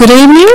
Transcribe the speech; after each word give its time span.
Good 0.00 0.12
evening 0.12 0.48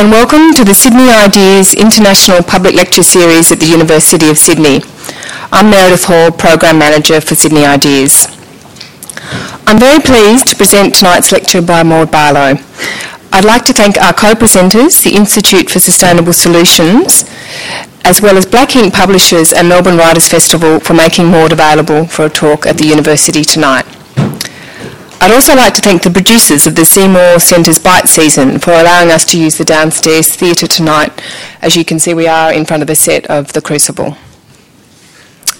and 0.00 0.10
welcome 0.10 0.54
to 0.54 0.64
the 0.64 0.72
Sydney 0.72 1.10
Ideas 1.10 1.74
International 1.74 2.42
Public 2.42 2.74
Lecture 2.74 3.02
Series 3.02 3.52
at 3.52 3.60
the 3.60 3.66
University 3.66 4.30
of 4.30 4.38
Sydney. 4.38 4.80
I'm 5.52 5.68
Meredith 5.68 6.04
Hall, 6.04 6.32
Program 6.32 6.78
Manager 6.78 7.20
for 7.20 7.34
Sydney 7.34 7.66
Ideas. 7.66 8.26
I'm 9.66 9.78
very 9.78 10.00
pleased 10.00 10.46
to 10.48 10.56
present 10.56 10.94
tonight's 10.94 11.30
lecture 11.30 11.60
by 11.60 11.82
Maude 11.82 12.10
Barlow. 12.10 12.56
I'd 13.32 13.44
like 13.44 13.66
to 13.66 13.74
thank 13.74 13.98
our 13.98 14.14
co-presenters, 14.14 15.04
the 15.04 15.14
Institute 15.14 15.68
for 15.68 15.78
Sustainable 15.78 16.32
Solutions, 16.32 17.28
as 18.02 18.22
well 18.22 18.38
as 18.38 18.46
Black 18.46 18.70
Inc. 18.70 18.94
Publishers 18.94 19.52
and 19.52 19.68
Melbourne 19.68 19.98
Writers 19.98 20.26
Festival 20.26 20.80
for 20.80 20.94
making 20.94 21.26
Maude 21.26 21.52
available 21.52 22.06
for 22.06 22.24
a 22.24 22.30
talk 22.30 22.64
at 22.64 22.78
the 22.78 22.86
university 22.86 23.44
tonight. 23.44 23.84
I'd 25.18 25.32
also 25.32 25.56
like 25.56 25.74
to 25.74 25.80
thank 25.80 26.02
the 26.02 26.10
producers 26.10 26.66
of 26.66 26.76
the 26.76 26.84
Seymour 26.84 27.40
Centre's 27.40 27.78
Bite 27.78 28.08
Season 28.08 28.58
for 28.58 28.70
allowing 28.72 29.10
us 29.10 29.24
to 29.26 29.40
use 29.40 29.56
the 29.58 29.64
downstairs 29.64 30.34
theatre 30.36 30.66
tonight. 30.66 31.10
As 31.62 31.74
you 31.74 31.84
can 31.84 31.98
see, 31.98 32.14
we 32.14 32.28
are 32.28 32.52
in 32.52 32.64
front 32.64 32.82
of 32.82 32.90
a 32.90 32.94
set 32.94 33.26
of 33.26 33.52
The 33.52 33.60
Crucible. 33.60 34.16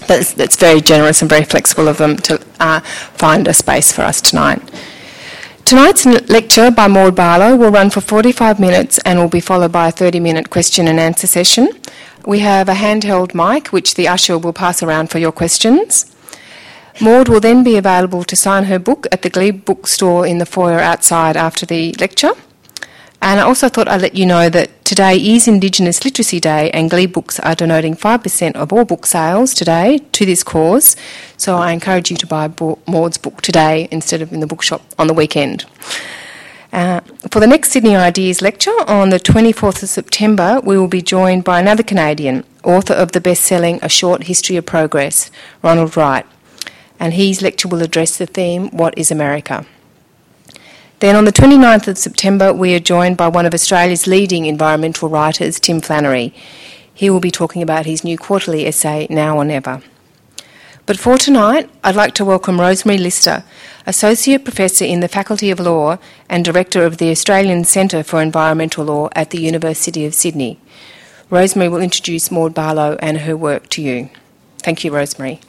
That's, 0.07 0.33
that's 0.33 0.55
very 0.55 0.79
generous 0.79 1.21
and 1.21 1.29
very 1.29 1.43
flexible 1.43 1.87
of 1.87 1.97
them 1.97 2.15
to 2.17 2.39
uh, 2.59 2.79
find 2.81 3.47
a 3.47 3.53
space 3.53 3.91
for 3.91 4.03
us 4.03 4.21
tonight. 4.21 4.61
Tonight's 5.65 6.05
lecture 6.05 6.71
by 6.71 6.87
Maude 6.87 7.15
Barlow 7.15 7.57
will 7.57 7.71
run 7.71 7.89
for 7.89 7.99
45 7.99 8.59
minutes 8.59 8.99
and 8.99 9.19
will 9.19 9.27
be 9.27 9.41
followed 9.41 9.73
by 9.73 9.89
a 9.89 9.91
30 9.91 10.21
minute 10.21 10.49
question 10.49 10.87
and 10.87 10.97
answer 10.97 11.27
session. 11.27 11.67
We 12.25 12.39
have 12.39 12.69
a 12.69 12.73
handheld 12.73 13.33
mic 13.33 13.73
which 13.73 13.95
the 13.95 14.07
usher 14.07 14.37
will 14.37 14.53
pass 14.53 14.81
around 14.81 15.09
for 15.09 15.17
your 15.19 15.33
questions. 15.33 16.05
Maude 16.99 17.29
will 17.29 17.39
then 17.39 17.63
be 17.63 17.77
available 17.77 18.23
to 18.23 18.35
sign 18.35 18.63
her 18.65 18.79
book 18.79 19.05
at 19.11 19.21
the 19.21 19.29
Glebe 19.29 19.63
bookstore 19.65 20.25
in 20.25 20.39
the 20.39 20.47
foyer 20.47 20.79
outside 20.79 21.37
after 21.37 21.63
the 21.63 21.93
lecture. 21.99 22.31
And 23.21 23.39
I 23.39 23.43
also 23.43 23.69
thought 23.69 23.87
I'd 23.87 24.01
let 24.01 24.15
you 24.15 24.25
know 24.25 24.49
that 24.49 24.83
today 24.83 25.15
is 25.15 25.47
Indigenous 25.47 26.03
Literacy 26.03 26.39
Day, 26.39 26.71
and 26.71 26.89
Glebe 26.89 27.13
Books 27.13 27.39
are 27.39 27.53
donating 27.53 27.95
5% 27.95 28.55
of 28.55 28.73
all 28.73 28.83
book 28.83 29.05
sales 29.05 29.53
today 29.53 29.99
to 30.11 30.25
this 30.25 30.43
cause. 30.43 30.95
So 31.35 31.55
I 31.57 31.71
encourage 31.71 32.09
you 32.09 32.17
to 32.17 32.27
buy 32.27 32.47
Maude's 32.87 33.17
book 33.17 33.41
today 33.41 33.87
instead 33.91 34.21
of 34.23 34.33
in 34.33 34.39
the 34.39 34.47
bookshop 34.47 34.81
on 34.97 35.05
the 35.05 35.13
weekend. 35.13 35.65
Uh, 36.73 37.01
for 37.31 37.39
the 37.39 37.47
next 37.47 37.71
Sydney 37.71 37.95
Ideas 37.95 38.41
lecture 38.41 38.73
on 38.87 39.09
the 39.09 39.19
24th 39.19 39.83
of 39.83 39.89
September, 39.89 40.61
we 40.63 40.77
will 40.77 40.87
be 40.87 41.01
joined 41.01 41.43
by 41.43 41.59
another 41.59 41.83
Canadian, 41.83 42.43
author 42.63 42.93
of 42.93 43.11
the 43.11 43.21
best 43.21 43.43
selling 43.43 43.79
A 43.83 43.89
Short 43.89 44.23
History 44.23 44.57
of 44.57 44.65
Progress, 44.65 45.29
Ronald 45.61 45.95
Wright 45.95 46.25
and 46.99 47.13
his 47.13 47.41
lecture 47.41 47.67
will 47.67 47.81
address 47.81 48.17
the 48.17 48.25
theme 48.25 48.69
What 48.69 48.97
is 48.97 49.11
America? 49.11 49.65
Then 50.99 51.15
on 51.15 51.25
the 51.25 51.31
29th 51.31 51.87
of 51.87 51.97
September, 51.97 52.51
we 52.51 52.73
are 52.73 52.79
joined 52.79 53.17
by 53.17 53.27
one 53.27 53.45
of 53.45 53.53
Australia's 53.53 54.07
leading 54.07 54.47
environmental 54.47 55.09
writers, 55.09 55.59
Tim 55.59 55.79
Flannery. 55.79 56.33
He 56.91 57.11
will 57.11 57.19
be 57.19 57.29
talking 57.29 57.61
about 57.61 57.85
his 57.85 58.03
new 58.03 58.17
quarterly 58.17 58.65
essay, 58.65 59.05
Now 59.09 59.37
or 59.37 59.45
Never. 59.45 59.83
But 60.87 60.97
for 60.97 61.17
tonight, 61.17 61.69
I'd 61.83 61.95
like 61.95 62.13
to 62.15 62.25
welcome 62.25 62.59
Rosemary 62.59 62.97
Lyster, 62.97 63.43
Associate 63.85 64.43
Professor 64.43 64.85
in 64.85 65.01
the 65.01 65.07
Faculty 65.07 65.51
of 65.51 65.59
Law 65.59 65.99
and 66.29 66.43
Director 66.43 66.83
of 66.83 66.97
the 66.97 67.11
Australian 67.11 67.65
Centre 67.65 68.03
for 68.03 68.21
Environmental 68.21 68.85
Law 68.85 69.09
at 69.13 69.29
the 69.29 69.41
University 69.41 70.05
of 70.05 70.15
Sydney. 70.15 70.59
Rosemary 71.29 71.69
will 71.69 71.81
introduce 71.81 72.31
Maude 72.31 72.53
Barlow 72.53 72.97
and 73.01 73.19
her 73.19 73.35
work 73.35 73.67
to 73.71 73.81
you. 73.81 74.09
Thank 74.59 74.83
you, 74.83 74.95
Rosemary. 74.95 75.41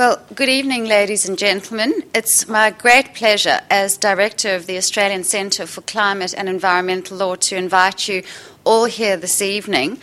Well, 0.00 0.18
good 0.34 0.48
evening, 0.48 0.86
ladies 0.86 1.28
and 1.28 1.36
gentlemen. 1.36 1.92
It's 2.14 2.48
my 2.48 2.70
great 2.70 3.12
pleasure 3.12 3.60
as 3.68 3.98
Director 3.98 4.54
of 4.54 4.64
the 4.64 4.78
Australian 4.78 5.24
Centre 5.24 5.66
for 5.66 5.82
Climate 5.82 6.32
and 6.34 6.48
Environmental 6.48 7.18
Law 7.18 7.34
to 7.34 7.56
invite 7.56 8.08
you 8.08 8.22
all 8.64 8.86
here 8.86 9.18
this 9.18 9.42
evening. 9.42 9.98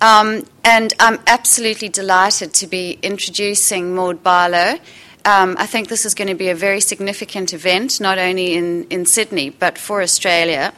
Um, 0.00 0.44
and 0.62 0.94
I'm 1.00 1.18
absolutely 1.26 1.88
delighted 1.88 2.54
to 2.54 2.68
be 2.68 3.00
introducing 3.02 3.92
Maude 3.92 4.22
Barlow. 4.22 4.78
Um, 5.24 5.56
I 5.58 5.66
think 5.66 5.88
this 5.88 6.06
is 6.06 6.14
going 6.14 6.28
to 6.28 6.36
be 6.36 6.48
a 6.48 6.54
very 6.54 6.80
significant 6.80 7.52
event, 7.52 8.00
not 8.00 8.18
only 8.18 8.54
in, 8.54 8.84
in 8.84 9.04
Sydney, 9.04 9.50
but 9.50 9.78
for 9.78 10.00
Australia. 10.00 10.72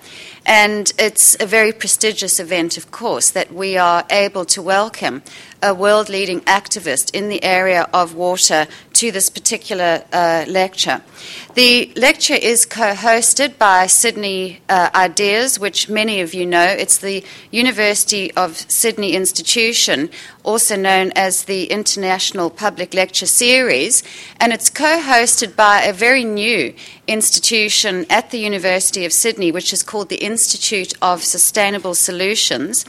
And 0.44 0.92
it's 0.98 1.36
a 1.40 1.46
very 1.46 1.72
prestigious 1.72 2.40
event, 2.40 2.76
of 2.76 2.90
course, 2.90 3.30
that 3.30 3.52
we 3.52 3.76
are 3.76 4.04
able 4.10 4.44
to 4.46 4.60
welcome 4.60 5.22
a 5.62 5.72
world 5.72 6.08
leading 6.08 6.40
activist 6.42 7.14
in 7.14 7.28
the 7.28 7.42
area 7.44 7.88
of 7.94 8.14
water 8.16 8.66
to 9.02 9.10
this 9.10 9.30
particular 9.30 10.04
uh, 10.12 10.44
lecture. 10.46 11.02
The 11.54 11.92
lecture 11.96 12.34
is 12.34 12.64
co 12.64 12.94
hosted 12.94 13.58
by 13.58 13.88
Sydney 13.88 14.60
uh, 14.68 14.90
Ideas, 14.94 15.58
which 15.58 15.88
many 15.88 16.20
of 16.20 16.32
you 16.34 16.46
know. 16.46 16.64
It's 16.64 16.98
the 16.98 17.24
University 17.50 18.32
of 18.34 18.56
Sydney 18.70 19.14
Institution, 19.14 20.08
also 20.44 20.76
known 20.76 21.10
as 21.16 21.44
the 21.44 21.64
International 21.64 22.48
Public 22.48 22.94
Lecture 22.94 23.26
Series, 23.26 24.04
and 24.38 24.52
it's 24.52 24.70
co 24.70 25.00
hosted 25.00 25.56
by 25.56 25.82
a 25.82 25.92
very 25.92 26.22
new 26.22 26.72
institution 27.08 28.06
at 28.08 28.30
the 28.30 28.38
University 28.38 29.04
of 29.04 29.12
Sydney, 29.12 29.50
which 29.50 29.72
is 29.72 29.82
called 29.82 30.10
the 30.10 30.24
Institute 30.24 30.94
of 31.02 31.24
Sustainable 31.24 31.96
Solutions. 31.96 32.84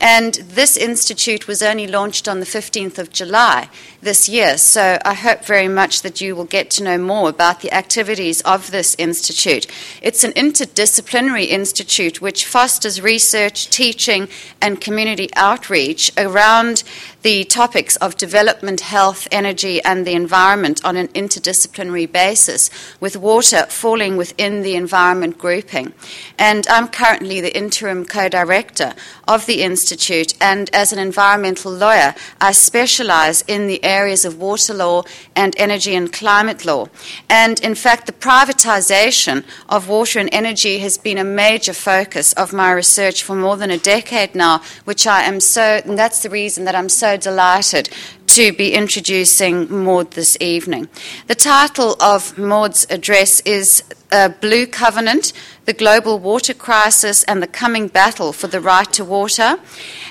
And 0.00 0.34
this 0.34 0.78
institute 0.78 1.46
was 1.46 1.62
only 1.62 1.86
launched 1.86 2.26
on 2.26 2.40
the 2.40 2.46
15th 2.46 2.98
of 2.98 3.12
July 3.12 3.68
this 4.00 4.28
year. 4.30 4.56
So 4.56 4.98
I 5.04 5.12
hope 5.12 5.44
very 5.50 5.66
much 5.66 6.02
that 6.02 6.20
you 6.20 6.36
will 6.36 6.44
get 6.44 6.70
to 6.70 6.84
know 6.84 6.96
more 6.96 7.28
about 7.28 7.60
the 7.60 7.72
activities 7.72 8.40
of 8.42 8.70
this 8.70 8.94
institute. 8.98 9.66
It's 10.00 10.22
an 10.22 10.30
interdisciplinary 10.34 11.48
institute 11.48 12.20
which 12.20 12.46
fosters 12.46 13.00
research, 13.00 13.68
teaching, 13.68 14.28
and 14.62 14.80
community 14.80 15.28
outreach 15.34 16.12
around 16.16 16.84
the 17.22 17.42
topics 17.42 17.96
of 17.96 18.16
development, 18.16 18.80
health, 18.80 19.26
energy, 19.32 19.82
and 19.82 20.06
the 20.06 20.14
environment 20.14 20.84
on 20.84 20.96
an 20.96 21.08
interdisciplinary 21.08 22.10
basis, 22.10 22.70
with 23.00 23.16
water 23.16 23.66
falling 23.68 24.16
within 24.16 24.62
the 24.62 24.76
environment 24.76 25.36
grouping. 25.36 25.92
And 26.38 26.64
I'm 26.68 26.86
currently 26.86 27.40
the 27.40 27.56
interim 27.56 28.04
co 28.04 28.28
director 28.28 28.94
of 29.30 29.46
the 29.46 29.62
Institute, 29.62 30.34
and 30.40 30.68
as 30.74 30.92
an 30.92 30.98
environmental 30.98 31.70
lawyer, 31.70 32.16
I 32.40 32.50
specialize 32.50 33.44
in 33.46 33.68
the 33.68 33.82
areas 33.84 34.24
of 34.24 34.40
water 34.40 34.74
law 34.74 35.04
and 35.36 35.54
energy 35.56 35.94
and 35.94 36.12
climate 36.12 36.64
law. 36.64 36.88
And 37.28 37.60
in 37.60 37.76
fact, 37.76 38.06
the 38.06 38.12
privatization 38.12 39.44
of 39.68 39.88
water 39.88 40.18
and 40.18 40.28
energy 40.32 40.80
has 40.80 40.98
been 40.98 41.16
a 41.16 41.22
major 41.22 41.72
focus 41.72 42.32
of 42.32 42.52
my 42.52 42.72
research 42.72 43.22
for 43.22 43.36
more 43.36 43.56
than 43.56 43.70
a 43.70 43.78
decade 43.78 44.34
now, 44.34 44.62
which 44.84 45.06
I 45.06 45.22
am 45.22 45.38
so, 45.38 45.80
and 45.84 45.96
that's 45.96 46.24
the 46.24 46.30
reason 46.30 46.64
that 46.64 46.74
I'm 46.74 46.88
so 46.88 47.16
delighted 47.16 47.88
to 48.26 48.52
be 48.52 48.74
introducing 48.74 49.72
Maude 49.84 50.10
this 50.12 50.36
evening. 50.40 50.88
The 51.28 51.36
title 51.36 51.94
of 52.00 52.36
Maude's 52.36 52.84
address 52.90 53.40
is 53.42 53.84
uh, 54.12 54.28
Blue 54.28 54.66
Covenant 54.66 55.32
The 55.64 55.72
Global 55.72 56.18
Water 56.18 56.54
Crisis 56.54 57.22
and 57.24 57.42
the 57.42 57.46
Coming 57.46 57.88
Battle 57.88 58.32
for 58.32 58.46
the 58.46 58.60
Right 58.60 58.92
to 58.92 59.04
Water. 59.04 59.58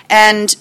And 0.09 0.55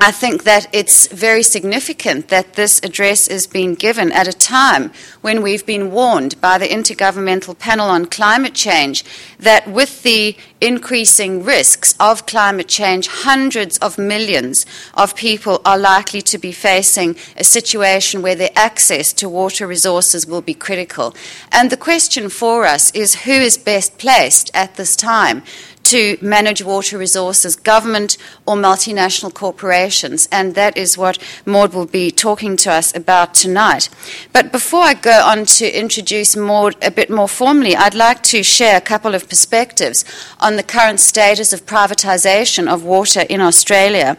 I 0.00 0.10
think 0.10 0.42
that 0.44 0.66
it's 0.72 1.06
very 1.06 1.42
significant 1.44 2.28
that 2.28 2.54
this 2.54 2.80
address 2.82 3.28
is 3.28 3.46
being 3.46 3.74
given 3.74 4.10
at 4.10 4.26
a 4.26 4.32
time 4.32 4.90
when 5.20 5.42
we've 5.42 5.64
been 5.64 5.92
warned 5.92 6.40
by 6.40 6.58
the 6.58 6.66
Intergovernmental 6.66 7.56
Panel 7.56 7.88
on 7.88 8.06
Climate 8.06 8.54
Change 8.54 9.04
that 9.38 9.68
with 9.68 10.02
the 10.02 10.36
increasing 10.60 11.44
risks 11.44 11.94
of 12.00 12.26
climate 12.26 12.68
change, 12.68 13.06
hundreds 13.06 13.78
of 13.78 13.98
millions 13.98 14.66
of 14.94 15.14
people 15.14 15.60
are 15.64 15.78
likely 15.78 16.22
to 16.22 16.38
be 16.38 16.52
facing 16.52 17.14
a 17.36 17.44
situation 17.44 18.22
where 18.22 18.34
their 18.34 18.50
access 18.56 19.12
to 19.12 19.28
water 19.28 19.66
resources 19.66 20.26
will 20.26 20.42
be 20.42 20.54
critical. 20.54 21.14
And 21.52 21.70
the 21.70 21.76
question 21.76 22.28
for 22.28 22.64
us 22.64 22.90
is 22.92 23.22
who 23.22 23.32
is 23.32 23.56
best 23.56 23.98
placed 23.98 24.50
at 24.52 24.74
this 24.74 24.96
time 24.96 25.42
to 25.92 26.16
manage 26.22 26.64
water 26.64 26.96
resources, 26.96 27.54
government 27.54 28.16
or 28.46 28.56
multinational 28.56 29.32
corporations, 29.32 30.26
and 30.32 30.54
that 30.54 30.74
is 30.74 30.96
what 30.96 31.18
Maude 31.44 31.74
will 31.74 31.86
be 31.86 32.10
talking 32.10 32.56
to 32.56 32.72
us 32.72 32.96
about 32.96 33.34
tonight. 33.34 33.90
But 34.32 34.52
before 34.52 34.80
I 34.80 34.94
go 34.94 35.22
on 35.22 35.44
to 35.58 35.78
introduce 35.78 36.34
Maude 36.34 36.76
a 36.80 36.90
bit 36.90 37.10
more 37.10 37.28
formally, 37.28 37.76
I'd 37.76 37.94
like 37.94 38.22
to 38.34 38.42
share 38.42 38.78
a 38.78 38.88
couple 38.92 39.14
of 39.14 39.28
perspectives 39.28 40.04
on 40.40 40.56
the 40.56 40.62
current 40.62 40.98
status 40.98 41.52
of 41.52 41.66
privatisation 41.66 42.72
of 42.72 42.84
water 42.84 43.24
in 43.28 43.42
Australia. 43.42 44.16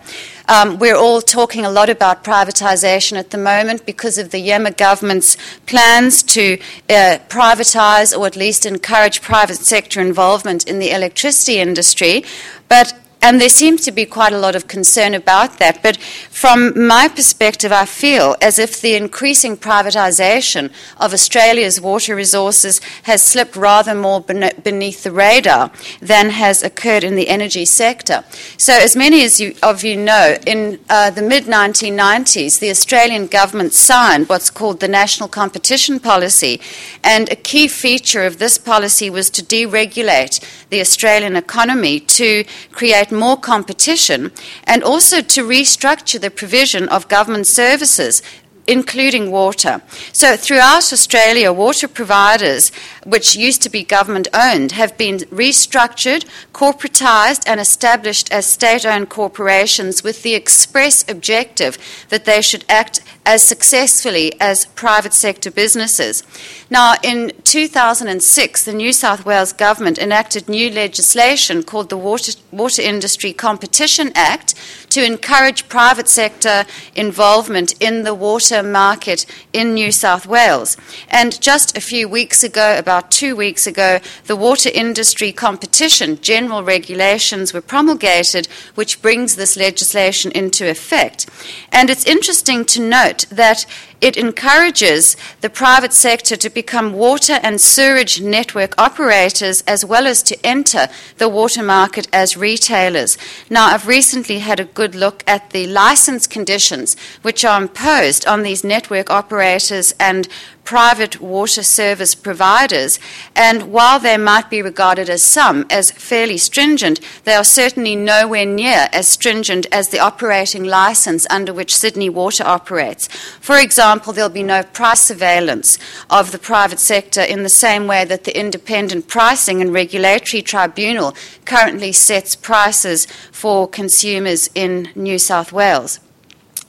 Um, 0.48 0.78
we're 0.78 0.98
all 0.98 1.22
talking 1.22 1.66
a 1.66 1.70
lot 1.70 1.90
about 1.90 2.24
privatisation 2.24 3.18
at 3.18 3.30
the 3.30 3.38
moment 3.38 3.86
because 3.86 4.18
of 4.18 4.32
the 4.32 4.46
Iemma 4.46 4.76
government's 4.76 5.38
plans 5.66 6.22
to 6.24 6.58
uh, 6.90 7.20
privatise 7.30 8.18
or 8.18 8.28
at 8.28 8.36
least 8.36 8.66
encourage 8.66 9.22
private 9.22 9.58
sector 9.58 10.02
involvement 10.02 10.68
in 10.68 10.80
the 10.80 10.92
electricity 10.92 11.60
industry. 11.60 12.26
But 12.68 12.94
And 13.24 13.40
there 13.40 13.48
seems 13.48 13.80
to 13.86 13.92
be 13.94 14.06
quite 14.06 14.34
a 14.34 14.38
lot 14.38 14.54
of 14.54 14.68
concern 14.68 15.14
about 15.14 15.58
that. 15.60 15.82
But 15.82 15.96
from 15.96 16.88
my 16.88 17.08
perspective, 17.08 17.72
I 17.72 17.86
feel 17.86 18.36
as 18.42 18.60
if 18.60 18.82
the 18.82 18.96
increasing 18.96 19.56
privatisation 19.56 20.74
of 20.98 21.14
Australia's 21.14 21.80
water 21.80 22.18
resources 22.18 22.82
has 23.04 23.26
slipped 23.26 23.56
rather 23.56 23.96
more 23.96 24.20
beneath 24.20 25.04
the 25.04 25.12
radar 25.14 25.72
than 26.02 26.32
has 26.32 26.62
occurred 26.62 27.06
in 27.06 27.16
the 27.16 27.30
energy 27.30 27.64
sector. 27.64 28.26
So, 28.58 28.74
as 28.74 28.98
many 28.98 29.24
as 29.24 29.40
you, 29.40 29.56
of 29.64 29.86
you 29.86 29.96
know, 29.96 30.36
in 30.46 30.82
uh, 30.90 31.10
the 31.10 31.22
mid 31.22 31.46
1990s, 31.46 32.60
the 32.60 32.72
Australian 32.72 33.28
government 33.28 33.72
signed 33.72 34.28
what's 34.28 34.50
called 34.50 34.82
the 34.82 34.90
National 34.90 35.30
Competition 35.30 36.02
Policy, 36.02 36.60
and 37.06 37.32
a 37.32 37.38
key 37.38 37.70
feature 37.70 38.26
of 38.26 38.40
this 38.40 38.58
policy 38.58 39.10
was 39.10 39.30
to 39.30 39.42
deregulate 39.42 40.44
the 40.72 40.82
Australian 40.82 41.38
economy 41.38 42.02
to 42.02 42.44
create 42.74 43.13
more 43.16 43.38
competition 43.38 44.32
and 44.66 44.84
also 44.84 45.22
to 45.22 45.44
restructure 45.44 46.20
the 46.20 46.32
provision 46.32 46.88
of 46.90 47.08
government 47.08 47.48
services 47.48 48.22
including 48.68 49.32
water. 49.32 49.82
So, 50.12 50.38
throughout 50.38 50.94
Australia, 50.94 51.52
water 51.52 51.88
providers, 51.88 52.72
which 53.06 53.36
used 53.36 53.62
to 53.64 53.70
be 53.70 53.84
government 53.84 54.28
owned, 54.34 54.74
have 54.74 54.98
been 54.98 55.18
restructured, 55.32 56.26
corporatised, 56.54 57.44
and 57.48 57.60
established 57.60 58.32
as 58.32 58.46
state 58.46 58.86
owned 58.86 59.10
corporations 59.10 60.04
with 60.04 60.24
the 60.24 60.36
express 60.36 61.08
objective 61.10 61.78
that 62.10 62.26
they 62.26 62.42
should 62.42 62.66
act 62.70 63.02
as 63.26 63.42
successfully 63.44 64.34
as 64.40 64.66
private 64.68 65.14
sector 65.14 65.52
businesses. 65.52 66.24
Now, 66.70 66.96
in 67.04 67.32
2006, 67.44 68.66
the 68.66 68.74
New 68.74 68.94
South 68.94 69.26
Wales 69.26 69.54
government 69.54 69.98
enacted 69.98 70.50
new 70.50 70.70
legislation 70.70 71.64
called 71.64 71.90
the 71.90 71.98
Water, 71.98 72.34
Water 72.52 72.82
Industry 72.82 73.34
Competition 73.34 74.12
Act 74.16 74.56
to 74.94 75.04
encourage 75.04 75.68
private 75.70 76.08
sector 76.08 76.66
involvement 76.96 77.74
in 77.82 78.04
the 78.04 78.14
water 78.14 78.62
market 78.62 79.26
in 79.52 79.74
New 79.74 79.92
South 79.92 80.28
Wales. 80.28 80.78
And 81.10 81.42
just 81.42 81.76
a 81.76 81.82
few 81.82 82.08
weeks 82.08 82.44
ago, 82.44 82.78
about 82.78 83.10
two 83.10 83.36
weeks 83.36 83.66
ago, 83.66 84.00
the 84.26 84.36
Water 84.36 84.70
Industry 84.72 85.32
Competition 85.32 86.22
General 86.22 86.64
Regulations 86.64 87.54
were 87.54 87.62
promulgated, 87.62 88.48
which 88.76 89.02
brings 89.02 89.36
this 89.36 89.58
legislation 89.58 90.32
into 90.34 90.70
effect. 90.70 91.28
And 91.72 91.90
it's 91.90 92.06
interesting 92.06 92.64
to 92.66 92.88
note 92.88 93.26
that 93.32 93.66
it 94.04 94.18
encourages 94.18 95.16
the 95.40 95.50
private 95.50 95.94
sector 95.94 96.36
to 96.36 96.50
become 96.50 96.92
water 96.92 97.40
and 97.42 97.62
sewerage 97.62 98.20
network 98.20 98.78
operators 98.78 99.64
as 99.66 99.86
well 99.86 100.06
as 100.06 100.22
to 100.22 100.46
enter 100.46 100.90
the 101.20 101.30
water 101.30 101.64
market 101.64 102.10
as 102.12 102.36
retailers. 102.36 103.18
Now, 103.50 103.68
I've 103.68 103.88
recently 103.88 104.40
had 104.40 104.60
a 104.60 104.66
good 104.66 104.94
look 104.94 105.24
at 105.26 105.52
the 105.52 105.68
license 105.68 106.28
conditions 106.28 106.98
which 107.22 107.46
are 107.46 107.62
imposed 107.62 108.28
on 108.28 108.44
these 108.44 108.66
network 108.66 109.10
operators 109.10 109.94
and 110.02 110.28
private 110.64 111.20
water 111.22 111.64
service 111.64 112.16
providers, 112.16 113.00
and 113.36 113.72
while 113.72 114.00
they 114.00 114.18
might 114.18 114.50
be 114.50 114.62
regarded 114.62 115.10
as 115.10 115.22
some 115.22 115.66
as 115.70 115.92
fairly 115.92 116.38
stringent, 116.38 117.00
they 117.26 117.34
are 117.34 117.44
certainly 117.44 117.96
nowhere 117.96 118.46
near 118.46 118.88
as 118.94 119.08
stringent 119.08 119.66
as 119.72 119.90
the 119.90 120.00
operating 120.00 120.64
license 120.64 121.28
under 121.30 121.54
which 121.54 121.76
Sydney 121.76 122.10
Water 122.10 122.44
operates. 122.46 123.08
For 123.40 123.58
example, 123.58 124.14
there'll 124.14 124.30
be 124.30 124.44
no 124.44 124.64
price 124.64 125.02
surveillance 125.02 125.78
of 126.10 126.32
the 126.32 126.40
private 126.40 126.80
sector 126.80 127.22
in 127.22 127.44
the 127.44 127.50
same 127.50 127.88
way 127.88 128.06
that 128.06 128.24
the 128.24 128.38
Independent 128.38 129.08
Pricing 129.08 129.62
and 129.62 129.74
Regulatory 129.74 130.42
Tribunal 130.42 131.16
currently 131.46 131.92
sets 131.92 132.36
prices 132.36 133.06
for 133.32 133.68
consumers 133.68 134.50
in 134.56 134.90
New 134.96 135.20
South 135.20 135.52
Wales. 135.52 136.00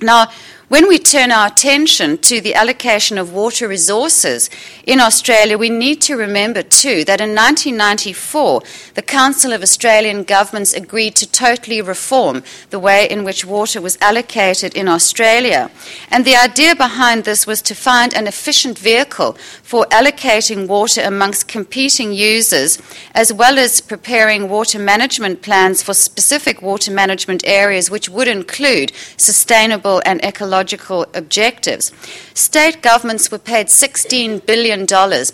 Now, 0.01 0.27
when 0.69 0.89
we 0.89 0.99
turn 0.99 1.31
our 1.31 1.49
attention 1.49 2.17
to 2.17 2.41
the 2.41 2.55
allocation 2.55 3.19
of 3.19 3.35
water 3.35 3.69
resources 3.69 4.49
in 4.87 4.99
Australia, 4.99 5.59
we 5.59 5.69
need 5.69 6.01
to 6.01 6.17
remember 6.17 6.63
too 6.63 7.05
that 7.05 7.21
in 7.21 7.35
1994, 7.35 8.63
the 8.95 9.03
Council 9.03 9.53
of 9.53 9.63
Australian 9.63 10.25
Governments 10.25 10.73
agreed 10.73 11.17
to 11.17 11.31
totally 11.31 11.83
reform 11.83 12.43
the 12.71 12.79
way 12.79 13.07
in 13.07 13.25
which 13.25 13.45
water 13.45 13.79
was 13.83 13.99
allocated 14.01 14.75
in 14.75 14.89
Australia. 14.89 15.71
And 16.11 16.25
the 16.25 16.37
idea 16.37 16.75
behind 16.75 17.25
this 17.25 17.47
was 17.47 17.61
to 17.63 17.75
find 17.75 18.15
an 18.15 18.27
efficient 18.27 18.79
vehicle 18.79 19.35
for 19.63 19.85
allocating 19.87 20.67
water 20.67 21.03
amongst 21.03 21.47
competing 21.47 22.15
users, 22.15 22.79
as 23.15 23.31
well 23.31 23.59
as 23.59 23.83
preparing 23.83 24.49
water 24.49 24.79
management 24.79 25.43
plans 25.43 25.83
for 25.83 25.93
specific 25.93 26.63
water 26.63 26.91
management 26.91 27.47
areas, 27.47 27.91
which 27.91 28.09
would 28.09 28.29
include 28.29 28.93
sustainable 29.19 30.01
and 30.07 30.25
ecological 30.25 30.54
ecological 30.55 31.07
objectives. 31.15 31.91
State 32.33 32.81
governments 32.81 33.31
were 33.31 33.39
paid 33.39 33.67
$16 33.67 34.47
billion 34.47 34.87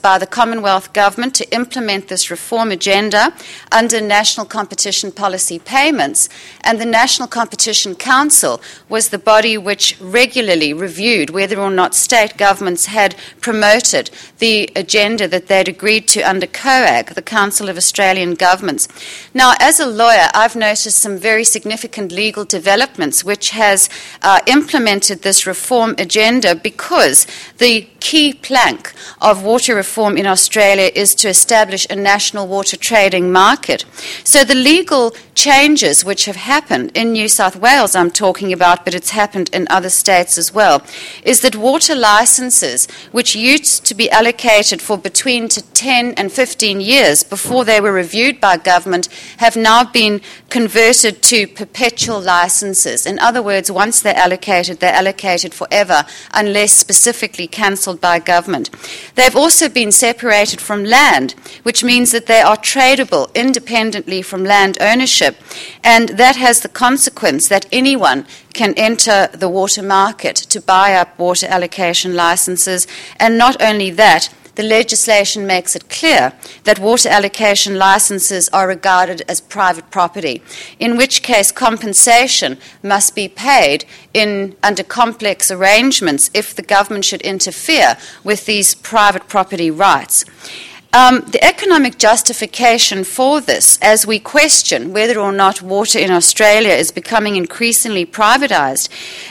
by 0.03 0.19
the 0.19 0.27
Commonwealth 0.27 0.93
Government 0.93 1.35
to 1.35 1.55
implement 1.55 2.09
this 2.09 2.31
reform 2.31 2.71
agenda 2.71 3.35
under 3.71 4.01
national 4.01 4.47
competition 4.47 5.13
policy 5.13 5.59
payments, 5.59 6.29
and 6.63 6.81
the 6.81 6.87
National 6.87 7.29
Competition 7.29 7.95
Council 7.95 8.61
was 8.89 9.09
the 9.09 9.19
body 9.19 9.59
which 9.59 9.99
regularly 10.01 10.73
reviewed 10.73 11.31
whether 11.31 11.59
or 11.61 11.71
not 11.71 11.95
state 11.95 12.37
governments 12.39 12.87
had 12.87 13.15
promoted 13.41 14.11
the 14.39 14.71
agenda 14.75 15.29
that 15.29 15.49
they'd 15.49 15.69
agreed 15.69 16.09
to 16.09 16.21
under 16.23 16.47
COAG, 16.47 17.15
the 17.15 17.23
Council 17.23 17.69
of 17.69 17.77
Australian 17.77 18.35
Governments. 18.35 18.89
Now, 19.35 19.53
as 19.61 19.81
a 19.81 19.87
lawyer, 19.87 20.29
I've 20.35 20.57
noticed 20.57 20.99
some 20.99 21.19
very 21.19 21.45
significant 21.45 22.11
legal 22.11 22.45
developments 22.45 23.23
which 23.25 23.51
has 23.51 23.89
uh, 24.23 24.41
implemented 24.47 25.10
this 25.15 25.47
reform 25.47 25.95
agenda 25.99 26.55
because 26.55 27.27
the 27.59 27.89
key 28.01 28.33
plank 28.33 28.93
of 29.21 29.43
water 29.43 29.75
reform 29.75 30.17
in 30.17 30.27
Australia 30.27 30.91
is 30.95 31.15
to 31.17 31.29
establish 31.29 31.87
a 31.89 31.97
national 31.97 32.47
water 32.47 32.77
trading 32.77 33.31
market. 33.31 33.85
So 34.25 34.45
the 34.45 34.55
legal 34.55 35.15
changes 35.35 36.05
which 36.05 36.27
have 36.27 36.37
happened 36.37 36.93
in 36.95 37.13
New 37.13 37.27
South 37.29 37.57
Wales, 37.57 37.97
I'm 37.97 38.11
talking 38.11 38.53
about, 38.53 38.85
but 38.85 38.95
it's 38.95 39.11
happened 39.11 39.49
in 39.55 39.67
other 39.71 39.89
states 39.89 40.37
as 40.37 40.53
well, 40.53 40.83
is 41.25 41.41
that 41.41 41.57
water 41.57 41.95
licenses, 41.95 42.87
which 43.11 43.35
used 43.35 43.87
to 43.87 43.95
be 43.95 44.11
allocated 44.11 44.83
for 44.83 44.99
between 44.99 45.49
10 45.49 46.15
and 46.15 46.31
15 46.31 46.81
years 46.81 47.23
before 47.23 47.65
they 47.65 47.81
were 47.81 47.93
reviewed 47.93 48.39
by 48.39 48.59
government, 48.59 49.09
have 49.39 49.57
now 49.57 49.83
been 49.83 50.21
converted 50.51 51.23
to 51.23 51.47
perpetual 51.47 52.21
licenses. 52.21 53.07
In 53.07 53.19
other 53.19 53.43
words, 53.43 53.71
once 53.71 54.01
they're 54.01 54.15
allocated, 54.15 54.81
they're 54.81 54.93
allocated 54.93 55.55
forever 55.55 56.05
unless 56.35 56.73
specifically 56.73 57.47
cancelled 57.47 57.90
by 57.99 58.19
government. 58.19 58.69
They've 59.15 59.35
also 59.35 59.69
been 59.69 59.91
separated 59.91 60.61
from 60.61 60.85
land, 60.85 61.33
which 61.63 61.83
means 61.83 62.11
that 62.13 62.27
they 62.27 62.43
are 62.43 62.57
tradable 62.57 63.35
independently 63.35 64.21
from 64.21 64.45
land 64.45 64.77
ownership, 64.81 65.37
and 65.83 66.11
that 66.11 66.37
has 66.37 66.61
the 66.61 66.69
consequence 66.69 67.49
that 67.49 67.67
anyone 67.73 68.27
can 68.53 68.75
enter 68.77 69.29
the 69.33 69.49
water 69.49 69.83
market 69.83 70.37
to 70.37 70.61
buy 70.61 70.95
up 70.95 71.19
water 71.19 71.47
allocation 71.47 72.15
licenses, 72.15 72.87
and 73.19 73.39
not 73.39 73.61
only 73.63 73.91
that, 73.91 74.29
the 74.61 74.67
legislation 74.67 75.47
makes 75.47 75.75
it 75.75 75.89
clear 75.89 76.35
that 76.65 76.79
water 76.79 77.09
allocation 77.09 77.79
licenses 77.79 78.47
are 78.51 78.69
regarded 78.69 79.23
as 79.27 79.41
private 79.41 79.91
property, 79.91 80.43
in 80.79 80.99
which 80.99 81.23
case 81.23 81.51
compensation 81.51 82.59
must 82.83 83.15
be 83.15 83.27
paid 83.27 83.87
in, 84.13 84.55
under 84.63 84.83
complex 84.83 85.51
arrangements 85.51 86.31
if 86.35 86.55
the 86.55 86.61
government 86.61 87.07
should 87.07 87.23
interfere 87.23 87.97
with 88.23 88.45
these 88.45 88.75
private 88.75 89.27
property 89.29 89.71
rights. 89.71 90.27
Um, 90.93 91.21
the 91.21 91.43
economic 91.45 91.99
justification 91.99 93.05
for 93.05 93.41
this, 93.41 93.79
as 93.81 94.09
we 94.09 94.19
question 94.19 94.93
whether 94.93 95.21
or 95.21 95.31
not 95.31 95.63
water 95.63 96.01
in 96.01 96.11
Australia 96.11 96.73
is 96.73 96.91
becoming 96.91 97.37
increasingly 97.37 98.05
privatised, 98.05 98.89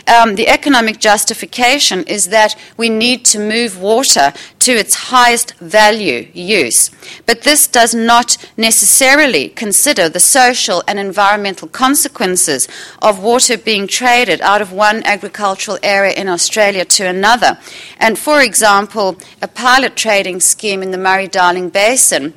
um, 0.07 0.35
the 0.35 0.47
economic 0.47 0.99
justification 0.99 2.03
is 2.03 2.27
that 2.27 2.55
we 2.77 2.87
need 2.87 3.25
to 3.25 3.39
move 3.39 3.81
water 3.81 4.31
to 4.59 4.71
its 4.71 5.09
highest 5.11 5.53
value 5.55 6.29
use. 6.33 6.91
But 7.25 7.41
this 7.41 7.67
does 7.67 7.93
not 7.93 8.37
necessarily 8.55 9.49
consider 9.49 10.07
the 10.07 10.21
social 10.21 10.81
and 10.87 10.97
environmental 10.97 11.67
consequences 11.67 12.69
of 13.01 13.21
water 13.21 13.57
being 13.57 13.85
traded 13.85 14.39
out 14.39 14.61
of 14.61 14.71
one 14.71 15.03
agricultural 15.03 15.77
area 15.83 16.13
in 16.13 16.29
Australia 16.29 16.85
to 16.85 17.05
another. 17.05 17.57
And 17.97 18.17
for 18.17 18.41
example, 18.41 19.17
a 19.41 19.47
pilot 19.49 19.97
trading 19.97 20.39
scheme 20.39 20.81
in 20.81 20.91
the 20.91 20.97
Murray 20.97 21.27
Darling 21.27 21.48
Basin 21.69 22.33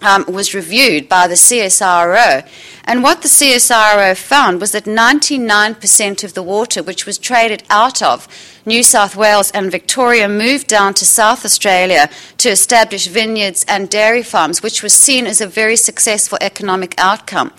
um, 0.00 0.24
was 0.28 0.54
reviewed 0.54 1.08
by 1.08 1.26
the 1.26 1.34
CSIRO, 1.34 2.46
And 2.84 3.02
what 3.02 3.22
the 3.22 3.28
CSIRO 3.28 4.16
found 4.16 4.60
was 4.60 4.72
that 4.72 4.84
99% 4.84 6.24
of 6.24 6.34
the 6.34 6.42
water 6.42 6.82
which 6.82 7.06
was 7.06 7.18
traded 7.18 7.62
out 7.70 8.02
of 8.02 8.26
New 8.68 8.82
South 8.82 9.16
Wales 9.16 9.50
and 9.52 9.70
Victoria 9.70 10.28
moved 10.28 10.66
down 10.66 10.92
to 10.94 11.04
South 11.06 11.44
Australia 11.44 12.10
to 12.36 12.50
establish 12.50 13.06
vineyards 13.06 13.64
and 13.66 13.88
dairy 13.88 14.22
farms, 14.22 14.62
which 14.62 14.82
was 14.82 14.92
seen 14.92 15.26
as 15.26 15.40
a 15.40 15.46
very 15.46 15.76
successful 15.76 16.36
economic 16.40 16.94
outcome. 16.98 17.50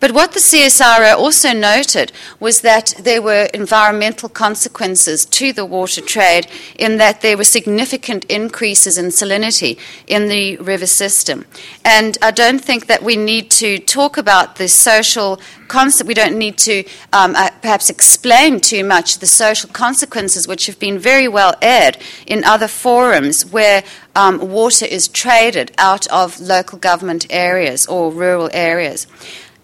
But 0.00 0.12
what 0.12 0.32
the 0.32 0.40
CSIRO 0.40 1.16
also 1.16 1.52
noted 1.52 2.12
was 2.38 2.60
that 2.60 2.94
there 2.98 3.22
were 3.22 3.48
environmental 3.54 4.28
consequences 4.28 5.24
to 5.24 5.52
the 5.52 5.64
water 5.64 6.02
trade 6.02 6.46
in 6.78 6.98
that 6.98 7.22
there 7.22 7.38
were 7.38 7.44
significant 7.44 8.24
increases 8.26 8.98
in 8.98 9.06
salinity 9.06 9.78
in 10.06 10.28
the 10.28 10.56
river 10.58 10.86
system. 10.86 11.46
And 11.86 12.18
I 12.20 12.32
don't 12.32 12.62
think 12.62 12.86
that 12.86 13.02
we 13.02 13.16
need 13.16 13.50
to 13.52 13.78
talk 13.78 14.18
about 14.18 14.56
the 14.56 14.68
social 14.68 15.40
concept. 15.68 16.06
We 16.06 16.14
don't 16.14 16.38
need 16.38 16.58
to 16.58 16.84
um, 17.12 17.34
uh, 17.34 17.50
perhaps 17.62 17.88
explain 17.88 18.60
too 18.60 18.84
much 18.84 19.18
the 19.18 19.26
social 19.26 19.70
consequences, 19.70 20.46
which 20.54 20.66
have 20.66 20.78
been 20.78 21.00
very 21.00 21.26
well 21.26 21.52
aired 21.60 21.98
in 22.28 22.44
other 22.44 22.68
forums 22.68 23.44
where 23.44 23.82
um, 24.14 24.38
water 24.38 24.86
is 24.86 25.08
traded 25.08 25.72
out 25.78 26.06
of 26.12 26.38
local 26.38 26.78
government 26.78 27.26
areas 27.28 27.88
or 27.88 28.12
rural 28.12 28.48
areas. 28.52 29.08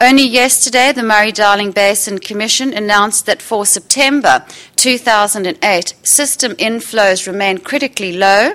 Only 0.01 0.27
yesterday, 0.27 0.91
the 0.91 1.05
Murray 1.05 1.31
Darling 1.31 1.71
Basin 1.71 2.19
Commission 2.19 2.75
announced 2.75 3.25
that 3.27 3.41
for 3.41 3.65
September 3.65 4.45
2008, 4.75 5.95
system 6.03 6.57
inflows 6.57 7.29
remained 7.29 7.65
critically 7.65 8.13
low. 8.13 8.55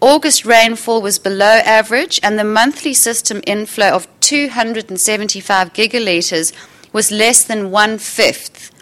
August 0.00 0.44
rainfall 0.44 1.00
was 1.00 1.20
below 1.20 1.60
average, 1.64 2.18
and 2.20 2.36
the 2.36 2.42
monthly 2.60 2.94
system 2.94 3.40
inflow 3.46 3.90
of 3.90 4.08
275 4.22 5.72
gigalitres 5.72 6.52
was 6.92 7.12
less 7.12 7.44
than 7.44 7.70
one 7.70 7.98
fifth 7.98 8.72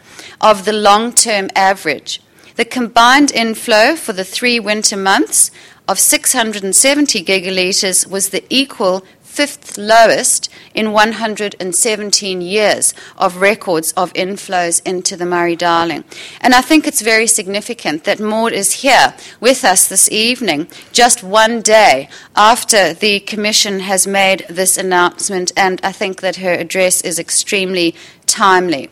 of 0.40 0.64
the 0.64 0.73
long 0.73 1.12
term 1.12 1.50
average. 1.54 2.23
The 2.56 2.64
combined 2.64 3.32
inflow 3.32 3.96
for 3.96 4.12
the 4.12 4.25
three 4.25 4.61
winter 4.61 4.96
months 4.96 5.50
of 5.88 5.99
670 5.99 7.25
gigalitres 7.25 8.06
was 8.08 8.28
the 8.28 8.44
equal 8.49 9.04
fifth 9.34 9.76
lowest 9.76 10.49
in 10.73 10.92
117 10.92 12.40
years 12.40 12.94
of 13.18 13.38
records 13.38 13.90
of 13.96 14.12
inflows 14.12 14.80
into 14.87 15.16
the 15.16 15.26
Murray 15.26 15.56
Darling. 15.56 16.04
And 16.40 16.54
I 16.54 16.61
think 16.61 16.87
it's 16.87 17.02
very 17.02 17.26
significant 17.26 18.04
that 18.04 18.20
Maude 18.20 18.52
is 18.52 18.82
here 18.82 19.14
with 19.40 19.64
us 19.64 19.88
this 19.88 20.08
evening, 20.12 20.68
just 20.92 21.25
one 21.25 21.61
day 21.61 22.08
after 22.37 22.94
the 22.94 23.18
Commission 23.18 23.80
has 23.80 24.06
made 24.06 24.46
this 24.49 24.78
announcement, 24.78 25.50
and 25.56 25.80
I 25.82 25.90
think 25.90 26.20
that 26.20 26.37
her 26.37 26.52
address 26.52 27.00
is 27.00 27.18
extremely 27.18 27.96
timely. 28.26 28.88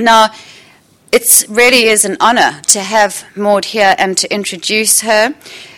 Now, 0.00 0.30
it 1.12 1.44
really 1.48 1.84
is 1.84 2.04
an 2.04 2.16
honour 2.20 2.60
to 2.68 2.80
have 2.80 3.24
Maude 3.36 3.66
here 3.66 3.94
and 3.98 4.16
to 4.18 4.32
introduce 4.32 5.00
her. 5.00 5.34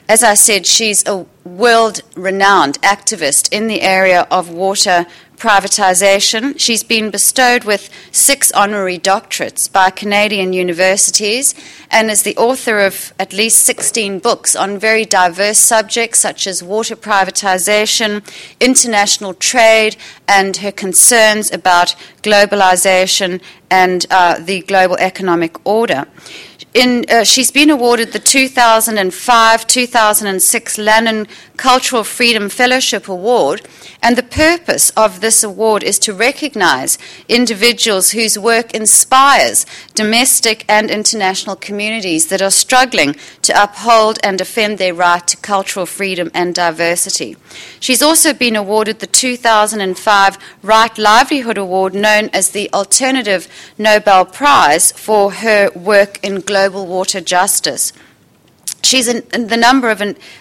As 0.08 0.22
I 0.22 0.34
said, 0.34 0.66
she's 0.66 1.06
a 1.06 1.26
world 1.44 2.02
renowned 2.16 2.80
activist 2.82 3.52
in 3.52 3.66
the 3.66 3.80
area 3.80 4.26
of 4.30 4.50
water 4.50 5.06
privatisation. 5.42 6.54
She's 6.56 6.84
been 6.84 7.10
bestowed 7.10 7.64
with 7.64 7.90
six 8.12 8.52
honorary 8.52 8.98
doctorates 8.98 9.70
by 9.70 9.90
Canadian 9.90 10.52
universities 10.52 11.52
and 11.90 12.10
is 12.10 12.22
the 12.22 12.36
author 12.36 12.78
of 12.78 13.12
at 13.18 13.32
least 13.32 13.64
16 13.64 14.20
books 14.20 14.54
on 14.54 14.78
very 14.78 15.04
diverse 15.04 15.58
subjects 15.58 16.20
such 16.20 16.46
as 16.46 16.62
water 16.62 16.94
privatisation, 16.94 18.22
international 18.60 19.34
trade, 19.34 19.96
and 20.28 20.58
her 20.58 20.70
concerns 20.70 21.50
about 21.50 21.96
globalisation 22.22 23.40
and 23.72 24.06
uh, 24.10 24.38
the 24.38 24.60
global 24.60 24.96
economic 24.98 25.54
order. 25.66 26.06
In, 26.74 27.04
uh, 27.10 27.24
she's 27.24 27.50
been 27.50 27.68
awarded 27.68 28.12
the 28.12 28.18
2005 28.18 29.66
2006 29.66 30.76
Lannan 30.78 31.28
Cultural 31.58 32.02
Freedom 32.02 32.48
Fellowship 32.48 33.08
Award, 33.08 33.60
and 34.02 34.16
the 34.16 34.22
purpose 34.22 34.88
of 34.90 35.20
this 35.20 35.44
award 35.44 35.82
is 35.82 35.98
to 36.00 36.14
recognize 36.14 36.98
individuals 37.28 38.12
whose 38.12 38.38
work 38.38 38.72
inspires 38.74 39.66
domestic 39.94 40.64
and 40.66 40.90
international 40.90 41.56
communities 41.56 42.28
that 42.28 42.40
are 42.40 42.50
struggling 42.50 43.16
to 43.42 43.62
uphold 43.62 44.18
and 44.22 44.38
defend 44.38 44.78
their 44.78 44.94
right 44.94 45.26
to 45.28 45.36
cultural 45.36 45.84
freedom 45.84 46.30
and 46.32 46.54
diversity. 46.54 47.36
She's 47.80 48.02
also 48.02 48.32
been 48.32 48.56
awarded 48.56 49.00
the 49.00 49.06
2005 49.06 50.38
Right 50.62 50.98
Livelihood 50.98 51.58
Award, 51.58 51.94
known 51.94 52.30
as 52.32 52.50
the 52.50 52.70
Alternative 52.72 53.46
Nobel 53.78 54.24
Prize, 54.24 54.92
for 54.92 55.32
her 55.32 55.70
work 55.74 56.18
in 56.22 56.40
global 56.40 56.86
water 56.86 57.20
justice. 57.20 57.92
She's 58.84 59.06
an, 59.06 59.22
an, 59.32 59.44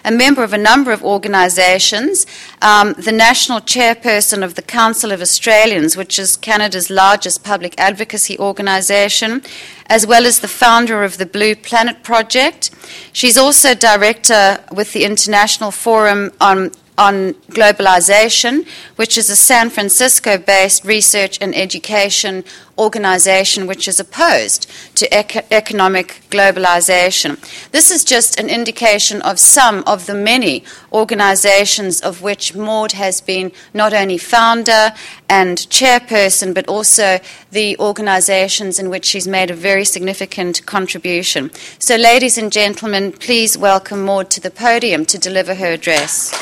a 0.04 0.10
member 0.10 0.42
of 0.42 0.52
a 0.52 0.58
number 0.58 0.92
of 0.92 1.04
organisations, 1.04 2.26
um, 2.60 2.94
the 2.94 3.12
national 3.12 3.60
chairperson 3.60 4.42
of 4.44 4.56
the 4.56 4.62
Council 4.62 5.12
of 5.12 5.20
Australians, 5.20 5.96
which 5.96 6.18
is 6.18 6.36
Canada's 6.36 6.90
largest 6.90 7.44
public 7.44 7.74
advocacy 7.78 8.36
organisation, 8.38 9.42
as 9.86 10.06
well 10.06 10.26
as 10.26 10.40
the 10.40 10.48
founder 10.48 11.04
of 11.04 11.18
the 11.18 11.26
Blue 11.26 11.54
Planet 11.54 12.02
Project. 12.02 12.70
She's 13.12 13.38
also 13.38 13.74
director 13.74 14.58
with 14.72 14.92
the 14.92 15.04
International 15.04 15.70
Forum 15.70 16.32
on 16.40 16.72
on 16.98 17.32
globalization, 17.48 18.66
which 18.96 19.16
is 19.16 19.30
a 19.30 19.36
San 19.36 19.70
Francisco 19.70 20.36
based 20.36 20.84
research 20.84 21.38
and 21.40 21.54
education 21.54 22.44
organization 22.78 23.66
which 23.66 23.86
is 23.86 24.00
opposed 24.00 24.70
to 24.94 25.06
ec- 25.16 25.46
economic 25.50 26.22
globalization. 26.30 27.38
This 27.70 27.90
is 27.90 28.04
just 28.04 28.38
an 28.38 28.48
indication 28.48 29.22
of 29.22 29.38
some 29.38 29.82
of 29.86 30.06
the 30.06 30.14
many 30.14 30.64
organizations 30.92 32.00
of 32.00 32.22
which 32.22 32.54
Maude 32.54 32.92
has 32.92 33.20
been 33.20 33.52
not 33.74 33.92
only 33.92 34.18
founder 34.18 34.92
and 35.28 35.58
chairperson, 35.58 36.54
but 36.54 36.68
also 36.68 37.18
the 37.50 37.76
organizations 37.78 38.78
in 38.78 38.90
which 38.90 39.04
she's 39.04 39.28
made 39.28 39.50
a 39.50 39.54
very 39.54 39.84
significant 39.84 40.64
contribution. 40.66 41.50
So, 41.78 41.96
ladies 41.96 42.38
and 42.38 42.52
gentlemen, 42.52 43.12
please 43.12 43.56
welcome 43.56 44.04
Maude 44.04 44.30
to 44.30 44.40
the 44.40 44.50
podium 44.50 45.04
to 45.06 45.18
deliver 45.18 45.54
her 45.54 45.72
address. 45.72 46.32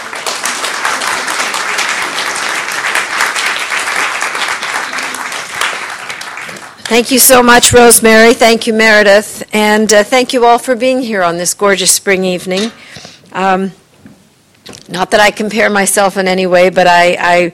Thank 6.91 7.13
you 7.13 7.21
so 7.21 7.41
much, 7.41 7.73
Rosemary. 7.73 8.35
Thank 8.35 8.67
you, 8.67 8.73
Meredith. 8.73 9.49
And 9.55 9.93
uh, 9.93 10.03
thank 10.03 10.33
you 10.33 10.45
all 10.45 10.59
for 10.59 10.75
being 10.75 11.01
here 11.01 11.23
on 11.23 11.37
this 11.37 11.55
gorgeous 11.55 11.93
spring 11.93 12.25
evening. 12.25 12.73
Um, 13.33 13.71
not 14.89 15.13
that 15.13 15.21
I 15.21 15.31
compare 15.31 15.71
myself 15.71 16.17
in 16.17 16.27
any 16.27 16.49
way, 16.49 16.69
but 16.69 16.89
I, 16.89 17.17
I, 17.21 17.53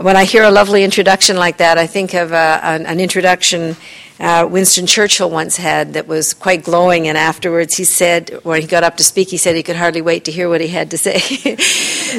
when 0.00 0.16
I 0.16 0.24
hear 0.24 0.44
a 0.44 0.50
lovely 0.50 0.84
introduction 0.84 1.36
like 1.36 1.56
that, 1.56 1.76
I 1.76 1.86
think 1.86 2.14
of 2.14 2.32
uh, 2.32 2.60
an, 2.62 2.86
an 2.86 3.00
introduction 3.00 3.76
uh, 4.20 4.48
Winston 4.50 4.86
Churchill 4.86 5.30
once 5.30 5.56
had 5.56 5.94
that 5.94 6.06
was 6.06 6.34
quite 6.34 6.64
glowing, 6.64 7.06
and 7.06 7.16
afterwards 7.16 7.76
he 7.76 7.84
said, 7.84 8.30
when 8.42 8.60
he 8.60 8.66
got 8.66 8.82
up 8.82 8.96
to 8.96 9.04
speak, 9.04 9.28
he 9.28 9.36
said 9.36 9.54
he 9.54 9.62
could 9.62 9.76
hardly 9.76 10.02
wait 10.02 10.24
to 10.24 10.32
hear 10.32 10.48
what 10.48 10.60
he 10.60 10.68
had 10.68 10.90
to 10.90 10.98
say. 10.98 11.18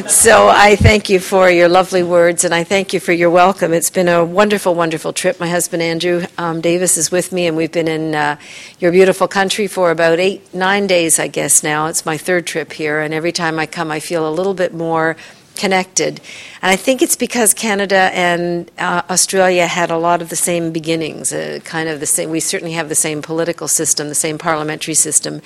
so 0.07 0.47
I 0.47 0.77
thank 0.77 1.09
you 1.09 1.19
for 1.19 1.49
your 1.49 1.67
lovely 1.67 2.03
words, 2.03 2.43
and 2.43 2.53
I 2.53 2.63
thank 2.63 2.93
you 2.93 2.99
for 2.99 3.11
your 3.11 3.29
welcome. 3.29 3.73
It's 3.73 3.89
been 3.89 4.07
a 4.07 4.23
wonderful, 4.23 4.75
wonderful 4.75 5.11
trip. 5.11 5.39
My 5.39 5.49
husband 5.49 5.81
Andrew 5.81 6.25
um, 6.37 6.61
Davis 6.61 6.97
is 6.97 7.11
with 7.11 7.31
me, 7.31 7.47
and 7.47 7.57
we've 7.57 7.71
been 7.71 7.89
in 7.89 8.15
uh, 8.15 8.37
your 8.79 8.91
beautiful 8.91 9.27
country 9.27 9.67
for 9.67 9.91
about 9.91 10.19
eight, 10.19 10.53
nine 10.53 10.87
days, 10.87 11.19
I 11.19 11.27
guess 11.27 11.63
now. 11.63 11.87
It's 11.87 12.05
my 12.05 12.17
third 12.17 12.45
trip 12.47 12.73
here, 12.73 13.01
and 13.01 13.13
every 13.13 13.33
time 13.33 13.59
I 13.59 13.65
come, 13.65 13.91
I 13.91 13.99
feel 13.99 14.27
a 14.27 14.31
little 14.31 14.53
bit 14.53 14.73
more 14.73 15.17
connected. 15.59 16.21
And 16.61 16.71
I 16.71 16.77
think 16.77 17.01
it's 17.01 17.17
because 17.17 17.53
Canada 17.53 18.09
and 18.13 18.71
uh, 18.77 19.01
Australia 19.09 19.67
had 19.67 19.91
a 19.91 19.97
lot 19.97 20.21
of 20.21 20.29
the 20.29 20.35
same 20.35 20.71
beginnings, 20.71 21.33
uh, 21.33 21.59
kind 21.65 21.89
of 21.89 21.99
the 21.99 22.05
same. 22.05 22.31
We 22.31 22.39
certainly 22.39 22.73
have 22.73 22.87
the 22.87 22.95
same 22.95 23.21
political 23.21 23.67
system, 23.67 24.07
the 24.07 24.15
same 24.15 24.37
parliamentary 24.37 24.95
system. 24.95 25.41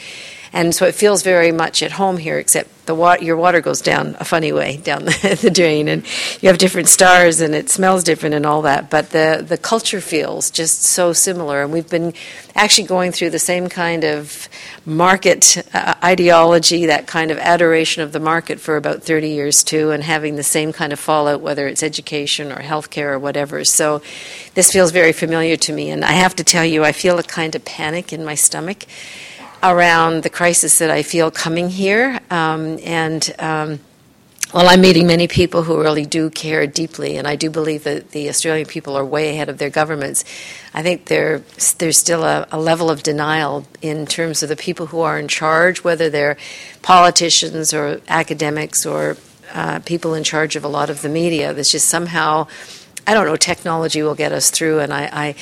And 0.54 0.74
so 0.76 0.86
it 0.86 0.94
feels 0.94 1.24
very 1.24 1.52
much 1.52 1.82
at 1.82 1.94
home 1.94 2.18
here, 2.18 2.38
except 2.38 2.86
the 2.86 2.94
wa- 2.94 3.18
your 3.20 3.36
water 3.36 3.60
goes 3.60 3.82
down 3.82 4.16
a 4.20 4.26
funny 4.26 4.52
way 4.52 4.78
down 4.78 5.06
the, 5.06 5.40
the, 5.42 5.50
drain, 5.50 5.88
and 5.88 6.04
you 6.42 6.50
have 6.50 6.60
different 6.60 6.90
stars, 6.90 7.42
and 7.42 7.56
it 7.56 7.72
smells 7.72 8.04
different, 8.04 8.36
and 8.36 8.46
all 8.46 8.62
that. 8.62 8.92
But 8.92 9.10
the 9.10 9.44
the 9.46 9.58
culture 9.58 10.00
feels 10.00 10.52
just 10.52 10.84
so 10.84 11.12
similar, 11.12 11.64
and 11.64 11.74
we've 11.74 11.90
been 11.90 12.14
actually 12.56 12.88
going 12.88 13.12
through 13.12 13.32
the 13.32 13.40
same 13.40 13.68
kind 13.68 14.04
of 14.04 14.48
market 14.86 15.64
uh, 15.74 15.96
ideology, 16.04 16.86
that 16.86 17.08
kind 17.08 17.32
of 17.32 17.40
adoration 17.40 18.04
of 18.04 18.12
the 18.12 18.20
market 18.20 18.60
for 18.60 18.78
about 18.78 19.02
30 19.02 19.30
years 19.30 19.64
too, 19.64 19.90
and 19.90 20.04
having 20.04 20.36
the 20.36 20.44
same 20.44 20.72
kind 20.72 20.94
of 20.94 21.00
fallout, 21.00 21.42
whether 21.42 21.68
it's 21.68 21.82
education 21.82 22.52
or 22.52 22.58
healthcare 22.62 23.14
or 23.14 23.20
whatever. 23.20 23.66
So 23.66 24.04
this 24.54 24.72
feels 24.72 24.92
very 24.92 25.14
familiar 25.14 25.58
to 25.58 25.74
me, 25.74 25.90
and 25.90 26.06
I 26.06 26.12
have 26.12 26.36
to 26.36 26.44
tell 26.44 26.66
you, 26.66 26.84
I 26.84 26.92
feel 26.92 27.18
a 27.18 27.24
kind 27.24 27.56
of 27.56 27.66
panic 27.66 28.14
in 28.14 28.24
my 28.24 28.36
stomach 28.36 28.86
around 29.64 30.24
the 30.24 30.30
crisis 30.30 30.78
that 30.80 30.92
I 30.92 31.04
feel 31.04 31.32
coming 31.32 31.70
here. 31.70 32.20
Um, 32.30 32.78
and 32.84 33.34
um, 33.40 33.80
Well, 34.54 34.70
I'm 34.70 34.82
meeting 34.82 35.08
many 35.08 35.28
people 35.28 35.64
who 35.64 35.82
really 35.82 36.06
do 36.06 36.30
care 36.30 36.68
deeply, 36.68 37.18
and 37.18 37.28
I 37.28 37.36
do 37.36 37.50
believe 37.50 37.86
that 37.86 38.12
the 38.12 38.30
Australian 38.30 38.68
people 38.68 38.96
are 38.96 39.04
way 39.04 39.32
ahead 39.32 39.50
of 39.50 39.58
their 39.58 39.72
governments. 39.72 40.24
I 40.76 40.84
think 40.84 41.06
there, 41.06 41.42
there's 41.80 41.98
still 41.98 42.24
a, 42.24 42.46
a 42.52 42.60
level 42.60 42.92
of 42.92 43.02
denial 43.02 43.66
in 43.82 44.06
terms 44.06 44.44
of 44.44 44.50
the 44.50 44.56
people 44.56 44.86
who 44.88 45.00
are 45.00 45.18
in 45.18 45.28
charge, 45.28 45.84
whether 45.84 46.08
they're 46.08 46.38
politicians 46.84 47.74
or 47.74 48.00
academics 48.08 48.86
or 48.86 49.18
uh, 49.56 49.80
people 49.80 50.14
in 50.14 50.24
charge 50.24 50.56
of 50.56 50.64
a 50.64 50.68
lot 50.68 50.92
of 50.92 51.02
the 51.02 51.10
media. 51.10 51.52
There's 51.52 51.72
just 51.72 51.90
somehow, 51.90 52.46
I 53.06 53.14
don't 53.14 53.26
know, 53.26 53.36
technology 53.36 54.02
will 54.02 54.16
get 54.16 54.32
us 54.32 54.50
through, 54.50 54.80
and 54.80 54.94
I, 54.94 55.10
I, 55.12 55.36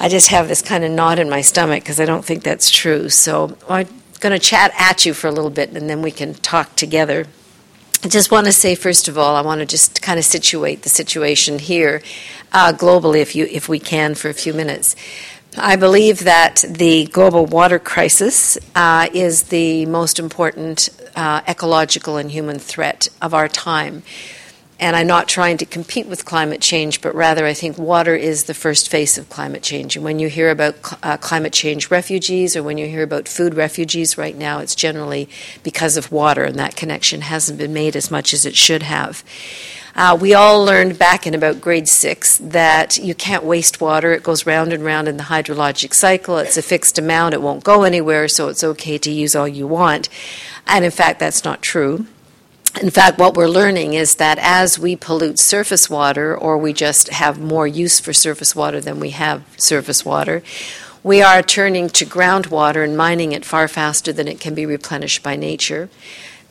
I 0.00 0.08
just 0.08 0.28
have 0.28 0.48
this 0.48 0.62
kind 0.62 0.84
of 0.84 0.90
knot 0.90 1.18
in 1.18 1.30
my 1.30 1.42
stomach 1.42 1.82
because 1.82 2.00
I 2.00 2.04
don't 2.04 2.24
think 2.24 2.42
that's 2.42 2.70
true. 2.70 3.08
So 3.08 3.56
I'm 3.68 3.88
going 4.20 4.32
to 4.32 4.38
chat 4.38 4.72
at 4.76 5.06
you 5.06 5.14
for 5.14 5.28
a 5.28 5.32
little 5.32 5.50
bit, 5.50 5.70
and 5.70 5.88
then 5.88 6.02
we 6.02 6.10
can 6.10 6.34
talk 6.34 6.74
together. 6.76 7.26
I 8.02 8.08
just 8.08 8.30
want 8.30 8.46
to 8.46 8.52
say, 8.52 8.74
first 8.74 9.08
of 9.08 9.18
all, 9.18 9.36
I 9.36 9.42
want 9.42 9.60
to 9.60 9.66
just 9.66 10.02
kind 10.02 10.18
of 10.18 10.24
situate 10.24 10.82
the 10.82 10.88
situation 10.88 11.58
here 11.58 12.02
uh, 12.52 12.72
globally, 12.72 13.20
if, 13.20 13.34
you, 13.34 13.46
if 13.50 13.68
we 13.68 13.78
can, 13.78 14.14
for 14.14 14.28
a 14.28 14.34
few 14.34 14.54
minutes. 14.54 14.94
I 15.56 15.76
believe 15.76 16.20
that 16.20 16.64
the 16.68 17.06
global 17.06 17.46
water 17.46 17.78
crisis 17.78 18.58
uh, 18.76 19.08
is 19.12 19.44
the 19.44 19.86
most 19.86 20.18
important 20.18 20.90
uh, 21.16 21.40
ecological 21.48 22.16
and 22.16 22.30
human 22.30 22.58
threat 22.58 23.08
of 23.20 23.34
our 23.34 23.48
time. 23.48 24.02
And 24.80 24.94
I'm 24.94 25.08
not 25.08 25.26
trying 25.26 25.56
to 25.58 25.66
compete 25.66 26.06
with 26.06 26.24
climate 26.24 26.60
change, 26.60 27.00
but 27.00 27.12
rather 27.12 27.44
I 27.46 27.52
think 27.52 27.78
water 27.78 28.14
is 28.14 28.44
the 28.44 28.54
first 28.54 28.88
face 28.88 29.18
of 29.18 29.28
climate 29.28 29.62
change. 29.62 29.96
And 29.96 30.04
when 30.04 30.20
you 30.20 30.28
hear 30.28 30.50
about 30.50 30.76
uh, 31.02 31.16
climate 31.16 31.52
change 31.52 31.90
refugees 31.90 32.54
or 32.54 32.62
when 32.62 32.78
you 32.78 32.86
hear 32.86 33.02
about 33.02 33.26
food 33.26 33.54
refugees 33.54 34.16
right 34.16 34.36
now, 34.36 34.60
it's 34.60 34.76
generally 34.76 35.28
because 35.64 35.96
of 35.96 36.12
water, 36.12 36.44
and 36.44 36.56
that 36.60 36.76
connection 36.76 37.22
hasn't 37.22 37.58
been 37.58 37.72
made 37.72 37.96
as 37.96 38.10
much 38.10 38.32
as 38.32 38.46
it 38.46 38.54
should 38.54 38.84
have. 38.84 39.24
Uh, 39.96 40.16
we 40.20 40.32
all 40.32 40.64
learned 40.64 40.96
back 40.96 41.26
in 41.26 41.34
about 41.34 41.60
grade 41.60 41.88
six 41.88 42.38
that 42.38 42.98
you 42.98 43.16
can't 43.16 43.42
waste 43.42 43.80
water. 43.80 44.12
It 44.12 44.22
goes 44.22 44.46
round 44.46 44.72
and 44.72 44.84
round 44.84 45.08
in 45.08 45.16
the 45.16 45.24
hydrologic 45.24 45.92
cycle. 45.92 46.38
It's 46.38 46.56
a 46.56 46.62
fixed 46.62 47.00
amount, 47.00 47.34
it 47.34 47.42
won't 47.42 47.64
go 47.64 47.82
anywhere, 47.82 48.28
so 48.28 48.46
it's 48.46 48.62
okay 48.62 48.96
to 48.98 49.10
use 49.10 49.34
all 49.34 49.48
you 49.48 49.66
want. 49.66 50.08
And 50.68 50.84
in 50.84 50.92
fact, 50.92 51.18
that's 51.18 51.42
not 51.42 51.62
true 51.62 52.06
in 52.82 52.90
fact, 52.90 53.18
what 53.18 53.36
we're 53.36 53.48
learning 53.48 53.94
is 53.94 54.16
that 54.16 54.38
as 54.40 54.78
we 54.78 54.96
pollute 54.96 55.38
surface 55.38 55.88
water, 55.90 56.36
or 56.36 56.58
we 56.58 56.72
just 56.72 57.08
have 57.08 57.38
more 57.38 57.66
use 57.66 58.00
for 58.00 58.12
surface 58.12 58.54
water 58.54 58.80
than 58.80 59.00
we 59.00 59.10
have 59.10 59.44
surface 59.56 60.04
water, 60.04 60.42
we 61.02 61.22
are 61.22 61.42
turning 61.42 61.88
to 61.90 62.04
groundwater 62.04 62.84
and 62.84 62.96
mining 62.96 63.32
it 63.32 63.44
far 63.44 63.68
faster 63.68 64.12
than 64.12 64.28
it 64.28 64.40
can 64.40 64.54
be 64.54 64.66
replenished 64.66 65.22
by 65.22 65.36
nature. 65.36 65.88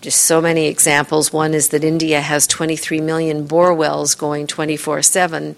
Just 0.02 0.22
so 0.22 0.42
many 0.42 0.68
examples. 0.68 1.34
One 1.34 1.54
is 1.54 1.70
that 1.70 1.84
India 1.84 2.22
has 2.22 2.48
23 2.48 3.02
million 3.02 3.46
bore 3.46 3.74
wells 3.74 4.16
going 4.16 4.48
24 4.48 5.02
7 5.02 5.56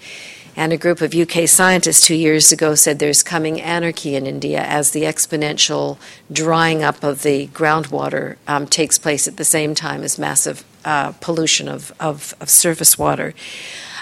and 0.59 0.73
a 0.73 0.77
group 0.77 0.99
of 0.99 1.15
UK 1.15 1.47
scientists 1.47 2.05
two 2.05 2.15
years 2.15 2.51
ago 2.51 2.75
said 2.75 2.99
there's 2.99 3.23
coming 3.23 3.61
anarchy 3.61 4.13
in 4.13 4.27
India 4.27 4.61
as 4.61 4.91
the 4.91 5.03
exponential 5.03 5.97
drying 6.29 6.83
up 6.83 7.01
of 7.01 7.23
the 7.23 7.47
groundwater 7.47 8.35
um, 8.45 8.67
takes 8.67 8.97
place 8.97 9.25
at 9.25 9.37
the 9.37 9.45
same 9.45 9.73
time 9.73 10.03
as 10.03 10.19
massive 10.19 10.65
uh, 10.83 11.13
pollution 11.21 11.69
of, 11.69 11.93
of, 11.97 12.35
of, 12.41 12.49
surface 12.49 12.97
water. 12.97 13.33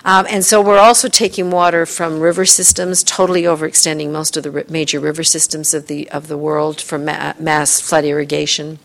Um, 0.03 0.25
and 0.31 0.43
so 0.43 0.59
we're 0.59 0.79
also 0.79 1.09
taking 1.09 1.51
water 1.51 1.85
from 1.85 2.19
river 2.19 2.45
systems, 2.45 3.03
totally 3.03 3.43
overextending 3.43 4.11
most 4.11 4.35
of 4.35 4.41
the 4.41 4.65
major 4.67 4.99
river 4.99 5.23
systems 5.23 5.75
of 5.75 5.85
the, 5.85 6.09
of 6.09 6.27
the 6.27 6.39
world 6.39 6.81
for 6.81 6.97
ma- 6.97 7.33
mass 7.37 7.79
flood 7.79 8.03
irrigation. 8.03 8.79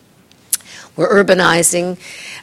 We're 0.94 1.24
urbanizing, 1.24 1.98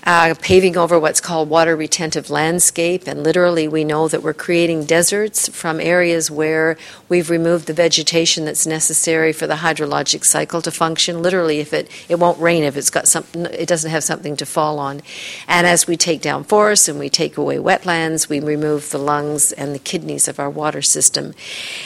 uh, 0.05 0.33
paving 0.41 0.75
over 0.75 0.99
what's 0.99 1.21
called 1.21 1.51
water 1.51 1.75
retentive 1.75 2.31
landscape, 2.31 3.03
and 3.05 3.23
literally 3.23 3.67
we 3.67 3.83
know 3.83 4.07
that 4.07 4.23
we're 4.23 4.33
creating 4.33 4.85
deserts 4.85 5.47
from 5.49 5.79
areas 5.79 6.31
where 6.31 6.75
we've 7.07 7.29
removed 7.29 7.67
the 7.67 7.73
vegetation 7.73 8.45
that's 8.45 8.65
necessary 8.65 9.33
for 9.33 9.45
the 9.45 9.57
hydrologic 9.57 10.25
cycle 10.25 10.63
to 10.63 10.71
function. 10.71 11.21
Literally, 11.21 11.59
if 11.59 11.73
it 11.73 11.91
it 12.09 12.17
won't 12.17 12.39
rain 12.39 12.63
if 12.63 12.75
it's 12.75 12.89
got 12.89 13.07
something, 13.07 13.45
it 13.45 13.67
doesn't 13.67 13.91
have 13.91 14.03
something 14.03 14.35
to 14.37 14.47
fall 14.47 14.79
on. 14.79 15.03
And 15.47 15.67
as 15.67 15.85
we 15.85 15.95
take 15.95 16.19
down 16.19 16.43
forests 16.43 16.87
and 16.87 16.97
we 16.97 17.07
take 17.07 17.37
away 17.37 17.57
wetlands, 17.57 18.29
we 18.29 18.39
remove 18.39 18.89
the 18.89 18.97
lungs 18.97 19.51
and 19.51 19.75
the 19.75 19.79
kidneys 19.79 20.27
of 20.27 20.39
our 20.39 20.49
water 20.49 20.81
system. 20.81 21.35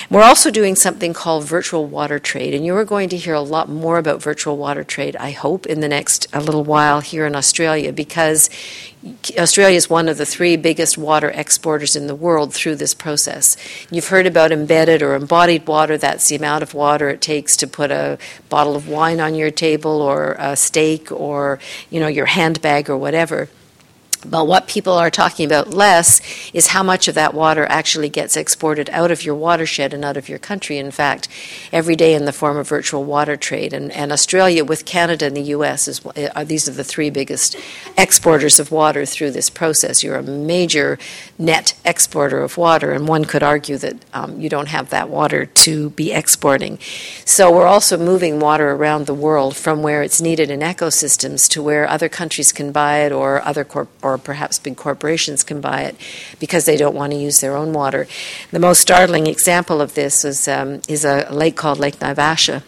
We're 0.09 0.23
also 0.23 0.49
doing 0.49 0.77
something 0.77 1.11
called 1.11 1.43
virtual 1.43 1.87
water 1.87 2.19
trade, 2.19 2.53
and 2.53 2.65
you 2.65 2.73
are 2.77 2.85
going 2.85 3.09
to 3.09 3.17
hear 3.17 3.33
a 3.33 3.41
lot 3.41 3.67
more 3.67 3.97
about 3.97 4.21
virtual 4.23 4.55
water 4.55 4.85
trade. 4.85 5.17
I 5.17 5.31
hope 5.31 5.65
in 5.65 5.81
the 5.81 5.89
next 5.89 6.27
a 6.31 6.39
little 6.39 6.52
while 6.61 6.99
here 6.99 7.25
in 7.25 7.35
Australia 7.35 7.93
because 7.93 8.49
Australia 9.37 9.75
is 9.75 9.89
one 9.89 10.07
of 10.07 10.17
the 10.17 10.25
three 10.25 10.55
biggest 10.55 10.97
water 10.97 11.29
exporters 11.29 11.95
in 11.95 12.07
the 12.07 12.15
world 12.15 12.53
through 12.53 12.75
this 12.75 12.93
process. 12.93 13.57
You've 13.91 14.07
heard 14.07 14.25
about 14.25 14.51
embedded 14.51 15.01
or 15.01 15.15
embodied 15.15 15.67
water, 15.67 15.97
that's 15.97 16.29
the 16.29 16.35
amount 16.35 16.63
of 16.63 16.73
water 16.73 17.09
it 17.09 17.21
takes 17.21 17.57
to 17.57 17.67
put 17.67 17.91
a 17.91 18.17
bottle 18.49 18.75
of 18.75 18.87
wine 18.87 19.19
on 19.19 19.35
your 19.35 19.51
table 19.51 20.01
or 20.01 20.35
a 20.39 20.55
steak 20.55 21.11
or 21.11 21.59
you 21.89 21.99
know 21.99 22.07
your 22.07 22.27
handbag 22.27 22.89
or 22.89 22.97
whatever. 22.97 23.49
But 24.25 24.47
what 24.47 24.67
people 24.67 24.93
are 24.93 25.09
talking 25.09 25.45
about 25.45 25.69
less 25.69 26.21
is 26.53 26.67
how 26.67 26.83
much 26.83 27.07
of 27.07 27.15
that 27.15 27.33
water 27.33 27.65
actually 27.69 28.09
gets 28.09 28.37
exported 28.37 28.89
out 28.91 29.11
of 29.11 29.23
your 29.23 29.35
watershed 29.35 29.93
and 29.93 30.05
out 30.05 30.17
of 30.17 30.29
your 30.29 30.39
country, 30.39 30.77
in 30.77 30.91
fact, 30.91 31.27
every 31.71 31.95
day 31.95 32.13
in 32.13 32.25
the 32.25 32.33
form 32.33 32.57
of 32.57 32.67
virtual 32.67 33.03
water 33.03 33.35
trade. 33.35 33.73
And, 33.73 33.91
and 33.91 34.11
Australia, 34.11 34.63
with 34.63 34.85
Canada 34.85 35.25
and 35.25 35.35
the 35.35 35.41
US, 35.41 35.87
is, 35.87 36.05
are, 36.35 36.45
these 36.45 36.67
are 36.67 36.71
the 36.71 36.83
three 36.83 37.09
biggest 37.09 37.55
exporters 37.97 38.59
of 38.59 38.71
water 38.71 39.05
through 39.05 39.31
this 39.31 39.49
process. 39.49 40.03
You're 40.03 40.17
a 40.17 40.23
major 40.23 40.97
net 41.37 41.73
exporter 41.85 42.41
of 42.41 42.57
water, 42.57 42.91
and 42.91 43.07
one 43.07 43.25
could 43.25 43.43
argue 43.43 43.77
that 43.77 43.97
um, 44.13 44.39
you 44.39 44.49
don't 44.49 44.67
have 44.67 44.89
that 44.89 45.09
water 45.09 45.45
to 45.45 45.89
be 45.91 46.11
exporting. 46.11 46.79
So 47.25 47.51
we're 47.51 47.67
also 47.67 47.97
moving 47.97 48.39
water 48.39 48.71
around 48.71 49.05
the 49.05 49.13
world 49.13 49.55
from 49.55 49.81
where 49.83 50.01
it's 50.03 50.21
needed 50.21 50.49
in 50.49 50.61
ecosystems 50.61 51.49
to 51.49 51.61
where 51.61 51.87
other 51.87 52.09
countries 52.09 52.51
can 52.51 52.71
buy 52.71 52.99
it 52.99 53.11
or 53.11 53.41
other 53.43 53.63
corp- 53.63 53.89
or 54.01 54.12
or 54.13 54.17
perhaps 54.17 54.59
big 54.59 54.77
corporations 54.77 55.43
can 55.43 55.59
buy 55.59 55.81
it 55.81 55.95
because 56.39 56.65
they 56.65 56.77
don't 56.77 56.95
want 56.95 57.11
to 57.11 57.17
use 57.17 57.41
their 57.41 57.57
own 57.57 57.73
water. 57.73 58.07
The 58.51 58.59
most 58.59 58.81
startling 58.81 59.27
example 59.27 59.81
of 59.81 59.95
this 59.95 60.23
is, 60.23 60.47
um, 60.47 60.81
is 60.87 61.03
a 61.03 61.27
lake 61.31 61.55
called 61.55 61.79
Lake 61.79 61.99
Naivasha 61.99 62.63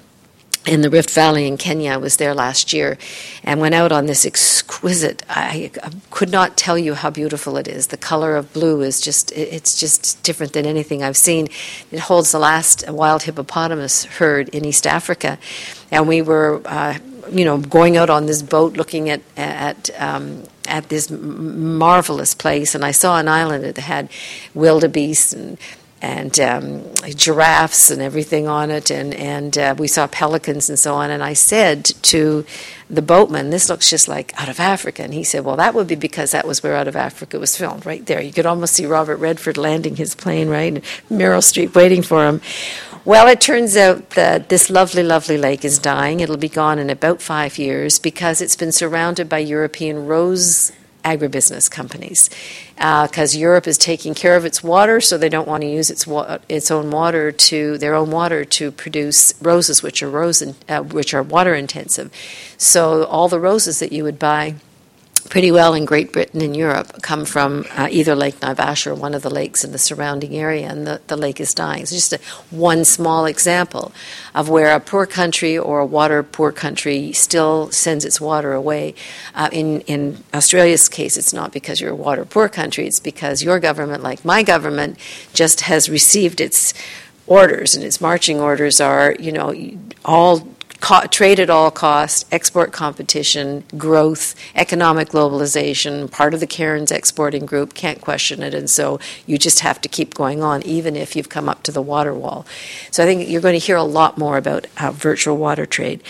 in 0.65 0.81
the 0.81 0.89
Rift 0.89 1.11
Valley 1.11 1.47
in 1.47 1.57
Kenya. 1.57 1.91
I 1.91 1.97
was 1.97 2.17
there 2.17 2.33
last 2.33 2.73
year 2.73 2.97
and 3.43 3.59
went 3.59 3.75
out 3.75 3.91
on 3.91 4.07
this 4.07 4.25
exquisite. 4.25 5.23
I, 5.29 5.71
I, 5.83 5.91
could 6.09 6.29
not 6.29 6.57
tell 6.57 6.77
you 6.77 6.95
how 6.95 7.09
beautiful 7.09 7.57
it 7.57 7.67
is. 7.67 7.87
The 7.87 7.97
color 7.97 8.35
of 8.35 8.51
blue 8.53 8.81
is 8.81 8.99
just, 8.99 9.31
it's 9.33 9.79
just 9.79 10.23
different 10.23 10.53
than 10.53 10.65
anything 10.65 11.03
I've 11.03 11.17
seen. 11.17 11.47
It 11.91 11.99
holds 11.99 12.31
the 12.31 12.39
last 12.39 12.89
wild 12.89 13.23
hippopotamus 13.23 14.05
herd 14.05 14.49
in 14.49 14.65
East 14.65 14.87
Africa. 14.87 15.37
And 15.91 16.07
we 16.07 16.21
were, 16.21 16.61
uh, 16.65 16.97
you 17.31 17.45
know, 17.45 17.57
going 17.57 17.97
out 17.97 18.09
on 18.09 18.25
this 18.25 18.41
boat 18.41 18.73
looking 18.73 19.09
at, 19.09 19.21
at 19.37 19.89
um, 20.01 20.43
at 20.67 20.89
this 20.89 21.09
marvelous 21.09 22.33
place, 22.33 22.75
and 22.75 22.83
I 22.83 22.91
saw 22.91 23.17
an 23.17 23.27
island 23.27 23.63
that 23.63 23.77
had 23.77 24.09
wildebeest 24.53 25.33
and 25.33 25.57
and 26.01 26.39
um, 26.39 26.83
giraffes 27.15 27.89
and 27.89 27.99
everything 27.99 28.47
on 28.47 28.69
it, 28.69 28.91
and 28.91 29.13
and 29.15 29.57
uh, 29.57 29.75
we 29.77 29.87
saw 29.87 30.05
pelicans 30.07 30.69
and 30.69 30.77
so 30.77 30.93
on. 30.93 31.09
And 31.09 31.23
I 31.23 31.33
said 31.33 31.85
to 31.85 32.45
the 32.89 33.01
boatman, 33.01 33.49
"This 33.49 33.69
looks 33.69 33.89
just 33.89 34.07
like 34.07 34.31
out 34.39 34.49
of 34.49 34.59
Africa." 34.59 35.01
And 35.03 35.13
he 35.13 35.23
said, 35.23 35.45
"Well, 35.45 35.55
that 35.55 35.73
would 35.73 35.87
be 35.87 35.95
because 35.95 36.31
that 36.31 36.45
was 36.45 36.61
where 36.61 36.75
Out 36.75 36.87
of 36.87 36.95
Africa 36.95 37.39
was 37.39 37.57
filmed, 37.57 37.85
right 37.85 38.05
there. 38.05 38.21
You 38.21 38.33
could 38.33 38.45
almost 38.45 38.73
see 38.73 38.85
Robert 38.85 39.17
Redford 39.17 39.57
landing 39.57 39.95
his 39.95 40.13
plane, 40.13 40.47
right, 40.47 40.73
and 40.73 40.83
Meryl 41.09 41.41
Streep 41.41 41.73
waiting 41.73 42.03
for 42.03 42.25
him." 42.25 42.41
Well, 43.05 43.27
it 43.27 43.39
turns 43.39 43.77
out 43.77 44.09
that 44.11 44.49
this 44.49 44.71
lovely, 44.71 45.03
lovely 45.03 45.37
lake 45.37 45.63
is 45.63 45.77
dying. 45.77 46.21
It'll 46.21 46.37
be 46.37 46.49
gone 46.49 46.79
in 46.79 46.89
about 46.89 47.21
five 47.21 47.59
years 47.59 47.99
because 47.99 48.41
it's 48.41 48.55
been 48.55 48.71
surrounded 48.71 49.29
by 49.29 49.37
European 49.37 50.07
rose 50.07 50.71
agribusiness 51.03 51.69
companies. 51.69 52.31
Because 52.75 53.35
uh, 53.35 53.37
Europe 53.37 53.67
is 53.67 53.77
taking 53.77 54.15
care 54.15 54.35
of 54.35 54.43
its 54.43 54.63
water, 54.63 54.99
so 54.99 55.19
they 55.19 55.29
don't 55.29 55.47
want 55.47 55.61
to 55.61 55.69
use 55.69 55.91
its 55.91 56.07
wa- 56.07 56.39
its 56.49 56.71
own 56.71 56.89
water 56.89 57.31
to 57.31 57.77
their 57.77 57.93
own 57.93 58.09
water 58.09 58.43
to 58.43 58.71
produce 58.71 59.35
roses, 59.39 59.83
which 59.83 60.01
are 60.01 60.09
rose 60.09 60.41
in, 60.41 60.55
uh, 60.67 60.81
which 60.81 61.13
are 61.13 61.21
water 61.21 61.53
intensive. 61.53 62.11
So 62.57 63.03
all 63.03 63.29
the 63.29 63.39
roses 63.39 63.77
that 63.79 63.91
you 63.91 64.03
would 64.03 64.17
buy 64.17 64.55
pretty 65.29 65.51
well 65.51 65.73
in 65.73 65.85
Great 65.85 66.13
Britain 66.13 66.41
and 66.41 66.55
Europe 66.55 67.01
come 67.01 67.25
from 67.25 67.65
uh, 67.71 67.87
either 67.91 68.15
Lake 68.15 68.39
Naivasha 68.39 68.87
or 68.91 68.95
one 68.95 69.13
of 69.13 69.21
the 69.21 69.29
lakes 69.29 69.63
in 69.63 69.71
the 69.71 69.77
surrounding 69.77 70.35
area, 70.35 70.67
and 70.67 70.85
the, 70.85 71.01
the 71.07 71.17
lake 71.17 71.39
is 71.39 71.53
dying. 71.53 71.81
It's 71.81 71.91
just 71.91 72.13
a, 72.13 72.19
one 72.49 72.85
small 72.85 73.25
example 73.25 73.91
of 74.33 74.49
where 74.49 74.75
a 74.75 74.79
poor 74.79 75.05
country 75.05 75.57
or 75.57 75.79
a 75.79 75.85
water 75.85 76.23
poor 76.23 76.51
country 76.51 77.11
still 77.13 77.71
sends 77.71 78.05
its 78.05 78.21
water 78.21 78.53
away. 78.53 78.95
Uh, 79.33 79.49
in, 79.51 79.81
in 79.81 80.23
Australia's 80.33 80.87
case, 80.87 81.17
it's 81.17 81.33
not 81.33 81.51
because 81.51 81.81
you're 81.81 81.91
a 81.91 81.95
water 81.95 82.25
poor 82.25 82.47
country, 82.47 82.87
it's 82.87 82.99
because 82.99 83.43
your 83.43 83.59
government, 83.59 84.03
like 84.03 84.23
my 84.23 84.43
government, 84.43 84.97
just 85.33 85.61
has 85.61 85.89
received 85.89 86.39
its 86.39 86.73
orders, 87.27 87.75
and 87.75 87.83
its 87.83 87.99
marching 87.99 88.39
orders 88.39 88.79
are, 88.79 89.15
you 89.19 89.31
know, 89.31 89.53
all 90.03 90.47
co- 90.85 91.07
trade 91.07 91.39
at 91.39 91.49
all 91.49 91.71
cost, 91.71 92.27
export 92.31 92.71
competition, 92.71 93.63
growth, 93.75 94.35
economic 94.53 95.09
globalization. 95.09 96.11
Part 96.11 96.35
of 96.35 96.39
the 96.39 96.45
Cairns 96.47 96.91
exporting 96.91 97.45
group 97.45 97.73
can't 97.73 97.99
question 98.01 98.43
it, 98.43 98.53
and 98.53 98.69
so 98.69 98.99
you 99.25 99.39
just 99.39 99.61
have 99.61 99.81
to 99.81 99.89
keep 99.89 100.13
going 100.13 100.43
on, 100.43 100.61
even 100.61 100.95
if 100.95 101.15
you've 101.15 101.29
come 101.29 101.49
up 101.49 101.63
to 101.63 101.71
the 101.71 101.81
water 101.81 102.13
wall. 102.13 102.45
So 102.91 103.01
I 103.03 103.07
think 103.07 103.27
you're 103.27 103.41
going 103.41 103.59
to 103.59 103.65
hear 103.65 103.77
a 103.77 103.83
lot 103.83 104.19
more 104.19 104.37
about 104.37 104.67
uh, 104.79 104.91
virtual 104.91 105.37
water 105.37 105.65
trade. 105.65 106.03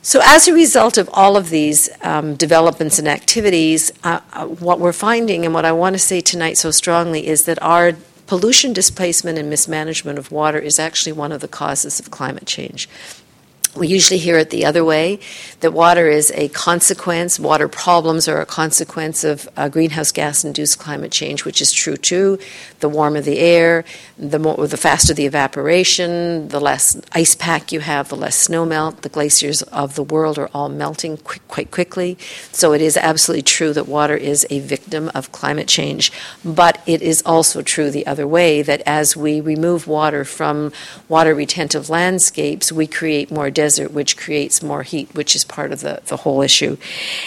So, 0.00 0.20
as 0.22 0.46
a 0.46 0.52
result 0.52 0.98
of 0.98 1.08
all 1.12 1.34
of 1.34 1.48
these 1.48 1.88
um, 2.02 2.36
developments 2.36 2.98
and 2.98 3.08
activities, 3.08 3.90
uh, 4.04 4.20
uh, 4.34 4.46
what 4.46 4.78
we're 4.78 4.92
finding, 4.92 5.44
and 5.44 5.54
what 5.54 5.64
I 5.64 5.72
want 5.72 5.94
to 5.94 5.98
say 5.98 6.20
tonight 6.20 6.58
so 6.58 6.70
strongly, 6.70 7.26
is 7.26 7.46
that 7.46 7.60
our 7.62 7.94
pollution 8.26 8.72
displacement 8.74 9.38
and 9.38 9.48
mismanagement 9.50 10.18
of 10.18 10.30
water 10.30 10.58
is 10.58 10.78
actually 10.78 11.12
one 11.12 11.32
of 11.32 11.40
the 11.40 11.48
causes 11.48 11.98
of 11.98 12.10
climate 12.10 12.46
change. 12.46 12.86
We 13.76 13.88
usually 13.88 14.18
hear 14.18 14.38
it 14.38 14.50
the 14.50 14.66
other 14.66 14.84
way 14.84 15.18
that 15.60 15.72
water 15.72 16.08
is 16.08 16.30
a 16.36 16.48
consequence, 16.48 17.40
water 17.40 17.66
problems 17.66 18.28
are 18.28 18.40
a 18.40 18.46
consequence 18.46 19.24
of 19.24 19.48
uh, 19.56 19.68
greenhouse 19.68 20.12
gas 20.12 20.44
induced 20.44 20.78
climate 20.78 21.10
change, 21.10 21.44
which 21.44 21.60
is 21.60 21.72
true 21.72 21.96
too. 21.96 22.38
The 22.78 22.88
warmer 22.88 23.20
the 23.20 23.38
air, 23.38 23.84
the, 24.16 24.38
more, 24.38 24.68
the 24.68 24.76
faster 24.76 25.12
the 25.12 25.26
evaporation, 25.26 26.48
the 26.48 26.60
less 26.60 27.00
ice 27.12 27.34
pack 27.34 27.72
you 27.72 27.80
have, 27.80 28.10
the 28.10 28.16
less 28.16 28.36
snow 28.36 28.64
melt. 28.64 29.02
The 29.02 29.08
glaciers 29.08 29.62
of 29.62 29.96
the 29.96 30.04
world 30.04 30.38
are 30.38 30.50
all 30.54 30.68
melting 30.68 31.16
quick, 31.16 31.46
quite 31.48 31.70
quickly. 31.72 32.16
So 32.52 32.74
it 32.74 32.80
is 32.80 32.96
absolutely 32.96 33.42
true 33.42 33.72
that 33.72 33.88
water 33.88 34.16
is 34.16 34.46
a 34.50 34.60
victim 34.60 35.10
of 35.16 35.32
climate 35.32 35.66
change. 35.66 36.12
But 36.44 36.80
it 36.86 37.02
is 37.02 37.22
also 37.26 37.62
true 37.62 37.90
the 37.90 38.06
other 38.06 38.26
way 38.26 38.62
that 38.62 38.82
as 38.86 39.16
we 39.16 39.40
remove 39.40 39.88
water 39.88 40.24
from 40.24 40.72
water 41.08 41.34
retentive 41.34 41.90
landscapes, 41.90 42.70
we 42.70 42.86
create 42.86 43.30
more 43.30 43.50
desert, 43.64 43.90
which 43.92 44.16
creates 44.16 44.62
more 44.62 44.82
heat, 44.82 45.08
which 45.14 45.34
is 45.34 45.44
part 45.44 45.72
of 45.72 45.80
the, 45.80 45.94
the 46.06 46.18
whole 46.18 46.42
issue. 46.42 46.76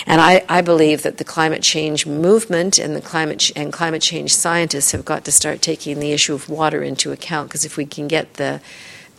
And 0.06 0.22
I, 0.22 0.34
I 0.48 0.62
believe 0.62 1.02
that 1.02 1.18
the 1.18 1.24
climate 1.24 1.64
change 1.64 2.06
movement 2.06 2.78
and 2.78 2.96
the 2.96 3.02
climate 3.02 3.40
ch- 3.40 3.54
and 3.56 3.74
climate 3.74 4.04
change 4.04 4.32
scientists 4.36 4.92
have 4.92 5.04
got 5.04 5.26
to 5.26 5.32
start 5.32 5.62
taking 5.62 6.00
the 6.00 6.12
issue 6.12 6.36
of 6.36 6.48
water 6.48 6.84
into 6.84 7.12
account 7.12 7.50
because 7.50 7.66
if 7.66 7.76
we 7.76 7.86
can 7.86 8.08
get 8.08 8.36
the 8.36 8.62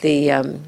the 0.00 0.30
um, 0.30 0.62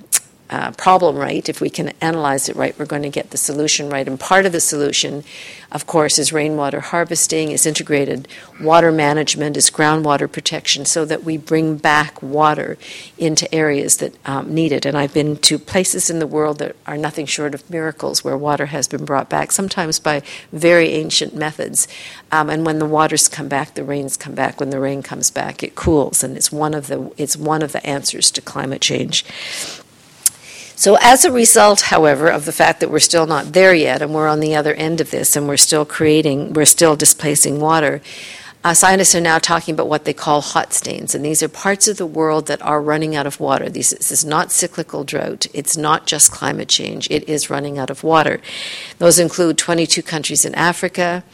uh, 0.51 0.73
problem 0.73 1.17
right, 1.17 1.49
if 1.49 1.61
we 1.61 1.71
can 1.71 1.93
analyze 2.01 2.49
it 2.49 2.57
right, 2.57 2.77
we're 2.77 2.85
going 2.85 3.03
to 3.03 3.09
get 3.09 3.31
the 3.31 3.39
solution 3.39 3.89
right. 3.89 4.09
And 4.09 4.19
part 4.19 4.47
of 4.47 4.53
the 4.53 4.61
solution, 4.61 5.23
of 5.71 5.87
course, 5.87 6.19
is 6.19 6.33
rainwater 6.33 6.81
harvesting, 6.81 7.53
is 7.53 7.67
integrated 7.67 8.27
water 8.61 8.91
management, 8.91 9.57
is 9.57 9.71
groundwater 9.71 10.31
protection, 10.31 10.85
so 10.85 11.05
that 11.05 11.23
we 11.23 11.37
bring 11.37 11.77
back 11.77 12.21
water 12.21 12.77
into 13.17 13.53
areas 13.55 13.99
that 13.99 14.15
um, 14.27 14.53
need 14.53 14.73
it. 14.73 14.85
And 14.85 14.99
I've 14.99 15.15
been 15.15 15.37
to 15.37 15.57
places 15.57 16.11
in 16.11 16.19
the 16.19 16.27
world 16.27 16.59
that 16.59 16.75
are 16.85 16.97
nothing 16.97 17.27
short 17.27 17.55
of 17.55 17.71
miracles 17.71 18.25
where 18.25 18.37
water 18.37 18.67
has 18.67 18.89
been 18.89 19.05
brought 19.05 19.31
back, 19.31 19.53
sometimes 19.53 20.01
by 20.01 20.21
very 20.53 20.89
ancient 20.89 21.33
methods. 21.33 21.87
Um, 22.33 22.51
and 22.51 22.67
when 22.67 22.81
the 22.81 22.87
waters 22.87 23.29
come 23.29 23.49
back, 23.49 23.75
the 23.75 23.85
rains 23.85 24.17
come 24.17 24.35
back. 24.35 24.59
When 24.59 24.71
the 24.71 24.81
rain 24.81 25.03
comes 25.03 25.31
back, 25.31 25.63
it 25.63 25.77
cools, 25.77 26.25
and 26.25 26.37
it's 26.37 26.51
one 26.51 26.75
of 26.75 26.89
the 26.89 27.13
it's 27.17 27.37
one 27.37 27.63
of 27.63 27.71
the 27.71 27.87
answers 27.87 28.33
to 28.33 28.41
climate 28.41 28.81
change. 28.81 29.25
So, 30.81 30.97
as 31.03 31.27
a 31.27 31.31
result, 31.31 31.83
however, 31.83 32.29
of 32.29 32.47
the 32.47 32.53
fact 32.53 32.81
that 32.81 32.91
we're 32.91 33.01
still 33.01 33.27
not 33.27 33.53
there 33.53 33.75
yet 33.75 34.01
and 34.01 34.15
we're 34.15 34.27
on 34.27 34.41
the 34.41 34.57
other 34.57 34.73
end 34.73 35.03
of 35.03 35.11
this 35.11 35.37
and 35.37 35.47
we're 35.47 35.59
still 35.59 35.85
creating, 35.85 36.55
we're 36.55 36.65
still 36.65 36.97
displacing 36.97 37.61
water, 37.61 38.01
uh, 38.65 38.73
scientists 38.73 39.15
are 39.15 39.21
now 39.21 39.39
talking 39.39 39.75
about 39.75 39.91
what 39.91 40.07
they 40.07 40.15
call 40.15 40.41
hot 40.41 40.73
stains, 40.73 41.15
and 41.15 41.23
these 41.23 41.43
are 41.43 41.51
parts 41.51 41.87
of 41.87 41.99
the 41.99 42.07
world 42.07 42.47
that 42.47 42.63
are 42.63 42.81
running 42.81 43.15
out 43.15 43.27
of 43.27 43.41
water. 43.41 43.69
These, 43.69 43.91
this 43.91 44.11
is 44.11 44.25
not 44.25 44.53
cyclical 44.53 45.05
drought, 45.05 45.47
it's 45.53 45.77
not 45.77 46.07
just 46.07 46.33
climate 46.33 46.71
change, 46.71 47.11
it 47.11 47.29
is 47.29 47.51
running 47.51 47.77
out 47.77 47.91
of 47.91 48.03
water. 48.03 48.41
Those 48.97 49.19
include 49.19 49.59
22 49.59 50.03
countries 50.03 50.47
in 50.47 50.55
Africa, 50.55 51.25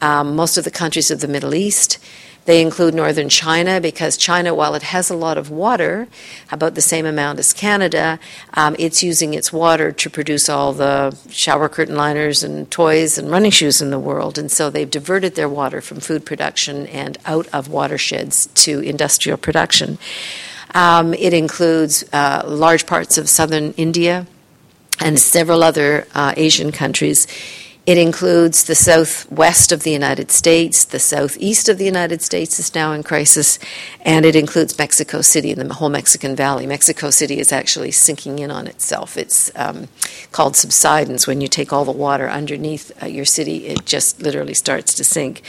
um, 0.00 0.34
most 0.34 0.58
of 0.58 0.64
the 0.64 0.70
countries 0.72 1.12
of 1.12 1.20
the 1.20 1.28
Middle 1.28 1.54
East. 1.54 2.00
They 2.46 2.62
include 2.62 2.94
northern 2.94 3.28
China 3.28 3.80
because 3.80 4.16
China, 4.16 4.54
while 4.54 4.74
it 4.74 4.84
has 4.84 5.10
a 5.10 5.16
lot 5.16 5.36
of 5.36 5.50
water, 5.50 6.08
about 6.50 6.74
the 6.74 6.80
same 6.80 7.04
amount 7.04 7.38
as 7.38 7.52
Canada, 7.52 8.18
um, 8.54 8.76
it's 8.78 9.02
using 9.02 9.34
its 9.34 9.52
water 9.52 9.92
to 9.92 10.08
produce 10.08 10.48
all 10.48 10.72
the 10.72 11.16
shower 11.28 11.68
curtain 11.68 11.96
liners 11.96 12.42
and 12.42 12.70
toys 12.70 13.18
and 13.18 13.30
running 13.30 13.50
shoes 13.50 13.82
in 13.82 13.90
the 13.90 13.98
world. 13.98 14.38
And 14.38 14.50
so 14.50 14.70
they've 14.70 14.90
diverted 14.90 15.34
their 15.34 15.48
water 15.48 15.80
from 15.80 15.98
food 16.00 16.24
production 16.24 16.86
and 16.86 17.18
out 17.26 17.48
of 17.52 17.68
watersheds 17.68 18.46
to 18.64 18.80
industrial 18.80 19.38
production. 19.38 19.98
Um, 20.72 21.14
it 21.14 21.34
includes 21.34 22.04
uh, 22.12 22.42
large 22.46 22.86
parts 22.86 23.18
of 23.18 23.28
southern 23.28 23.72
India 23.72 24.26
and 25.00 25.18
several 25.18 25.62
other 25.62 26.06
uh, 26.14 26.32
Asian 26.36 26.70
countries. 26.70 27.26
It 27.86 27.98
includes 27.98 28.64
the 28.64 28.74
southwest 28.74 29.70
of 29.70 29.84
the 29.84 29.92
United 29.92 30.32
States, 30.32 30.84
the 30.84 30.98
southeast 30.98 31.68
of 31.68 31.78
the 31.78 31.84
United 31.84 32.20
States 32.20 32.58
is 32.58 32.74
now 32.74 32.92
in 32.92 33.04
crisis, 33.04 33.60
and 34.00 34.26
it 34.26 34.34
includes 34.34 34.76
Mexico 34.76 35.20
City 35.20 35.52
and 35.52 35.70
the 35.70 35.74
whole 35.74 35.88
Mexican 35.88 36.34
Valley. 36.34 36.66
Mexico 36.66 37.10
City 37.10 37.38
is 37.38 37.52
actually 37.52 37.92
sinking 37.92 38.40
in 38.40 38.50
on 38.50 38.66
itself. 38.66 39.16
It's 39.16 39.52
um, 39.54 39.86
called 40.32 40.56
subsidence. 40.56 41.28
When 41.28 41.40
you 41.40 41.46
take 41.46 41.72
all 41.72 41.84
the 41.84 41.92
water 41.92 42.28
underneath 42.28 42.90
uh, 43.00 43.06
your 43.06 43.24
city, 43.24 43.68
it 43.68 43.86
just 43.86 44.20
literally 44.20 44.54
starts 44.54 44.92
to 44.94 45.04
sink. 45.04 45.42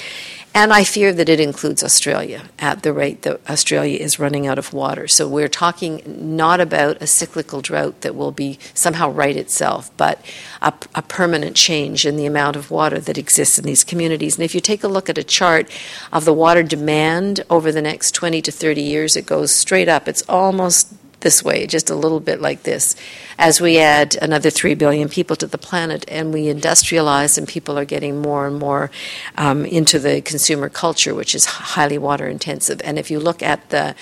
And 0.60 0.74
I 0.74 0.86
fear 0.86 1.14
that 1.14 1.30
it 1.30 1.40
includes 1.40 1.84
Australia 1.84 2.42
at 2.58 2.82
the 2.82 2.92
rate 2.92 3.22
that 3.22 3.48
Australia 3.48 4.00
is 4.00 4.18
running 4.18 4.48
out 4.48 4.58
of 4.58 4.74
water. 4.74 5.08
So 5.08 5.28
we're 5.28 5.48
talking 5.48 6.02
not 6.08 6.60
about 6.60 7.00
a 7.00 7.06
cyclical 7.06 7.62
drought 7.62 8.02
that 8.02 8.16
will 8.16 8.32
be 8.32 8.58
somehow 8.74 9.12
right 9.12 9.38
itself, 9.38 9.96
but 9.98 10.20
a, 10.60 10.74
a, 10.96 11.04
permanent 11.04 11.56
change 11.56 12.08
in 12.08 12.18
the 12.18 12.26
amount 12.26 12.56
of 12.56 12.72
water 12.72 13.00
that 13.00 13.20
exists 13.20 13.60
in 13.60 13.66
these 13.66 13.84
communities. 13.84 14.36
And 14.36 14.46
if 14.46 14.56
you 14.56 14.60
take 14.60 14.84
a 14.84 14.88
look 14.88 15.12
at 15.12 15.20
a 15.20 15.24
chart 15.24 15.70
of 16.12 16.26
the 16.26 16.34
water 16.34 16.64
demand 16.64 17.46
over 17.52 17.72
the 17.72 17.84
next 17.84 18.16
20 18.16 18.42
to 18.42 18.52
30 18.52 18.82
years, 18.82 19.16
it 19.16 19.28
goes 19.28 19.54
straight 19.54 19.88
up. 19.88 20.08
It's 20.08 20.24
almost 20.28 20.92
this 21.22 21.44
way, 21.44 21.66
just 21.66 21.90
a 21.90 21.96
little 21.96 22.20
bit 22.20 22.42
like 22.42 22.64
this, 22.64 22.96
as 23.38 23.60
we 23.60 23.80
add 23.80 24.16
another 24.22 24.50
3 24.50 24.76
billion 24.76 25.10
people 25.10 25.36
to 25.36 25.48
the 25.48 25.58
planet 25.58 26.06
and 26.08 26.34
we 26.34 26.46
industrialize 26.46 27.38
and 27.38 27.48
people 27.48 27.78
are 27.78 27.86
getting 27.86 28.22
more 28.22 28.48
and 28.48 28.60
more 28.60 28.92
um, 29.38 29.66
into 29.66 30.00
the 30.00 30.22
consumer 30.22 30.70
culture, 30.70 31.16
which 31.16 31.34
is 31.34 31.46
highly 31.46 31.98
water 31.98 32.28
intensive. 32.28 32.82
And 32.84 33.00
if 33.00 33.10
you 33.10 33.20
look 33.20 33.42
at 33.42 33.70
the 33.70 33.96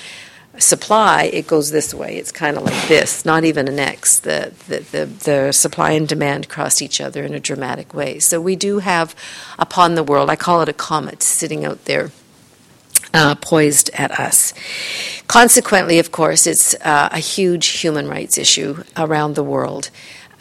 supply, 0.57 1.23
it 1.33 1.47
goes 1.47 1.71
this 1.71 1.93
way. 1.93 2.17
It's 2.17 2.31
kind 2.31 2.57
of 2.57 2.63
like 2.63 2.87
this, 2.87 3.25
not 3.25 3.43
even 3.43 3.67
an 3.67 3.79
X. 3.79 4.19
The, 4.19 4.53
the, 4.67 4.79
the, 4.79 5.05
the, 5.05 5.51
supply 5.51 5.91
and 5.91 6.07
demand 6.07 6.49
cross 6.49 6.81
each 6.81 7.01
other 7.01 7.23
in 7.23 7.33
a 7.33 7.39
dramatic 7.39 7.93
way. 7.93 8.19
So 8.19 8.39
we 8.39 8.55
do 8.55 8.79
have 8.79 9.15
upon 9.59 9.95
the 9.95 10.03
world, 10.03 10.29
I 10.29 10.35
call 10.35 10.61
it 10.61 10.69
a 10.69 10.73
comet 10.73 11.23
sitting 11.23 11.65
out 11.65 11.85
there 11.85 12.11
uh, 13.13 13.35
poised 13.35 13.89
at 13.93 14.11
us. 14.19 14.53
Consequently, 15.27 15.99
of 15.99 16.11
course, 16.11 16.45
it's 16.45 16.73
uh, 16.75 17.09
a 17.11 17.19
huge 17.19 17.67
human 17.67 18.07
rights 18.07 18.37
issue 18.37 18.83
around 18.97 19.35
the 19.35 19.43
world. 19.43 19.89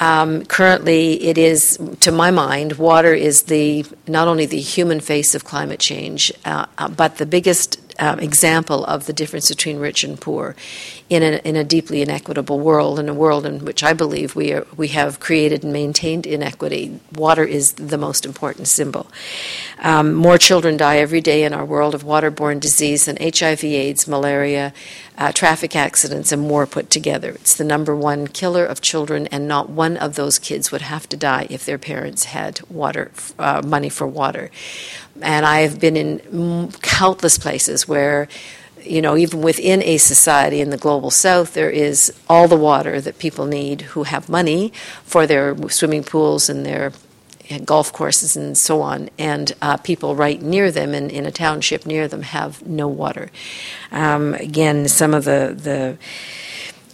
Um, 0.01 0.45
currently, 0.47 1.23
it 1.23 1.38
is, 1.38 1.79
to 2.01 2.11
my 2.11 2.31
mind, 2.31 2.75
water 2.75 3.14
is 3.14 3.45
the 3.45 3.87
not 4.09 4.27
only 4.27 4.45
the 4.45 4.61
human 4.61 5.01
face 5.01 5.35
of 5.35 5.45
climate 5.45 5.79
change, 5.79 6.33
uh, 6.45 6.67
uh 6.79 6.88
but 6.88 7.19
the 7.19 7.27
biggest 7.27 7.84
um, 7.99 8.19
example 8.21 8.85
of 8.85 9.07
the 9.07 9.13
difference 9.13 9.49
between 9.49 9.79
rich 9.79 10.05
and 10.05 10.21
poor 10.21 10.57
in 11.11 11.23
a, 11.23 11.37
in 11.45 11.55
a 11.57 11.65
deeply 11.65 12.03
inequitable 12.03 12.59
world, 12.59 12.99
in 12.99 13.09
a 13.09 13.15
world 13.15 13.45
in 13.45 13.65
which 13.65 13.83
I 13.83 13.93
believe 13.93 14.35
we, 14.35 14.53
are, 14.53 14.67
we 14.77 14.89
have 14.89 15.21
created 15.21 15.63
and 15.63 15.73
maintained 15.73 16.27
inequity. 16.27 16.99
Water 17.15 17.45
is 17.45 17.75
the 17.75 17.99
most 17.99 18.25
important 18.25 18.69
symbol. 18.69 19.07
Um, 19.81 20.15
more 20.15 20.39
children 20.39 20.77
die 20.77 20.97
every 20.97 21.21
day 21.21 21.45
in 21.45 21.53
our 21.53 21.65
world 21.65 21.95
of 21.95 22.05
waterborne 22.05 22.61
disease 22.61 23.05
than 23.05 23.19
HIV, 23.21 23.65
AIDS, 23.65 24.09
malaria, 24.09 24.73
uh, 25.17 25.31
traffic 25.33 25.77
accidents, 25.77 26.33
and 26.33 26.43
more 26.43 26.67
put 26.67 26.91
together. 26.91 27.31
It's 27.31 27.55
the 27.55 27.65
number 27.65 27.95
one 27.95 28.27
killer 28.27 28.65
of 28.65 28.81
children, 28.81 29.27
and 29.29 29.47
not 29.47 29.69
one 29.69 29.97
of 29.97 30.15
those 30.15 30.39
kids 30.39 30.73
would 30.73 30.83
have 30.83 31.09
to 31.11 31.17
die 31.17 31.47
if 31.51 31.65
their 31.65 31.79
parents 31.79 32.25
had 32.25 32.61
water 32.69 33.13
uh, 33.39 33.63
money 33.65 33.89
for 33.89 34.07
water. 34.07 34.51
And 35.20 35.46
I 35.46 35.61
have 35.61 35.79
been 35.79 35.96
in 35.96 36.72
countless 36.83 37.38
places 37.38 37.87
where, 37.87 38.29
you 38.83 39.00
know, 39.00 39.16
even 39.16 39.42
within 39.42 39.83
a 39.83 39.96
society 39.98 40.61
in 40.61 40.70
the 40.70 40.77
global 40.77 41.11
south, 41.11 41.55
there 41.55 41.70
is 41.70 42.12
all 42.29 42.48
the 42.48 42.57
water 42.57 43.00
that 43.00 43.18
people 43.18 43.46
need 43.46 43.83
who 43.83 44.03
have 44.03 44.29
money 44.29 44.72
for 45.05 45.27
their 45.27 45.57
swimming 45.68 46.05
pools 46.05 46.50
and 46.50 46.66
their 46.66 46.92
golf 47.64 47.92
courses 47.92 48.37
and 48.37 48.57
so 48.57 48.81
on, 48.81 49.11
and 49.18 49.53
uh, 49.61 49.77
people 49.77 50.16
right 50.16 50.40
near 50.40 50.70
them 50.70 50.94
and 50.94 51.12
in 51.12 51.27
a 51.27 51.31
township 51.31 51.85
near 51.85 52.09
them 52.09 52.22
have 52.22 52.66
no 52.66 52.88
water. 52.88 53.31
Um, 53.92 54.35
again, 54.35 54.88
some 54.88 55.12
of 55.12 55.24
the, 55.24 55.55
the 55.57 55.98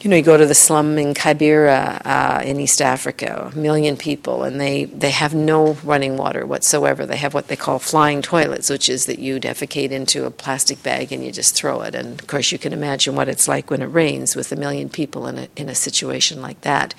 you 0.02 0.08
know, 0.08 0.16
you 0.16 0.22
go 0.22 0.36
to 0.36 0.46
the 0.46 0.54
slum 0.54 0.96
in 0.96 1.12
Kibera 1.12 2.00
uh, 2.06 2.42
in 2.42 2.58
East 2.58 2.80
Africa, 2.80 3.50
a 3.52 3.58
million 3.58 3.98
people, 3.98 4.44
and 4.44 4.58
they, 4.58 4.84
they 4.84 5.10
have 5.10 5.34
no 5.34 5.74
running 5.84 6.16
water 6.16 6.46
whatsoever. 6.46 7.04
They 7.04 7.18
have 7.18 7.34
what 7.34 7.48
they 7.48 7.56
call 7.56 7.78
flying 7.78 8.22
toilets, 8.22 8.70
which 8.70 8.88
is 8.88 9.04
that 9.06 9.18
you 9.18 9.38
defecate 9.38 9.90
into 9.90 10.24
a 10.24 10.30
plastic 10.30 10.82
bag 10.82 11.12
and 11.12 11.22
you 11.22 11.30
just 11.30 11.54
throw 11.54 11.82
it. 11.82 11.94
And 11.94 12.18
of 12.18 12.26
course, 12.26 12.50
you 12.50 12.58
can 12.58 12.72
imagine 12.72 13.14
what 13.14 13.28
it's 13.28 13.46
like 13.46 13.70
when 13.70 13.82
it 13.82 13.86
rains 13.86 14.34
with 14.34 14.50
a 14.52 14.56
million 14.56 14.88
people 14.88 15.26
in 15.26 15.36
a, 15.36 15.48
in 15.54 15.68
a 15.68 15.74
situation 15.74 16.40
like 16.40 16.62
that. 16.62 16.94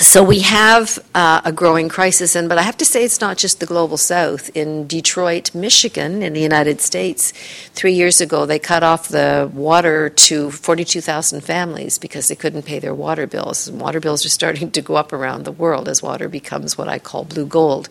So 0.00 0.24
we 0.24 0.40
have 0.40 0.98
uh, 1.14 1.42
a 1.44 1.52
growing 1.52 1.90
crisis, 1.90 2.34
and 2.34 2.48
but 2.48 2.56
I 2.56 2.62
have 2.62 2.78
to 2.78 2.86
say 2.86 3.04
it's 3.04 3.20
not 3.20 3.36
just 3.36 3.60
the 3.60 3.66
global 3.66 3.98
south. 3.98 4.50
In 4.56 4.86
Detroit, 4.86 5.54
Michigan, 5.54 6.22
in 6.22 6.32
the 6.32 6.40
United 6.40 6.80
States, 6.80 7.32
three 7.74 7.92
years 7.92 8.20
ago 8.20 8.46
they 8.46 8.58
cut 8.58 8.82
off 8.82 9.08
the 9.08 9.50
water 9.52 10.08
to 10.08 10.50
42,000 10.50 11.42
families 11.42 11.98
because 11.98 12.28
they 12.28 12.34
couldn't 12.34 12.62
pay 12.62 12.78
their 12.78 12.94
water 12.94 13.26
bills. 13.26 13.68
And 13.68 13.78
water 13.78 14.00
bills 14.00 14.24
are 14.24 14.30
starting 14.30 14.70
to 14.70 14.80
go 14.80 14.96
up 14.96 15.12
around 15.12 15.44
the 15.44 15.52
world 15.52 15.86
as 15.86 16.02
water 16.02 16.28
becomes 16.28 16.78
what 16.78 16.88
I 16.88 16.98
call 16.98 17.24
blue 17.24 17.46
gold. 17.46 17.90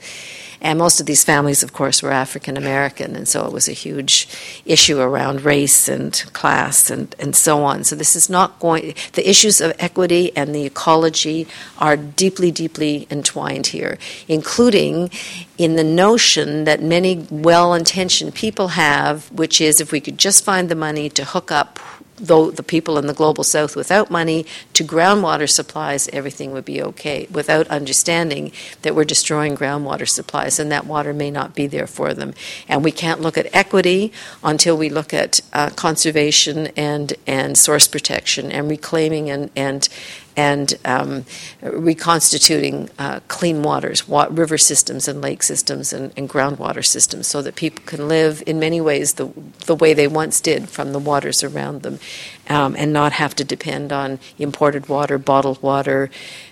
And 0.62 0.78
most 0.78 1.00
of 1.00 1.06
these 1.06 1.24
families, 1.24 1.64
of 1.64 1.74
course, 1.74 2.04
were 2.04 2.12
African 2.12 2.58
American, 2.58 3.16
and 3.16 3.28
so 3.28 3.46
it 3.46 3.54
was 3.54 3.68
a 3.68 3.74
huge 3.74 4.28
issue 4.66 5.00
around 5.00 5.42
race 5.42 5.88
and 5.88 6.14
class 6.34 6.90
and, 6.90 7.16
and 7.18 7.36
so 7.36 7.64
on. 7.64 7.84
So 7.84 7.96
this 7.96 8.16
is 8.16 8.30
not 8.30 8.60
going, 8.60 8.94
the 9.14 9.30
issues 9.30 9.62
of 9.62 9.74
equity 9.80 10.36
and 10.36 10.54
the 10.54 10.66
ecology 10.66 11.48
are 11.78 11.96
deeply, 11.96 12.52
deeply 12.52 13.08
entwined 13.10 13.68
here, 13.68 13.98
including 14.28 15.10
in 15.58 15.76
the 15.76 15.84
notion 15.84 16.66
that 16.66 16.82
many 16.82 17.26
well 17.30 17.74
intentioned 17.74 18.36
people 18.36 18.70
have, 18.70 19.32
which 19.32 19.62
is 19.62 19.80
if 19.80 19.92
we 19.92 20.02
could 20.02 20.18
just 20.18 20.44
find 20.44 20.70
the 20.70 20.76
money 20.76 21.10
to 21.10 21.24
hook 21.24 21.52
up 21.52 21.80
though 22.20 22.52
the 22.52 22.64
people 22.64 22.98
in 22.98 23.08
the 23.08 23.14
global 23.14 23.44
south 23.44 23.76
without 23.76 24.12
money 24.12 24.46
to 24.74 24.84
groundwater 24.84 25.50
supplies, 25.50 26.10
everything 26.10 26.52
would 26.52 26.66
be 26.66 26.82
okay 26.82 27.28
without 27.32 27.68
understanding 27.68 28.52
that 28.82 28.96
we're 28.96 29.06
destroying 29.06 29.56
groundwater 29.56 30.08
supplies 30.08 30.60
and 30.60 30.72
that 30.72 30.86
water 30.86 31.14
may 31.14 31.32
not 31.32 31.56
be 31.56 31.68
there 31.68 31.88
for 31.88 32.14
them. 32.14 32.34
And 32.68 32.84
we 32.84 32.92
can't 32.92 33.22
look 33.22 33.38
at 33.38 33.54
equity 33.54 34.12
until 34.44 34.78
we 34.78 34.90
look 34.90 35.14
at 35.14 35.40
uh, 35.54 35.70
conservation 35.72 36.68
and, 36.76 37.14
and 37.26 37.58
source 37.58 37.88
protection 37.88 38.52
and 38.52 38.70
reclaiming 38.70 39.30
and, 39.30 39.50
and 39.56 39.88
and 40.40 40.76
um, 40.86 41.26
reconstituting 41.62 42.90
uh, 42.98 43.20
clean 43.28 43.62
waters, 43.62 44.08
wa- 44.08 44.30
river 44.32 44.58
systems 44.58 45.06
and 45.06 45.22
lake 45.22 45.44
systems 45.44 45.92
and, 45.92 46.14
and, 46.16 46.30
groundwater 46.30 46.86
systems 46.86 47.28
so 47.28 47.42
that 47.42 47.56
people 47.56 47.84
can 47.86 48.08
live 48.08 48.42
in 48.48 48.58
many 48.58 48.80
ways 48.80 49.16
the, 49.16 49.28
the 49.66 49.76
way 49.76 49.94
they 49.94 50.08
once 50.08 50.40
did 50.40 50.70
from 50.70 50.94
the 50.94 51.00
waters 51.00 51.44
around 51.44 51.82
them 51.82 52.00
um, 52.48 52.74
and 52.78 52.94
not 52.94 53.12
have 53.12 53.36
to 53.36 53.44
depend 53.44 53.92
on 53.92 54.18
imported 54.38 54.88
water, 54.88 55.18
bottled 55.18 55.62
water, 55.62 56.10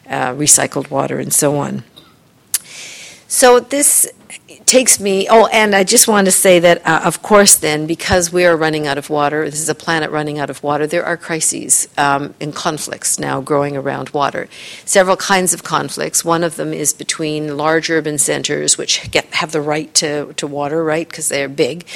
uh, 0.09 0.33
recycled 0.33 0.89
water, 0.89 1.17
and 1.17 1.33
so 1.33 1.57
on. 1.57 1.85
So 3.29 3.61
this 3.61 4.11
takes 4.67 4.99
me. 4.99 5.27
Oh, 5.29 5.47
and 5.47 5.73
I 5.73 5.85
just 5.85 6.09
want 6.09 6.25
to 6.25 6.31
say 6.31 6.59
that, 6.59 6.85
uh, 6.85 7.01
of 7.05 7.21
course, 7.21 7.55
then, 7.55 7.87
because 7.87 8.33
we 8.33 8.45
are 8.45 8.55
running 8.55 8.85
out 8.85 8.97
of 8.97 9.09
water, 9.09 9.45
this 9.49 9.61
is 9.61 9.69
a 9.69 9.75
planet 9.75 10.11
running 10.11 10.39
out 10.39 10.49
of 10.49 10.61
water, 10.61 10.85
there 10.85 11.05
are 11.05 11.15
crises 11.15 11.87
um, 11.97 12.35
and 12.41 12.53
conflicts 12.53 13.17
now 13.17 13.39
growing 13.39 13.77
around 13.77 14.09
water. 14.09 14.49
Several 14.83 15.15
kinds 15.15 15.53
of 15.53 15.63
conflicts. 15.63 16.25
One 16.25 16.43
of 16.43 16.57
them 16.57 16.73
is 16.73 16.93
between 16.93 17.55
large 17.55 17.89
urban 17.89 18.17
centers, 18.17 18.77
which 18.77 19.09
get, 19.09 19.25
have 19.35 19.53
the 19.53 19.61
right 19.61 19.91
to, 19.95 20.33
to 20.33 20.45
water, 20.45 20.83
right, 20.83 21.07
because 21.07 21.29
they're 21.29 21.49
big, 21.49 21.87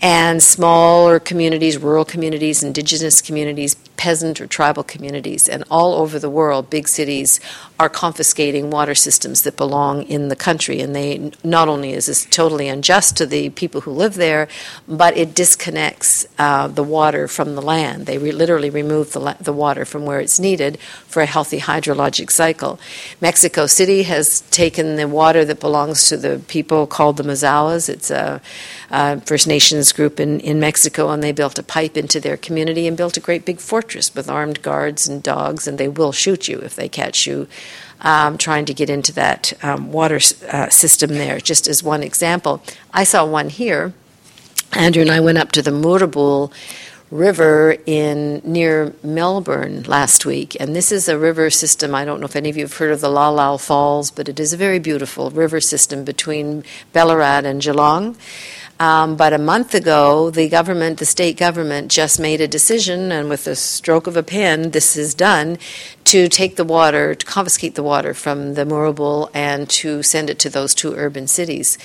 and 0.00 0.40
smaller 0.40 1.18
communities, 1.18 1.76
rural 1.76 2.04
communities, 2.04 2.62
indigenous 2.62 3.20
communities, 3.20 3.74
peasant 3.96 4.40
or 4.40 4.46
tribal 4.46 4.82
communities. 4.82 5.48
And 5.48 5.62
all 5.70 5.94
over 5.94 6.18
the 6.18 6.30
world, 6.30 6.70
big 6.70 6.88
cities 6.88 7.40
are 7.78 7.88
confiscating 7.88 8.68
water 8.68 8.94
systems 8.94 9.42
that 9.42 9.56
belong 9.56 10.02
in 10.04 10.28
the 10.28 10.34
country. 10.34 10.80
And 10.80 10.94
they 10.94 11.30
not 11.44 11.68
only 11.68 11.92
is 11.92 12.08
this 12.12 12.26
totally 12.26 12.68
unjust 12.68 13.16
to 13.16 13.24
the 13.24 13.48
people 13.48 13.80
who 13.80 13.90
live 13.90 14.16
there, 14.16 14.46
but 14.86 15.16
it 15.16 15.34
disconnects 15.34 16.26
uh, 16.38 16.68
the 16.68 16.82
water 16.82 17.26
from 17.26 17.54
the 17.54 17.62
land. 17.62 18.04
They 18.04 18.18
re- 18.18 18.32
literally 18.32 18.68
remove 18.68 19.12
the, 19.12 19.20
la- 19.20 19.40
the 19.40 19.52
water 19.64 19.86
from 19.86 20.04
where 20.04 20.20
it's 20.20 20.38
needed 20.38 20.78
for 21.06 21.22
a 21.22 21.26
healthy 21.26 21.60
hydrologic 21.60 22.30
cycle. 22.30 22.78
Mexico 23.22 23.66
City 23.66 24.02
has 24.02 24.42
taken 24.50 24.96
the 24.96 25.08
water 25.08 25.42
that 25.46 25.58
belongs 25.58 26.06
to 26.08 26.18
the 26.18 26.42
people 26.48 26.86
called 26.86 27.16
the 27.16 27.22
Mazahuas. 27.22 27.88
It's 27.88 28.10
a, 28.10 28.42
a 28.90 29.18
First 29.22 29.46
Nations 29.46 29.90
group 29.90 30.20
in, 30.20 30.38
in 30.40 30.60
Mexico, 30.60 31.08
and 31.08 31.22
they 31.22 31.32
built 31.32 31.58
a 31.58 31.62
pipe 31.62 31.96
into 31.96 32.20
their 32.20 32.36
community 32.36 32.86
and 32.86 32.94
built 32.94 33.16
a 33.16 33.20
great 33.20 33.46
big 33.46 33.58
fortress 33.58 34.14
with 34.14 34.28
armed 34.28 34.60
guards 34.60 35.08
and 35.08 35.22
dogs, 35.22 35.66
and 35.66 35.78
they 35.78 35.88
will 35.88 36.12
shoot 36.12 36.46
you 36.46 36.58
if 36.58 36.76
they 36.76 36.90
catch 36.90 37.26
you 37.26 37.48
um, 38.02 38.36
trying 38.36 38.64
to 38.66 38.74
get 38.74 38.90
into 38.90 39.12
that 39.14 39.52
um, 39.64 39.92
water 39.92 40.20
uh, 40.50 40.68
system 40.68 41.10
there, 41.10 41.38
just 41.38 41.66
as 41.66 41.82
one 41.82 42.02
example. 42.02 42.62
I 42.92 43.04
saw 43.04 43.24
one 43.24 43.48
here. 43.48 43.94
Andrew 44.72 45.02
and 45.02 45.10
I 45.10 45.20
went 45.20 45.38
up 45.38 45.52
to 45.52 45.62
the 45.62 45.70
Moorabool 45.70 46.52
River 47.10 47.76
in 47.84 48.40
near 48.42 48.94
Melbourne 49.02 49.82
last 49.82 50.24
week, 50.24 50.56
and 50.58 50.74
this 50.74 50.90
is 50.90 51.08
a 51.08 51.18
river 51.18 51.50
system. 51.50 51.94
I 51.94 52.06
don't 52.06 52.20
know 52.20 52.24
if 52.24 52.36
any 52.36 52.48
of 52.48 52.56
you 52.56 52.64
have 52.64 52.78
heard 52.78 52.90
of 52.90 53.02
the 53.02 53.10
Lal 53.10 53.34
Lal 53.34 53.58
Falls, 53.58 54.10
but 54.10 54.30
it 54.30 54.40
is 54.40 54.54
a 54.54 54.56
very 54.56 54.78
beautiful 54.78 55.30
river 55.30 55.60
system 55.60 56.04
between 56.04 56.64
Ballarat 56.94 57.42
and 57.44 57.60
Geelong. 57.60 58.16
Um, 58.82 59.14
but 59.14 59.32
a 59.32 59.38
month 59.38 59.76
ago, 59.76 60.30
the 60.30 60.48
government, 60.48 60.98
the 60.98 61.06
state 61.06 61.36
government, 61.36 61.88
just 61.88 62.18
made 62.18 62.40
a 62.40 62.48
decision, 62.48 63.12
and 63.12 63.28
with 63.28 63.46
a 63.46 63.54
stroke 63.54 64.08
of 64.08 64.16
a 64.16 64.24
pen, 64.24 64.72
this 64.72 64.96
is 64.96 65.14
done, 65.14 65.58
to 66.06 66.26
take 66.26 66.56
the 66.56 66.64
water, 66.64 67.14
to 67.14 67.24
confiscate 67.24 67.76
the 67.76 67.84
water 67.84 68.12
from 68.12 68.54
the 68.54 68.64
Moorabool 68.64 69.30
and 69.32 69.70
to 69.70 70.02
send 70.02 70.28
it 70.28 70.40
to 70.40 70.50
those 70.50 70.74
two 70.74 70.94
urban 70.96 71.28
cities. 71.28 71.78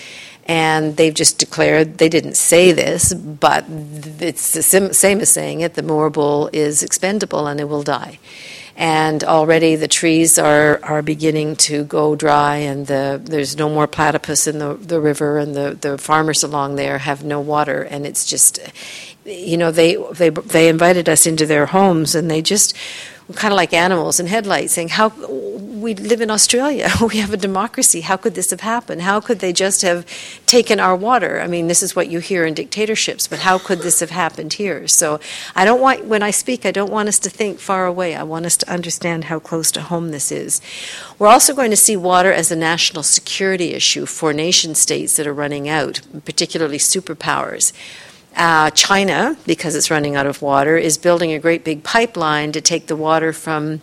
And 0.48 0.98
they've 0.98 1.14
just 1.14 1.38
declared, 1.38 2.00
they 2.00 2.10
didn't 2.10 2.36
say 2.36 2.72
this, 2.72 3.14
but 3.14 3.66
it's 3.70 4.54
the 4.54 4.64
same 4.64 5.20
as 5.20 5.30
saying 5.30 5.62
it 5.62 5.76
the 5.76 5.84
Moorabool 5.84 6.50
is 6.52 6.82
expendable 6.82 7.46
and 7.46 7.60
it 7.60 7.70
will 7.70 7.84
die 7.84 8.18
and 8.78 9.24
already 9.24 9.76
the 9.76 9.88
trees 9.88 10.38
are, 10.38 10.80
are 10.84 11.02
beginning 11.02 11.56
to 11.56 11.84
go 11.84 12.16
dry, 12.16 12.58
and 12.58 12.86
the, 12.86 13.20
there's 13.24 13.58
no 13.58 13.70
more 13.70 13.88
platypus 13.88 14.46
in 14.46 14.60
the, 14.60 14.76
the 14.76 15.02
river, 15.02 15.40
and 15.40 15.56
the, 15.56 15.76
the 15.82 15.98
farmers 15.98 16.44
along 16.44 16.76
there 16.76 17.00
have 17.00 17.24
no 17.24 17.42
water, 17.42 17.82
and 17.82 18.06
it's 18.06 18.24
just, 18.24 18.60
you 19.26 19.58
know, 19.58 19.72
they, 19.72 19.96
they, 20.14 20.30
they 20.30 20.70
invited 20.70 21.10
us 21.10 21.26
into 21.26 21.48
their 21.48 21.66
homes, 21.66 22.14
and 22.14 22.30
they 22.30 22.40
just 22.44 22.78
kind 23.36 23.52
of 23.52 23.58
like 23.58 23.74
animals 23.74 24.20
in 24.20 24.28
headlights, 24.28 24.74
saying, 24.74 24.90
"How 24.90 25.10
we 25.10 25.94
live 25.94 26.22
in 26.22 26.32
Australia, 26.32 26.90
we 27.02 27.18
have 27.18 27.34
a 27.34 27.38
democracy. 27.38 28.02
How 28.02 28.18
could 28.18 28.36
this 28.36 28.52
have 28.52 28.62
happened? 28.62 29.02
How 29.02 29.20
could 29.20 29.40
they 29.40 29.54
just 29.54 29.82
have 29.82 30.06
taken 30.46 30.80
our 30.80 30.96
water? 30.96 31.40
I 31.42 31.48
mean, 31.48 31.68
this 31.68 31.84
is 31.84 31.96
what 31.96 32.10
you 32.10 32.20
hear 32.20 32.46
in 32.46 32.54
dictatorships, 32.54 33.28
but 33.28 33.40
how 33.40 33.58
could 33.58 33.80
this 33.80 34.00
have 34.00 34.12
happened 34.12 34.54
here?" 34.54 34.88
So, 34.88 35.20
I 35.56 35.66
don't 35.66 35.82
want 35.82 36.06
when 36.06 36.24
I 36.24 36.32
speak, 36.32 36.66
I 36.66 36.72
don't 36.72 36.92
want 36.92 37.10
us 37.10 37.20
to 37.20 37.30
think 37.30 37.60
far 37.60 37.86
away. 37.86 38.16
I 38.16 38.24
want 38.24 38.46
us 38.46 38.58
to 38.58 38.72
understand 38.72 39.26
how 39.26 39.40
close 39.40 39.72
to 39.74 39.82
home 39.82 40.12
this 40.12 40.32
is. 40.32 40.62
We're 41.20 41.28
also 41.28 41.54
going 41.54 41.72
to 41.72 41.78
see 41.78 41.98
water 41.98 42.32
as 42.32 42.52
a 42.52 42.56
national 42.56 43.04
security 43.04 43.74
issue 43.74 44.06
for 44.06 44.34
nation 44.34 44.76
states 44.76 45.16
that 45.18 45.28
are 45.28 45.34
running 45.34 45.68
out, 45.68 46.02
particularly 46.26 46.78
superpowers. 46.78 47.74
Uh, 48.38 48.70
China, 48.70 49.36
because 49.48 49.76
it's 49.76 49.90
running 49.90 50.16
out 50.16 50.28
of 50.28 50.44
water, 50.44 50.78
is 50.78 50.96
building 50.96 51.34
a 51.34 51.40
great 51.40 51.64
big 51.64 51.84
pipeline 51.84 52.52
to 52.52 52.62
take 52.62 52.86
the 52.86 52.96
water 52.96 53.34
from 53.34 53.82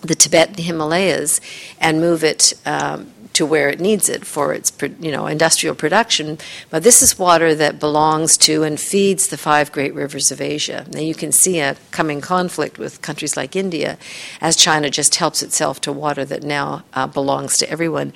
the 0.00 0.16
Tibet 0.16 0.58
Himalayas 0.58 1.40
and 1.80 2.00
move 2.00 2.24
it 2.24 2.52
um, 2.66 3.12
to 3.34 3.46
where 3.46 3.70
it 3.70 3.80
needs 3.80 4.08
it 4.08 4.26
for 4.26 4.52
its 4.52 4.72
you 5.00 5.10
know 5.12 5.26
industrial 5.26 5.74
production. 5.74 6.38
But 6.70 6.82
this 6.82 7.02
is 7.02 7.18
water 7.18 7.54
that 7.54 7.78
belongs 7.78 8.36
to 8.38 8.62
and 8.62 8.78
feeds 8.78 9.28
the 9.28 9.38
five 9.38 9.72
great 9.72 9.94
rivers 9.94 10.30
of 10.32 10.40
Asia. 10.40 10.84
Now 10.90 11.00
you 11.00 11.14
can 11.14 11.32
see 11.32 11.60
a 11.60 11.76
coming 11.90 12.20
conflict 12.20 12.78
with 12.78 13.02
countries 13.02 13.36
like 13.36 13.56
India, 13.56 13.98
as 14.40 14.56
China 14.56 14.90
just 14.90 15.14
helps 15.14 15.42
itself 15.42 15.80
to 15.82 15.92
water 15.92 16.24
that 16.24 16.42
now 16.42 16.84
uh, 16.92 17.06
belongs 17.06 17.56
to 17.58 17.70
everyone. 17.70 18.12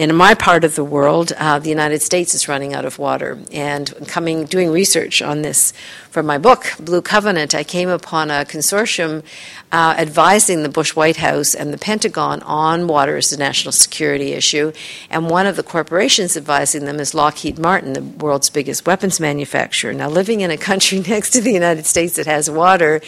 In 0.00 0.16
my 0.16 0.32
part 0.32 0.64
of 0.64 0.76
the 0.76 0.82
world, 0.82 1.30
uh, 1.36 1.58
the 1.58 1.68
United 1.68 2.00
States 2.00 2.34
is 2.34 2.48
running 2.48 2.72
out 2.72 2.86
of 2.86 2.98
water. 2.98 3.38
And 3.52 3.92
coming, 4.08 4.46
doing 4.46 4.70
research 4.70 5.20
on 5.20 5.42
this 5.42 5.74
for 6.08 6.22
my 6.22 6.38
book, 6.38 6.72
Blue 6.80 7.02
Covenant, 7.02 7.54
I 7.54 7.64
came 7.64 7.90
upon 7.90 8.30
a 8.30 8.46
consortium 8.46 9.22
uh, 9.70 9.94
advising 9.98 10.62
the 10.62 10.70
Bush 10.70 10.96
White 10.96 11.18
House 11.18 11.54
and 11.54 11.70
the 11.70 11.76
Pentagon 11.76 12.40
on 12.44 12.86
water 12.86 13.18
as 13.18 13.30
a 13.30 13.38
national 13.38 13.72
security 13.72 14.32
issue. 14.32 14.72
And 15.10 15.28
one 15.28 15.44
of 15.44 15.56
the 15.56 15.62
corporations 15.62 16.34
advising 16.34 16.86
them 16.86 16.98
is 16.98 17.12
Lockheed 17.12 17.58
Martin, 17.58 17.92
the 17.92 18.00
world's 18.00 18.48
biggest 18.48 18.86
weapons 18.86 19.20
manufacturer. 19.20 19.92
Now, 19.92 20.08
living 20.08 20.40
in 20.40 20.50
a 20.50 20.56
country 20.56 21.00
next 21.08 21.28
to 21.34 21.42
the 21.42 21.52
United 21.52 21.84
States 21.84 22.16
that 22.16 22.24
has 22.24 22.50
water, 22.50 23.02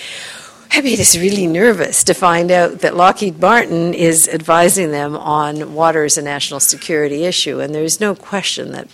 I 0.75 0.81
made 0.81 1.01
us 1.01 1.15
really 1.19 1.47
nervous 1.47 2.03
to 2.05 2.15
find 2.15 2.51
out 2.51 2.79
that 2.79 2.97
Lockheed 2.97 3.39
Martin 3.39 3.93
is 3.93 4.27
advising 4.27 4.91
them 4.91 5.15
on 5.15 5.75
water 5.75 6.05
as 6.05 6.17
a 6.17 6.23
national 6.23 6.61
security 6.61 7.25
issue. 7.25 7.61
And 7.61 7.75
there's 7.75 8.01
no 8.01 8.15
question 8.15 8.73
that 8.73 8.89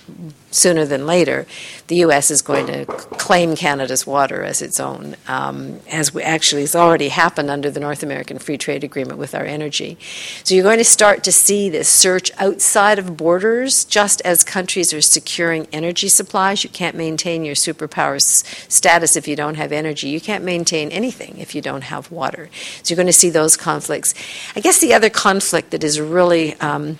sooner 0.50 0.84
than 0.84 1.06
later, 1.06 1.46
the 1.88 1.96
U.S. 1.96 2.30
is 2.30 2.42
going 2.42 2.66
to 2.66 2.84
claim 2.86 3.54
Canada's 3.54 4.06
water 4.06 4.42
as 4.42 4.62
its 4.62 4.80
own, 4.80 5.16
um, 5.26 5.80
as 5.88 6.12
we 6.12 6.22
actually 6.22 6.62
has 6.62 6.74
already 6.74 7.08
happened 7.08 7.50
under 7.50 7.70
the 7.70 7.80
North 7.80 8.02
American 8.02 8.38
Free 8.38 8.58
Trade 8.58 8.82
Agreement 8.82 9.18
with 9.18 9.34
our 9.34 9.44
energy. 9.44 9.98
So 10.44 10.54
you're 10.54 10.64
going 10.64 10.78
to 10.78 10.84
start 10.84 11.22
to 11.24 11.32
see 11.32 11.68
this 11.68 11.88
search 11.88 12.30
outside 12.38 12.98
of 12.98 13.16
borders, 13.16 13.84
just 13.84 14.20
as 14.22 14.42
countries 14.42 14.92
are 14.92 15.02
securing 15.02 15.66
energy 15.72 16.08
supplies. 16.08 16.64
You 16.64 16.70
can't 16.70 16.96
maintain 16.96 17.44
your 17.44 17.54
superpower 17.54 18.20
status 18.20 19.16
if 19.16 19.28
you 19.28 19.36
don't 19.36 19.56
have 19.56 19.72
energy. 19.72 20.08
You 20.08 20.20
can't 20.20 20.44
maintain 20.44 20.90
anything 20.90 21.38
if 21.38 21.54
you 21.54 21.60
don't 21.68 21.84
have 21.84 22.10
water. 22.10 22.48
So 22.82 22.86
you're 22.90 23.02
going 23.02 23.14
to 23.14 23.20
see 23.24 23.30
those 23.30 23.56
conflicts. 23.56 24.14
I 24.56 24.60
guess 24.60 24.78
the 24.80 24.94
other 24.94 25.10
conflict 25.10 25.70
that 25.72 25.84
is 25.84 26.00
really 26.00 26.54
um, 26.60 26.98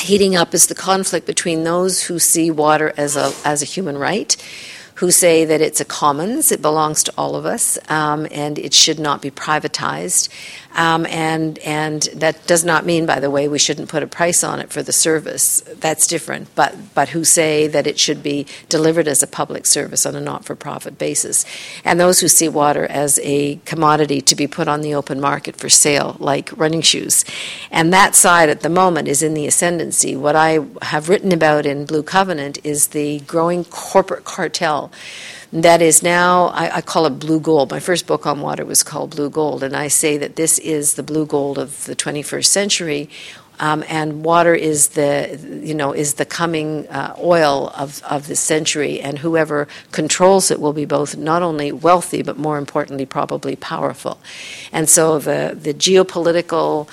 heating 0.00 0.34
up 0.36 0.54
is 0.54 0.66
the 0.66 0.74
conflict 0.74 1.26
between 1.26 1.64
those 1.64 2.02
who 2.04 2.18
see 2.18 2.50
water 2.50 2.92
as 2.96 3.16
a, 3.16 3.32
as 3.44 3.62
a 3.62 3.64
human 3.64 3.96
right, 3.98 4.36
who 4.94 5.10
say 5.10 5.44
that 5.44 5.60
it's 5.60 5.80
a 5.80 5.84
commons, 5.84 6.50
it 6.50 6.60
belongs 6.62 7.02
to 7.04 7.12
all 7.16 7.36
of 7.36 7.44
us, 7.46 7.78
um, 7.88 8.26
and 8.30 8.58
it 8.58 8.74
should 8.74 8.98
not 8.98 9.22
be 9.22 9.30
privatized. 9.30 10.28
Um, 10.78 11.06
and 11.06 11.58
and 11.58 12.02
that 12.14 12.46
does 12.46 12.64
not 12.64 12.86
mean, 12.86 13.04
by 13.04 13.18
the 13.18 13.32
way, 13.32 13.48
we 13.48 13.58
shouldn't 13.58 13.88
put 13.88 14.04
a 14.04 14.06
price 14.06 14.44
on 14.44 14.60
it 14.60 14.70
for 14.70 14.80
the 14.80 14.92
service. 14.92 15.60
That's 15.80 16.06
different. 16.06 16.54
But 16.54 16.94
but 16.94 17.08
who 17.08 17.24
say 17.24 17.66
that 17.66 17.88
it 17.88 17.98
should 17.98 18.22
be 18.22 18.46
delivered 18.68 19.08
as 19.08 19.20
a 19.20 19.26
public 19.26 19.66
service 19.66 20.06
on 20.06 20.14
a 20.14 20.20
not-for-profit 20.20 20.96
basis, 20.96 21.44
and 21.84 21.98
those 21.98 22.20
who 22.20 22.28
see 22.28 22.48
water 22.48 22.86
as 22.86 23.18
a 23.24 23.56
commodity 23.64 24.20
to 24.20 24.36
be 24.36 24.46
put 24.46 24.68
on 24.68 24.82
the 24.82 24.94
open 24.94 25.20
market 25.20 25.56
for 25.56 25.68
sale, 25.68 26.16
like 26.20 26.56
running 26.56 26.82
shoes, 26.82 27.24
and 27.72 27.92
that 27.92 28.14
side 28.14 28.48
at 28.48 28.60
the 28.60 28.68
moment 28.68 29.08
is 29.08 29.20
in 29.20 29.34
the 29.34 29.48
ascendancy. 29.48 30.14
What 30.14 30.36
I 30.36 30.60
have 30.82 31.08
written 31.08 31.32
about 31.32 31.66
in 31.66 31.86
Blue 31.86 32.04
Covenant 32.04 32.58
is 32.62 32.88
the 32.88 33.18
growing 33.26 33.64
corporate 33.64 34.24
cartel 34.24 34.92
that 35.52 35.80
is 35.80 36.02
now, 36.02 36.48
I, 36.48 36.76
I, 36.76 36.80
call 36.82 37.06
it 37.06 37.18
blue 37.18 37.40
gold. 37.40 37.70
My 37.70 37.80
first 37.80 38.06
book 38.06 38.26
on 38.26 38.40
water 38.40 38.64
was 38.66 38.82
called 38.82 39.10
Blue 39.10 39.30
Gold, 39.30 39.62
and 39.62 39.74
I 39.74 39.88
say 39.88 40.18
that 40.18 40.36
this 40.36 40.58
is 40.58 40.94
the 40.94 41.02
blue 41.02 41.24
gold 41.24 41.58
of 41.58 41.84
the 41.86 41.96
21st 41.96 42.46
century. 42.46 43.08
Um, 43.60 43.82
and 43.88 44.24
water 44.24 44.54
is 44.54 44.90
the, 44.90 45.60
you 45.64 45.74
know, 45.74 45.92
is 45.92 46.14
the 46.14 46.24
coming 46.24 46.86
uh, 46.88 47.16
oil 47.18 47.72
of, 47.76 48.02
of 48.04 48.28
the 48.28 48.36
century, 48.36 49.00
and 49.00 49.18
whoever 49.18 49.66
controls 49.90 50.50
it 50.50 50.60
will 50.60 50.72
be 50.72 50.84
both 50.84 51.16
not 51.16 51.42
only 51.42 51.72
wealthy, 51.72 52.22
but 52.22 52.38
more 52.38 52.58
importantly, 52.58 53.04
probably 53.04 53.56
powerful. 53.56 54.20
And 54.70 54.88
so 54.88 55.18
the, 55.18 55.58
the 55.60 55.74
geopolitical 55.74 56.88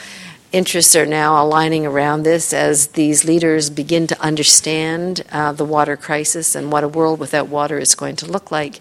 interests 0.56 0.96
are 0.96 1.06
now 1.06 1.44
aligning 1.44 1.86
around 1.86 2.24
this 2.24 2.54
as 2.54 2.88
these 2.88 3.26
leaders 3.26 3.70
begin 3.70 4.08
to 4.08 4.20
understand 4.22 5.22
uh, 5.32 5.52
the 5.52 5.66
water 5.66 5.98
crisis 5.98 6.56
and 6.56 6.72
what 6.72 6.84
a 6.84 6.88
world 6.88 7.20
without 7.20 7.50
water 7.50 7.78
is 7.78 7.94
going 7.94 8.16
to 8.16 8.26
look 8.26 8.52
like. 8.52 8.80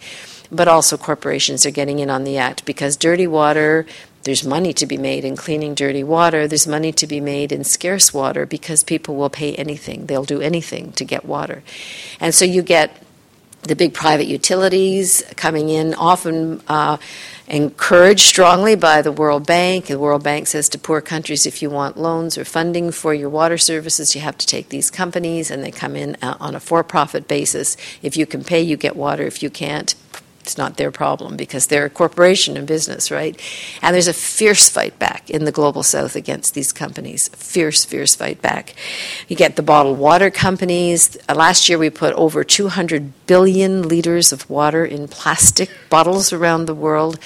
But 0.53 0.69
also, 0.69 0.97
corporations 0.97 1.67
are 1.67 1.73
getting 1.73 1.99
in 1.99 2.11
on 2.11 2.23
the 2.23 2.39
act 2.39 2.65
because 2.65 2.97
dirty 2.97 3.27
water, 3.27 3.87
there's 4.23 4.45
money 4.45 4.73
to 4.75 4.87
be 4.87 4.97
made 4.97 5.25
in 5.25 5.37
cleaning 5.37 5.75
dirty 5.75 6.05
water. 6.05 6.47
There's 6.47 6.67
money 6.67 6.93
to 6.93 7.07
be 7.09 7.21
made 7.21 7.51
in 7.51 7.65
scarce 7.65 8.15
water 8.15 8.47
because 8.47 8.85
people 8.85 9.17
will 9.17 9.31
pay 9.31 9.55
anything. 9.57 10.07
They'll 10.07 10.25
do 10.25 10.41
anything 10.41 10.93
to 10.93 11.05
get 11.05 11.25
water. 11.25 11.65
And 12.21 12.35
so 12.35 12.45
you 12.45 12.63
get 12.63 13.04
the 13.65 13.77
big 13.77 13.95
private 13.95 14.27
utilities 14.27 15.23
coming 15.37 15.69
in, 15.69 15.95
often 15.95 16.61
uh, 16.69 16.99
encouraged 17.49 18.21
strongly 18.21 18.75
by 18.77 19.03
the 19.03 19.13
World 19.13 19.47
Bank. 19.47 19.87
The 19.87 19.99
World 19.99 20.23
Bank 20.23 20.47
says 20.47 20.69
to 20.71 20.79
poor 20.79 21.01
countries, 21.01 21.47
if 21.47 21.63
you 21.63 21.71
want 21.71 21.97
loans 21.97 22.39
or 22.39 22.45
funding 22.45 22.91
for 22.91 23.13
your 23.13 23.31
water 23.31 23.59
services, 23.59 24.15
you 24.15 24.21
have 24.21 24.39
to 24.39 24.47
take 24.47 24.69
these 24.69 24.91
companies, 24.91 25.51
and 25.51 25.65
they 25.65 25.71
come 25.71 25.97
in 25.97 26.17
uh, 26.23 26.37
on 26.41 26.55
a 26.55 26.61
for 26.61 26.83
profit 26.85 27.27
basis. 27.27 27.77
If 28.03 28.17
you 28.17 28.27
can 28.27 28.45
pay, 28.45 28.61
you 28.61 28.77
get 28.77 28.97
water. 28.97 29.25
If 29.25 29.43
you 29.43 29.51
can't, 29.51 29.95
it's 30.45 30.59
not 30.59 30.77
their 30.77 30.91
problem 30.91 31.39
because 31.39 31.69
they're 31.69 31.87
a 31.87 31.91
corporation 31.91 32.59
and 32.59 32.67
business, 32.67 33.11
right? 33.11 33.41
And 33.81 33.95
there's 33.95 34.09
a 34.09 34.13
fierce 34.13 34.69
fight 34.69 34.99
back 34.99 35.31
in 35.31 35.47
the 35.47 35.53
global 35.53 35.83
south 35.83 36.17
against 36.17 36.53
these 36.53 36.71
companies. 36.71 37.29
Fierce, 37.29 37.87
fierce 37.87 38.15
fight 38.15 38.43
back. 38.43 38.75
You 39.27 39.37
get 39.37 39.57
the 39.57 39.63
bottled 39.63 39.99
water 39.99 40.31
companies. 40.31 41.17
Uh, 41.31 41.35
last 41.35 41.71
year 41.71 41.79
we 41.79 41.89
put 41.89 42.13
over 42.13 42.45
200 42.45 43.27
billion 43.27 43.89
liters 43.89 44.33
of 44.33 44.51
water 44.51 44.85
in 44.85 45.09
plastic 45.09 45.71
bottles 45.89 46.31
around 46.31 46.67
the 46.67 46.75
world. 46.75 47.19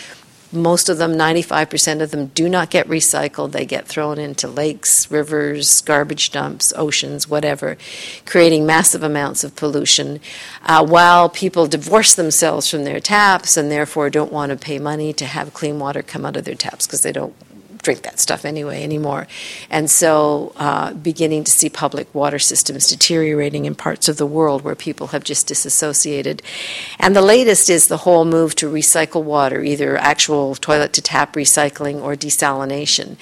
Most 0.50 0.88
of 0.88 0.96
them, 0.96 1.12
95% 1.12 2.00
of 2.00 2.10
them, 2.10 2.26
do 2.28 2.48
not 2.48 2.70
get 2.70 2.88
recycled. 2.88 3.52
They 3.52 3.66
get 3.66 3.86
thrown 3.86 4.18
into 4.18 4.48
lakes, 4.48 5.10
rivers, 5.10 5.82
garbage 5.82 6.30
dumps, 6.30 6.72
oceans, 6.74 7.28
whatever, 7.28 7.76
creating 8.24 8.64
massive 8.64 9.02
amounts 9.02 9.44
of 9.44 9.54
pollution. 9.56 10.20
Uh, 10.62 10.86
while 10.86 11.28
people 11.28 11.66
divorce 11.66 12.14
themselves 12.14 12.70
from 12.70 12.84
their 12.84 13.00
taps 13.00 13.56
and 13.56 13.70
therefore 13.70 14.08
don't 14.08 14.32
want 14.32 14.50
to 14.50 14.56
pay 14.56 14.78
money 14.78 15.12
to 15.12 15.26
have 15.26 15.52
clean 15.52 15.78
water 15.78 16.02
come 16.02 16.24
out 16.24 16.36
of 16.36 16.44
their 16.44 16.54
taps 16.54 16.86
because 16.86 17.02
they 17.02 17.12
don't 17.12 17.34
drink 17.82 18.02
that 18.02 18.18
stuff 18.18 18.44
anyway 18.44 18.82
anymore. 18.82 19.26
And 19.70 19.90
so, 19.90 20.52
uh, 20.56 20.92
beginning 20.94 21.44
to 21.44 21.50
see 21.50 21.68
public 21.68 22.12
water 22.14 22.38
systems 22.38 22.88
deteriorating 22.88 23.64
in 23.64 23.74
parts 23.74 24.08
of 24.08 24.16
the 24.16 24.26
world 24.26 24.62
where 24.62 24.74
people 24.74 25.08
have 25.08 25.24
just 25.24 25.46
disassociated. 25.46 26.42
And 26.98 27.14
the 27.14 27.22
latest 27.22 27.70
is 27.70 27.88
the 27.88 27.98
whole 27.98 28.24
move 28.24 28.54
to 28.56 28.70
recycle 28.70 29.22
water, 29.22 29.62
either 29.62 29.96
actual 29.96 30.54
toilet 30.54 30.92
to 30.94 31.02
tap 31.02 31.34
recycling 31.34 32.02
or 32.02 32.14
desalination. 32.14 33.16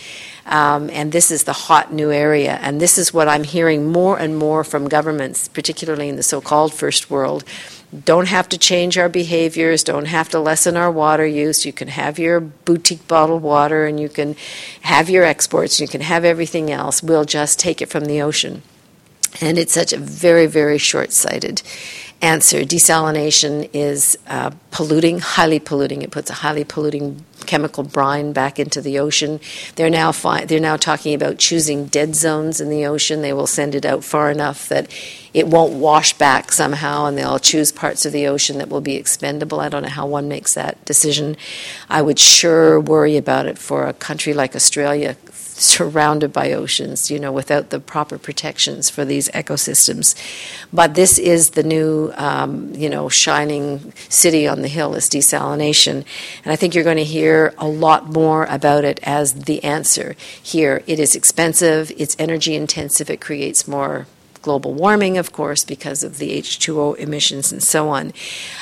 Um, 0.47 0.91
and 0.91 1.11
this 1.11 1.31
is 1.31 1.45
the 1.45 1.53
hot 1.53 1.93
new 1.93 2.13
area. 2.13 2.59
And 2.63 2.81
this 2.81 2.99
is 2.99 3.13
what 3.13 3.29
I'm 3.29 3.45
hearing 3.45 3.91
more 3.91 4.19
and 4.19 4.37
more 4.37 4.63
from 4.63 4.89
governments, 4.89 5.49
particularly 5.49 6.09
in 6.09 6.17
the 6.17 6.23
so 6.23 6.41
called 6.41 6.73
first 6.73 7.11
world 7.11 7.45
don't 8.05 8.29
have 8.29 8.49
to 8.51 8.59
change 8.59 8.99
our 8.99 9.09
behaviors, 9.09 9.85
don't 9.85 10.07
have 10.07 10.29
to 10.31 10.41
lessen 10.41 10.77
our 10.77 10.91
water 10.91 11.27
use. 11.27 11.65
You 11.65 11.73
can 11.73 11.89
have 11.89 12.19
your 12.19 12.41
boutique 12.41 13.07
bottled 13.07 13.43
water 13.43 13.87
and 13.87 13.99
you 14.01 14.09
can 14.09 14.37
have 14.83 15.09
your 15.09 15.25
exports, 15.25 15.81
you 15.81 15.89
can 15.89 16.01
have 16.01 16.25
everything 16.25 16.71
else. 16.71 17.03
We'll 17.03 17.25
just 17.25 17.59
take 17.59 17.81
it 17.81 17.89
from 17.89 18.07
the 18.07 18.21
ocean. 18.21 18.63
And 19.41 19.59
it's 19.59 19.73
such 19.73 19.93
a 19.93 19.99
very, 19.99 20.47
very 20.47 20.79
short 20.79 21.13
sighted 21.13 21.63
answer. 22.23 22.61
Desalination 22.61 23.69
is 23.73 24.19
uh, 24.27 24.51
polluting, 24.71 25.19
highly 25.19 25.59
polluting. 25.59 26.03
It 26.03 26.11
puts 26.11 26.31
a 26.31 26.35
highly 26.35 26.65
polluting 26.65 27.25
chemical 27.47 27.85
brine 27.85 28.33
back 28.33 28.59
into 28.59 28.81
the 28.81 28.99
ocean. 28.99 29.41
They're 29.77 29.91
now 29.91 30.13
fi- 30.13 30.45
they're 30.45 30.61
now 30.61 30.77
talking 30.77 31.15
about 31.15 31.39
choosing 31.39 31.87
dead 31.87 32.15
zones 32.15 32.61
in 32.61 32.69
the 32.69 32.87
ocean. 32.87 33.23
They 33.23 33.33
will 33.33 33.47
send 33.47 33.75
it 33.75 33.85
out 33.85 34.05
far 34.05 34.31
enough 34.31 34.69
that 34.69 34.91
it 35.33 35.47
won't 35.47 35.75
wash 35.75 36.15
back 36.15 36.51
somehow, 36.51 37.07
and 37.07 37.19
they'll 37.19 37.39
choose 37.39 37.71
parts 37.71 38.07
of 38.07 38.13
the 38.13 38.27
ocean 38.27 38.59
that 38.59 38.69
will 38.69 38.81
be 38.81 38.97
expendable. 38.97 39.61
I 39.61 39.69
don't 39.69 39.83
know 39.83 39.89
how 39.89 40.07
one 40.07 40.29
makes 40.29 40.55
that 40.55 40.83
decision. 40.85 41.37
I 41.91 42.03
would 42.03 42.19
sure 42.19 42.81
worry 42.81 43.17
about 43.17 43.47
it 43.47 43.59
for 43.59 43.87
a 43.87 43.93
country 43.93 44.33
like 44.33 44.57
Australia, 44.57 45.17
surrounded 45.59 46.33
by 46.33 46.53
oceans, 46.53 47.11
you 47.11 47.19
know, 47.19 47.33
without 47.33 47.71
the 47.71 47.81
proper 47.81 48.19
protections 48.19 48.91
for 48.91 49.05
these 49.05 49.29
ecosystems. 49.31 50.15
But 50.73 50.95
this 50.95 51.19
is 51.19 51.51
the 51.51 51.63
new, 51.63 52.13
um, 52.17 52.73
you 52.75 52.91
know, 52.91 53.09
shining 53.09 53.93
city 54.09 54.47
on 54.47 54.63
the 54.63 54.69
hill 54.69 54.95
is 54.95 55.09
desalination. 55.09 56.05
And 56.45 56.53
I 56.53 56.57
think 56.57 56.75
you're 56.75 56.85
going 56.85 56.97
to 56.99 57.05
hear 57.05 57.55
a 57.59 57.69
lot 57.69 58.13
more 58.13 58.45
about 58.45 58.85
it 58.85 59.01
as 59.03 59.33
the 59.33 59.65
answer 59.65 60.15
here. 60.43 60.83
It 60.87 61.01
is 61.01 61.15
expensive, 61.15 61.91
it's 61.97 62.17
energy 62.19 62.55
intensive, 62.55 63.09
it 63.11 63.21
creates 63.21 63.67
more 63.67 64.07
global 64.47 64.73
warming, 64.73 65.19
of 65.19 65.33
course, 65.33 65.65
because 65.65 66.05
of 66.05 66.19
the 66.19 66.41
H2O 66.41 66.97
emissions 66.99 67.51
and 67.51 67.61
so 67.61 67.89
on. 67.89 68.13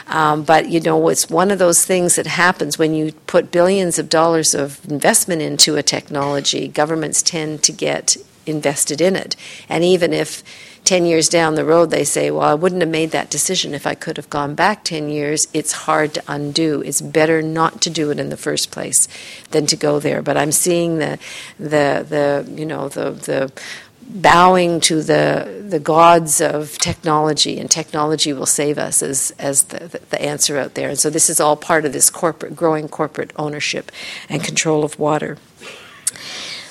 Um, 0.07 0.42
but 0.42 0.70
you 0.70 0.81
know, 0.81 1.11
it's 1.11 1.29
one 1.29 1.51
of 1.51 1.59
those 1.59 1.85
things 1.85 2.16
that 2.16 2.27
happens 2.27 2.79
when 2.79 2.94
you 2.94 3.12
put 3.27 3.53
billions 3.53 3.99
of 3.99 4.09
dollars 4.09 4.55
of 4.55 4.81
investment 4.90 5.42
into 5.42 5.77
a 5.77 5.83
technology. 5.83 6.68
Governments 6.68 7.20
tend 7.20 7.62
to 7.64 7.73
get 7.73 8.16
invested 8.47 9.03
in 9.03 9.14
it, 9.14 9.37
and 9.68 9.85
even 9.85 10.14
if 10.14 10.42
10 10.85 11.07
years 11.07 11.29
down 11.29 11.55
the 11.55 11.64
road 11.64 11.90
they 11.90 12.05
say, 12.05 12.31
Well, 12.31 12.49
I 12.49 12.55
wouldn't 12.55 12.81
have 12.83 12.90
made 12.90 13.11
that 13.11 13.31
decision 13.31 13.75
if 13.75 13.87
I 13.87 13.94
could 13.94 14.16
have 14.16 14.31
gone 14.31 14.55
back 14.55 14.85
10 14.85 15.11
years, 15.11 15.49
it's 15.53 15.73
hard 15.73 16.14
to 16.14 16.23
undo. 16.29 16.83
It's 16.83 17.03
better 17.03 17.42
not 17.42 17.83
to 17.83 17.90
do 17.90 18.11
it 18.11 18.18
in 18.18 18.31
the 18.31 18.37
first 18.38 18.70
place 18.70 19.07
than 19.51 19.66
to 19.66 19.77
go 19.77 19.99
there. 19.99 20.23
But 20.23 20.37
I'm 20.37 20.53
seeing 20.53 20.99
the, 20.99 21.18
the, 21.59 22.05
the 22.09 22.47
you 22.55 22.66
know, 22.66 22.88
the, 22.88 23.11
the 23.11 23.53
bowing 24.09 24.81
to 24.81 25.03
the 25.03 25.64
the 25.69 25.81
gods 25.81 26.40
of 26.40 26.79
technology, 26.79 27.59
and 27.59 27.71
technology 27.71 28.33
will 28.33 28.47
save 28.47 28.79
us 28.79 29.03
as 29.03 29.33
as 29.38 29.64
the, 29.64 30.01
the 30.11 30.21
answer 30.23 30.59
out 30.59 30.75
there. 30.75 30.90
And 30.90 30.99
so 30.99 31.11
this 31.11 31.29
is 31.29 31.40
all 31.40 31.57
part 31.57 31.85
of 31.85 31.93
this 31.93 32.11
corporate 32.11 32.55
growing 32.55 32.88
corporate 32.88 33.33
ownership 33.37 33.90
and 34.29 34.43
control 34.43 34.85
of 34.85 34.99
water. 34.99 35.38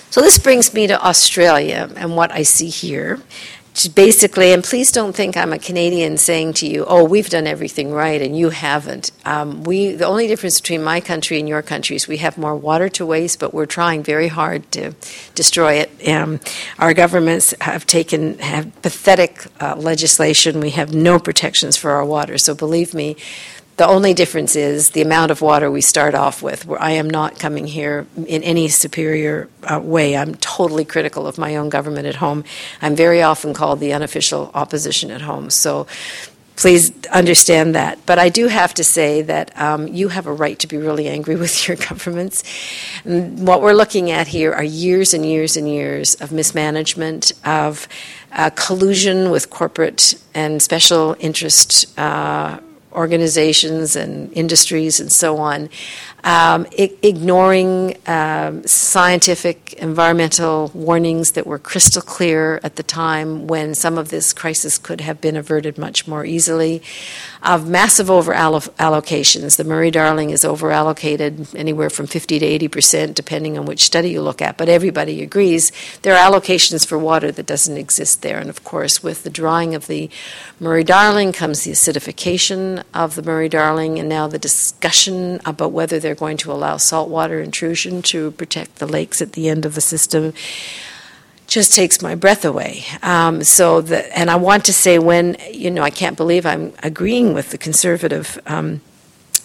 So 0.10 0.22
this 0.22 0.38
brings 0.38 0.74
me 0.74 0.86
to 0.88 1.04
Australia 1.04 1.90
and 1.96 2.16
what 2.16 2.32
I 2.32 2.44
see 2.44 2.70
here. 2.70 3.20
Basically, 3.96 4.54
and 4.54 4.64
please 4.64 4.92
don't 4.92 5.16
think 5.16 5.36
I'm 5.36 5.52
a 5.52 5.60
Canadian 5.60 6.18
saying 6.18 6.54
to 6.54 6.68
you, 6.68 6.86
"Oh, 6.86 7.04
we've 7.04 7.30
done 7.30 7.48
everything 7.48 7.92
right 7.92 8.22
and 8.22 8.38
you 8.38 8.50
haven't." 8.50 9.12
Um, 9.26 9.64
we 9.64 9.94
the 9.94 10.06
only 10.06 10.28
difference 10.28 10.62
between 10.62 10.84
my 10.84 11.02
country 11.02 11.40
and 11.40 11.50
your 11.50 11.62
country 11.62 11.96
is 11.96 12.08
we 12.08 12.18
have 12.18 12.38
more 12.38 12.56
water 12.56 12.90
to 12.90 13.06
waste, 13.06 13.40
but 13.40 13.54
we're 13.54 13.66
trying 13.66 14.04
very 14.04 14.28
hard 14.28 14.72
to 14.74 14.94
destroy 15.36 15.74
it. 15.74 16.08
Um, 16.08 16.40
our 16.78 16.94
governments 16.94 17.54
have 17.62 17.86
taken 17.86 18.38
have 18.40 18.82
pathetic 18.82 19.48
uh, 19.60 19.76
legislation. 19.76 20.60
We 20.60 20.72
have 20.72 20.94
no 20.94 21.20
protections 21.20 21.76
for 21.76 21.92
our 21.92 22.06
water. 22.06 22.38
So 22.38 22.54
believe 22.54 22.94
me, 22.94 23.16
the 23.78 23.88
only 23.88 24.14
difference 24.14 24.56
is 24.56 24.92
the 24.92 25.02
amount 25.02 25.32
of 25.32 25.42
water 25.42 25.72
we 25.72 25.82
start 25.82 26.14
off 26.14 26.44
with. 26.44 26.70
I 26.80 26.92
am 26.92 27.10
not 27.10 27.40
coming 27.40 27.66
here 27.66 28.06
in 28.16 28.44
any 28.44 28.68
superior 28.68 29.50
uh, 29.64 29.80
way. 29.80 30.16
I'm 30.16 30.36
totally 30.36 30.86
critical 30.86 31.26
of 31.26 31.38
my 31.38 31.56
own 31.56 31.70
government 31.70 32.06
at 32.06 32.16
home. 32.16 32.44
I'm 32.82 32.96
very 32.96 33.24
often 33.24 33.54
called 33.54 33.80
the 33.80 33.94
unofficial 33.94 34.52
opposition 34.54 35.10
at 35.10 35.22
home. 35.22 35.50
So 35.50 35.88
please 36.56 36.92
understand 37.08 37.74
that. 37.74 37.98
But 38.06 38.20
I 38.20 38.30
do 38.30 38.48
have 38.48 38.76
to 38.76 38.84
say 38.84 39.24
that 39.24 39.60
um, 39.60 39.88
you 39.88 40.10
have 40.10 40.28
a 40.28 40.34
right 40.34 40.60
to 40.60 40.68
be 40.68 40.78
really 40.78 41.08
angry 41.08 41.36
with 41.44 41.68
your 41.68 41.78
governments. 41.78 42.44
And 43.06 43.48
what 43.48 43.64
we're 43.64 43.74
looking 43.74 44.12
at 44.12 44.28
here 44.28 44.54
are 44.54 44.64
years 44.64 45.16
and 45.16 45.26
years 45.26 45.58
and 45.58 45.68
years 45.68 46.14
of 46.16 46.32
mismanagement, 46.32 47.32
of 47.44 47.88
uh, 48.32 48.52
collusion 48.52 49.32
with 49.32 49.50
corporate 49.50 50.14
and 50.36 50.62
special 50.62 51.16
interest. 51.20 51.98
Uh, 51.98 52.60
organizations 52.94 53.96
and 53.96 54.32
industries 54.34 55.00
and 55.00 55.12
so 55.12 55.38
on, 55.38 55.70
um, 56.24 56.66
I- 56.80 56.94
ignoring 57.02 57.98
um, 58.08 58.66
scientific 58.66 59.74
environmental 59.74 60.72
warnings 60.74 61.32
that 61.32 61.46
were 61.46 61.60
crystal 61.60 62.02
clear 62.02 62.62
at 62.64 62.78
the 62.78 62.84
time 62.84 63.48
when 63.48 63.76
some 63.76 63.98
of 63.98 64.10
this 64.10 64.32
crisis 64.32 64.78
could 64.78 65.02
have 65.02 65.20
been 65.20 65.36
averted 65.36 65.78
much 65.78 66.08
more 66.08 66.26
easily, 66.26 66.82
of 67.42 67.68
massive 67.68 68.10
over 68.10 68.34
allocations. 68.34 69.58
The 69.58 69.66
Murray 69.66 69.92
Darling 69.92 70.30
is 70.30 70.46
over 70.46 70.72
allocated 70.72 71.48
anywhere 71.56 71.90
from 71.90 72.08
50 72.08 72.40
to 72.40 72.46
80 72.46 72.68
percent, 72.70 73.16
depending 73.16 73.58
on 73.58 73.66
which 73.66 73.84
study 73.84 74.12
you 74.12 74.22
look 74.22 74.42
at. 74.42 74.58
But 74.58 74.70
everybody 74.70 75.22
agrees 75.22 75.72
there 76.04 76.16
are 76.16 76.32
allocations 76.32 76.88
for 76.88 76.98
water 76.98 77.32
that 77.32 77.46
doesn't 77.46 77.78
exist 77.78 78.22
there. 78.22 78.40
And 78.40 78.50
of 78.50 78.64
course, 78.64 79.04
with 79.04 79.24
the 79.24 79.30
drying 79.30 79.76
of 79.76 79.88
the 79.88 80.10
Murray 80.60 80.84
Darling 80.84 81.34
comes 81.34 81.64
the 81.64 81.72
acidification 81.72 82.83
of 82.94 83.16
the 83.16 83.24
Murray 83.24 83.50
Darling, 83.50 84.00
and 84.00 84.08
now 84.10 84.28
the 84.28 84.40
discussion 84.40 85.40
about 85.46 85.72
whether 85.72 86.00
they're 86.00 86.16
going 86.16 86.38
to 86.38 86.52
allow 86.52 86.78
saltwater 86.78 87.42
intrusion 87.42 88.02
to 88.04 88.32
protect 88.32 88.78
the 88.78 88.88
lakes 88.88 89.22
at 89.22 89.34
the 89.34 89.50
end 89.50 89.66
of 89.66 89.76
the 89.76 89.82
system 89.82 90.34
just 91.48 91.74
takes 91.74 92.02
my 92.02 92.16
breath 92.16 92.46
away. 92.46 92.84
Um, 93.02 93.44
so, 93.44 93.82
the, 93.82 94.18
and 94.18 94.30
I 94.32 94.38
want 94.38 94.66
to 94.66 94.74
say 94.74 94.98
when, 94.98 95.38
you 95.52 95.70
know, 95.70 95.84
I 95.84 95.90
can't 95.90 96.18
believe 96.18 96.46
I'm 96.46 96.74
agreeing 96.82 97.34
with 97.34 97.52
the 97.52 97.58
conservative 97.58 98.40
um, 98.48 98.82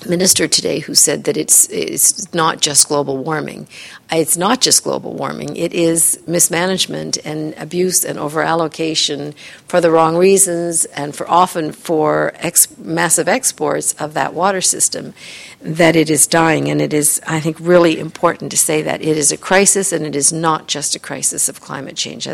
minister 0.09 0.49
today 0.49 0.79
who 0.79 0.95
said 0.95 1.25
that 1.25 1.37
it's, 1.37 1.69
it's 1.71 2.33
not 2.33 2.61
just 2.61 2.89
global 2.89 3.19
warming. 3.19 3.69
It's 4.11 4.39
not 4.39 4.63
just 4.63 4.85
global 4.85 5.13
warming, 5.13 5.57
it 5.57 5.75
is 5.75 6.19
mismanagement 6.27 7.19
and 7.27 7.53
abuse 7.59 8.07
and 8.07 8.19
overallocation 8.19 9.35
for 9.67 9.83
the 9.83 9.91
wrong 9.91 10.17
reasons 10.17 10.87
and 10.87 11.15
for 11.15 11.29
often 11.29 11.73
for 11.73 12.33
ex- 12.37 12.79
massive 12.79 13.29
exports 13.29 13.93
of 13.95 14.15
that 14.15 14.33
water 14.33 14.63
system 14.63 15.13
that 15.61 15.95
it 15.95 16.09
is 16.09 16.27
dying. 16.27 16.71
And 16.71 16.81
it 16.81 16.95
is, 16.95 17.21
I 17.27 17.41
think, 17.41 17.59
really 17.61 17.99
important 17.99 18.51
to 18.53 18.57
say 18.57 18.81
that 18.81 19.03
it 19.03 19.19
is 19.19 19.31
a 19.31 19.37
crisis 19.37 19.93
and 19.93 20.07
it 20.07 20.17
is 20.17 20.33
not 20.33 20.69
just 20.69 20.95
a 20.95 20.99
crisis 20.99 21.49
of 21.49 21.61
climate 21.61 21.97
change. 21.97 22.27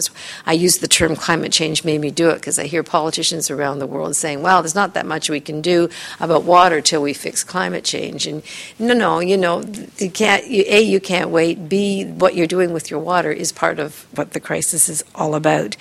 I 0.47 0.53
use 0.53 0.79
the 0.79 0.89
term 0.89 1.17
climate 1.17 1.51
change 1.51 1.85
made 1.85 2.01
me 2.01 2.11
do 2.11 2.31
it 2.31 2.37
because 2.37 2.59
I 2.59 2.67
hear 2.67 2.83
politicians 2.83 3.51
around 3.51 3.79
the 3.79 3.87
world 3.87 4.15
saying, 4.15 4.43
well, 4.43 4.63
there's 4.63 4.75
not 4.75 4.95
that 4.95 5.07
much 5.07 5.29
we 5.29 5.41
can 5.41 5.61
do 5.61 5.89
about 6.21 6.45
water 6.45 6.81
till 6.81 7.03
we 7.03 7.15
fix 7.15 7.43
climate 7.43 7.85
change. 7.85 8.27
And 8.27 8.43
no, 8.79 8.95
no, 8.95 9.21
you 9.21 9.37
know, 9.37 9.63
you 9.99 10.11
can't, 10.11 10.47
you, 10.47 10.65
A, 10.67 10.81
you 10.81 11.01
can't 11.01 11.31
wait 11.31 11.64
B, 11.69 12.05
what 12.05 12.35
you're 12.35 12.47
doing 12.47 12.73
with 12.73 12.91
your 12.91 13.01
water 13.01 13.31
is 13.31 13.53
part 13.53 13.79
of 13.79 14.07
what 14.17 14.33
the 14.33 14.41
crisis 14.41 14.89
is 14.89 15.05
all 15.15 15.35
about. 15.35 15.77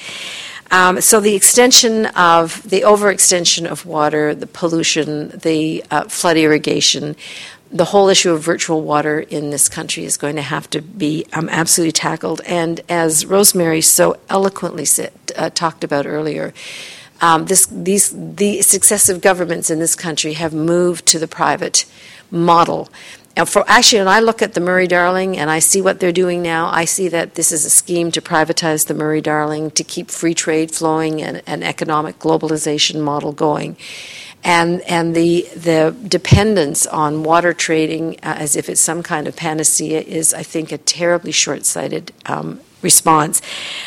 Um, 0.71 1.01
so 1.01 1.19
the 1.19 1.36
extension 1.36 2.07
of 2.07 2.67
the 2.67 2.81
overextension 2.81 3.69
of 3.69 3.86
water, 3.86 4.34
the 4.34 4.47
pollution, 4.47 5.29
the 5.29 5.84
uh, 5.91 6.05
flood 6.05 6.38
irrigation, 6.38 7.15
the 7.71 7.86
whole 7.86 8.07
issue 8.07 8.31
of 8.31 8.41
virtual 8.41 8.81
water 8.81 9.19
in 9.19 9.49
this 9.49 9.67
country 9.67 10.05
is 10.05 10.15
going 10.15 10.36
to 10.36 10.41
have 10.41 10.69
to 10.69 10.81
be 10.81 11.25
um, 11.34 11.49
absolutely 11.49 11.91
tackled. 11.91 12.41
And 12.45 12.81
as 12.88 13.25
Rosemary 13.25 13.81
so 13.81 14.17
eloquently 14.29 14.86
said, 14.86 15.11
uh, 15.36 15.49
talked 15.49 15.84
about 15.84 16.05
earlier, 16.05 16.53
um, 17.21 17.45
this, 17.45 17.65
these, 17.67 18.11
the 18.13 18.61
successive 18.61 19.21
governments 19.21 19.69
in 19.69 19.79
this 19.79 19.95
country 19.95 20.34
have 20.34 20.53
moved 20.53 21.05
to 21.07 21.19
the 21.19 21.27
private 21.27 21.86
model 22.29 22.89
and 23.36 23.49
for 23.49 23.63
actually, 23.67 23.99
when 23.99 24.07
I 24.07 24.19
look 24.19 24.43
at 24.43 24.53
the 24.53 24.59
Murray 24.59 24.86
Darling 24.86 25.38
and 25.38 25.49
I 25.49 25.57
see 25.57 25.81
what 25.81 25.99
they're 25.99 26.11
doing 26.11 26.43
now, 26.43 26.69
I 26.71 26.86
see 26.86 27.07
that 27.07 27.34
this 27.34 27.51
is 27.51 27.65
a 27.65 27.69
scheme 27.69 28.11
to 28.11 28.21
privatize 28.21 28.86
the 28.86 28.93
Murray 28.93 29.21
Darling 29.21 29.71
to 29.71 29.84
keep 29.84 30.11
free 30.11 30.36
trade 30.36 30.69
flowing 30.69 31.21
and 31.21 31.41
an 31.47 31.63
economic 31.63 32.19
globalization 32.19 33.01
model 33.01 33.31
going. 33.31 33.75
And, 34.43 34.81
and 34.81 35.15
the, 35.15 35.47
the 35.55 35.95
dependence 36.07 36.86
on 36.86 37.23
water 37.23 37.53
trading 37.53 38.17
uh, 38.17 38.36
as 38.38 38.55
if 38.55 38.69
it's 38.69 38.81
some 38.81 39.01
kind 39.01 39.27
of 39.27 39.36
panacea 39.36 40.01
is, 40.01 40.34
I 40.34 40.43
think, 40.43 40.71
a 40.71 40.77
terribly 40.77 41.31
short 41.31 41.65
sighted 41.65 42.11
um, 42.25 42.59
response. 42.84 43.41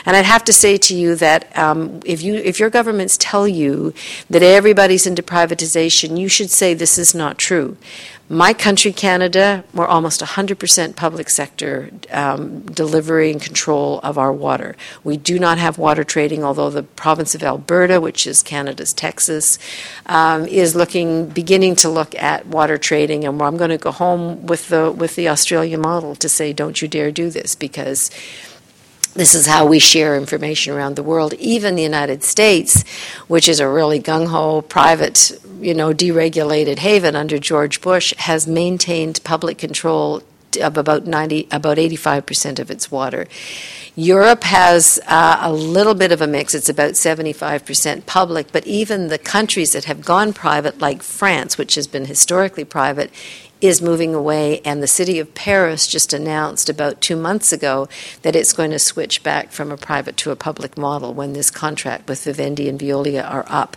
And 0.06 0.16
I'd 0.16 0.24
have 0.24 0.44
to 0.44 0.52
say 0.52 0.78
to 0.78 0.94
you 0.96 1.14
that 1.16 1.56
um, 1.56 2.00
if 2.04 2.22
you 2.22 2.34
if 2.36 2.58
your 2.58 2.70
governments 2.70 3.16
tell 3.18 3.46
you 3.46 3.92
that 4.30 4.42
everybody's 4.42 5.06
into 5.06 5.22
privatization, 5.22 6.18
you 6.18 6.28
should 6.28 6.50
say 6.50 6.72
this 6.72 6.96
is 6.96 7.14
not 7.14 7.38
true. 7.38 7.76
My 8.28 8.52
country, 8.54 8.92
Canada, 8.92 9.62
we're 9.72 9.86
almost 9.86 10.20
100% 10.20 10.96
public 10.96 11.30
sector 11.30 11.90
um, 12.10 12.62
delivery 12.62 13.30
and 13.30 13.40
control 13.40 14.00
of 14.02 14.18
our 14.18 14.32
water. 14.32 14.74
We 15.04 15.16
do 15.16 15.38
not 15.38 15.58
have 15.58 15.78
water 15.78 16.02
trading, 16.02 16.42
although 16.42 16.68
the 16.68 16.82
province 16.82 17.36
of 17.36 17.44
Alberta, 17.44 18.00
which 18.00 18.26
is 18.26 18.42
Canada's 18.42 18.92
Texas, 18.92 19.60
um, 20.06 20.44
is 20.46 20.74
looking, 20.74 21.26
beginning 21.26 21.76
to 21.76 21.88
look 21.88 22.16
at 22.16 22.46
water 22.48 22.76
trading. 22.76 23.24
And 23.24 23.40
I'm 23.40 23.56
going 23.56 23.70
to 23.70 23.78
go 23.78 23.92
home 23.92 24.44
with 24.46 24.70
the 24.70 24.90
with 24.90 25.14
the 25.14 25.28
Australian 25.28 25.80
model 25.80 26.16
to 26.16 26.28
say, 26.28 26.52
don't 26.52 26.82
you 26.82 26.88
dare 26.88 27.12
do 27.12 27.30
this, 27.30 27.54
because 27.54 28.10
this 29.16 29.34
is 29.34 29.46
how 29.46 29.66
we 29.66 29.78
share 29.78 30.16
information 30.16 30.72
around 30.74 30.96
the 30.96 31.02
world. 31.02 31.34
Even 31.34 31.74
the 31.74 31.82
United 31.82 32.22
States, 32.22 32.84
which 33.28 33.48
is 33.48 33.60
a 33.60 33.68
really 33.68 34.00
gung 34.00 34.28
ho, 34.28 34.62
private, 34.62 35.32
you 35.60 35.74
know, 35.74 35.92
deregulated 35.92 36.78
haven 36.78 37.16
under 37.16 37.38
George 37.38 37.80
Bush, 37.80 38.14
has 38.18 38.46
maintained 38.46 39.20
public 39.24 39.58
control 39.58 40.22
of 40.60 40.76
about 40.76 41.06
90, 41.06 41.48
about 41.50 41.76
85% 41.76 42.58
of 42.58 42.70
its 42.70 42.90
water. 42.90 43.26
Europe 43.94 44.44
has 44.44 45.00
uh, 45.06 45.38
a 45.40 45.52
little 45.52 45.94
bit 45.94 46.12
of 46.12 46.20
a 46.20 46.26
mix. 46.26 46.54
It's 46.54 46.68
about 46.68 46.92
75% 46.92 48.04
public, 48.06 48.52
but 48.52 48.66
even 48.66 49.08
the 49.08 49.18
countries 49.18 49.72
that 49.72 49.84
have 49.84 50.04
gone 50.04 50.32
private, 50.32 50.78
like 50.78 51.02
France, 51.02 51.56
which 51.56 51.74
has 51.76 51.86
been 51.86 52.04
historically 52.04 52.64
private, 52.64 53.10
is 53.60 53.80
moving 53.80 54.14
away, 54.14 54.60
and 54.64 54.82
the 54.82 54.86
city 54.86 55.18
of 55.18 55.34
Paris 55.34 55.86
just 55.86 56.12
announced 56.12 56.68
about 56.68 57.00
two 57.00 57.16
months 57.16 57.52
ago 57.52 57.88
that 58.22 58.36
it's 58.36 58.52
going 58.52 58.70
to 58.70 58.78
switch 58.78 59.22
back 59.22 59.50
from 59.50 59.72
a 59.72 59.76
private 59.76 60.16
to 60.18 60.30
a 60.30 60.36
public 60.36 60.76
model 60.76 61.14
when 61.14 61.32
this 61.32 61.50
contract 61.50 62.08
with 62.08 62.24
Vivendi 62.24 62.68
and 62.68 62.78
Veolia 62.78 63.28
are 63.28 63.46
up. 63.48 63.76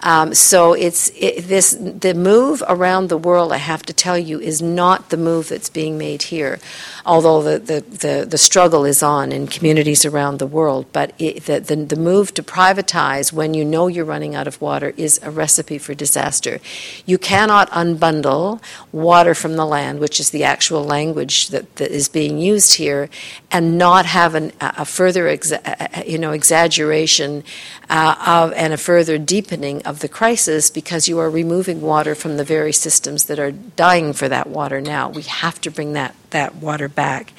Um, 0.00 0.34
so 0.34 0.72
it's 0.72 1.10
it, 1.16 1.48
this 1.48 1.76
the 1.78 2.14
move 2.14 2.62
around 2.68 3.08
the 3.08 3.18
world. 3.18 3.52
I 3.52 3.56
have 3.56 3.82
to 3.86 3.92
tell 3.92 4.16
you 4.16 4.38
is 4.40 4.62
not 4.62 5.10
the 5.10 5.16
move 5.16 5.48
that's 5.48 5.68
being 5.68 5.98
made 5.98 6.24
here, 6.24 6.60
although 7.04 7.42
the 7.42 7.58
the, 7.58 7.80
the, 7.80 8.26
the 8.28 8.38
struggle 8.38 8.84
is 8.84 9.02
on 9.02 9.32
in 9.32 9.48
communities 9.48 10.04
around 10.04 10.38
the 10.38 10.46
world. 10.46 10.86
But 10.92 11.12
it, 11.18 11.44
the, 11.46 11.58
the 11.58 11.74
the 11.74 11.96
move 11.96 12.32
to 12.34 12.42
privatize 12.44 13.32
when 13.32 13.54
you 13.54 13.64
know 13.64 13.88
you're 13.88 14.04
running 14.04 14.36
out 14.36 14.46
of 14.46 14.60
water 14.60 14.94
is 14.96 15.18
a 15.24 15.30
recipe 15.30 15.78
for 15.78 15.94
disaster. 15.94 16.60
You 17.04 17.18
cannot 17.18 17.68
unbundle 17.70 18.62
water 19.08 19.34
from 19.34 19.56
the 19.56 19.64
land, 19.64 20.00
which 20.00 20.20
is 20.20 20.28
the 20.30 20.44
actual 20.44 20.84
language 20.84 21.48
that, 21.48 21.66
that 21.76 21.90
is 21.90 22.10
being 22.10 22.36
used 22.52 22.74
here, 22.74 23.08
and 23.50 23.78
not 23.78 24.04
have 24.04 24.34
an, 24.34 24.52
a 24.60 24.84
further 24.84 25.24
exa- 25.24 26.06
you 26.06 26.18
know 26.18 26.32
exaggeration 26.32 27.42
uh, 27.88 28.14
of 28.26 28.52
and 28.52 28.72
a 28.74 28.76
further 28.76 29.16
deepening 29.16 29.80
of 29.90 30.00
the 30.00 30.08
crisis 30.20 30.70
because 30.70 31.08
you 31.08 31.18
are 31.18 31.30
removing 31.30 31.80
water 31.80 32.14
from 32.14 32.36
the 32.36 32.44
very 32.44 32.72
systems 32.72 33.24
that 33.24 33.38
are 33.38 33.52
dying 33.52 34.12
for 34.12 34.28
that 34.28 34.46
water 34.46 34.78
now. 34.80 35.08
We 35.08 35.22
have 35.22 35.58
to 35.62 35.70
bring 35.70 35.94
that, 35.94 36.14
that 36.30 36.56
water 36.56 36.88
back. 36.88 37.32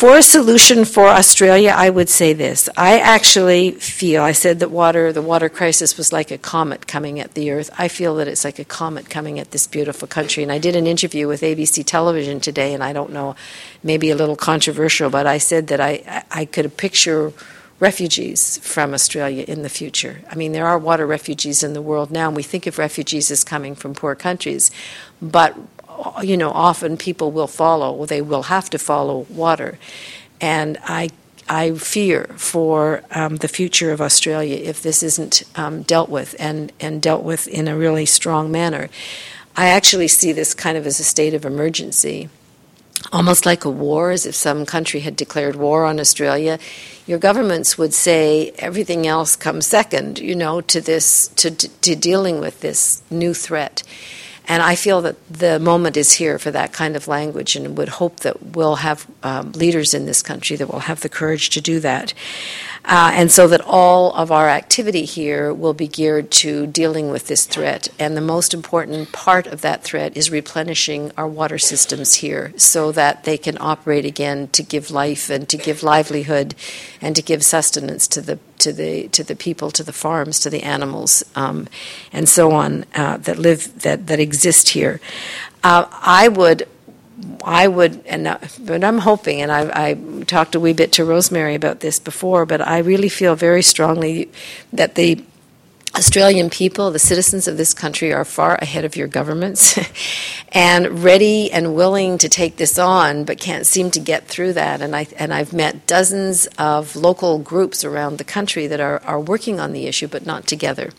For 0.00 0.16
a 0.16 0.22
solution 0.22 0.86
for 0.86 1.08
Australia, 1.08 1.74
I 1.76 1.90
would 1.90 2.08
say 2.08 2.32
this. 2.32 2.70
I 2.74 3.00
actually 3.00 3.72
feel, 3.72 4.22
I 4.22 4.32
said 4.32 4.60
that 4.60 4.70
water, 4.70 5.12
the 5.12 5.20
water 5.20 5.50
crisis 5.50 5.98
was 5.98 6.10
like 6.10 6.30
a 6.30 6.38
comet 6.38 6.86
coming 6.86 7.20
at 7.20 7.34
the 7.34 7.50
earth. 7.50 7.68
I 7.76 7.88
feel 7.88 8.16
that 8.16 8.26
it's 8.26 8.42
like 8.42 8.58
a 8.58 8.64
comet 8.64 9.10
coming 9.10 9.38
at 9.38 9.50
this 9.50 9.66
beautiful 9.66 10.08
country. 10.08 10.42
And 10.42 10.50
I 10.50 10.56
did 10.56 10.74
an 10.74 10.86
interview 10.86 11.28
with 11.28 11.42
ABC 11.42 11.84
television 11.84 12.40
today, 12.40 12.72
and 12.72 12.82
I 12.82 12.94
don't 12.94 13.12
know, 13.12 13.36
maybe 13.82 14.08
a 14.08 14.16
little 14.16 14.36
controversial, 14.36 15.10
but 15.10 15.26
I 15.26 15.36
said 15.36 15.66
that 15.66 15.82
I, 15.82 16.24
I 16.30 16.46
could 16.46 16.78
picture 16.78 17.34
refugees 17.78 18.56
from 18.66 18.94
Australia 18.94 19.44
in 19.46 19.60
the 19.60 19.68
future. 19.68 20.22
I 20.30 20.34
mean, 20.34 20.52
there 20.52 20.66
are 20.66 20.78
water 20.78 21.06
refugees 21.06 21.62
in 21.62 21.74
the 21.74 21.82
world 21.82 22.10
now, 22.10 22.28
and 22.28 22.36
we 22.36 22.42
think 22.42 22.66
of 22.66 22.78
refugees 22.78 23.30
as 23.30 23.44
coming 23.44 23.74
from 23.74 23.92
poor 23.92 24.14
countries, 24.14 24.70
but 25.20 25.58
you 26.22 26.36
know, 26.36 26.50
often 26.50 26.96
people 26.96 27.30
will 27.30 27.46
follow, 27.46 28.06
they 28.06 28.22
will 28.22 28.44
have 28.44 28.70
to 28.70 28.78
follow 28.78 29.26
water. 29.28 29.78
And 30.40 30.78
I 30.84 31.10
I 31.50 31.72
fear 31.72 32.30
for 32.36 33.02
um, 33.10 33.36
the 33.36 33.48
future 33.48 33.90
of 33.90 34.00
Australia 34.00 34.54
if 34.56 34.82
this 34.82 35.02
isn't 35.02 35.42
um, 35.56 35.82
dealt 35.82 36.08
with 36.08 36.36
and, 36.38 36.72
and 36.78 37.02
dealt 37.02 37.24
with 37.24 37.48
in 37.48 37.66
a 37.66 37.76
really 37.76 38.06
strong 38.06 38.52
manner. 38.52 38.88
I 39.56 39.66
actually 39.66 40.06
see 40.06 40.30
this 40.32 40.54
kind 40.54 40.78
of 40.78 40.86
as 40.86 41.00
a 41.00 41.04
state 41.04 41.34
of 41.34 41.44
emergency, 41.44 42.28
almost 43.12 43.46
like 43.46 43.64
a 43.64 43.70
war, 43.70 44.12
as 44.12 44.26
if 44.26 44.36
some 44.36 44.64
country 44.64 45.00
had 45.00 45.16
declared 45.16 45.56
war 45.56 45.84
on 45.84 45.98
Australia. 45.98 46.60
Your 47.04 47.18
governments 47.18 47.76
would 47.76 47.94
say 47.94 48.52
everything 48.58 49.08
else 49.08 49.34
comes 49.34 49.66
second, 49.66 50.20
you 50.20 50.36
know, 50.36 50.60
to 50.60 50.80
this 50.80 51.26
to, 51.34 51.50
to 51.50 51.96
dealing 51.96 52.38
with 52.38 52.60
this 52.60 53.02
new 53.10 53.34
threat. 53.34 53.82
And 54.50 54.64
I 54.64 54.74
feel 54.74 55.00
that 55.02 55.14
the 55.30 55.60
moment 55.60 55.96
is 55.96 56.10
here 56.10 56.36
for 56.36 56.50
that 56.50 56.72
kind 56.72 56.96
of 56.96 57.06
language 57.06 57.54
and 57.54 57.78
would 57.78 57.88
hope 57.88 58.16
that 58.20 58.42
we'll 58.42 58.82
have 58.82 59.06
um, 59.22 59.52
leaders 59.52 59.94
in 59.94 60.06
this 60.06 60.24
country 60.24 60.56
that 60.56 60.66
will 60.66 60.80
have 60.80 61.02
the 61.02 61.08
courage 61.08 61.50
to 61.50 61.60
do 61.60 61.78
that. 61.78 62.14
Uh, 62.84 63.12
and 63.14 63.30
so 63.30 63.46
that 63.46 63.60
all 63.60 64.12
of 64.14 64.32
our 64.32 64.48
activity 64.48 65.04
here 65.04 65.54
will 65.54 65.74
be 65.74 65.86
geared 65.86 66.32
to 66.32 66.66
dealing 66.66 67.10
with 67.10 67.28
this 67.28 67.46
threat. 67.46 67.86
And 67.96 68.16
the 68.16 68.20
most 68.22 68.52
important 68.52 69.12
part 69.12 69.46
of 69.46 69.60
that 69.60 69.84
threat 69.84 70.16
is 70.16 70.32
replenishing 70.32 71.12
our 71.16 71.28
water 71.28 71.58
systems 71.58 72.14
here 72.14 72.52
so 72.56 72.90
that 72.90 73.22
they 73.22 73.38
can 73.38 73.56
operate 73.60 74.04
again 74.04 74.48
to 74.48 74.64
give 74.64 74.90
life 74.90 75.30
and 75.30 75.48
to 75.48 75.58
give 75.58 75.84
livelihood 75.84 76.56
and 77.00 77.14
to 77.14 77.22
give 77.22 77.44
sustenance 77.44 78.08
to 78.08 78.20
the 78.20 78.40
to 78.58 78.72
the 78.74 79.08
to 79.08 79.24
the 79.24 79.36
people, 79.36 79.70
to 79.70 79.82
the 79.82 79.92
farms, 79.92 80.38
to 80.40 80.50
the 80.50 80.62
animals, 80.62 81.24
um, 81.34 81.66
and 82.12 82.28
so 82.28 82.52
on 82.52 82.84
uh, 82.94 83.16
that 83.16 83.38
live 83.38 83.80
that 83.80 84.06
that 84.06 84.20
exist 84.20 84.39
here. 84.70 85.00
Uh, 85.62 85.86
I 85.90 86.28
would 86.28 86.66
I 87.44 87.68
would, 87.68 88.04
and 88.06 88.26
uh, 88.26 88.38
but 88.60 88.84
I'm 88.84 88.98
hoping, 88.98 89.42
and 89.42 89.52
I, 89.52 89.88
I 89.88 90.24
talked 90.24 90.54
a 90.54 90.60
wee 90.60 90.72
bit 90.72 90.92
to 90.92 91.04
Rosemary 91.04 91.54
about 91.54 91.80
this 91.80 91.98
before, 91.98 92.46
but 92.46 92.60
I 92.60 92.78
really 92.78 93.08
feel 93.08 93.34
very 93.34 93.62
strongly 93.62 94.30
that 94.72 94.94
the 94.94 95.22
Australian 95.96 96.50
people, 96.50 96.90
the 96.90 96.98
citizens 96.98 97.48
of 97.48 97.56
this 97.56 97.74
country, 97.74 98.12
are 98.12 98.24
far 98.24 98.54
ahead 98.56 98.84
of 98.84 98.94
your 98.94 99.08
governments 99.08 99.78
and 100.52 101.02
ready 101.02 101.50
and 101.50 101.74
willing 101.74 102.16
to 102.18 102.28
take 102.28 102.56
this 102.56 102.78
on, 102.78 103.24
but 103.24 103.40
can't 103.40 103.66
seem 103.66 103.90
to 103.90 104.00
get 104.00 104.28
through 104.28 104.52
that. 104.52 104.80
And, 104.80 104.94
I, 104.94 105.06
and 105.16 105.34
I've 105.34 105.52
met 105.52 105.86
dozens 105.86 106.46
of 106.58 106.94
local 106.94 107.38
groups 107.38 107.84
around 107.84 108.18
the 108.18 108.24
country 108.24 108.66
that 108.68 108.80
are, 108.80 109.02
are 109.04 109.20
working 109.20 109.58
on 109.58 109.72
the 109.72 109.86
issue, 109.86 110.06
but 110.06 110.24
not 110.24 110.46
together. 110.46 110.90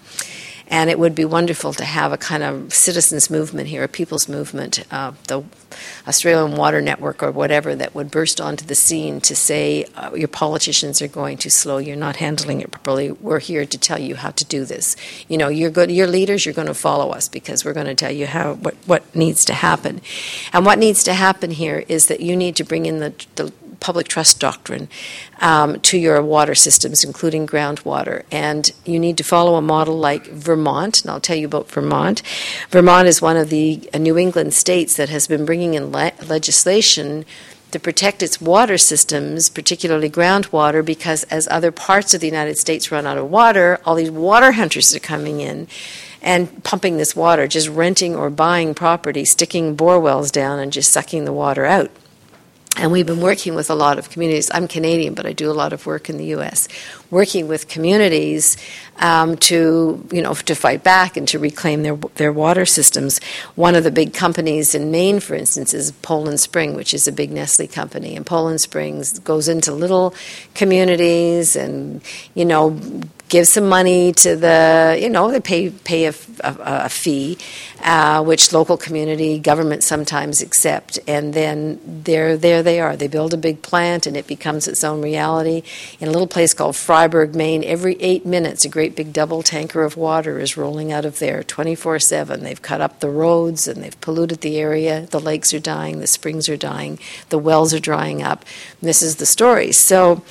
And 0.71 0.89
it 0.89 0.97
would 0.97 1.13
be 1.13 1.25
wonderful 1.25 1.73
to 1.73 1.83
have 1.83 2.13
a 2.13 2.17
kind 2.17 2.43
of 2.43 2.73
citizens' 2.73 3.29
movement 3.29 3.67
here, 3.67 3.83
a 3.83 3.89
people's 3.89 4.29
movement, 4.29 4.85
uh, 4.89 5.11
the 5.27 5.43
Australian 6.07 6.55
Water 6.55 6.81
Network 6.81 7.21
or 7.21 7.29
whatever, 7.29 7.75
that 7.75 7.93
would 7.93 8.09
burst 8.09 8.39
onto 8.39 8.65
the 8.65 8.73
scene 8.73 9.19
to 9.21 9.35
say, 9.35 9.85
uh, 9.95 10.11
your 10.15 10.29
politicians 10.29 11.01
are 11.01 11.09
going 11.09 11.37
too 11.37 11.49
slow, 11.49 11.77
you're 11.77 11.97
not 11.97 12.15
handling 12.15 12.61
it 12.61 12.71
properly, 12.71 13.11
we're 13.11 13.39
here 13.39 13.65
to 13.65 13.77
tell 13.77 13.99
you 13.99 14.15
how 14.15 14.31
to 14.31 14.45
do 14.45 14.63
this. 14.63 14.95
You 15.27 15.37
know, 15.37 15.49
you're 15.49 15.69
good, 15.69 15.91
your 15.91 16.07
leaders, 16.07 16.45
you're 16.45 16.55
going 16.55 16.67
to 16.67 16.73
follow 16.73 17.11
us 17.11 17.27
because 17.27 17.65
we're 17.65 17.73
going 17.73 17.87
to 17.87 17.95
tell 17.95 18.11
you 18.11 18.27
how 18.27 18.53
what, 18.53 18.75
what 18.85 19.13
needs 19.13 19.43
to 19.45 19.53
happen. 19.53 19.99
And 20.53 20.65
what 20.65 20.79
needs 20.79 21.03
to 21.03 21.13
happen 21.13 21.51
here 21.51 21.83
is 21.89 22.07
that 22.07 22.21
you 22.21 22.37
need 22.37 22.55
to 22.55 22.63
bring 22.63 22.85
in 22.85 22.99
the, 22.99 23.13
the 23.35 23.51
public 23.81 24.07
trust 24.07 24.39
doctrine 24.39 24.87
um, 25.41 25.81
to 25.81 25.97
your 25.97 26.21
water 26.21 26.55
systems, 26.55 27.03
including 27.03 27.45
groundwater. 27.45 28.23
And 28.31 28.71
you 28.85 28.97
need 28.97 29.17
to 29.17 29.23
follow 29.23 29.55
a 29.55 29.61
model 29.61 29.97
like 29.97 30.27
Vermont, 30.27 31.01
and 31.01 31.11
I'll 31.11 31.19
tell 31.19 31.35
you 31.35 31.47
about 31.47 31.69
Vermont. 31.69 32.21
Vermont 32.69 33.09
is 33.09 33.21
one 33.21 33.35
of 33.35 33.49
the 33.49 33.89
uh, 33.93 33.97
New 33.97 34.17
England 34.17 34.53
states 34.53 34.95
that 34.95 35.09
has 35.09 35.27
been 35.27 35.45
bringing 35.45 35.73
in 35.73 35.91
le- 35.91 36.13
legislation 36.25 37.25
to 37.71 37.79
protect 37.79 38.21
its 38.21 38.39
water 38.39 38.77
systems, 38.77 39.49
particularly 39.49 40.09
groundwater, 40.09 40.85
because 40.85 41.23
as 41.25 41.47
other 41.47 41.71
parts 41.71 42.13
of 42.13 42.21
the 42.21 42.27
United 42.27 42.57
States 42.57 42.91
run 42.91 43.07
out 43.07 43.17
of 43.17 43.29
water, 43.29 43.79
all 43.85 43.95
these 43.95 44.11
water 44.11 44.51
hunters 44.61 44.95
are 44.95 44.99
coming 44.99 45.41
in 45.41 45.67
and 46.21 46.63
pumping 46.63 46.97
this 46.97 47.15
water, 47.15 47.47
just 47.47 47.67
renting 47.67 48.15
or 48.15 48.29
buying 48.29 48.75
property, 48.75 49.25
sticking 49.25 49.75
bore 49.75 49.99
wells 49.99 50.29
down, 50.29 50.59
and 50.59 50.71
just 50.71 50.91
sucking 50.91 51.25
the 51.25 51.33
water 51.33 51.65
out. 51.65 51.89
And 52.77 52.91
we've 52.91 53.05
been 53.05 53.19
working 53.19 53.53
with 53.53 53.69
a 53.69 53.75
lot 53.75 53.99
of 53.99 54.09
communities. 54.09 54.49
I'm 54.53 54.67
Canadian, 54.67 55.13
but 55.13 55.25
I 55.25 55.33
do 55.33 55.51
a 55.51 55.53
lot 55.53 55.73
of 55.73 55.85
work 55.85 56.09
in 56.09 56.15
the 56.15 56.25
U.S. 56.27 56.69
Working 57.09 57.49
with 57.49 57.67
communities 57.67 58.55
um, 58.97 59.35
to, 59.37 60.07
you 60.09 60.21
know, 60.21 60.33
to 60.33 60.55
fight 60.55 60.81
back 60.81 61.17
and 61.17 61.27
to 61.27 61.37
reclaim 61.37 61.83
their 61.83 61.97
their 62.15 62.31
water 62.31 62.65
systems. 62.65 63.19
One 63.55 63.75
of 63.75 63.83
the 63.83 63.91
big 63.91 64.13
companies 64.13 64.73
in 64.73 64.89
Maine, 64.89 65.19
for 65.19 65.35
instance, 65.35 65.73
is 65.73 65.91
Poland 66.01 66.39
Spring, 66.39 66.73
which 66.73 66.93
is 66.93 67.09
a 67.09 67.11
big 67.11 67.29
Nestle 67.29 67.67
company. 67.67 68.15
And 68.15 68.25
Poland 68.25 68.61
Springs 68.61 69.19
goes 69.19 69.49
into 69.49 69.73
little 69.73 70.15
communities 70.55 71.57
and, 71.57 72.01
you 72.35 72.45
know, 72.45 72.79
give 73.31 73.47
some 73.47 73.69
money 73.69 74.11
to 74.11 74.35
the, 74.35 74.99
you 75.01 75.09
know, 75.09 75.31
they 75.31 75.39
pay 75.39 75.69
pay 75.69 76.05
a, 76.05 76.13
a, 76.41 76.55
a 76.85 76.89
fee, 76.89 77.37
uh, 77.81 78.21
which 78.21 78.51
local 78.51 78.75
community 78.75 79.39
government 79.39 79.83
sometimes 79.83 80.41
accept, 80.41 80.99
and 81.07 81.33
then 81.33 81.79
there 81.85 82.35
there 82.35 82.61
they 82.61 82.79
are. 82.81 82.97
They 82.97 83.07
build 83.07 83.33
a 83.33 83.37
big 83.37 83.61
plant, 83.61 84.05
and 84.05 84.17
it 84.17 84.27
becomes 84.27 84.67
its 84.67 84.83
own 84.83 85.01
reality. 85.01 85.63
In 86.01 86.09
a 86.09 86.11
little 86.11 86.27
place 86.27 86.53
called 86.53 86.75
Fryeburg, 86.75 87.33
Maine, 87.33 87.63
every 87.63 87.95
eight 88.01 88.25
minutes, 88.25 88.65
a 88.65 88.69
great 88.69 88.97
big 88.97 89.13
double 89.13 89.41
tanker 89.41 89.83
of 89.83 89.95
water 89.95 90.37
is 90.37 90.57
rolling 90.57 90.91
out 90.91 91.05
of 91.05 91.19
there, 91.19 91.41
24/7. 91.41 92.43
They've 92.43 92.61
cut 92.61 92.81
up 92.81 92.99
the 92.99 93.09
roads 93.09 93.65
and 93.65 93.81
they've 93.81 94.01
polluted 94.01 94.41
the 94.41 94.57
area. 94.57 95.07
The 95.09 95.21
lakes 95.21 95.53
are 95.53 95.59
dying, 95.59 96.01
the 96.01 96.07
springs 96.07 96.49
are 96.49 96.57
dying, 96.57 96.99
the 97.29 97.39
wells 97.39 97.73
are 97.73 97.79
drying 97.79 98.21
up. 98.21 98.43
And 98.81 98.89
this 98.89 99.01
is 99.01 99.15
the 99.15 99.25
story. 99.25 99.71
So 99.71 100.21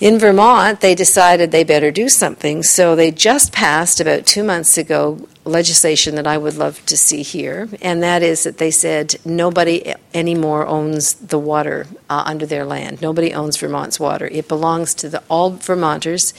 in 0.00 0.18
Vermont, 0.18 0.80
they 0.80 0.94
decided 0.94 1.50
they 1.50 1.64
better 1.64 1.90
do 1.90 2.08
something, 2.08 2.62
so 2.62 2.96
they 2.96 3.10
just 3.10 3.52
passed 3.52 4.00
about 4.00 4.24
two 4.26 4.42
months 4.42 4.78
ago 4.78 5.28
legislation 5.50 6.14
that 6.14 6.26
I 6.26 6.38
would 6.38 6.56
love 6.56 6.84
to 6.86 6.96
see 6.96 7.22
here, 7.22 7.68
and 7.82 8.02
that 8.02 8.22
is 8.22 8.44
that 8.44 8.58
they 8.58 8.70
said 8.70 9.16
nobody 9.24 9.94
anymore 10.14 10.66
owns 10.66 11.14
the 11.14 11.38
water 11.38 11.86
uh, 12.08 12.22
under 12.26 12.46
their 12.46 12.64
land. 12.64 13.02
Nobody 13.02 13.34
owns 13.34 13.56
Vermont's 13.56 14.00
water. 14.00 14.26
It 14.28 14.48
belongs 14.48 14.94
to 14.94 15.08
the, 15.08 15.22
all 15.28 15.50
Vermonters, 15.50 16.32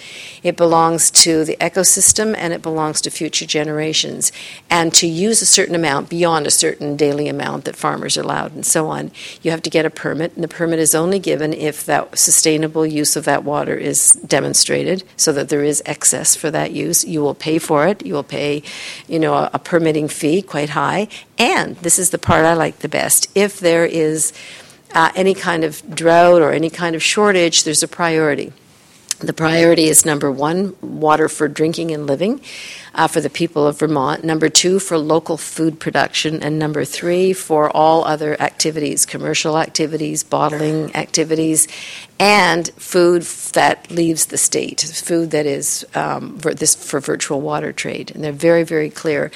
it 0.43 0.57
belongs 0.57 1.11
to 1.11 1.45
the 1.45 1.57
ecosystem, 1.57 2.35
and 2.37 2.53
it 2.53 2.61
belongs 2.61 3.01
to 3.01 3.09
future 3.09 3.45
generations. 3.45 4.31
And 4.69 4.93
to 4.95 5.07
use 5.07 5.41
a 5.41 5.45
certain 5.45 5.75
amount 5.75 6.09
beyond 6.09 6.47
a 6.47 6.51
certain 6.51 6.95
daily 6.95 7.27
amount 7.27 7.65
that 7.65 7.75
farmers 7.75 8.17
are 8.17 8.21
allowed, 8.21 8.53
and 8.53 8.65
so 8.65 8.87
on, 8.87 9.11
you 9.41 9.51
have 9.51 9.61
to 9.63 9.69
get 9.69 9.85
a 9.85 9.89
permit, 9.89 10.33
and 10.35 10.43
the 10.43 10.47
permit 10.47 10.79
is 10.79 10.95
only 10.95 11.19
given 11.19 11.53
if 11.53 11.85
that 11.85 12.17
sustainable 12.17 12.85
use 12.85 13.15
of 13.15 13.25
that 13.25 13.43
water 13.43 13.75
is 13.75 14.13
demonstrated, 14.25 15.03
so 15.17 15.31
that 15.33 15.49
there 15.49 15.63
is 15.63 15.83
excess 15.85 16.35
for 16.35 16.49
that 16.51 16.71
use. 16.71 17.03
You 17.05 17.21
will 17.21 17.35
pay 17.35 17.59
for 17.59 17.87
it. 17.87 18.05
You 18.05 18.13
will 18.13 18.23
pay 18.23 18.63
you 19.07 19.19
know, 19.19 19.33
a, 19.33 19.49
a 19.53 19.59
permitting 19.59 20.07
fee 20.07 20.41
quite 20.41 20.69
high. 20.69 21.07
And 21.37 21.75
this 21.77 21.99
is 21.99 22.09
the 22.09 22.17
part 22.17 22.45
I 22.45 22.53
like 22.53 22.79
the 22.79 22.89
best. 22.89 23.27
If 23.35 23.59
there 23.59 23.85
is 23.85 24.33
uh, 24.93 25.11
any 25.15 25.33
kind 25.33 25.63
of 25.63 25.81
drought 25.93 26.41
or 26.41 26.51
any 26.51 26.69
kind 26.69 26.95
of 26.95 27.03
shortage, 27.03 27.63
there's 27.63 27.83
a 27.83 27.87
priority. 27.87 28.53
The 29.19 29.33
priority 29.33 29.85
is 29.85 30.05
number 30.05 30.31
one, 30.31 30.75
water 30.81 31.29
for 31.29 31.47
drinking 31.47 31.91
and 31.91 32.07
living 32.07 32.41
uh, 32.93 33.07
for 33.07 33.21
the 33.21 33.29
people 33.29 33.65
of 33.65 33.79
Vermont. 33.79 34.23
Number 34.23 34.49
two, 34.49 34.79
for 34.79 34.97
local 34.97 35.37
food 35.37 35.79
production. 35.79 36.41
And 36.43 36.59
number 36.59 36.85
three, 36.85 37.33
for 37.33 37.69
all 37.69 38.03
other 38.05 38.39
activities, 38.41 39.05
commercial 39.05 39.57
activities, 39.57 40.23
bottling 40.23 40.95
activities, 40.95 41.67
and 42.19 42.69
food 42.77 43.23
that 43.53 43.89
leaves 43.89 44.27
the 44.27 44.37
state, 44.37 44.81
food 44.81 45.31
that 45.31 45.47
is 45.47 45.83
um, 45.95 46.37
for, 46.37 46.53
this, 46.53 46.75
for 46.75 46.99
virtual 46.99 47.41
water 47.41 47.73
trade. 47.73 48.11
And 48.13 48.23
they're 48.23 48.31
very, 48.31 48.63
very 48.63 48.91
clear. 48.91 49.31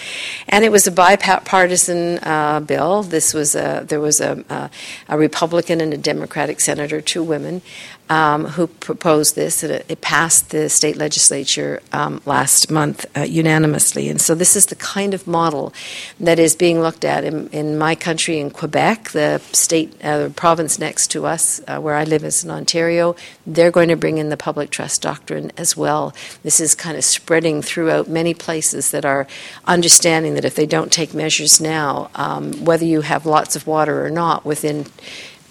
And 0.47 0.63
it 0.63 0.71
was 0.71 0.85
a 0.85 0.91
bipartisan 0.91 2.19
uh, 2.19 2.59
bill. 2.59 3.01
This 3.01 3.33
was 3.33 3.55
a, 3.55 3.83
there 3.87 3.99
was 3.99 4.21
a, 4.21 4.43
a, 4.49 4.69
a 5.09 5.17
Republican 5.17 5.81
and 5.81 5.95
a 5.95 5.97
Democratic 5.97 6.59
senator, 6.59 7.01
two 7.01 7.23
women, 7.23 7.63
um, 8.09 8.45
who 8.45 8.67
proposed 8.67 9.35
this. 9.35 9.63
It, 9.63 9.85
it, 9.89 10.01
passed 10.01 10.51
the 10.51 10.69
state 10.69 10.97
legislature 10.97 11.81
um, 11.91 12.21
last 12.25 12.69
month 12.69 13.05
uh, 13.17 13.21
unanimously. 13.45 14.09
And 14.09 14.19
so 14.19 14.33
this 14.33 14.55
is 14.55 14.65
the 14.65 14.75
kind 14.75 15.13
of 15.13 15.27
model 15.27 15.71
that 16.19 16.39
is 16.39 16.55
being 16.55 16.81
looked 16.81 17.05
at 17.05 17.23
in, 17.23 17.47
in 17.49 17.77
my 17.77 17.93
country, 17.93 18.39
in 18.39 18.49
Quebec, 18.49 19.11
the 19.11 19.39
state, 19.51 19.93
uh, 20.03 20.29
province 20.29 20.79
next 20.79 21.11
to 21.11 21.27
us, 21.27 21.61
uh, 21.67 21.79
where 21.79 21.93
I 21.93 22.05
live 22.05 22.23
is 22.23 22.43
in 22.43 22.49
Ontario. 22.49 23.15
They're 23.45 23.69
going 23.69 23.89
to 23.89 23.95
bring 23.95 24.17
in 24.17 24.29
the 24.29 24.37
public 24.37 24.71
trust 24.71 25.03
doctrine 25.03 25.51
as 25.57 25.77
well. 25.77 26.11
This 26.41 26.59
is 26.59 26.73
kind 26.73 26.97
of 26.97 27.03
spreading 27.03 27.61
throughout 27.61 28.09
many 28.09 28.33
places 28.33 28.89
that 28.89 29.05
are 29.05 29.27
understanding 29.65 30.33
that 30.33 30.45
if 30.45 30.55
they 30.55 30.65
don't 30.65 30.91
take 30.91 31.13
measures 31.13 31.61
now, 31.61 32.09
um, 32.15 32.65
whether 32.65 32.85
you 32.85 33.01
have 33.01 33.27
lots 33.27 33.55
of 33.55 33.67
water 33.67 34.03
or 34.03 34.09
not, 34.09 34.43
within 34.43 34.87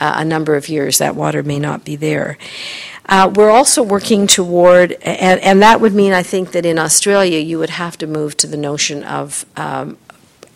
uh, 0.00 0.14
a 0.16 0.24
number 0.24 0.56
of 0.56 0.68
years, 0.68 0.98
that 0.98 1.14
water 1.14 1.44
may 1.44 1.60
not 1.60 1.84
be 1.84 1.94
there. 1.94 2.36
Uh, 3.06 3.30
we're 3.34 3.50
also 3.50 3.82
working 3.82 4.26
toward, 4.26 4.92
and, 5.02 5.40
and 5.40 5.60
that 5.62 5.80
would 5.80 5.94
mean, 5.94 6.12
I 6.12 6.22
think, 6.22 6.52
that 6.52 6.64
in 6.64 6.78
Australia 6.78 7.38
you 7.38 7.58
would 7.58 7.70
have 7.70 7.98
to 7.98 8.06
move 8.06 8.36
to 8.38 8.46
the 8.46 8.56
notion 8.56 9.04
of 9.04 9.44
um, 9.56 9.98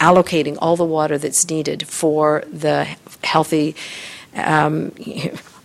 allocating 0.01 0.57
all 0.61 0.77
the 0.77 0.85
water 0.85 1.19
that's 1.19 1.49
needed 1.51 1.87
for 1.87 2.45
the 2.51 2.97
healthy 3.23 3.75
um, 4.35 4.93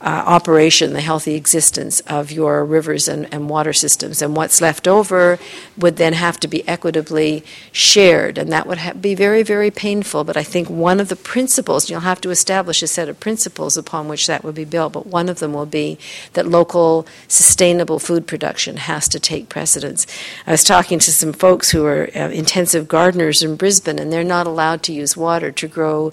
uh, 0.04 0.24
operation, 0.26 0.92
the 0.92 1.02
healthy 1.02 1.36
existence 1.36 2.02
of 2.02 2.30
your 2.30 2.66
rivers 2.66 3.08
and, 3.08 3.34
and 3.34 3.50
water 3.50 3.72
systems. 3.72 4.22
And 4.22 4.36
what's 4.36 4.60
left 4.60 4.86
over 4.86 5.40
would 5.78 5.96
then 5.96 6.12
have 6.14 6.38
to 6.42 6.48
be 6.48 6.68
equitably 6.68 7.44
shared, 7.72 8.38
and 8.38 8.52
that 8.52 8.68
would 8.68 8.80
ha- 8.80 8.94
be 8.94 9.16
very, 9.16 9.44
very 9.44 9.72
painful. 9.72 10.26
But 10.26 10.36
I 10.36 10.44
think 10.44 10.70
one 10.70 11.00
of 11.00 11.08
the 11.08 11.16
principles, 11.16 11.90
you'll 11.90 12.02
have 12.02 12.20
to 12.22 12.32
establish 12.32 12.84
a 12.84 12.88
set 12.88 13.08
of 13.08 13.22
principles 13.22 13.78
upon 13.78 14.10
which 14.10 14.28
that 14.28 14.44
would 14.44 14.56
be 14.56 14.66
built, 14.66 14.92
but 14.92 15.08
one 15.08 15.30
of 15.30 15.40
them 15.40 15.54
will 15.54 15.66
be 15.66 15.98
that 16.34 16.48
local 16.48 17.08
sustainable 17.30 17.98
food 17.98 18.28
production 18.28 18.76
has 18.78 19.08
to 19.08 19.20
take 19.22 19.48
precedence. 19.48 20.06
I 20.46 20.52
was 20.52 20.66
talking 20.66 21.00
to 21.00 21.12
some 21.14 21.32
folks 21.32 21.72
who 21.72 21.86
are 21.86 22.10
uh, 22.14 22.30
intensive 22.30 22.90
gardeners 22.90 23.42
in 23.42 23.56
Brisbane, 23.56 24.00
and 24.00 24.12
they're 24.12 24.24
not 24.24 24.48
allowed 24.48 24.84
to 24.84 24.94
use 24.94 25.16
water 25.16 25.52
to 25.52 25.68
grow 25.68 26.12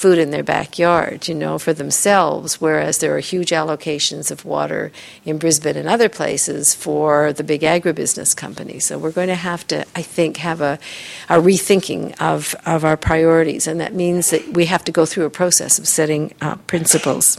food 0.00 0.18
in 0.18 0.30
their 0.30 0.42
backyard, 0.42 1.28
you 1.28 1.34
know, 1.34 1.58
for 1.58 1.74
themselves, 1.74 2.58
whereas 2.58 2.98
there 2.98 3.14
are 3.14 3.20
huge 3.20 3.50
allocations 3.50 4.30
of 4.30 4.46
water 4.46 4.90
in 5.26 5.36
Brisbane 5.36 5.76
and 5.76 5.86
other 5.86 6.08
places 6.08 6.74
for 6.74 7.34
the 7.34 7.44
big 7.44 7.60
agribusiness 7.60 8.34
companies. 8.34 8.86
So 8.86 8.96
we're 8.96 9.10
going 9.10 9.28
to 9.28 9.34
have 9.34 9.66
to, 9.66 9.84
I 9.94 10.00
think, 10.00 10.38
have 10.38 10.62
a, 10.62 10.78
a 11.28 11.36
rethinking 11.36 12.18
of, 12.18 12.54
of 12.64 12.82
our 12.82 12.96
priorities, 12.96 13.66
and 13.66 13.78
that 13.78 13.92
means 13.92 14.30
that 14.30 14.54
we 14.54 14.64
have 14.66 14.84
to 14.84 14.92
go 14.92 15.04
through 15.04 15.26
a 15.26 15.30
process 15.30 15.78
of 15.78 15.86
setting 15.86 16.32
uh, 16.40 16.56
principles. 16.66 17.38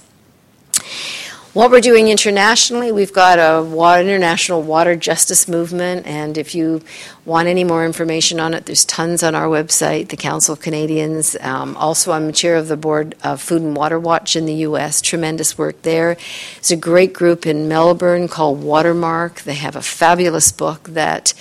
What 1.54 1.70
we're 1.70 1.82
doing 1.82 2.08
internationally, 2.08 2.94
we've 2.94 3.12
got 3.12 3.38
a 3.38 3.62
water, 3.62 4.02
international 4.02 4.62
water 4.62 4.96
justice 4.96 5.50
movement, 5.50 6.08
and 6.08 6.38
if 6.38 6.56
you 6.56 6.82
want 7.26 7.50
any 7.50 7.66
more 7.66 7.86
information 7.86 8.40
on 8.40 8.54
it, 8.54 8.68
there's 8.68 8.86
tons 8.86 9.22
on 9.22 9.36
our 9.36 9.48
website, 9.48 10.08
the 10.08 10.16
Council 10.16 10.54
of 10.54 10.62
Canadians. 10.62 11.36
Um, 11.42 11.76
also, 11.76 12.14
I'm 12.14 12.32
chair 12.32 12.56
of 12.56 12.70
the 12.70 12.78
board 12.78 13.16
of 13.22 13.42
Food 13.42 13.64
and 13.64 13.76
Water 13.76 14.00
Watch 14.00 14.38
in 14.38 14.46
the 14.46 14.54
U.S. 14.54 15.02
Tremendous 15.02 15.58
work 15.58 15.82
there. 15.82 16.16
There's 16.56 16.72
a 16.72 16.78
great 16.78 17.12
group 17.12 17.46
in 17.46 17.68
Melbourne 17.68 18.30
called 18.30 18.64
Watermark. 18.64 19.42
They 19.42 19.56
have 19.56 19.76
a 19.76 19.82
fabulous 19.82 20.54
book 20.54 20.84
that 20.92 21.34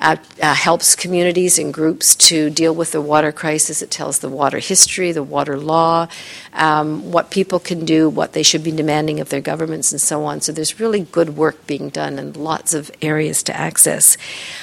uh, 0.00 0.16
uh, 0.40 0.54
helps 0.54 0.94
communities 0.94 1.58
and 1.58 1.74
groups 1.74 2.14
to 2.14 2.50
deal 2.50 2.74
with 2.74 2.92
the 2.92 3.00
water 3.00 3.32
crisis. 3.32 3.82
It 3.82 3.90
tells 3.90 4.20
the 4.20 4.28
water 4.28 4.58
history, 4.58 5.10
the 5.12 5.22
water 5.22 5.58
law, 5.58 6.08
um, 6.52 7.10
what 7.10 7.30
people 7.30 7.58
can 7.58 7.84
do, 7.84 8.08
what 8.08 8.32
they 8.32 8.42
should 8.42 8.62
be 8.62 8.70
demanding 8.70 9.18
of 9.18 9.30
their 9.30 9.40
governments, 9.40 9.90
and 9.90 10.00
so 10.00 10.24
on. 10.24 10.40
So 10.40 10.52
there's 10.52 10.78
really 10.78 11.00
good 11.00 11.36
work 11.36 11.66
being 11.66 11.88
done 11.88 12.18
and 12.18 12.36
lots 12.36 12.74
of 12.74 12.90
areas 13.02 13.42
to 13.44 13.56
access. 13.56 14.16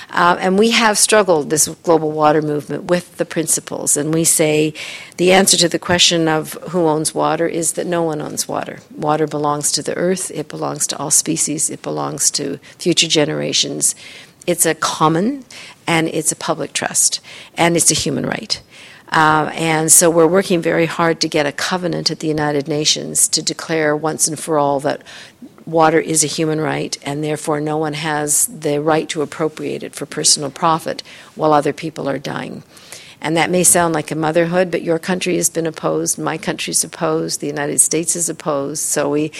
Uh, 0.09 0.38
and 0.39 0.57
we 0.57 0.71
have 0.71 0.97
struggled, 0.97 1.49
this 1.49 1.67
global 1.83 2.11
water 2.11 2.41
movement, 2.41 2.86
with 2.86 3.17
the 3.17 3.25
principles. 3.25 3.97
And 3.97 4.13
we 4.13 4.23
say 4.23 4.73
the 5.17 5.33
answer 5.33 5.57
to 5.57 5.67
the 5.67 5.79
question 5.79 6.27
of 6.27 6.53
who 6.69 6.88
owns 6.88 7.13
water 7.13 7.47
is 7.47 7.73
that 7.73 7.88
no 7.88 8.03
one 8.03 8.21
owns 8.21 8.47
water. 8.47 8.79
Water 8.95 9.27
belongs 9.27 9.71
to 9.73 9.83
the 9.83 9.95
earth, 9.97 10.31
it 10.31 10.47
belongs 10.47 10.88
to 10.88 10.97
all 10.97 11.11
species, 11.11 11.69
it 11.69 11.81
belongs 11.81 12.31
to 12.31 12.57
future 12.77 13.07
generations 13.07 13.95
it's 14.48 14.66
a 14.66 14.76
common 14.76 15.43
and 15.88 16.08
it's 16.08 16.32
a 16.32 16.36
public 16.36 16.74
trust 16.74 17.20
and 17.56 17.76
it's 17.76 17.91
a 17.91 17.96
human 17.96 18.26
right. 18.26 18.62
Uh, 19.10 19.52
and 19.54 19.91
so 19.91 20.10
we're 20.10 20.28
working 20.28 20.62
very 20.62 20.88
hard 20.88 21.22
to 21.22 21.30
get 21.30 21.46
a 21.46 21.52
covenant 21.52 22.10
at 22.10 22.20
the 22.20 22.28
United 22.28 22.68
Nations 22.68 23.28
to 23.30 23.41
declare 23.41 23.96
once 23.96 24.28
and 24.28 24.39
for 24.39 24.58
all 24.58 24.80
that 24.80 25.04
water 25.66 26.00
is 26.00 26.24
a 26.24 26.28
human 26.28 26.60
right 26.60 26.98
and 27.04 27.24
therefore 27.24 27.60
no 27.60 27.78
one 27.78 27.93
has 27.93 28.48
the 28.48 28.80
right 28.80 29.08
to 29.10 29.22
appropriate 29.22 29.84
it 29.84 29.96
for 29.96 30.06
personal 30.06 30.52
profit 30.52 31.02
while 31.36 31.54
other 31.54 31.74
people 31.74 32.10
are 32.10 32.20
dying. 32.20 32.64
And 33.22 33.38
that 33.38 33.50
may 33.50 33.64
sound 33.64 33.93
like 33.93 34.12
a 34.12 34.16
motherhood, 34.16 34.70
but 34.70 34.84
your 34.84 35.00
country 35.00 35.38
has 35.38 35.50
been 35.50 35.66
opposed, 35.66 36.20
my 36.20 36.38
country's 36.38 36.84
opposed, 36.84 37.39
the 37.39 37.48
United 37.48 37.82
States 37.82 38.16
is 38.16 38.30
opposed. 38.30 38.84
So 38.84 39.10
we 39.10 39.32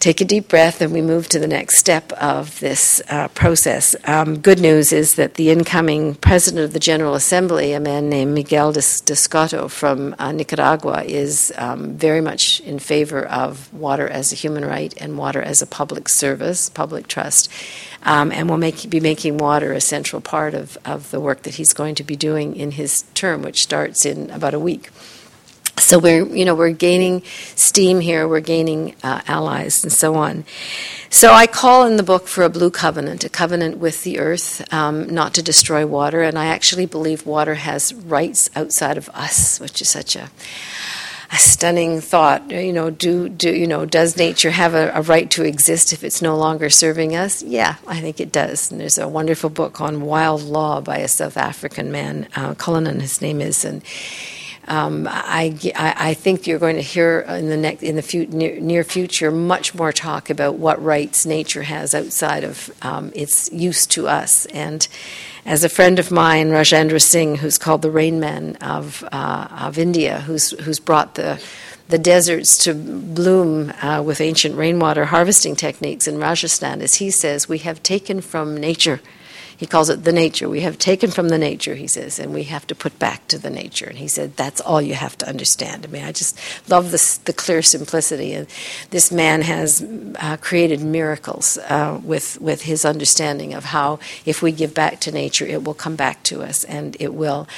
take 0.00 0.20
a 0.20 0.24
deep 0.24 0.48
breath 0.48 0.80
and 0.80 0.92
we 0.92 1.02
move 1.02 1.28
to 1.28 1.38
the 1.38 1.48
next 1.48 1.78
step 1.78 2.12
of 2.12 2.60
this 2.60 3.02
uh, 3.08 3.28
process. 3.28 3.96
Um, 4.04 4.38
good 4.38 4.60
news 4.60 4.92
is 4.92 5.16
that 5.16 5.34
the 5.34 5.50
incoming 5.50 6.14
president 6.14 6.64
of 6.64 6.72
the 6.72 6.78
General 6.78 7.14
Assembly, 7.14 7.72
a 7.72 7.80
man 7.80 8.08
named 8.08 8.32
Miguel 8.32 8.72
d'Escoto 8.72 9.68
from 9.68 10.14
uh, 10.18 10.30
Nicaragua, 10.30 11.02
is 11.02 11.52
um, 11.56 11.94
very 11.94 12.20
much 12.20 12.60
in 12.60 12.78
favor 12.78 13.26
of 13.26 13.72
water 13.74 14.08
as 14.08 14.32
a 14.32 14.36
human 14.36 14.64
right 14.64 14.94
and 15.00 15.18
water 15.18 15.42
as 15.42 15.62
a 15.62 15.66
public 15.66 16.08
service, 16.08 16.68
public 16.68 17.08
trust. 17.08 17.50
Um, 18.04 18.30
and 18.30 18.48
will 18.48 18.58
make, 18.58 18.88
be 18.88 19.00
making 19.00 19.38
water 19.38 19.72
a 19.72 19.80
central 19.80 20.22
part 20.22 20.54
of, 20.54 20.78
of 20.84 21.10
the 21.10 21.18
work 21.18 21.42
that 21.42 21.56
he's 21.56 21.74
going 21.74 21.96
to 21.96 22.04
be 22.04 22.14
doing 22.14 22.54
in 22.54 22.70
his 22.70 23.02
term, 23.12 23.42
which 23.42 23.60
starts 23.60 24.06
in 24.06 24.30
about 24.30 24.54
a 24.54 24.60
week. 24.60 24.90
So 25.80 25.98
we're, 25.98 26.26
you 26.26 26.44
know, 26.44 26.54
we're 26.54 26.70
gaining 26.72 27.22
steam 27.54 28.00
here. 28.00 28.26
We're 28.28 28.40
gaining 28.40 28.94
uh, 29.02 29.22
allies 29.26 29.82
and 29.82 29.92
so 29.92 30.14
on. 30.16 30.44
So 31.10 31.32
I 31.32 31.46
call 31.46 31.86
in 31.86 31.96
the 31.96 32.02
book 32.02 32.28
for 32.28 32.44
a 32.44 32.50
blue 32.50 32.70
covenant, 32.70 33.24
a 33.24 33.30
covenant 33.30 33.78
with 33.78 34.04
the 34.04 34.18
earth, 34.18 34.62
um, 34.72 35.08
not 35.08 35.34
to 35.34 35.42
destroy 35.42 35.86
water. 35.86 36.22
And 36.22 36.38
I 36.38 36.46
actually 36.46 36.84
believe 36.84 37.24
water 37.24 37.54
has 37.54 37.94
rights 37.94 38.50
outside 38.54 38.98
of 38.98 39.08
us, 39.10 39.58
which 39.58 39.80
is 39.80 39.88
such 39.88 40.16
a, 40.16 40.30
a 41.32 41.36
stunning 41.36 42.02
thought. 42.02 42.50
You 42.50 42.74
know, 42.74 42.90
do 42.90 43.28
do 43.30 43.50
you 43.50 43.66
know? 43.66 43.86
Does 43.86 44.18
nature 44.18 44.50
have 44.50 44.74
a, 44.74 44.90
a, 44.94 45.00
right 45.00 45.30
to 45.30 45.44
exist 45.44 45.94
if 45.94 46.04
it's 46.04 46.20
no 46.20 46.36
longer 46.36 46.68
serving 46.68 47.16
us? 47.16 47.42
Yeah, 47.42 47.76
I 47.86 48.00
think 48.00 48.20
it 48.20 48.30
does. 48.30 48.70
And 48.70 48.78
there's 48.78 48.98
a 48.98 49.08
wonderful 49.08 49.48
book 49.48 49.80
on 49.80 50.02
wild 50.02 50.42
law 50.42 50.82
by 50.82 50.98
a 50.98 51.08
South 51.08 51.38
African 51.38 51.90
man, 51.90 52.28
uh, 52.36 52.54
Cullinan, 52.54 53.00
his 53.00 53.22
name 53.22 53.40
is, 53.40 53.64
and 53.64 53.82
um, 54.68 55.08
I, 55.10 55.58
I, 55.74 56.14
think 56.14 56.46
you're 56.46 56.58
going 56.58 56.76
to 56.76 56.82
hear 56.82 57.20
in 57.20 57.48
the 57.48 57.56
next 57.56 57.82
in 57.82 57.96
the 57.96 58.26
near, 58.30 58.60
near, 58.60 58.84
future 58.84 59.30
much 59.30 59.74
more 59.74 59.92
talk 59.92 60.28
about 60.28 60.56
what 60.56 60.82
rights 60.82 61.24
nature 61.24 61.62
has 61.62 61.94
outside 61.94 62.44
of 62.44 62.70
um, 62.82 63.10
its 63.14 63.50
use 63.50 63.86
to 63.88 64.08
us. 64.08 64.46
And 64.46 64.86
as 65.46 65.64
a 65.64 65.68
friend 65.68 65.98
of 65.98 66.10
mine, 66.10 66.50
Rajendra 66.50 67.00
Singh, 67.00 67.36
who's 67.36 67.56
called 67.56 67.80
the 67.82 67.90
Rain 67.90 68.20
Man 68.20 68.56
of 68.56 69.02
uh, 69.10 69.48
of 69.50 69.78
India, 69.78 70.20
who's 70.20 70.50
who's 70.60 70.80
brought 70.80 71.14
the 71.14 71.42
the 71.88 71.98
deserts 71.98 72.62
to 72.64 72.74
bloom 72.74 73.72
uh, 73.82 74.02
with 74.02 74.20
ancient 74.20 74.54
rainwater 74.56 75.06
harvesting 75.06 75.56
techniques 75.56 76.06
in 76.06 76.18
Rajasthan, 76.18 76.82
as 76.82 76.96
he 76.96 77.10
says, 77.10 77.48
we 77.48 77.58
have 77.58 77.82
taken 77.82 78.20
from 78.20 78.56
nature 78.56 79.00
he 79.58 79.66
calls 79.66 79.90
it 79.90 80.04
the 80.04 80.12
nature. 80.12 80.48
We 80.48 80.60
have 80.60 80.78
taken 80.78 81.10
from 81.10 81.30
the 81.30 81.36
nature, 81.36 81.74
he 81.74 81.88
says, 81.88 82.20
and 82.20 82.32
we 82.32 82.44
have 82.44 82.64
to 82.68 82.76
put 82.76 82.96
back 83.00 83.26
to 83.26 83.38
the 83.38 83.50
nature. 83.50 83.86
And 83.86 83.98
he 83.98 84.06
said, 84.06 84.36
that's 84.36 84.60
all 84.60 84.80
you 84.80 84.94
have 84.94 85.18
to 85.18 85.28
understand. 85.28 85.84
I 85.84 85.88
mean, 85.88 86.04
I 86.04 86.12
just 86.12 86.38
love 86.70 86.92
this, 86.92 87.16
the 87.16 87.32
clear 87.32 87.60
simplicity. 87.60 88.34
And 88.34 88.46
this 88.90 89.10
man 89.10 89.42
has 89.42 89.84
uh, 90.20 90.36
created 90.36 90.80
miracles 90.80 91.58
uh, 91.58 92.00
with, 92.04 92.40
with 92.40 92.62
his 92.62 92.84
understanding 92.84 93.52
of 93.52 93.64
how, 93.64 93.98
if 94.24 94.42
we 94.42 94.52
give 94.52 94.74
back 94.74 95.00
to 95.00 95.10
nature, 95.10 95.44
it 95.44 95.64
will 95.64 95.74
come 95.74 95.96
back 95.96 96.22
to 96.22 96.40
us, 96.42 96.62
and 96.62 96.96
it 97.00 97.12
will. 97.12 97.48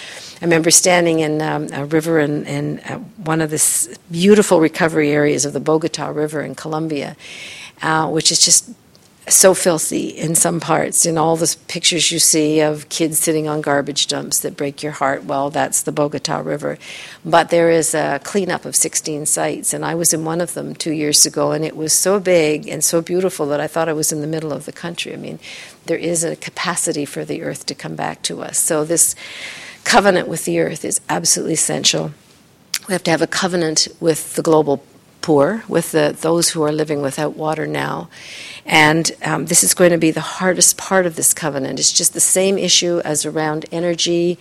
I 0.40 0.44
remember 0.46 0.70
standing 0.70 1.20
in 1.20 1.42
um, 1.42 1.68
a 1.70 1.84
river 1.84 2.18
in, 2.18 2.46
in 2.46 2.78
uh, 2.80 3.00
one 3.24 3.42
of 3.42 3.50
the 3.50 3.98
beautiful 4.10 4.58
recovery 4.58 5.10
areas 5.10 5.44
of 5.44 5.52
the 5.52 5.60
Bogota 5.60 6.08
River 6.08 6.40
in 6.40 6.54
Colombia, 6.54 7.14
uh, 7.82 8.08
which 8.08 8.32
is 8.32 8.42
just 8.42 8.70
so 9.30 9.54
filthy 9.54 10.08
in 10.08 10.34
some 10.34 10.60
parts. 10.60 11.06
In 11.06 11.16
all 11.16 11.36
the 11.36 11.56
pictures 11.68 12.10
you 12.10 12.18
see 12.18 12.60
of 12.60 12.88
kids 12.88 13.18
sitting 13.18 13.48
on 13.48 13.60
garbage 13.60 14.06
dumps 14.06 14.40
that 14.40 14.56
break 14.56 14.82
your 14.82 14.92
heart, 14.92 15.24
well, 15.24 15.50
that's 15.50 15.82
the 15.82 15.92
Bogota 15.92 16.38
River. 16.38 16.78
But 17.24 17.50
there 17.50 17.70
is 17.70 17.94
a 17.94 18.20
cleanup 18.22 18.64
of 18.64 18.76
16 18.76 19.26
sites, 19.26 19.72
and 19.72 19.84
I 19.84 19.94
was 19.94 20.12
in 20.12 20.24
one 20.24 20.40
of 20.40 20.54
them 20.54 20.74
two 20.74 20.92
years 20.92 21.24
ago, 21.26 21.52
and 21.52 21.64
it 21.64 21.76
was 21.76 21.92
so 21.92 22.20
big 22.20 22.68
and 22.68 22.84
so 22.84 23.00
beautiful 23.00 23.46
that 23.46 23.60
I 23.60 23.66
thought 23.66 23.88
I 23.88 23.92
was 23.92 24.12
in 24.12 24.20
the 24.20 24.26
middle 24.26 24.52
of 24.52 24.66
the 24.66 24.72
country. 24.72 25.12
I 25.12 25.16
mean, 25.16 25.38
there 25.86 25.98
is 25.98 26.24
a 26.24 26.36
capacity 26.36 27.04
for 27.04 27.24
the 27.24 27.42
earth 27.42 27.66
to 27.66 27.74
come 27.74 27.96
back 27.96 28.22
to 28.22 28.42
us. 28.42 28.58
So, 28.58 28.84
this 28.84 29.14
covenant 29.84 30.28
with 30.28 30.44
the 30.44 30.60
earth 30.60 30.84
is 30.84 31.00
absolutely 31.08 31.54
essential. 31.54 32.12
We 32.88 32.92
have 32.92 33.04
to 33.04 33.10
have 33.10 33.22
a 33.22 33.26
covenant 33.26 33.88
with 34.00 34.34
the 34.34 34.42
global 34.42 34.82
poor, 35.22 35.62
with 35.68 35.92
the, 35.92 36.16
those 36.20 36.50
who 36.50 36.62
are 36.62 36.72
living 36.72 37.02
without 37.02 37.36
water 37.36 37.66
now. 37.66 38.08
And 38.66 39.10
um, 39.24 39.46
this 39.46 39.64
is 39.64 39.74
going 39.74 39.90
to 39.90 39.98
be 39.98 40.10
the 40.10 40.20
hardest 40.20 40.76
part 40.76 41.06
of 41.06 41.16
this 41.16 41.34
covenant. 41.34 41.78
It's 41.78 41.92
just 41.92 42.14
the 42.14 42.20
same 42.20 42.58
issue 42.58 43.00
as 43.04 43.26
around 43.26 43.66
energy, 43.72 44.38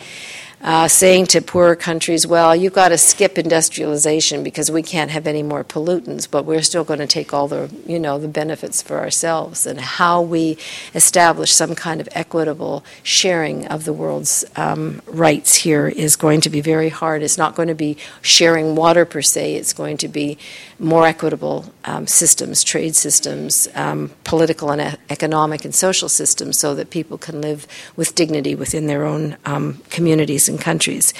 uh, 0.62 0.88
saying 0.88 1.26
to 1.26 1.42
poorer 1.42 1.76
countries, 1.76 2.28
well, 2.28 2.54
you've 2.56 2.74
got 2.74 2.90
to 2.90 2.98
skip 2.98 3.38
industrialization 3.38 4.44
because 4.44 4.70
we 4.70 4.84
can't 4.84 5.10
have 5.10 5.26
any 5.26 5.42
more 5.42 5.64
pollutants, 5.64 6.30
but 6.30 6.44
we're 6.44 6.62
still 6.62 6.84
going 6.84 7.00
to 7.00 7.08
take 7.08 7.34
all 7.34 7.48
the, 7.48 7.74
you 7.86 7.98
know, 7.98 8.20
the 8.20 8.28
benefits 8.28 8.82
for 8.82 9.00
ourselves. 9.00 9.66
And 9.66 9.80
how 9.80 10.22
we 10.22 10.58
establish 10.94 11.54
some 11.54 11.76
kind 11.76 12.02
of 12.02 12.10
equitable 12.12 12.84
sharing 13.04 13.68
of 13.68 13.86
the 13.86 13.94
world's 13.94 14.44
um, 14.58 15.02
rights 15.08 15.56
here 15.56 15.88
is 15.88 16.18
going 16.18 16.42
to 16.42 16.50
be 16.50 16.60
very 16.60 16.90
hard. 16.90 17.24
It's 17.24 17.38
not 17.38 17.56
going 17.56 17.70
to 17.70 17.76
be 17.76 17.96
sharing 18.22 18.76
water 18.76 19.06
per 19.06 19.22
se, 19.22 19.56
it's 19.56 19.74
going 19.74 19.98
to 19.98 20.10
be 20.10 20.38
more 20.78 21.06
equitable 21.06 21.66
um, 21.86 22.08
systems, 22.08 22.64
trade 22.64 22.96
systems, 22.96 23.68
um, 23.76 24.12
political 24.24 24.72
and 24.72 24.98
economic 25.10 25.64
and 25.66 25.76
social 25.76 26.10
systems, 26.10 26.58
so 26.58 26.76
that 26.76 26.90
people 26.90 27.18
can 27.18 27.42
live 27.42 27.68
with 27.96 28.16
dignity 28.16 28.56
within 28.56 28.88
their 28.88 29.06
own 29.06 29.38
um, 29.46 29.82
communities 29.90 30.49
and 30.50 30.60
countries. 30.60 31.14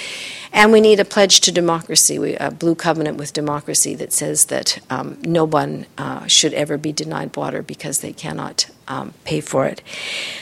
And 0.52 0.72
we 0.72 0.82
need 0.82 1.00
a 1.00 1.06
pledge 1.06 1.42
to 1.42 1.52
democracy, 1.52 2.36
a 2.36 2.50
blue 2.50 2.76
covenant 2.76 3.18
with 3.18 3.34
democracy 3.34 3.94
that 3.96 4.12
says 4.12 4.46
that 4.46 4.80
um, 4.90 5.20
no 5.22 5.46
one 5.46 5.86
uh, 5.98 6.26
should 6.26 6.54
ever 6.54 6.78
be 6.78 6.92
denied 6.92 7.36
water 7.38 7.62
because 7.62 8.00
they 8.00 8.14
cannot 8.14 8.68
um, 8.88 9.14
pay 9.24 9.42
for 9.42 9.68
it. 9.68 9.82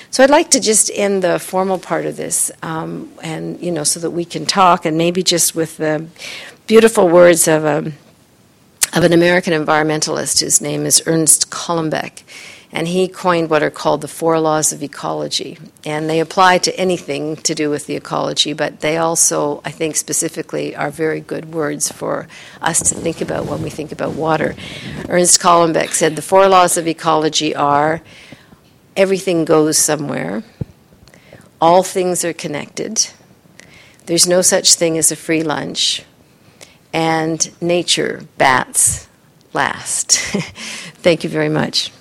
So 0.09 0.23
I'd 0.23 0.29
like 0.29 0.49
to 0.51 0.61
just 0.61 0.89
end 0.93 1.23
the 1.23 1.39
formal 1.39 1.77
part 1.77 2.05
of 2.05 2.15
this, 2.15 2.51
um, 2.63 3.11
and 3.21 3.61
you 3.61 3.71
know, 3.71 3.83
so 3.83 3.99
that 3.99 4.11
we 4.11 4.23
can 4.23 4.45
talk, 4.45 4.85
and 4.85 4.97
maybe 4.97 5.21
just 5.21 5.53
with 5.53 5.77
the 5.77 6.07
beautiful 6.65 7.09
words 7.09 7.47
of 7.47 7.65
a 7.65 7.91
of 8.93 9.03
an 9.03 9.11
American 9.11 9.53
environmentalist. 9.53 10.41
whose 10.41 10.61
name 10.61 10.85
is 10.85 11.03
Ernst 11.05 11.51
Callenbach. 11.51 12.23
And 12.71 12.87
he 12.87 13.07
coined 13.07 13.49
what 13.49 13.63
are 13.63 13.69
called 13.69 14.01
the 14.01 14.07
four 14.07 14.39
laws 14.39 14.73
of 14.73 14.83
ecology. 14.83 15.57
And 15.85 16.09
they 16.09 16.19
apply 16.19 16.57
to 16.59 16.77
anything 16.77 17.37
to 17.37 17.55
do 17.55 17.69
with 17.69 17.85
the 17.87 17.95
ecology, 17.95 18.53
but 18.53 18.81
they 18.81 18.97
also, 18.97 19.61
I 19.63 19.71
think, 19.71 19.95
specifically 19.95 20.75
are 20.75 20.91
very 20.91 21.21
good 21.21 21.53
words 21.53 21.91
for 21.91 22.27
us 22.61 22.79
to 22.89 22.95
think 22.95 23.21
about 23.21 23.45
when 23.45 23.61
we 23.61 23.69
think 23.69 23.91
about 23.91 24.13
water. 24.13 24.55
Ernst 25.07 25.39
Callenbach 25.39 25.93
said 25.93 26.15
the 26.15 26.21
four 26.21 26.47
laws 26.47 26.75
of 26.77 26.87
ecology 26.87 27.55
are 27.55 28.01
everything 28.97 29.45
goes 29.45 29.77
somewhere, 29.77 30.43
all 31.61 31.83
things 31.83 32.25
are 32.25 32.33
connected, 32.33 33.09
there's 34.07 34.27
no 34.27 34.41
such 34.41 34.75
thing 34.75 34.97
as 34.97 35.11
a 35.11 35.15
free 35.15 35.43
lunch, 35.43 36.03
and 36.93 37.51
nature 37.61 38.23
bats 38.37 39.07
last. 39.53 40.11
Thank 41.03 41.23
you 41.23 41.29
very 41.29 41.49
much. 41.49 41.91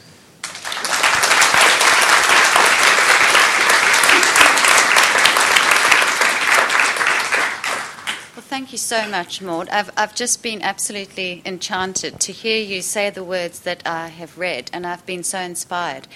Thank 8.48 8.70
you 8.70 8.78
so 8.78 9.08
much, 9.08 9.42
Maude. 9.42 9.68
I've, 9.70 9.90
I've 9.96 10.14
just 10.14 10.40
been 10.40 10.62
absolutely 10.62 11.42
enchanted 11.44 12.20
to 12.20 12.30
hear 12.30 12.62
you 12.62 12.80
say 12.80 13.10
the 13.10 13.24
words 13.24 13.58
that 13.60 13.84
I 13.84 14.06
have 14.06 14.38
read, 14.38 14.70
and 14.72 14.86
I've 14.86 15.04
been 15.04 15.24
so 15.24 15.40
inspired 15.40 16.06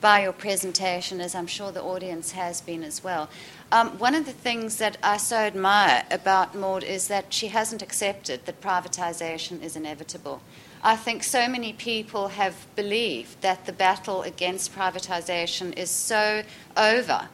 by 0.00 0.22
your 0.22 0.32
presentation, 0.32 1.20
as 1.20 1.34
I'm 1.34 1.46
sure 1.46 1.70
the 1.70 1.82
audience 1.82 2.32
has 2.32 2.62
been 2.62 2.82
as 2.82 3.04
well. 3.04 3.28
Um, 3.70 3.98
one 3.98 4.14
of 4.14 4.24
the 4.24 4.32
things 4.32 4.78
that 4.78 4.96
I 5.02 5.18
so 5.18 5.36
admire 5.36 6.04
about 6.10 6.54
Maude 6.54 6.84
is 6.84 7.08
that 7.08 7.34
she 7.34 7.48
hasn't 7.48 7.82
accepted 7.82 8.46
that 8.46 8.62
privatisation 8.62 9.62
is 9.62 9.76
inevitable. 9.76 10.40
I 10.82 10.96
think 10.96 11.22
so 11.22 11.48
many 11.48 11.74
people 11.74 12.28
have 12.28 12.66
believed 12.76 13.42
that 13.42 13.66
the 13.66 13.72
battle 13.74 14.22
against 14.22 14.74
privatisation 14.74 15.76
is 15.76 15.90
so 15.90 16.44
over 16.78 17.28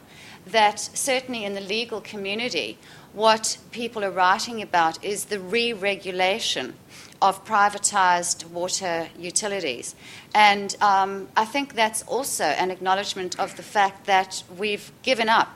that 0.45 0.79
certainly 0.79 1.45
in 1.45 1.53
the 1.53 1.61
legal 1.61 2.01
community, 2.01 2.77
what 3.13 3.57
people 3.71 4.03
are 4.03 4.11
writing 4.11 4.61
about 4.61 5.03
is 5.03 5.25
the 5.25 5.39
re 5.39 5.73
regulation 5.73 6.73
of 7.21 7.45
privatised 7.45 8.45
water 8.49 9.09
utilities. 9.17 9.95
And 10.33 10.75
um, 10.81 11.27
I 11.37 11.45
think 11.45 11.75
that's 11.75 12.01
also 12.03 12.45
an 12.45 12.71
acknowledgement 12.71 13.39
of 13.39 13.55
the 13.57 13.63
fact 13.63 14.05
that 14.05 14.43
we've 14.57 14.91
given 15.03 15.29
up 15.29 15.49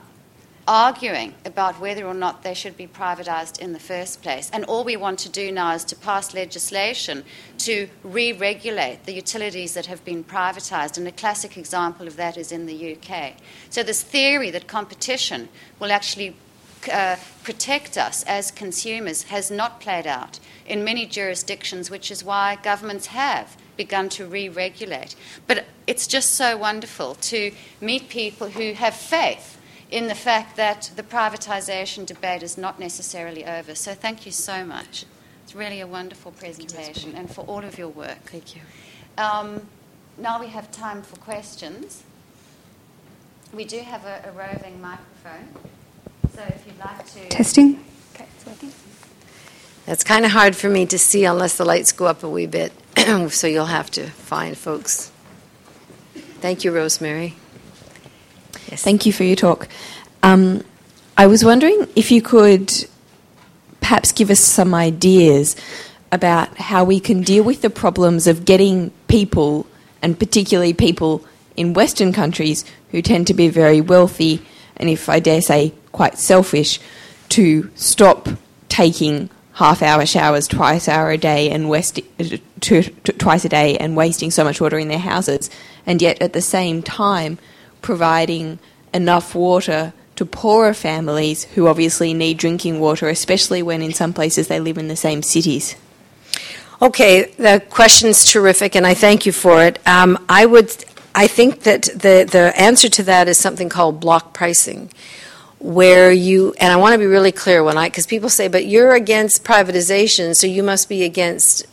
arguing 0.68 1.32
about 1.44 1.80
whether 1.80 2.04
or 2.04 2.14
not 2.14 2.42
they 2.42 2.54
should 2.54 2.76
be 2.76 2.86
privatised 2.86 3.58
in 3.60 3.72
the 3.72 3.78
first 3.78 4.20
place. 4.22 4.50
And 4.52 4.64
all 4.64 4.82
we 4.82 4.96
want 4.96 5.18
to 5.20 5.28
do 5.28 5.52
now 5.52 5.74
is 5.74 5.84
to 5.84 5.96
pass 5.96 6.34
legislation 6.34 7.24
to 7.58 7.88
re 8.02 8.32
regulate 8.32 9.04
the 9.04 9.12
utilities 9.12 9.74
that 9.74 9.86
have 9.86 10.04
been 10.04 10.24
privatised. 10.24 10.98
And 10.98 11.06
a 11.06 11.12
classic 11.12 11.56
example 11.56 12.06
of 12.06 12.16
that 12.16 12.36
is 12.36 12.52
in 12.52 12.66
the 12.66 12.96
UK. 12.96 13.34
So, 13.70 13.82
this 13.82 14.02
theory 14.02 14.50
that 14.50 14.66
competition 14.66 15.48
will 15.78 15.92
actually 15.92 16.36
uh, 16.88 17.16
protect 17.42 17.96
us 17.96 18.22
as 18.24 18.50
consumers 18.50 19.24
has 19.24 19.50
not 19.50 19.80
played 19.80 20.06
out 20.06 20.38
in 20.66 20.84
many 20.84 21.06
jurisdictions, 21.06 21.90
which 21.90 22.10
is 22.10 22.24
why 22.24 22.58
governments 22.62 23.06
have 23.06 23.56
begun 23.76 24.08
to 24.10 24.26
re 24.26 24.48
regulate. 24.48 25.14
But 25.46 25.66
it's 25.86 26.06
just 26.06 26.34
so 26.34 26.56
wonderful 26.56 27.14
to 27.14 27.52
meet 27.80 28.08
people 28.08 28.48
who 28.50 28.72
have 28.72 28.94
faith 28.94 29.58
in 29.90 30.08
the 30.08 30.14
fact 30.14 30.56
that 30.56 30.90
the 30.96 31.02
privatisation 31.02 32.06
debate 32.06 32.42
is 32.42 32.58
not 32.58 32.80
necessarily 32.80 33.44
over. 33.44 33.74
So 33.74 33.94
thank 33.94 34.26
you 34.26 34.32
so 34.32 34.64
much. 34.64 35.04
It's 35.44 35.54
really 35.54 35.80
a 35.80 35.86
wonderful 35.86 36.32
presentation 36.32 37.14
and 37.14 37.32
for 37.32 37.42
all 37.42 37.64
of 37.64 37.78
your 37.78 37.88
work. 37.88 38.30
Thank 38.30 38.56
you. 38.56 38.62
Um, 39.16 39.68
now 40.18 40.40
we 40.40 40.48
have 40.48 40.70
time 40.72 41.02
for 41.02 41.16
questions. 41.16 42.02
We 43.52 43.64
do 43.64 43.78
have 43.78 44.04
a, 44.04 44.28
a, 44.28 44.32
roving 44.32 44.80
microphone, 44.80 45.48
so 46.34 46.42
if 46.42 46.66
you'd 46.66 46.78
like 46.78 47.06
to. 47.12 47.28
Testing. 47.28 47.84
Okay, 48.14 48.26
it's 48.36 48.46
working. 48.46 48.72
That's 49.84 50.04
kind 50.04 50.24
of 50.24 50.30
hard 50.30 50.56
for 50.56 50.68
me 50.68 50.86
to 50.86 50.98
see 50.98 51.24
unless 51.24 51.56
the 51.56 51.64
lights 51.64 51.92
go 51.92 52.06
up 52.06 52.22
a 52.22 52.28
wee 52.28 52.46
bit, 52.46 52.72
so 53.30 53.46
you'll 53.46 53.66
have 53.66 53.90
to 53.92 54.06
find 54.10 54.56
folks. 54.56 55.10
Thank 56.40 56.64
you, 56.64 56.72
Rosemary. 56.72 57.34
Yes. 58.68 58.82
Thank 58.82 59.06
you 59.06 59.12
for 59.12 59.24
your 59.24 59.36
talk. 59.36 59.68
Um, 60.22 60.64
I 61.16 61.26
was 61.26 61.44
wondering 61.44 61.86
if 61.94 62.10
you 62.10 62.20
could 62.20 62.72
perhaps 63.80 64.12
give 64.12 64.30
us 64.30 64.40
some 64.40 64.74
ideas 64.74 65.54
about 66.10 66.56
how 66.58 66.84
we 66.84 66.98
can 67.00 67.22
deal 67.22 67.44
with 67.44 67.62
the 67.62 67.70
problems 67.70 68.26
of 68.26 68.44
getting 68.44 68.90
people, 69.08 69.66
and 70.02 70.18
particularly 70.18 70.74
people 70.74 71.24
in 71.56 71.72
Western 71.72 72.12
countries 72.12 72.64
who 72.90 73.00
tend 73.00 73.26
to 73.28 73.34
be 73.34 73.48
very 73.48 73.80
wealthy 73.80 74.44
and, 74.76 74.88
if 74.88 75.08
I 75.08 75.20
dare 75.20 75.40
say, 75.40 75.72
quite 75.92 76.18
selfish, 76.18 76.80
to 77.30 77.70
stop 77.74 78.28
taking 78.68 79.30
half 79.54 79.82
hour 79.82 80.04
showers 80.04 80.46
twice 80.46 80.86
hour 80.88 81.10
a 81.10 81.18
day 81.18 81.50
and 81.50 81.68
west, 81.68 81.98
to, 82.18 82.82
to, 82.82 83.12
twice 83.12 83.44
a 83.44 83.48
day 83.48 83.76
and 83.78 83.96
wasting 83.96 84.30
so 84.30 84.44
much 84.44 84.60
water 84.60 84.78
in 84.78 84.88
their 84.88 84.98
houses, 84.98 85.48
and 85.86 86.02
yet 86.02 86.20
at 86.20 86.32
the 86.34 86.42
same 86.42 86.82
time 86.82 87.38
providing 87.80 88.58
enough 88.92 89.34
water 89.34 89.92
to 90.16 90.24
poorer 90.24 90.74
families 90.74 91.44
who 91.44 91.66
obviously 91.66 92.14
need 92.14 92.38
drinking 92.38 92.80
water, 92.80 93.08
especially 93.08 93.62
when 93.62 93.82
in 93.82 93.92
some 93.92 94.12
places 94.12 94.48
they 94.48 94.60
live 94.60 94.78
in 94.78 94.88
the 94.88 94.96
same 94.96 95.22
cities? 95.22 95.76
Okay, 96.82 97.32
the 97.38 97.62
question's 97.70 98.24
terrific, 98.30 98.74
and 98.74 98.86
I 98.86 98.94
thank 98.94 99.24
you 99.24 99.32
for 99.32 99.62
it. 99.62 99.78
Um, 99.86 100.18
I 100.28 100.44
would, 100.44 100.84
I 101.16 101.26
think 101.28 101.62
that 101.62 101.84
the 101.84 102.28
the 102.30 102.52
answer 102.56 102.90
to 102.90 103.02
that 103.04 103.26
is 103.26 103.38
something 103.38 103.70
called 103.70 104.00
block 104.00 104.34
pricing, 104.34 104.92
where 105.58 106.12
you 106.12 106.54
and 106.60 106.70
I 106.70 106.76
want 106.76 106.92
to 106.92 106.98
be 106.98 107.06
really 107.06 107.32
clear 107.32 107.64
when 107.64 107.78
I 107.78 107.88
because 107.88 108.06
people 108.06 108.28
say, 108.28 108.48
but 108.48 108.66
you're 108.66 108.94
against 108.94 109.42
privatization, 109.42 110.36
so 110.36 110.46
you 110.46 110.62
must 110.62 110.90
be 110.90 111.04
against 111.04 111.66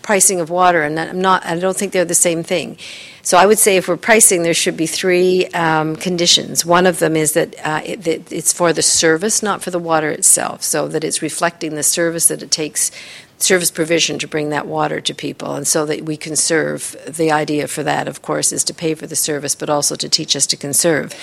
pricing 0.00 0.40
of 0.40 0.48
water, 0.48 0.82
and 0.82 0.98
I'm 0.98 1.20
not. 1.20 1.44
I 1.44 1.58
don't 1.58 1.76
think 1.76 1.92
they're 1.92 2.06
the 2.06 2.14
same 2.14 2.42
thing. 2.42 2.78
So 3.20 3.36
I 3.36 3.44
would 3.44 3.58
say 3.58 3.76
if 3.76 3.88
we're 3.88 3.96
pricing, 3.96 4.44
there 4.44 4.54
should 4.54 4.76
be 4.76 4.86
three 4.86 5.46
um, 5.48 5.96
conditions. 5.96 6.64
One 6.64 6.86
of 6.86 7.00
them 7.00 7.16
is 7.16 7.32
that, 7.32 7.56
uh, 7.58 7.80
it, 7.84 8.04
that 8.04 8.30
it's 8.30 8.52
for 8.52 8.72
the 8.72 8.82
service, 8.82 9.42
not 9.42 9.62
for 9.62 9.72
the 9.72 9.80
water 9.80 10.10
itself, 10.10 10.62
so 10.62 10.86
that 10.86 11.02
it's 11.02 11.22
reflecting 11.22 11.74
the 11.74 11.82
service 11.82 12.28
that 12.28 12.40
it 12.40 12.52
takes 12.52 12.92
service 13.38 13.70
provision 13.70 14.18
to 14.18 14.26
bring 14.28 14.50
that 14.50 14.66
water 14.66 15.00
to 15.00 15.14
people, 15.14 15.54
and 15.54 15.66
so 15.66 15.86
that 15.86 16.02
we 16.02 16.16
conserve. 16.16 16.96
The 17.06 17.30
idea 17.30 17.68
for 17.68 17.82
that, 17.82 18.08
of 18.08 18.22
course, 18.22 18.52
is 18.52 18.64
to 18.64 18.74
pay 18.74 18.94
for 18.94 19.06
the 19.06 19.16
service, 19.16 19.54
but 19.54 19.68
also 19.68 19.96
to 19.96 20.08
teach 20.08 20.34
us 20.34 20.46
to 20.46 20.56
conserve. 20.56 21.14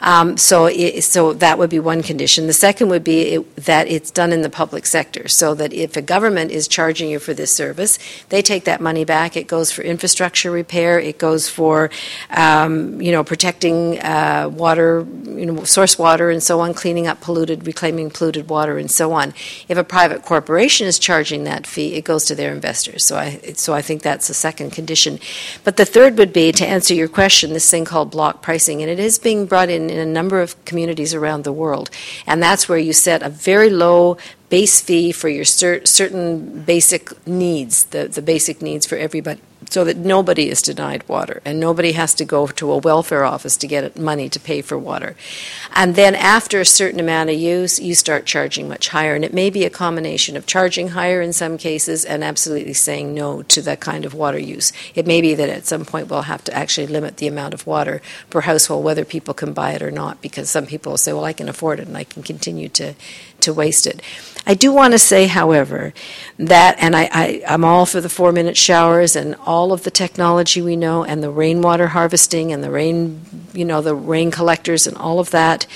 Um, 0.00 0.36
so, 0.36 0.66
it, 0.66 1.02
so 1.02 1.32
that 1.32 1.58
would 1.58 1.70
be 1.70 1.80
one 1.80 2.02
condition. 2.02 2.46
The 2.46 2.52
second 2.52 2.88
would 2.88 3.02
be 3.02 3.20
it, 3.22 3.56
that 3.56 3.88
it's 3.88 4.12
done 4.12 4.32
in 4.32 4.42
the 4.42 4.50
public 4.50 4.86
sector, 4.86 5.26
so 5.26 5.54
that 5.54 5.72
if 5.72 5.96
a 5.96 6.02
government 6.02 6.52
is 6.52 6.68
charging 6.68 7.10
you 7.10 7.18
for 7.18 7.34
this 7.34 7.52
service, 7.52 7.98
they 8.28 8.40
take 8.40 8.64
that 8.64 8.80
money 8.80 9.04
back. 9.04 9.36
It 9.36 9.48
goes 9.48 9.72
for 9.72 9.82
infrastructure 9.82 10.52
repair. 10.52 11.00
It 11.00 11.18
goes 11.18 11.48
for, 11.48 11.90
um, 12.30 13.02
you 13.02 13.10
know, 13.10 13.24
protecting 13.24 13.98
uh, 13.98 14.48
water, 14.54 15.04
you 15.24 15.46
know, 15.46 15.64
source 15.64 15.98
water, 15.98 16.30
and 16.30 16.42
so 16.42 16.60
on, 16.60 16.74
cleaning 16.74 17.08
up 17.08 17.20
polluted, 17.20 17.66
reclaiming 17.66 18.10
polluted 18.10 18.48
water, 18.48 18.78
and 18.78 18.90
so 18.90 19.12
on. 19.12 19.34
If 19.68 19.76
a 19.76 19.84
private 19.84 20.22
corporation 20.22 20.86
is 20.86 21.00
charging 21.00 21.42
that 21.48 21.66
fee, 21.66 21.94
it 21.94 22.04
goes 22.04 22.24
to 22.26 22.34
their 22.34 22.52
investors. 22.52 23.04
So 23.04 23.16
I, 23.16 23.40
so 23.54 23.74
I 23.74 23.82
think 23.82 24.02
that's 24.02 24.28
the 24.28 24.34
second 24.34 24.70
condition. 24.70 25.18
But 25.64 25.76
the 25.76 25.84
third 25.84 26.18
would 26.18 26.32
be 26.32 26.52
to 26.52 26.66
answer 26.66 26.94
your 26.94 27.08
question, 27.08 27.52
this 27.52 27.70
thing 27.70 27.84
called 27.84 28.10
block 28.10 28.42
pricing, 28.42 28.82
and 28.82 28.90
it 28.90 28.98
is 28.98 29.18
being 29.18 29.46
brought 29.46 29.70
in 29.70 29.90
in 29.90 29.98
a 29.98 30.06
number 30.06 30.40
of 30.40 30.62
communities 30.64 31.14
around 31.14 31.44
the 31.44 31.52
world. 31.52 31.90
And 32.26 32.42
that's 32.42 32.68
where 32.68 32.78
you 32.78 32.92
set 32.92 33.22
a 33.22 33.30
very 33.30 33.70
low 33.70 34.18
base 34.50 34.80
fee 34.80 35.12
for 35.12 35.28
your 35.28 35.44
cer- 35.44 35.84
certain 35.84 36.62
basic 36.62 37.26
needs, 37.26 37.84
the, 37.86 38.08
the 38.08 38.22
basic 38.22 38.62
needs 38.62 38.86
for 38.86 38.96
everybody 38.96 39.40
so 39.70 39.84
that 39.84 39.96
nobody 39.96 40.48
is 40.48 40.62
denied 40.62 41.06
water 41.08 41.42
and 41.44 41.60
nobody 41.60 41.92
has 41.92 42.14
to 42.14 42.24
go 42.24 42.46
to 42.46 42.72
a 42.72 42.78
welfare 42.78 43.24
office 43.24 43.56
to 43.56 43.66
get 43.66 43.98
money 43.98 44.28
to 44.28 44.40
pay 44.40 44.62
for 44.62 44.78
water. 44.78 45.14
And 45.74 45.94
then 45.94 46.14
after 46.14 46.60
a 46.60 46.64
certain 46.64 47.00
amount 47.00 47.30
of 47.30 47.36
use, 47.36 47.78
you 47.78 47.94
start 47.94 48.24
charging 48.24 48.68
much 48.68 48.88
higher. 48.88 49.14
And 49.14 49.24
it 49.24 49.34
may 49.34 49.50
be 49.50 49.64
a 49.64 49.70
combination 49.70 50.36
of 50.36 50.46
charging 50.46 50.88
higher 50.88 51.20
in 51.20 51.32
some 51.32 51.58
cases 51.58 52.04
and 52.04 52.24
absolutely 52.24 52.72
saying 52.72 53.14
no 53.14 53.42
to 53.42 53.62
that 53.62 53.80
kind 53.80 54.04
of 54.04 54.14
water 54.14 54.38
use. 54.38 54.72
It 54.94 55.06
may 55.06 55.20
be 55.20 55.34
that 55.34 55.48
at 55.48 55.66
some 55.66 55.84
point 55.84 56.08
we'll 56.08 56.22
have 56.22 56.44
to 56.44 56.54
actually 56.54 56.86
limit 56.86 57.18
the 57.18 57.28
amount 57.28 57.54
of 57.54 57.66
water 57.66 58.00
per 58.30 58.42
household, 58.42 58.84
whether 58.84 59.04
people 59.04 59.34
can 59.34 59.52
buy 59.52 59.72
it 59.72 59.82
or 59.82 59.90
not, 59.90 60.22
because 60.22 60.48
some 60.48 60.66
people 60.66 60.92
will 60.92 60.98
say, 60.98 61.12
well, 61.12 61.24
I 61.24 61.32
can 61.32 61.48
afford 61.48 61.80
it 61.80 61.88
and 61.88 61.96
I 61.96 62.04
can 62.04 62.22
continue 62.22 62.68
to, 62.70 62.94
to 63.40 63.52
waste 63.52 63.86
it. 63.86 64.02
I 64.46 64.54
do 64.54 64.72
want 64.72 64.92
to 64.92 64.98
say, 64.98 65.26
however, 65.26 65.92
that, 66.38 66.76
and 66.78 66.96
I, 66.96 67.10
I, 67.12 67.42
I'm 67.46 67.64
all 67.64 67.84
for 67.84 68.00
the 68.00 68.08
four 68.08 68.32
minute 68.32 68.56
showers 68.56 69.14
and 69.14 69.34
all 69.44 69.72
of 69.72 69.82
the 69.82 69.90
technology 69.90 70.62
we 70.62 70.74
know 70.74 71.04
and 71.04 71.22
the 71.22 71.30
rainwater 71.30 71.88
harvesting 71.88 72.50
and 72.50 72.64
the 72.64 72.70
rain, 72.70 73.20
you 73.52 73.66
know, 73.66 73.82
the 73.82 73.94
rain 73.94 74.30
collectors 74.30 74.86
and 74.86 74.96
all 74.96 75.20
of 75.20 75.30
that. 75.32 75.66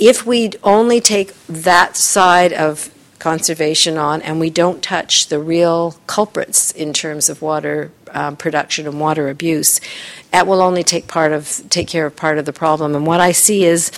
If 0.00 0.26
we 0.26 0.50
only 0.64 1.00
take 1.00 1.34
that 1.46 1.96
side 1.96 2.52
of 2.52 2.92
conservation 3.20 3.96
on 3.96 4.22
and 4.22 4.40
we 4.40 4.50
don't 4.50 4.82
touch 4.82 5.28
the 5.28 5.38
real 5.38 5.92
culprits 6.08 6.72
in 6.72 6.92
terms 6.92 7.28
of 7.28 7.42
water 7.42 7.92
um, 8.12 8.36
production 8.36 8.88
and 8.88 8.98
water 8.98 9.28
abuse, 9.28 9.80
that 10.32 10.48
will 10.48 10.60
only 10.60 10.82
take 10.82 11.06
part 11.06 11.30
of 11.30 11.62
take 11.68 11.86
care 11.86 12.06
of 12.06 12.16
part 12.16 12.38
of 12.38 12.44
the 12.44 12.52
problem. 12.52 12.96
And 12.96 13.06
what 13.06 13.20
I 13.20 13.30
see 13.30 13.64
is 13.64 13.92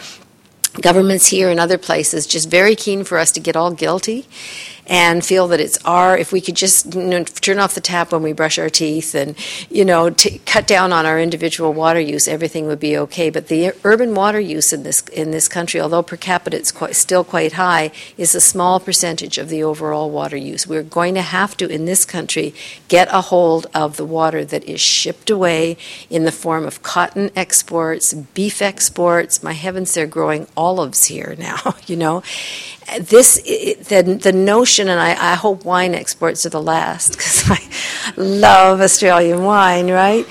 governments 0.81 1.27
here 1.27 1.51
and 1.51 1.61
other 1.61 1.79
places 1.79 2.27
just 2.27 2.51
very 2.51 2.75
keen 2.75 3.05
for 3.05 3.19
us 3.19 3.33
to 3.33 3.41
get 3.41 3.57
all 3.57 3.71
guilty 3.71 4.27
and 4.87 5.25
feel 5.25 5.47
that 5.49 5.61
it's 5.61 5.79
our 5.85 6.17
if 6.17 6.33
we 6.33 6.41
could 6.41 6.57
just 6.57 6.95
you 6.95 7.03
know, 7.03 7.25
turn 7.25 7.59
off 7.59 7.75
the 7.75 7.81
tap 7.81 8.13
when 8.13 8.23
we 8.23 8.33
brush 8.33 8.59
our 8.59 8.69
teeth 8.69 9.15
and 9.15 9.37
you 9.71 9.85
know 9.85 10.11
t- 10.11 10.41
cut 10.45 10.67
down 10.67 10.93
on 10.93 11.07
our 11.07 11.21
individual 11.21 11.73
water 11.73 12.01
use 12.01 12.27
everything 12.27 12.67
would 12.67 12.81
be 12.81 12.97
okay. 12.97 13.31
But 13.31 13.49
the 13.49 13.73
urban 13.85 14.15
water 14.15 14.41
use 14.41 14.73
in 14.73 14.83
this 14.83 15.03
in 15.09 15.31
this 15.31 15.49
country 15.49 15.81
although 15.81 16.03
per 16.03 16.17
capita 16.17 16.57
it's 16.57 16.73
quite, 16.73 16.97
still 16.97 17.25
quite 17.25 17.53
high 17.53 17.93
is 18.17 18.35
a 18.35 18.41
small 18.41 18.81
percentage 18.81 19.39
of 19.39 19.49
the 19.49 19.63
overall 19.63 20.11
water 20.11 20.37
use. 20.37 20.67
We're 20.67 20.83
going 20.83 21.15
to 21.15 21.23
have 21.23 21.57
to 21.59 21.69
in 21.69 21.85
this 21.85 22.05
country 22.05 22.55
get 22.89 23.09
a 23.11 23.21
hold 23.21 23.67
of 23.75 23.97
the 23.97 24.05
water 24.05 24.45
that 24.45 24.65
is 24.65 24.81
shipped 24.81 25.31
away 25.31 25.77
in 26.11 26.25
the 26.25 26.33
form 26.33 26.65
of 26.65 26.83
cotton 26.83 27.31
exports 27.37 28.15
beef 28.15 28.61
exports. 28.61 29.43
My 29.43 29.53
heavens 29.53 29.95
they're 29.95 30.07
growing 30.07 30.49
olives 30.57 31.05
here 31.05 31.37
now 31.39 31.77
you 31.87 31.97
know 31.97 32.23
this 33.01 33.41
the, 33.43 34.19
the 34.21 34.33
notion, 34.33 34.89
and 34.89 35.01
I, 35.01 35.33
I 35.33 35.35
hope 35.35 35.65
wine 35.65 35.95
exports 35.95 36.45
are 36.45 36.51
the 36.51 36.63
last 36.63 37.13
because 37.13 37.45
I 37.51 38.13
love 38.17 38.81
Australian 38.81 39.45
wine, 39.45 39.91
right? 39.91 40.27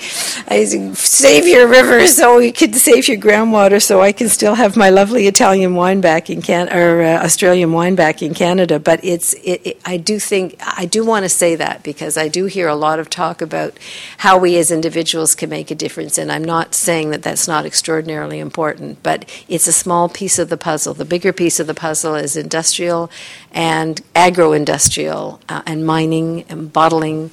I 0.48 0.64
save 0.64 1.46
your 1.46 1.66
rivers 1.66 2.16
so 2.16 2.38
you 2.38 2.52
can 2.52 2.72
save 2.74 3.08
your 3.08 3.18
groundwater, 3.18 3.82
so 3.82 4.00
I 4.00 4.12
can 4.12 4.28
still 4.28 4.54
have 4.54 4.76
my 4.76 4.90
lovely 4.90 5.26
Italian 5.26 5.74
wine 5.74 6.00
back 6.00 6.30
in 6.30 6.42
Can 6.42 6.68
or 6.72 7.02
uh, 7.02 7.24
Australian 7.24 7.72
wine 7.72 7.94
back 7.94 8.22
in 8.22 8.34
Canada. 8.34 8.78
But 8.78 9.04
it's 9.04 9.32
it, 9.34 9.66
it, 9.66 9.80
I 9.84 9.96
do 9.96 10.18
think 10.18 10.56
I 10.60 10.84
do 10.84 11.04
want 11.04 11.24
to 11.24 11.28
say 11.28 11.56
that 11.56 11.82
because 11.82 12.16
I 12.16 12.28
do 12.28 12.46
hear 12.46 12.68
a 12.68 12.76
lot 12.76 12.98
of 12.98 13.08
talk 13.10 13.40
about 13.40 13.78
how 14.18 14.38
we 14.38 14.56
as 14.58 14.70
individuals 14.70 15.34
can 15.34 15.50
make 15.50 15.70
a 15.70 15.74
difference, 15.74 16.18
and 16.18 16.30
I'm 16.30 16.44
not 16.44 16.74
saying 16.74 17.10
that 17.10 17.22
that's 17.22 17.48
not 17.48 17.66
extraordinarily 17.66 18.38
important, 18.38 19.02
but 19.02 19.28
it's 19.48 19.66
a 19.66 19.72
small 19.72 20.08
piece 20.08 20.38
of 20.38 20.48
the 20.48 20.56
puzzle. 20.56 20.94
The 20.94 21.04
bigger 21.04 21.32
piece 21.32 21.58
of 21.58 21.66
the 21.66 21.74
puzzle 21.74 22.14
is 22.14 22.36
industrial 22.42 23.10
and 23.52 24.02
agro-industrial 24.14 25.40
uh, 25.48 25.62
and 25.66 25.86
mining 25.86 26.44
and 26.50 26.72
bottling. 26.72 27.30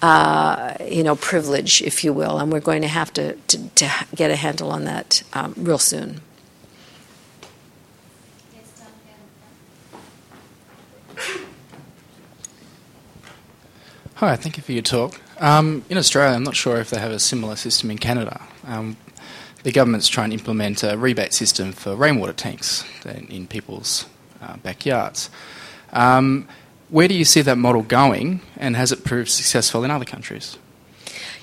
Uh, 0.00 0.74
you 0.84 1.04
know, 1.04 1.14
privilege, 1.14 1.80
if 1.82 2.02
you 2.02 2.12
will, 2.12 2.38
and 2.38 2.50
we're 2.50 2.58
going 2.58 2.82
to 2.82 2.88
have 2.88 3.12
to, 3.12 3.34
to, 3.46 3.68
to 3.76 3.88
get 4.16 4.32
a 4.32 4.36
handle 4.36 4.70
on 4.72 4.82
that 4.84 5.22
um, 5.32 5.54
real 5.56 5.78
soon. 5.78 6.20
Hi, 14.16 14.36
thank 14.36 14.56
you 14.56 14.62
for 14.62 14.72
your 14.72 14.82
talk. 14.82 15.20
Um, 15.40 15.84
in 15.88 15.98
Australia, 15.98 16.36
I'm 16.36 16.44
not 16.44 16.54
sure 16.54 16.76
if 16.78 16.90
they 16.90 17.00
have 17.00 17.10
a 17.10 17.18
similar 17.18 17.56
system 17.56 17.90
in 17.90 17.98
Canada. 17.98 18.40
Um, 18.64 18.96
the 19.64 19.72
government's 19.72 20.08
trying 20.08 20.30
to 20.30 20.36
implement 20.36 20.84
a 20.84 20.96
rebate 20.96 21.32
system 21.32 21.72
for 21.72 21.96
rainwater 21.96 22.32
tanks 22.32 22.84
in 23.04 23.46
people's 23.48 24.06
uh, 24.42 24.56
backyards. 24.58 25.30
Um, 25.92 26.48
where 26.88 27.08
do 27.08 27.14
you 27.14 27.24
see 27.24 27.40
that 27.42 27.56
model 27.56 27.82
going, 27.82 28.40
and 28.56 28.76
has 28.76 28.92
it 28.92 29.04
proved 29.04 29.30
successful 29.30 29.84
in 29.84 29.90
other 29.90 30.04
countries? 30.04 30.58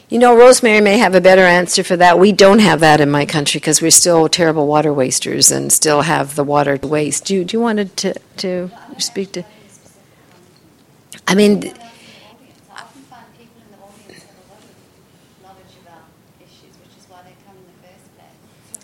You 0.09 0.17
know, 0.17 0.35
Rosemary 0.35 0.81
may 0.81 0.97
have 0.97 1.13
a 1.13 1.21
better 1.21 1.43
answer 1.43 1.83
for 1.83 1.95
that. 1.97 2.17
We 2.17 2.31
don't 2.31 2.59
have 2.59 2.79
that 2.79 2.99
in 2.99 3.11
my 3.11 3.25
country 3.27 3.59
because 3.59 3.79
we're 3.79 3.91
still 3.91 4.27
terrible 4.27 4.65
water 4.65 4.91
wasters 4.91 5.51
and 5.51 5.71
still 5.71 6.01
have 6.01 6.35
the 6.35 6.43
water 6.43 6.77
to 6.77 6.87
waste. 6.87 7.25
Do 7.25 7.35
you, 7.35 7.45
do 7.45 7.57
you 7.57 7.61
want 7.61 7.95
to, 7.97 8.19
to 8.37 8.71
speak 8.97 9.33
to? 9.33 9.43
I 11.27 11.35
mean, 11.35 11.71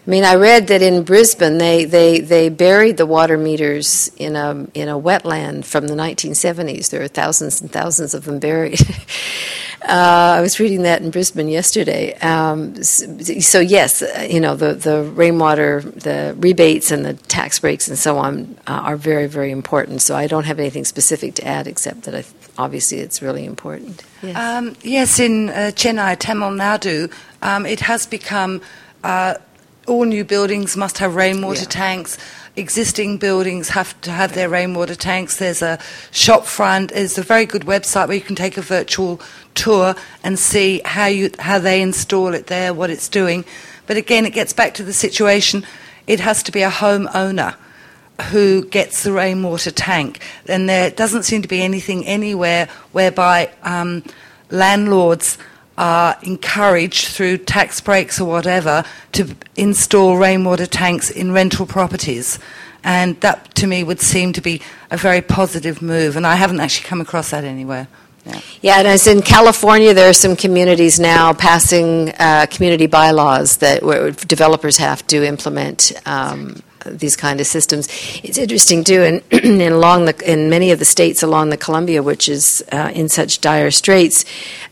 I 0.06 0.10
mean, 0.10 0.24
I 0.24 0.36
read 0.36 0.68
that 0.68 0.84
in 0.84 1.04
Brisbane 1.04 1.58
they, 1.58 1.86
they, 1.86 2.20
they 2.20 2.50
buried 2.50 2.98
the 2.98 3.08
water 3.08 3.38
meters 3.40 4.12
in 4.18 4.36
a 4.36 4.68
in 4.76 4.88
a 4.88 5.00
wetland 5.00 5.66
from 5.66 5.88
the 5.88 5.96
1970s. 5.96 6.92
There 6.92 7.02
are 7.02 7.08
thousands 7.08 7.60
and 7.60 7.72
thousands 7.72 8.14
of 8.14 8.26
them 8.26 8.38
buried. 8.38 8.80
uh, 9.82 10.36
I 10.38 10.42
was 10.42 10.60
reading 10.60 10.84
that 10.84 11.02
in 11.02 11.10
Brisbane 11.10 11.48
yesterday. 11.48 12.14
Um, 12.20 12.84
so 12.84 13.60
yes, 13.60 14.04
uh, 14.04 14.28
you 14.30 14.40
know 14.40 14.56
the 14.56 14.76
the 14.76 15.02
rainwater, 15.02 15.82
the 15.82 16.36
rebates 16.38 16.92
and 16.92 17.04
the 17.04 17.16
tax 17.16 17.58
breaks 17.58 17.88
and 17.88 17.98
so 17.98 18.20
on 18.20 18.56
uh, 18.68 18.74
are 18.74 18.98
very 18.98 19.26
very 19.26 19.50
important. 19.50 20.04
So 20.04 20.16
I 20.16 20.28
don't 20.28 20.46
have 20.46 20.60
anything 20.60 20.86
specific 20.86 21.34
to 21.36 21.48
add 21.48 21.66
except 21.66 22.04
that 22.04 22.14
I, 22.14 22.24
obviously 22.60 23.00
it's 23.00 23.24
really 23.24 23.44
important. 23.44 24.04
Yes, 24.22 24.38
um, 24.38 24.76
yes 24.84 25.20
in 25.20 25.50
uh, 25.50 25.72
Chennai, 25.74 26.16
Tamil 26.20 26.52
Nadu, 26.52 27.12
um, 27.42 27.66
it 27.66 27.80
has 27.80 28.06
become 28.06 28.62
uh, 29.04 29.36
all 29.88 30.04
new 30.04 30.24
buildings 30.24 30.76
must 30.76 30.98
have 30.98 31.16
rainwater 31.16 31.62
yeah. 31.62 31.70
tanks. 31.70 32.18
Existing 32.56 33.18
buildings 33.18 33.70
have 33.70 34.00
to 34.02 34.12
have 34.12 34.34
their 34.34 34.50
rainwater 34.50 34.96
tanks. 34.96 35.38
There's 35.38 35.62
a 35.62 35.80
shop 36.12 36.46
front. 36.46 36.92
There's 36.92 37.18
a 37.18 37.24
very 37.24 37.46
good 37.46 37.64
website 37.64 38.08
where 38.08 38.16
you 38.16 38.24
can 38.24 38.36
take 38.36 38.58
a 38.58 38.62
virtual 38.62 39.20
tour 39.54 39.96
and 40.24 40.40
see 40.40 40.82
how 40.86 41.08
you 41.08 41.32
how 41.40 41.60
they 41.60 41.82
install 41.82 42.34
it 42.34 42.48
there, 42.48 42.74
what 42.74 42.90
it's 42.90 43.10
doing. 43.10 43.46
But 43.88 43.98
again, 43.98 44.26
it 44.26 44.34
gets 44.34 44.54
back 44.54 44.74
to 44.76 44.84
the 44.84 44.94
situation. 44.94 45.66
It 46.08 46.20
has 46.20 46.44
to 46.44 46.52
be 46.52 46.62
a 46.62 46.70
homeowner 46.70 47.56
who 48.32 48.66
gets 48.66 49.04
the 49.04 49.12
rainwater 49.12 49.72
tank. 49.72 50.22
And 50.48 50.70
there 50.70 50.90
doesn't 50.90 51.24
seem 51.24 51.42
to 51.42 51.48
be 51.48 51.62
anything 51.62 52.06
anywhere 52.06 52.70
whereby 52.92 53.52
um, 53.64 54.04
landlords 54.50 55.38
are 55.78 56.18
encouraged 56.24 57.08
through 57.08 57.38
tax 57.40 57.82
breaks 57.82 58.20
or 58.20 58.26
whatever 58.26 58.84
to 59.12 59.36
install 59.56 60.18
rainwater 60.18 60.66
tanks 60.66 61.10
in 61.10 61.32
rental 61.32 61.66
properties. 61.66 62.40
And 62.84 63.20
that 63.22 63.56
to 63.56 63.68
me 63.68 63.84
would 63.84 64.00
seem 64.00 64.32
to 64.34 64.42
be 64.42 64.62
a 64.92 64.98
very 64.98 65.22
positive 65.22 65.82
move, 65.82 66.16
and 66.16 66.26
I 66.26 66.36
haven't 66.36 66.60
actually 66.60 66.88
come 66.88 67.02
across 67.02 67.32
that 67.32 67.44
anywhere. 67.44 67.88
Yeah. 68.26 68.42
yeah, 68.62 68.80
and 68.80 68.88
as 68.88 69.06
in 69.06 69.22
California, 69.22 69.94
there 69.94 70.10
are 70.10 70.14
some 70.14 70.36
communities 70.36 71.00
now 71.00 71.34
passing 71.34 72.10
uh, 72.18 72.48
community 72.50 72.88
bylaws 72.88 73.58
that 73.58 73.84
where 73.84 74.12
developers 74.12 74.78
have 74.78 75.06
to 75.08 75.24
implement 75.24 75.92
um, 76.08 76.62
these 76.86 77.16
kind 77.16 77.40
of 77.40 77.48
systems. 77.48 77.88
It's 78.24 78.38
interesting 78.38 78.84
too, 78.84 79.22
and 79.32 79.62
along 79.62 80.06
the 80.06 80.32
in 80.32 80.50
many 80.50 80.72
of 80.72 80.80
the 80.80 80.86
states 80.86 81.24
along 81.24 81.50
the 81.50 81.58
Columbia, 81.58 82.02
which 82.04 82.30
is 82.30 82.64
uh, 82.72 82.92
in 82.94 83.10
such 83.10 83.42
dire 83.42 83.72
straits, 83.72 84.26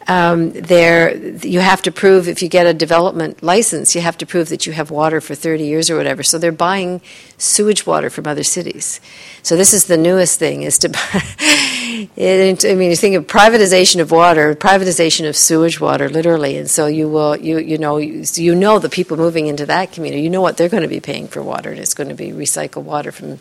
um, 0.08 0.52
there 0.52 1.16
you 1.16 1.60
have 1.60 1.82
to 1.84 1.92
prove 1.92 2.28
if 2.28 2.42
you 2.42 2.50
get 2.50 2.66
a 2.66 2.74
development 2.74 3.42
license, 3.44 3.96
you 3.96 4.02
have 4.02 4.18
to 4.18 4.26
prove 4.26 4.50
that 4.50 4.66
you 4.66 4.74
have 4.74 4.92
water 4.92 5.22
for 5.22 5.36
30 5.36 5.64
years 5.64 5.90
or 5.90 5.98
whatever. 5.98 6.24
So 6.24 6.38
they're 6.38 6.52
buying 6.52 7.02
sewage 7.38 7.86
water 7.86 8.10
from 8.10 8.28
other 8.28 8.44
cities. 8.44 9.00
So 9.42 9.56
this 9.56 9.74
is 9.74 9.86
the 9.86 9.98
newest 9.98 10.40
thing: 10.40 10.64
is 10.64 10.78
to. 10.80 10.90
it, 12.16 12.66
I 12.66 12.76
mean, 12.76 12.90
you 12.90 12.96
think 12.96 13.16
of 13.16 13.28
privatization 13.28 14.02
of 14.02 14.12
water, 14.12 14.56
privatization 14.56 15.28
of 15.28 15.36
sewage 15.36 15.80
water, 15.80 16.10
literally, 16.10 16.58
and 16.58 16.70
so 16.70 16.88
you 16.88 17.08
will, 17.08 17.36
you 17.36 17.60
you 17.60 17.78
know, 17.78 17.98
you, 17.98 18.24
you 18.36 18.56
know 18.56 18.80
the 18.80 18.90
people 18.90 19.18
moving 19.18 19.48
into 19.48 19.66
that 19.66 19.92
community, 19.92 20.22
you 20.24 20.30
know 20.30 20.42
what 20.42 20.58
they're 20.58 20.70
going 20.70 20.84
to 20.84 20.90
be 20.90 21.00
paying 21.00 21.28
for 21.28 21.42
water, 21.42 21.72
and 21.72 21.80
it's 21.80 21.94
going 21.94 22.03
to 22.10 22.16
be 22.16 22.32
recycled 22.32 22.84
water 22.84 23.12
from 23.12 23.40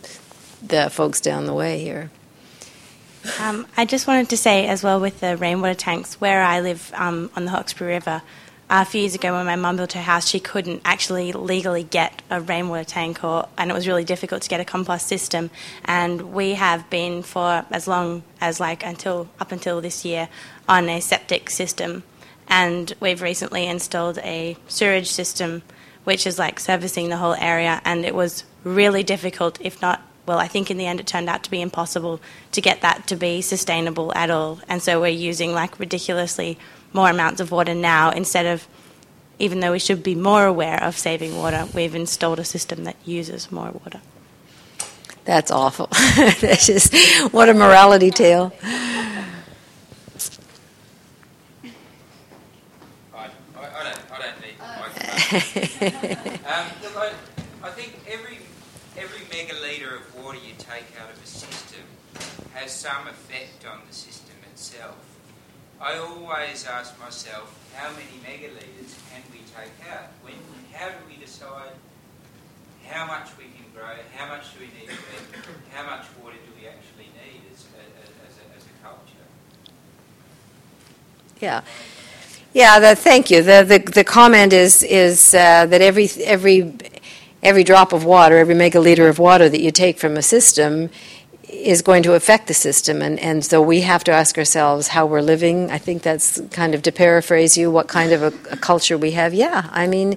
the 0.65 0.89
folks 0.89 1.21
down 1.21 1.45
the 1.45 1.53
way 1.53 1.79
here. 1.79 2.09
Um, 3.39 3.67
I 3.77 3.85
just 3.85 4.05
wanted 4.05 4.29
to 4.29 4.37
say 4.37 4.67
as 4.67 4.83
well 4.83 4.99
with 4.99 5.21
the 5.21 5.37
rainwater 5.37 5.75
tanks, 5.75 6.19
where 6.19 6.43
I 6.43 6.59
live 6.59 6.91
um, 6.95 7.31
on 7.35 7.45
the 7.45 7.51
Hawkesbury 7.51 7.93
River, 7.93 8.21
a 8.69 8.85
few 8.85 9.01
years 9.01 9.13
ago 9.13 9.33
when 9.33 9.45
my 9.45 9.55
mum 9.55 9.77
built 9.77 9.93
her 9.93 10.01
house, 10.01 10.27
she 10.27 10.39
couldn't 10.39 10.81
actually 10.83 11.31
legally 11.31 11.83
get 11.83 12.21
a 12.29 12.41
rainwater 12.41 12.83
tank, 12.83 13.23
or, 13.23 13.47
and 13.57 13.69
it 13.69 13.73
was 13.73 13.87
really 13.87 14.03
difficult 14.03 14.41
to 14.41 14.49
get 14.49 14.59
a 14.59 14.65
compost 14.65 15.07
system. 15.07 15.51
And 15.85 16.33
we 16.33 16.55
have 16.55 16.89
been 16.89 17.23
for 17.23 17.65
as 17.69 17.87
long 17.87 18.23
as 18.41 18.59
like 18.59 18.85
until 18.85 19.29
up 19.39 19.51
until 19.51 19.79
this 19.79 20.03
year 20.03 20.27
on 20.67 20.89
a 20.89 20.99
septic 21.01 21.49
system, 21.49 22.03
and 22.47 22.93
we've 22.99 23.21
recently 23.21 23.67
installed 23.67 24.17
a 24.19 24.57
sewage 24.67 25.11
system, 25.11 25.61
which 26.03 26.27
is 26.27 26.37
like 26.39 26.59
servicing 26.59 27.09
the 27.09 27.17
whole 27.17 27.35
area, 27.35 27.81
and 27.85 28.05
it 28.05 28.15
was 28.15 28.43
really 28.63 29.03
difficult, 29.03 29.59
if 29.61 29.81
not 29.81 30.01
well, 30.25 30.39
I 30.39 30.47
think 30.47 30.71
in 30.71 30.77
the 30.77 30.85
end 30.85 30.99
it 30.99 31.07
turned 31.07 31.29
out 31.29 31.43
to 31.43 31.51
be 31.51 31.61
impossible 31.61 32.21
to 32.53 32.61
get 32.61 32.81
that 32.81 33.07
to 33.07 33.15
be 33.15 33.41
sustainable 33.41 34.13
at 34.15 34.29
all. 34.29 34.59
And 34.67 34.81
so 34.81 35.01
we're 35.01 35.07
using 35.07 35.51
like 35.53 35.79
ridiculously 35.79 36.57
more 36.93 37.09
amounts 37.09 37.41
of 37.41 37.51
water 37.51 37.73
now 37.73 38.11
instead 38.11 38.45
of, 38.45 38.67
even 39.39 39.59
though 39.59 39.73
we 39.73 39.79
should 39.79 40.03
be 40.03 40.15
more 40.15 40.45
aware 40.45 40.81
of 40.81 40.97
saving 40.97 41.35
water, 41.37 41.67
we've 41.73 41.95
installed 41.95 42.39
a 42.39 42.45
system 42.45 42.85
that 42.85 42.95
uses 43.03 43.51
more 43.51 43.71
water. 43.71 43.99
That's 45.25 45.51
awful. 45.51 45.87
That's 46.41 46.67
just, 46.67 46.93
what 47.33 47.49
a 47.49 47.53
morality 47.53 48.11
tale. 48.11 48.53
I, 48.63 49.27
I, 53.15 53.29
I, 53.55 53.83
don't, 53.83 54.11
I 54.11 54.19
don't 54.19 54.41
need 54.41 54.55
um, 55.33 55.39
look, 56.83 56.93
I, 56.95 57.11
I 57.63 57.71
think 57.71 57.97
every, 58.07 58.37
every 58.95 59.25
megaliter 59.33 59.97
of 59.97 60.23
water 60.23 60.37
you 60.37 60.53
take 60.59 60.85
out 61.01 61.09
of 61.09 61.17
a 61.23 61.25
system 61.25 61.81
has 62.53 62.71
some 62.71 63.07
effect 63.07 63.65
on 63.65 63.81
the 63.87 63.95
system 63.95 64.35
itself. 64.51 64.97
I 65.81 65.97
always 65.97 66.67
ask 66.67 66.99
myself, 66.99 67.49
how 67.73 67.89
many 67.93 68.21
megalitres 68.21 68.93
can 69.09 69.23
we 69.31 69.39
take 69.57 69.73
out? 69.91 70.09
When, 70.21 70.35
how 70.71 70.89
do 70.89 70.97
we 71.09 71.17
decide 71.17 71.73
how 72.87 73.07
much 73.07 73.29
we 73.35 73.45
can 73.45 73.65
grow, 73.73 73.89
how 74.15 74.27
much 74.27 74.53
do 74.53 74.59
we 74.59 74.67
need 74.67 74.87
to 74.87 74.93
eat, 74.93 75.45
how 75.73 75.83
much 75.83 76.05
water 76.21 76.37
do 76.37 76.61
we 76.61 76.67
actually 76.67 77.09
need 77.17 77.41
as, 77.51 77.65
as, 77.73 78.09
as, 78.29 78.37
a, 78.37 78.55
as 78.55 78.63
a 78.69 78.85
culture? 78.85 79.25
Yeah. 81.41 81.63
Yeah, 82.53 82.79
the, 82.79 82.95
thank 82.95 83.31
you. 83.31 83.41
The, 83.41 83.65
the, 83.67 83.79
the 83.79 84.03
comment 84.03 84.53
is, 84.53 84.83
is 84.83 85.33
uh, 85.33 85.65
that 85.65 85.81
every, 85.81 86.07
every, 86.23 86.71
every 87.41 87.63
drop 87.63 87.93
of 87.93 88.05
water, 88.05 88.37
every 88.37 88.53
megaliter 88.53 89.09
of 89.09 89.17
water 89.17 89.49
that 89.49 89.59
you 89.59 89.71
take 89.71 89.97
from 89.97 90.17
a 90.17 90.21
system 90.21 90.91
is 91.49 91.81
going 91.81 92.03
to 92.03 92.13
affect 92.13 92.47
the 92.47 92.53
system. 92.53 93.01
And, 93.01 93.19
and 93.19 93.43
so 93.43 93.59
we 93.59 93.81
have 93.81 94.03
to 94.03 94.11
ask 94.11 94.37
ourselves 94.37 94.89
how 94.89 95.07
we're 95.07 95.21
living. 95.21 95.71
I 95.71 95.79
think 95.79 96.03
that's 96.03 96.41
kind 96.51 96.75
of 96.75 96.83
to 96.83 96.91
paraphrase 96.91 97.57
you, 97.57 97.71
what 97.71 97.87
kind 97.87 98.11
of 98.11 98.21
a, 98.21 98.53
a 98.53 98.57
culture 98.57 98.99
we 98.99 99.11
have. 99.11 99.33
Yeah, 99.33 99.67
I 99.71 99.87
mean, 99.87 100.15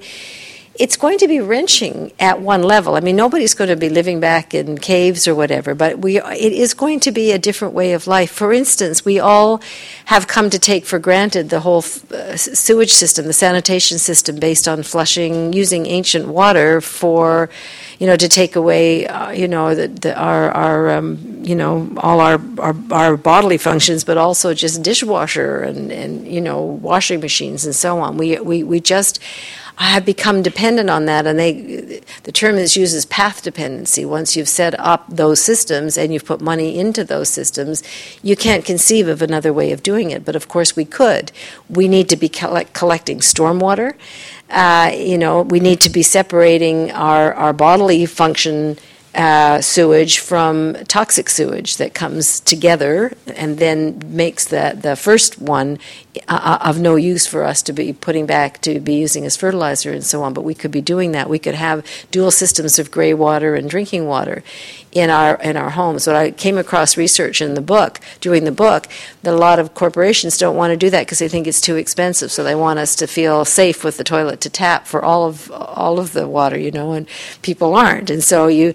it's 0.78 0.96
going 0.96 1.18
to 1.18 1.28
be 1.28 1.40
wrenching 1.40 2.12
at 2.18 2.40
one 2.40 2.62
level. 2.62 2.94
I 2.94 3.00
mean, 3.00 3.16
nobody's 3.16 3.54
going 3.54 3.70
to 3.70 3.76
be 3.76 3.88
living 3.88 4.20
back 4.20 4.54
in 4.54 4.78
caves 4.78 5.26
or 5.26 5.34
whatever, 5.34 5.74
but 5.74 5.98
we 5.98 6.18
it 6.18 6.52
is 6.52 6.74
going 6.74 7.00
to 7.00 7.12
be 7.12 7.32
a 7.32 7.38
different 7.38 7.74
way 7.74 7.92
of 7.92 8.06
life. 8.06 8.30
For 8.30 8.52
instance, 8.52 9.04
we 9.04 9.18
all 9.18 9.60
have 10.06 10.26
come 10.26 10.50
to 10.50 10.58
take 10.58 10.86
for 10.86 10.98
granted 10.98 11.50
the 11.50 11.60
whole 11.60 11.84
uh, 12.12 12.36
sewage 12.36 12.92
system, 12.92 13.26
the 13.26 13.32
sanitation 13.32 13.98
system 13.98 14.36
based 14.36 14.68
on 14.68 14.82
flushing 14.82 15.52
using 15.52 15.86
ancient 15.86 16.28
water 16.28 16.80
for 16.80 17.48
you 17.98 18.06
know, 18.06 18.16
to 18.16 18.28
take 18.28 18.56
away, 18.56 19.06
uh, 19.06 19.30
you 19.30 19.48
know, 19.48 19.74
the, 19.74 19.88
the, 19.88 20.18
our, 20.18 20.50
our 20.50 20.90
um, 20.90 21.40
you 21.42 21.54
know, 21.54 21.90
all 21.96 22.20
our, 22.20 22.40
our, 22.58 22.76
our, 22.90 23.16
bodily 23.16 23.56
functions, 23.56 24.04
but 24.04 24.18
also 24.18 24.52
just 24.52 24.82
dishwasher 24.82 25.60
and, 25.62 25.90
and, 25.90 26.26
you 26.26 26.40
know, 26.40 26.60
washing 26.60 27.20
machines 27.20 27.64
and 27.64 27.74
so 27.74 27.98
on. 27.98 28.18
We, 28.18 28.38
we, 28.40 28.62
we 28.62 28.80
just 28.80 29.18
have 29.84 30.06
become 30.06 30.42
dependent 30.42 30.88
on 30.88 31.04
that, 31.04 31.26
and 31.26 31.38
they, 31.38 32.00
the 32.22 32.32
term 32.32 32.56
is 32.56 32.76
used 32.76 32.94
as 32.94 33.04
path 33.04 33.42
dependency. 33.42 34.04
Once 34.04 34.34
you've 34.34 34.48
set 34.48 34.78
up 34.80 35.04
those 35.08 35.40
systems 35.40 35.98
and 35.98 36.12
you've 36.12 36.24
put 36.24 36.40
money 36.40 36.78
into 36.78 37.04
those 37.04 37.28
systems, 37.28 37.82
you 38.22 38.36
can't 38.36 38.64
conceive 38.64 39.06
of 39.06 39.20
another 39.20 39.52
way 39.52 39.72
of 39.72 39.82
doing 39.82 40.10
it. 40.10 40.24
But 40.24 40.34
of 40.34 40.48
course, 40.48 40.74
we 40.76 40.86
could. 40.86 41.30
We 41.68 41.88
need 41.88 42.08
to 42.08 42.16
be 42.16 42.28
collect, 42.28 42.72
collecting 42.72 43.20
stormwater. 43.20 43.94
Uh, 44.48 44.92
you 44.94 45.18
know, 45.18 45.42
we 45.42 45.60
need 45.60 45.80
to 45.80 45.90
be 45.90 46.02
separating 46.02 46.90
our, 46.92 47.34
our 47.34 47.52
bodily 47.52 48.06
function 48.06 48.78
uh, 49.16 49.62
sewage 49.62 50.18
from 50.18 50.74
toxic 50.88 51.30
sewage 51.30 51.78
that 51.78 51.94
comes 51.94 52.38
together 52.38 53.16
and 53.34 53.56
then 53.56 53.98
makes 54.04 54.44
the, 54.44 54.78
the 54.78 54.94
first 54.94 55.40
one 55.40 55.78
uh, 56.28 56.58
uh, 56.60 56.68
of 56.68 56.78
no 56.78 56.96
use 56.96 57.26
for 57.26 57.42
us 57.42 57.62
to 57.62 57.72
be 57.72 57.94
putting 57.94 58.26
back 58.26 58.60
to 58.60 58.78
be 58.78 58.94
using 58.94 59.24
as 59.24 59.34
fertilizer 59.34 59.90
and 59.90 60.04
so 60.04 60.22
on. 60.22 60.34
But 60.34 60.44
we 60.44 60.54
could 60.54 60.70
be 60.70 60.82
doing 60.82 61.12
that. 61.12 61.30
We 61.30 61.38
could 61.38 61.54
have 61.54 61.86
dual 62.10 62.30
systems 62.30 62.78
of 62.78 62.90
gray 62.90 63.14
water 63.14 63.54
and 63.54 63.70
drinking 63.70 64.06
water 64.06 64.42
in 64.92 65.08
our 65.08 65.36
in 65.42 65.56
our 65.56 65.70
homes. 65.70 66.06
What 66.06 66.16
I 66.16 66.30
came 66.30 66.58
across 66.58 66.96
research 66.96 67.40
in 67.40 67.54
the 67.54 67.62
book, 67.62 68.00
doing 68.20 68.44
the 68.44 68.52
book, 68.52 68.86
that 69.22 69.32
a 69.32 69.36
lot 69.36 69.58
of 69.58 69.74
corporations 69.74 70.36
don't 70.36 70.56
want 70.56 70.72
to 70.72 70.76
do 70.76 70.90
that 70.90 71.06
because 71.06 71.20
they 71.20 71.28
think 71.28 71.46
it's 71.46 71.60
too 71.60 71.76
expensive. 71.76 72.30
So 72.30 72.44
they 72.44 72.54
want 72.54 72.78
us 72.78 72.94
to 72.96 73.06
feel 73.06 73.46
safe 73.46 73.82
with 73.82 73.96
the 73.96 74.04
toilet 74.04 74.40
to 74.42 74.50
tap 74.50 74.86
for 74.86 75.02
all 75.02 75.24
of 75.26 75.50
all 75.50 75.98
of 75.98 76.12
the 76.12 76.28
water, 76.28 76.58
you 76.58 76.70
know, 76.70 76.92
and 76.92 77.06
people 77.40 77.74
aren't. 77.74 78.10
And 78.10 78.22
so 78.22 78.46
you 78.46 78.74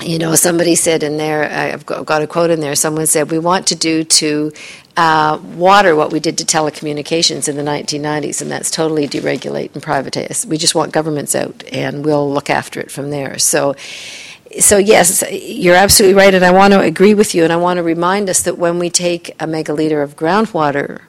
you 0.00 0.18
know, 0.18 0.34
somebody 0.34 0.74
said 0.74 1.02
in 1.02 1.16
there, 1.16 1.44
I've 1.50 1.86
got 1.86 2.22
a 2.22 2.26
quote 2.26 2.50
in 2.50 2.60
there, 2.60 2.74
someone 2.74 3.06
said, 3.06 3.30
We 3.30 3.38
want 3.38 3.66
to 3.68 3.76
do 3.76 4.04
to 4.04 4.52
uh, 4.96 5.40
water 5.54 5.94
what 5.94 6.12
we 6.12 6.20
did 6.20 6.38
to 6.38 6.44
telecommunications 6.44 7.48
in 7.48 7.56
the 7.56 7.62
1990s, 7.62 8.42
and 8.42 8.50
that's 8.50 8.70
totally 8.70 9.06
deregulate 9.08 9.74
and 9.74 9.82
privatize. 9.82 10.44
We 10.44 10.58
just 10.58 10.74
want 10.74 10.92
governments 10.92 11.34
out, 11.34 11.62
and 11.72 12.04
we'll 12.04 12.30
look 12.30 12.50
after 12.50 12.80
it 12.80 12.90
from 12.90 13.10
there. 13.10 13.38
So, 13.38 13.74
so 14.60 14.76
yes, 14.76 15.24
you're 15.30 15.76
absolutely 15.76 16.14
right, 16.14 16.34
and 16.34 16.44
I 16.44 16.50
want 16.50 16.72
to 16.72 16.80
agree 16.80 17.14
with 17.14 17.34
you, 17.34 17.44
and 17.44 17.52
I 17.52 17.56
want 17.56 17.78
to 17.78 17.82
remind 17.82 18.28
us 18.28 18.42
that 18.42 18.58
when 18.58 18.78
we 18.78 18.90
take 18.90 19.30
a 19.40 19.46
megaliter 19.46 20.02
of 20.02 20.16
groundwater 20.16 21.02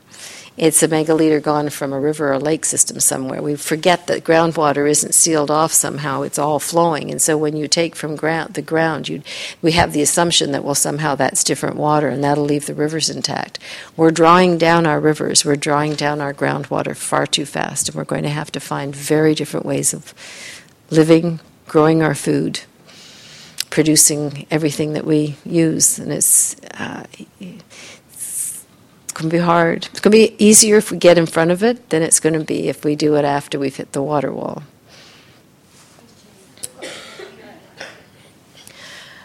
it's 0.56 0.84
a 0.84 0.88
megaliter 0.88 1.41
gone 1.41 1.70
from 1.70 1.93
a 1.93 1.99
river 1.99 2.32
or 2.32 2.39
lake 2.39 2.64
system 2.64 2.99
somewhere. 2.99 3.41
We 3.41 3.56
forget 3.56 4.06
that 4.06 4.24
groundwater 4.24 4.88
isn't 4.88 5.16
sealed 5.16 5.49
off 5.49 5.74
somehow; 5.74 6.22
it's 6.22 6.38
all 6.38 6.60
flowing. 6.60 7.10
And 7.10 7.22
so, 7.22 7.38
when 7.38 7.56
you 7.56 7.68
take 7.68 7.95
from 7.95 8.16
ground 8.16 8.54
the 8.54 8.62
ground, 8.62 9.10
you 9.10 9.24
we 9.62 9.72
have 9.72 9.93
the 9.93 10.04
assumption 10.04 10.51
that 10.51 10.64
well 10.64 10.76
somehow 10.76 11.16
that's 11.16 11.43
different 11.43 11.76
water, 11.76 12.08
and 12.08 12.24
that'll 12.24 12.43
leave 12.43 12.68
the 12.68 12.76
rivers 12.76 13.10
intact. 13.10 13.58
We're 13.97 14.12
drawing 14.12 14.60
down 14.60 14.86
our 14.86 14.99
rivers. 14.99 15.43
We're 15.43 15.56
drawing 15.56 15.95
down 15.95 16.22
our 16.22 16.34
groundwater 16.34 16.95
far 16.95 17.26
too 17.26 17.45
fast, 17.45 17.89
and 17.89 17.95
we're 17.95 18.04
going 18.04 18.24
to 18.24 18.30
have 18.30 18.51
to 18.51 18.60
find 18.60 18.95
very 18.95 19.34
different 19.34 19.66
ways 19.66 19.91
of 19.93 20.14
living, 20.91 21.39
growing 21.68 22.04
our 22.04 22.14
food, 22.14 22.62
producing 23.72 24.45
everything 24.51 24.93
that 24.93 25.06
we 25.06 25.36
use. 25.43 25.97
And 25.97 26.14
it's 26.14 26.56
uh, 26.76 27.06
going 29.14 29.30
to 29.30 29.36
be 29.36 29.41
hard. 29.41 29.88
It's 29.91 29.99
going 29.99 30.11
to 30.11 30.18
be 30.18 30.36
easier 30.43 30.78
if 30.78 30.91
we 30.91 30.97
get 30.97 31.18
in 31.18 31.26
front 31.26 31.51
of 31.51 31.64
it 31.64 31.89
than 31.89 32.01
it's 32.01 32.20
going 32.20 32.34
to 32.34 32.43
be 32.43 32.68
if 32.68 32.84
we 32.84 32.95
do 32.95 33.16
it 33.16 33.26
after 33.26 33.57
we've 33.59 33.76
hit 33.76 33.91
the 33.93 34.01
water 34.01 34.32
wall. 34.32 34.64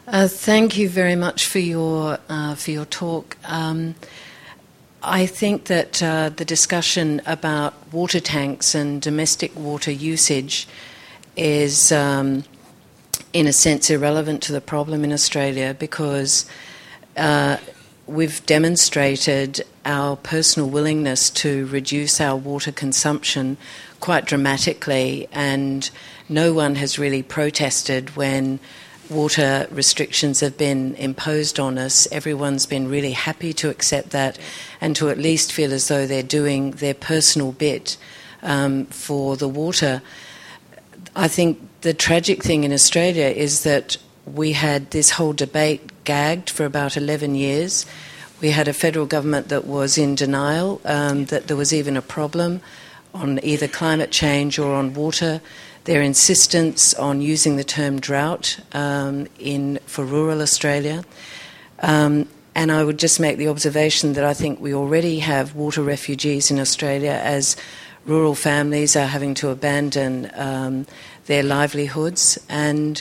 Uh, 0.07 0.27
thank 0.27 0.79
you 0.79 0.89
very 0.89 1.15
much 1.15 1.47
for 1.47 1.59
your 1.59 2.19
uh, 2.31 2.55
for 2.55 2.71
your 2.71 2.87
talk. 2.87 3.37
Um, 3.45 3.95
I 5.03 5.27
think 5.27 5.65
that 5.65 6.03
uh, 6.03 6.31
the 6.31 6.45
discussion 6.45 7.21
about 7.27 7.75
water 7.93 8.19
tanks 8.19 8.75
and 8.75 9.03
domestic 9.03 9.55
water 9.55 9.93
usage 9.93 10.67
is, 11.37 11.93
um, 11.93 12.45
in 13.33 13.47
a 13.47 13.53
sense, 13.53 13.91
irrelevant 13.91 14.43
to 14.45 14.53
the 14.53 14.61
problem 14.61 15.05
in 15.05 15.13
Australia 15.13 15.77
because 15.79 16.47
uh, 17.17 17.59
we've 18.09 18.45
demonstrated 18.47 19.65
our 19.85 20.17
personal 20.17 20.69
willingness 20.69 21.31
to 21.31 21.67
reduce 21.67 22.21
our 22.21 22.37
water 22.37 22.73
consumption 22.73 23.57
quite 24.01 24.25
dramatically, 24.25 25.29
and 25.33 25.91
no 26.29 26.53
one 26.53 26.77
has 26.77 26.99
really 26.99 27.23
protested 27.23 28.17
when 28.17 28.59
water 29.11 29.67
restrictions 29.71 30.41
have 30.41 30.57
been 30.57 30.95
imposed 30.97 31.61
on 31.61 31.79
us. 31.79 32.09
Everyone's 32.13 32.67
been 32.67 32.89
really 32.89 33.13
happy 33.13 33.53
to 33.55 33.71
accept 33.71 34.11
that 34.11 34.39
and 34.81 34.95
to 34.97 35.09
at 35.09 35.19
least 35.19 35.53
feel 35.53 35.73
as 35.73 35.89
though 35.89 36.07
they're 36.07 36.23
doing 36.23 36.73
their 36.73 36.95
personal 36.95 37.53
bit 37.53 37.97
um, 38.43 38.87
for 38.87 39.37
the 39.37 39.49
water. 39.49 40.03
I 41.17 41.29
think 41.29 41.59
the 41.81 41.95
tragic 41.95 42.43
thing 42.43 42.65
in 42.65 42.73
Australia 42.73 43.27
is 43.27 43.63
that 43.65 43.97
we 44.35 44.53
had 44.53 44.91
this 44.91 45.11
whole 45.11 45.33
debate 45.33 46.05
gagged 46.05 46.51
for 46.51 46.65
about 46.65 46.97
11 46.97 47.35
years. 47.35 47.87
We 48.41 48.51
had 48.51 48.69
a 48.69 48.73
federal 48.73 49.07
government 49.07 49.49
that 49.49 49.67
was 49.67 49.99
in 49.99 50.15
denial 50.15 50.81
um, 50.85 51.27
that 51.27 51.49
there 51.49 51.57
was 51.57 51.73
even 51.73 51.97
a 51.97 52.03
problem 52.03 52.61
on 53.15 53.41
either 53.43 53.69
climate 53.69 54.11
change 54.11 54.59
or 54.59 54.75
on 54.75 54.95
water. 54.95 55.41
Their 55.85 56.03
insistence 56.03 56.95
on 56.95 57.21
using 57.21 57.57
the 57.57 57.65
term 57.65 58.01
drought 58.01 58.61
um, 58.73 59.27
in, 59.39 59.79
for 59.87 60.05
rural 60.05 60.43
Australia. 60.43 61.05
Um, 61.81 62.29
And 62.59 62.73
I 62.73 62.83
would 62.83 62.99
just 62.99 63.21
make 63.21 63.39
the 63.39 63.47
observation 63.47 64.15
that 64.15 64.25
I 64.25 64.35
think 64.35 64.59
we 64.59 64.75
already 64.75 65.21
have 65.21 65.55
water 65.55 65.81
refugees 65.81 66.51
in 66.51 66.59
Australia 66.59 67.13
as 67.13 67.57
rural 68.05 68.35
families 68.35 68.97
are 68.97 69.07
having 69.07 69.35
to 69.35 69.51
abandon 69.51 70.29
um, 70.35 70.85
their 71.27 71.45
livelihoods. 71.45 72.37
And, 72.49 73.01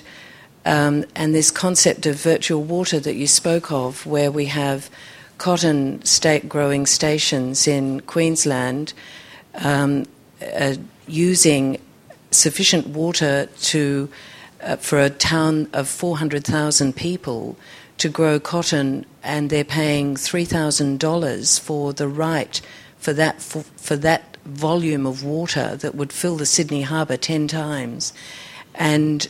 um, 0.68 1.06
and 1.16 1.34
this 1.34 1.50
concept 1.50 2.06
of 2.06 2.16
virtual 2.22 2.62
water 2.62 3.00
that 3.00 3.16
you 3.16 3.26
spoke 3.26 3.72
of, 3.72 4.06
where 4.06 4.30
we 4.30 4.46
have 4.46 4.90
cotton 5.38 6.04
state 6.04 6.50
growing 6.50 6.86
stations 6.86 7.68
in 7.68 8.02
Queensland 8.02 8.94
um, 9.56 10.06
uh, 10.60 10.76
using 11.08 11.80
sufficient 12.32 12.88
water 12.88 13.48
to, 13.62 14.10
uh, 14.62 14.76
for 14.76 15.00
a 15.00 15.10
town 15.10 15.70
of 15.72 15.88
400,000 15.88 16.94
people 16.94 17.56
to 17.98 18.10
grow 18.10 18.38
cotton, 18.38 19.06
and 19.24 19.50
they're 19.50 19.64
paying 19.64 20.16
$3,000 20.16 21.60
for 21.62 21.94
the 21.94 22.10
right 22.10 22.62
for 22.98 23.14
that, 23.14 23.42
for, 23.42 23.64
for 23.78 23.96
that 23.96 24.36
volume 24.44 25.06
of 25.06 25.24
water 25.24 25.78
that 25.78 25.96
would 25.96 26.12
fill 26.12 26.36
the 26.36 26.46
Sydney 26.46 26.82
Harbour 26.82 27.16
10 27.16 27.48
times. 27.48 28.12
And 28.76 29.28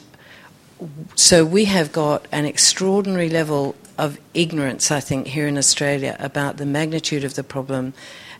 so 1.16 1.46
we 1.46 1.66
have 1.66 1.92
got 1.92 2.28
an 2.32 2.46
extraordinary 2.46 3.30
level 3.30 3.76
of 3.98 4.20
ignorance, 4.34 4.92
I 4.92 5.00
think, 5.00 5.28
here 5.28 5.48
in 5.48 5.58
Australia 5.58 6.16
about 6.20 6.58
the 6.58 6.66
magnitude 6.66 7.24
of 7.24 7.34
the 7.34 7.44
problem 7.44 7.94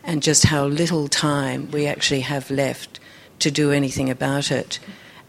and 0.04 0.22
just 0.22 0.46
how 0.46 0.66
little 0.66 1.08
time 1.08 1.72
we 1.72 1.88
actually 1.88 2.22
have 2.22 2.50
left 2.52 3.00
to 3.40 3.52
do 3.52 3.72
anything 3.72 4.10
about 4.10 4.52
it. 4.52 4.80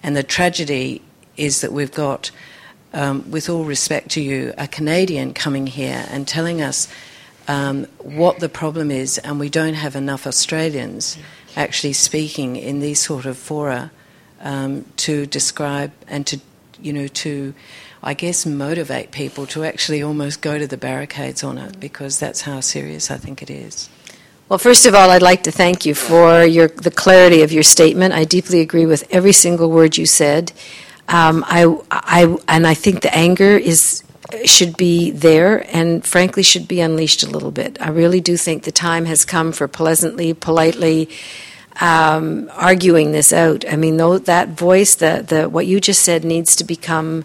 And 0.02 0.16
the 0.16 0.22
tragedy 0.22 1.02
is 1.36 1.60
that 1.62 1.72
we've 1.72 1.92
got, 1.92 2.30
um, 2.92 3.30
with 3.30 3.48
all 3.48 3.64
respect 3.64 4.10
to 4.10 4.20
you, 4.20 4.52
a 4.58 4.68
Canadian 4.68 5.34
coming 5.34 5.66
here 5.66 6.06
and 6.10 6.28
telling 6.28 6.60
us 6.60 6.88
um, 7.48 7.86
what 7.98 8.40
the 8.40 8.48
problem 8.48 8.90
is, 8.90 9.18
and 9.18 9.40
we 9.40 9.48
don't 9.48 9.74
have 9.74 9.96
enough 9.96 10.26
Australians 10.26 11.16
actually 11.56 11.94
speaking 11.94 12.56
in 12.56 12.80
these 12.80 13.00
sort 13.00 13.24
of 13.24 13.36
fora 13.38 13.90
um, 14.40 14.84
to 14.96 15.26
describe 15.26 15.90
and 16.06 16.26
to, 16.26 16.40
you 16.80 16.92
know, 16.92 17.06
to 17.08 17.54
I 18.02 18.14
guess, 18.14 18.46
motivate 18.46 19.10
people 19.10 19.46
to 19.46 19.64
actually 19.64 20.02
almost 20.02 20.40
go 20.40 20.58
to 20.58 20.66
the 20.66 20.76
barricades 20.76 21.42
on 21.42 21.58
it 21.58 21.80
because 21.80 22.18
that's 22.18 22.42
how 22.42 22.60
serious 22.60 23.10
I 23.10 23.16
think 23.16 23.42
it 23.42 23.50
is. 23.50 23.88
Well, 24.48 24.58
first 24.58 24.86
of 24.86 24.94
all, 24.94 25.10
I'd 25.10 25.22
like 25.22 25.42
to 25.42 25.50
thank 25.50 25.84
you 25.84 25.94
for 25.94 26.44
your, 26.44 26.68
the 26.68 26.90
clarity 26.90 27.42
of 27.42 27.52
your 27.52 27.62
statement. 27.62 28.14
I 28.14 28.24
deeply 28.24 28.60
agree 28.60 28.86
with 28.86 29.04
every 29.10 29.32
single 29.32 29.70
word 29.70 29.98
you 29.98 30.06
said. 30.06 30.52
Um, 31.08 31.44
I, 31.46 31.76
I, 31.90 32.36
and 32.46 32.66
I 32.66 32.74
think 32.74 33.02
the 33.02 33.14
anger 33.14 33.56
is 33.56 34.04
should 34.44 34.76
be 34.76 35.10
there 35.10 35.64
and 35.74 36.04
frankly 36.04 36.42
should 36.42 36.68
be 36.68 36.82
unleashed 36.82 37.22
a 37.22 37.30
little 37.30 37.50
bit. 37.50 37.78
I 37.80 37.88
really 37.88 38.20
do 38.20 38.36
think 38.36 38.64
the 38.64 38.72
time 38.72 39.06
has 39.06 39.24
come 39.24 39.52
for 39.52 39.66
pleasantly, 39.66 40.34
politely 40.34 41.08
um, 41.80 42.50
arguing 42.54 43.12
this 43.12 43.32
out. 43.32 43.64
I 43.70 43.76
mean, 43.76 43.96
though, 43.96 44.18
that 44.18 44.48
voice, 44.48 44.94
the, 44.94 45.24
the, 45.26 45.48
what 45.48 45.66
you 45.66 45.80
just 45.80 46.02
said 46.02 46.24
needs 46.24 46.56
to 46.56 46.64
become 46.64 47.24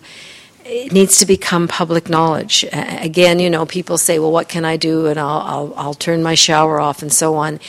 it 0.66 0.94
needs 0.94 1.18
to 1.18 1.26
become 1.26 1.68
public 1.68 2.10
knowledge. 2.10 2.66
Uh, 2.72 2.98
again, 3.02 3.40
you 3.40 3.50
know, 3.50 3.66
people 3.66 3.98
say, 3.98 4.18
"Well, 4.20 4.32
what 4.32 4.48
can 4.48 4.66
I 4.66 4.78
do?" 4.78 5.08
and 5.08 5.20
I'll, 5.20 5.42
I'll, 5.42 5.74
I'll 5.76 5.94
turn 5.94 6.24
my 6.24 6.36
shower 6.36 6.80
off 6.80 7.02
and 7.02 7.12
so 7.12 7.36
on. 7.36 7.60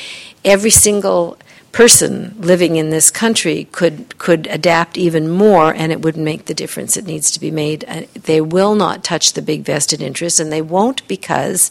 Every 0.44 0.70
single 0.70 1.36
person 1.72 2.36
living 2.38 2.76
in 2.76 2.90
this 2.90 3.10
country 3.10 3.66
could 3.72 4.16
could 4.18 4.46
adapt 4.46 4.96
even 4.96 5.28
more, 5.28 5.74
and 5.74 5.90
it 5.90 6.02
would 6.02 6.16
make 6.16 6.44
the 6.44 6.54
difference 6.54 6.94
that 6.94 7.04
needs 7.04 7.30
to 7.32 7.40
be 7.40 7.50
made. 7.50 7.84
Uh, 7.88 8.02
they 8.14 8.40
will 8.40 8.76
not 8.76 9.02
touch 9.02 9.32
the 9.32 9.42
big 9.42 9.62
vested 9.62 10.00
interests, 10.00 10.38
and 10.38 10.52
they 10.52 10.62
won't 10.62 11.06
because 11.08 11.70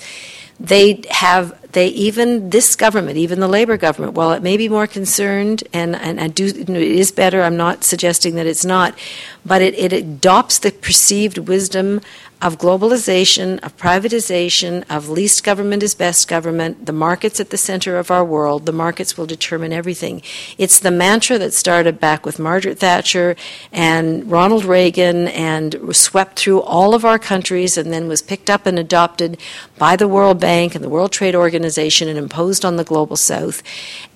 they 0.59 1.01
have 1.09 1.57
they 1.73 1.87
even 1.87 2.49
this 2.49 2.75
government, 2.75 3.17
even 3.17 3.39
the 3.39 3.47
Labor 3.47 3.77
government, 3.77 4.13
while 4.13 4.31
it 4.31 4.41
may 4.41 4.57
be 4.57 4.69
more 4.69 4.87
concerned, 4.87 5.63
and 5.73 5.95
and 5.95 6.33
do 6.33 6.45
it 6.45 6.69
is 6.69 7.11
better. 7.11 7.41
I'm 7.41 7.57
not 7.57 7.83
suggesting 7.83 8.35
that 8.35 8.47
it's 8.47 8.65
not, 8.65 8.97
but 9.45 9.61
it, 9.61 9.73
it 9.75 9.93
adopts 9.93 10.59
the 10.59 10.71
perceived 10.71 11.37
wisdom 11.37 12.01
of 12.43 12.57
globalization, 12.57 13.57
of 13.63 13.75
privatization, 13.77 14.83
of 14.89 15.07
least 15.07 15.45
government 15.45 15.81
is 15.81 15.95
best 15.95 16.27
government, 16.27 16.85
the 16.85 16.91
market's 16.91 17.39
at 17.39 17.51
the 17.51 17.57
center 17.57 17.97
of 17.97 18.11
our 18.11 18.25
world, 18.25 18.65
the 18.65 18.73
markets 18.73 19.17
will 19.17 19.25
determine 19.25 19.71
everything. 19.71 20.21
It's 20.57 20.77
the 20.77 20.91
mantra 20.91 21.37
that 21.37 21.53
started 21.53 22.01
back 22.01 22.25
with 22.25 22.39
Margaret 22.39 22.79
Thatcher 22.79 23.37
and 23.71 24.29
Ronald 24.29 24.65
Reagan 24.65 25.29
and 25.29 25.95
swept 25.95 26.37
through 26.37 26.61
all 26.61 26.93
of 26.93 27.05
our 27.05 27.17
countries 27.17 27.77
and 27.77 27.93
then 27.93 28.09
was 28.09 28.21
picked 28.21 28.49
up 28.49 28.65
and 28.65 28.77
adopted 28.77 29.39
by 29.77 29.95
the 29.95 30.09
World 30.09 30.41
Bank 30.41 30.75
and 30.75 30.83
the 30.83 30.89
World 30.89 31.13
Trade 31.13 31.35
Organization 31.35 32.09
and 32.09 32.17
imposed 32.17 32.65
on 32.65 32.75
the 32.75 32.83
global 32.83 33.15
south. 33.15 33.63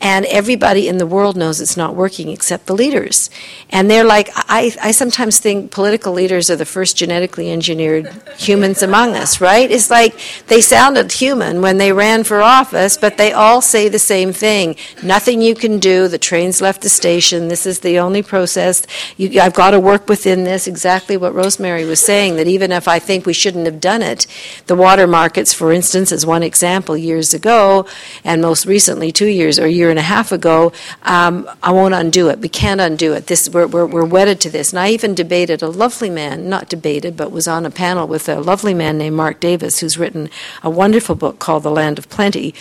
And 0.02 0.26
everybody 0.26 0.90
in 0.90 0.98
the 0.98 1.08
world 1.08 1.38
knows 1.38 1.62
it's 1.62 1.78
not 1.78 1.96
working 1.96 2.28
except 2.28 2.66
the 2.66 2.76
leaders. 2.76 3.30
And 3.70 3.90
they're 3.90 4.04
like, 4.04 4.30
I, 4.36 4.76
I 4.84 4.92
sometimes 4.92 5.40
think 5.40 5.72
political 5.72 6.12
leaders 6.12 6.50
are 6.50 6.58
the 6.58 6.66
first 6.66 6.98
genetically 6.98 7.50
engineered 7.50 8.17
humans 8.38 8.84
among 8.84 9.16
us, 9.16 9.42
right? 9.42 9.70
It's 9.70 9.90
like 9.90 10.20
they 10.48 10.62
sounded 10.62 11.12
human 11.12 11.62
when 11.62 11.78
they 11.78 11.92
ran 11.92 12.24
for 12.24 12.42
office, 12.42 12.98
but 12.98 13.18
they 13.18 13.32
all 13.32 13.62
say 13.62 13.90
the 13.90 14.00
same 14.00 14.34
thing. 14.34 14.76
Nothing 15.04 15.42
you 15.42 15.56
can 15.56 15.80
do. 15.80 16.08
The 16.08 16.18
train's 16.18 16.62
left 16.62 16.82
the 16.82 16.90
station. 16.90 17.48
This 17.48 17.66
is 17.66 17.80
the 17.80 18.00
only 18.00 18.22
process. 18.22 18.86
You, 19.18 19.40
I've 19.42 19.54
got 19.54 19.72
to 19.72 19.80
work 19.80 20.08
within 20.10 20.44
this. 20.44 20.68
Exactly 20.68 21.18
what 21.18 21.34
Rosemary 21.34 21.86
was 21.86 22.00
saying, 22.00 22.36
that 22.38 22.48
even 22.48 22.72
if 22.72 22.88
I 22.88 23.00
think 23.00 23.26
we 23.26 23.34
shouldn't 23.34 23.66
have 23.66 23.80
done 23.80 24.02
it, 24.02 24.28
the 24.68 24.76
water 24.76 25.08
markets, 25.08 25.54
for 25.54 25.72
instance, 25.72 26.12
as 26.12 26.26
one 26.26 26.44
example 26.44 26.98
years 26.98 27.34
ago, 27.34 27.86
and 28.24 28.42
most 28.42 28.66
recently 28.66 29.12
two 29.12 29.28
years 29.28 29.60
or 29.60 29.66
a 29.66 29.70
year 29.70 29.90
and 29.90 30.00
a 30.00 30.04
half 30.04 30.32
ago, 30.32 30.72
um, 31.04 31.50
I 31.62 31.72
won't 31.72 31.94
undo 31.94 32.30
it. 32.30 32.40
We 32.40 32.50
can't 32.50 32.82
undo 32.82 33.14
it. 33.14 33.28
This, 33.28 33.50
we're, 33.50 33.68
we're, 33.68 33.86
we're 33.86 34.06
wedded 34.06 34.40
to 34.42 34.50
this. 34.50 34.72
And 34.72 34.80
I 34.80 34.90
even 34.90 35.16
debated 35.16 35.62
a 35.62 35.70
lovely 35.70 36.10
man, 36.10 36.50
not 36.50 36.70
debated, 36.70 37.18
but 37.18 37.32
was 37.32 37.48
on 37.48 37.66
a 37.66 37.72
panel 37.72 38.07
with 38.08 38.30
a 38.30 38.40
lovely 38.40 38.74
man 38.74 38.98
named 38.98 39.16
Mark 39.16 39.40
Davis, 39.40 39.80
who's 39.80 39.98
written 39.98 40.30
a 40.64 40.70
wonderful 40.70 41.16
book 41.16 41.40
called 41.40 41.64
The 41.64 41.72
Land 41.72 42.00
of 42.00 42.10
Plenty 42.10 42.54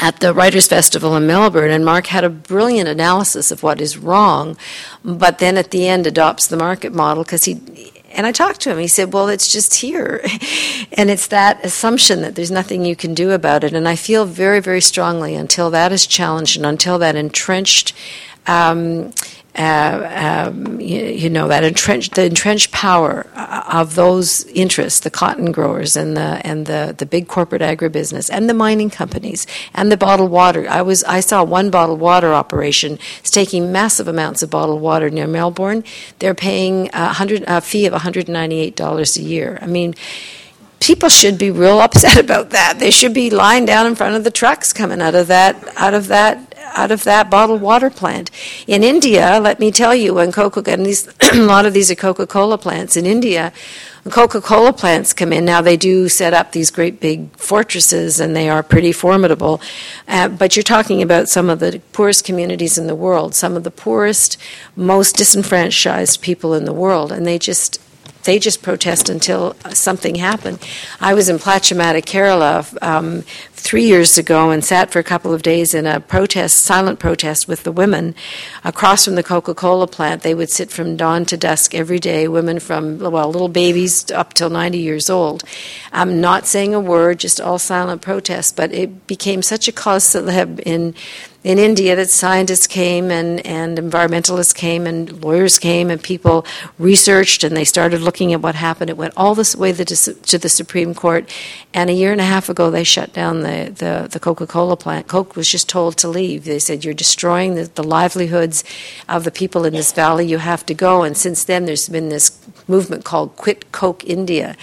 at 0.00 0.20
the 0.20 0.32
Writers' 0.32 0.66
Festival 0.66 1.16
in 1.16 1.26
Melbourne, 1.26 1.70
and 1.70 1.84
Mark 1.84 2.06
had 2.06 2.24
a 2.24 2.30
brilliant 2.30 2.88
analysis 2.88 3.50
of 3.50 3.62
what 3.62 3.80
is 3.80 3.98
wrong, 3.98 4.56
but 5.04 5.38
then 5.38 5.56
at 5.58 5.70
the 5.70 5.86
end 5.86 6.06
adopts 6.06 6.46
the 6.46 6.56
market 6.56 6.94
model 6.94 7.22
because 7.22 7.44
he. 7.44 7.60
And 8.12 8.26
I 8.26 8.32
talked 8.32 8.60
to 8.62 8.72
him. 8.72 8.78
He 8.78 8.88
said, 8.88 9.12
Well, 9.12 9.28
it's 9.28 9.52
just 9.52 9.74
here. 9.74 10.20
and 10.94 11.10
it's 11.10 11.28
that 11.28 11.64
assumption 11.64 12.22
that 12.22 12.34
there's 12.34 12.50
nothing 12.50 12.84
you 12.84 12.96
can 12.96 13.14
do 13.14 13.30
about 13.30 13.62
it. 13.62 13.72
And 13.72 13.86
I 13.86 13.94
feel 13.94 14.24
very, 14.24 14.58
very 14.58 14.80
strongly 14.80 15.36
until 15.36 15.70
that 15.70 15.92
is 15.92 16.08
challenged 16.08 16.56
and 16.56 16.66
until 16.66 16.98
that 16.98 17.14
entrenched 17.14 17.92
um, 18.48 19.12
uh, 19.56 20.48
um, 20.48 20.80
you, 20.80 21.04
you, 21.04 21.30
know 21.30 21.48
that 21.48 21.64
entrenched 21.64 22.14
the 22.14 22.24
entrenched 22.24 22.70
power 22.70 23.26
uh, 23.34 23.59
of 23.70 23.94
those 23.94 24.44
interests, 24.46 25.00
the 25.00 25.10
cotton 25.10 25.52
growers 25.52 25.96
and 25.96 26.16
the 26.16 26.40
and 26.44 26.66
the, 26.66 26.94
the 26.96 27.06
big 27.06 27.28
corporate 27.28 27.62
agribusiness 27.62 28.28
and 28.32 28.48
the 28.48 28.54
mining 28.54 28.90
companies 28.90 29.46
and 29.72 29.90
the 29.90 29.96
bottled 29.96 30.30
water. 30.30 30.68
I 30.68 30.82
was 30.82 31.04
I 31.04 31.20
saw 31.20 31.44
one 31.44 31.70
bottled 31.70 32.00
water 32.00 32.34
operation. 32.34 32.98
It's 33.20 33.30
taking 33.30 33.70
massive 33.72 34.08
amounts 34.08 34.42
of 34.42 34.50
bottled 34.50 34.80
water 34.80 35.08
near 35.08 35.26
Melbourne. 35.26 35.84
They're 36.18 36.34
paying 36.34 36.90
a 36.92 37.12
hundred 37.12 37.44
a 37.46 37.60
fee 37.60 37.86
of 37.86 37.92
one 37.92 38.02
hundred 38.02 38.28
ninety 38.28 38.58
eight 38.58 38.76
dollars 38.76 39.16
a 39.16 39.22
year. 39.22 39.58
I 39.62 39.66
mean 39.66 39.94
people 40.80 41.08
should 41.08 41.38
be 41.38 41.50
real 41.50 41.80
upset 41.86 42.18
about 42.18 42.50
that. 42.50 42.78
They 42.78 42.90
should 42.90 43.14
be 43.14 43.30
lying 43.30 43.66
down 43.66 43.86
in 43.86 43.94
front 43.94 44.16
of 44.16 44.24
the 44.24 44.30
trucks 44.30 44.72
coming 44.72 45.00
out 45.00 45.14
of 45.14 45.28
that 45.28 45.56
out 45.76 45.94
of 45.94 46.08
that 46.08 46.49
out 46.74 46.90
of 46.90 47.04
that 47.04 47.30
bottled 47.30 47.60
water 47.60 47.90
plant. 47.90 48.30
In 48.66 48.82
India, 48.82 49.38
let 49.40 49.58
me 49.58 49.70
tell 49.70 49.94
you, 49.94 50.14
when 50.14 50.32
Coca 50.32 50.62
and 50.70 50.86
these 50.86 51.08
a 51.32 51.36
lot 51.36 51.66
of 51.66 51.72
these 51.72 51.90
are 51.90 51.94
Coca-Cola 51.94 52.58
plants 52.58 52.96
in 52.96 53.06
India. 53.06 53.52
Coca-Cola 54.10 54.72
plants 54.72 55.12
come 55.12 55.32
in, 55.32 55.44
now 55.44 55.60
they 55.60 55.76
do 55.76 56.08
set 56.08 56.32
up 56.32 56.52
these 56.52 56.70
great 56.70 57.00
big 57.00 57.36
fortresses, 57.36 58.18
and 58.18 58.34
they 58.34 58.48
are 58.48 58.62
pretty 58.62 58.92
formidable. 58.92 59.60
Uh, 60.08 60.28
but 60.28 60.56
you're 60.56 60.62
talking 60.62 61.02
about 61.02 61.28
some 61.28 61.50
of 61.50 61.60
the 61.60 61.82
poorest 61.92 62.24
communities 62.24 62.78
in 62.78 62.86
the 62.86 62.94
world, 62.94 63.34
some 63.34 63.56
of 63.56 63.64
the 63.64 63.70
poorest, 63.70 64.38
most 64.74 65.16
disenfranchised 65.16 66.22
people 66.22 66.54
in 66.54 66.64
the 66.64 66.72
world, 66.72 67.12
and 67.12 67.26
they 67.26 67.38
just 67.38 67.80
they 68.24 68.38
just 68.38 68.62
protest 68.62 69.08
until 69.08 69.56
something 69.70 70.16
happened. 70.16 70.58
I 71.00 71.14
was 71.14 71.28
in 71.28 71.38
Plachimada, 71.38 72.02
Kerala, 72.02 72.76
um, 72.82 73.24
three 73.60 73.84
years 73.84 74.18
ago 74.18 74.50
and 74.50 74.64
sat 74.64 74.90
for 74.90 74.98
a 74.98 75.04
couple 75.04 75.32
of 75.32 75.42
days 75.42 75.74
in 75.74 75.86
a 75.86 76.00
protest, 76.00 76.58
silent 76.58 76.98
protest 76.98 77.46
with 77.46 77.62
the 77.62 77.72
women 77.72 78.14
across 78.64 79.04
from 79.04 79.14
the 79.14 79.22
Coca 79.22 79.54
Cola 79.54 79.86
plant. 79.86 80.22
They 80.22 80.34
would 80.34 80.50
sit 80.50 80.70
from 80.70 80.96
dawn 80.96 81.24
to 81.26 81.36
dusk 81.36 81.74
every 81.74 81.98
day, 81.98 82.26
women 82.26 82.58
from, 82.58 82.98
well, 82.98 83.30
little 83.30 83.48
babies 83.48 84.10
up 84.10 84.34
till 84.34 84.50
90 84.50 84.78
years 84.78 85.08
old. 85.08 85.44
I'm 85.92 86.20
not 86.20 86.46
saying 86.46 86.74
a 86.74 86.80
word, 86.80 87.20
just 87.20 87.40
all 87.40 87.58
silent 87.58 88.02
protest. 88.02 88.56
but 88.56 88.72
it 88.72 89.06
became 89.06 89.42
such 89.42 89.68
a 89.68 89.72
cause 89.72 90.04
celeb 90.04 90.60
in 90.60 90.94
in 91.42 91.58
India 91.58 91.96
that 91.96 92.10
scientists 92.10 92.66
came 92.66 93.10
and, 93.10 93.44
and 93.46 93.78
environmentalists 93.78 94.54
came 94.54 94.86
and 94.86 95.22
lawyers 95.24 95.58
came 95.58 95.88
and 95.90 96.02
people 96.02 96.44
researched 96.78 97.42
and 97.42 97.56
they 97.56 97.64
started 97.64 98.02
looking 98.02 98.34
at 98.34 98.42
what 98.42 98.54
happened. 98.54 98.90
It 98.90 98.96
went 98.96 99.14
all 99.16 99.34
this 99.34 99.56
way 99.56 99.72
to 99.72 100.38
the 100.38 100.48
Supreme 100.48 100.94
Court. 100.94 101.30
And 101.72 101.88
a 101.88 101.94
year 101.94 102.12
and 102.12 102.20
a 102.20 102.24
half 102.24 102.50
ago, 102.50 102.70
they 102.70 102.84
shut 102.84 103.14
down 103.14 103.40
the, 103.40 103.49
the, 103.50 104.08
the 104.10 104.20
Coca 104.20 104.46
Cola 104.46 104.76
plant. 104.76 105.08
Coke 105.08 105.36
was 105.36 105.48
just 105.48 105.68
told 105.68 105.96
to 105.98 106.08
leave. 106.08 106.44
They 106.44 106.58
said, 106.58 106.84
You're 106.84 106.94
destroying 106.94 107.54
the, 107.54 107.64
the 107.64 107.82
livelihoods 107.82 108.64
of 109.08 109.24
the 109.24 109.30
people 109.30 109.64
in 109.64 109.72
this 109.72 109.92
valley. 109.92 110.26
You 110.26 110.38
have 110.38 110.64
to 110.66 110.74
go. 110.74 111.02
And 111.02 111.16
since 111.16 111.44
then, 111.44 111.66
there's 111.66 111.88
been 111.88 112.08
this 112.08 112.30
movement 112.68 113.04
called 113.04 113.36
Quit 113.36 113.72
Coke 113.72 114.04
India. 114.04 114.56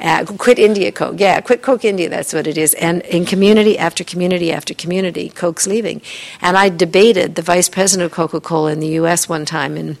Uh, 0.00 0.24
quit 0.24 0.58
India 0.58 0.92
Coke. 0.92 1.16
Yeah, 1.18 1.40
Quit 1.40 1.62
Coke 1.62 1.84
India, 1.84 2.08
that's 2.08 2.32
what 2.32 2.46
it 2.46 2.56
is. 2.56 2.74
And 2.74 3.02
in 3.02 3.24
community 3.26 3.76
after 3.76 4.04
community 4.04 4.52
after 4.52 4.74
community, 4.74 5.28
Coke's 5.28 5.66
leaving. 5.66 6.00
And 6.40 6.56
I 6.56 6.68
debated 6.68 7.34
the 7.34 7.42
vice 7.42 7.68
president 7.68 8.06
of 8.06 8.12
Coca 8.12 8.40
Cola 8.40 8.72
in 8.72 8.80
the 8.80 8.88
U.S. 9.02 9.28
one 9.28 9.44
time 9.44 9.76
in 9.76 9.98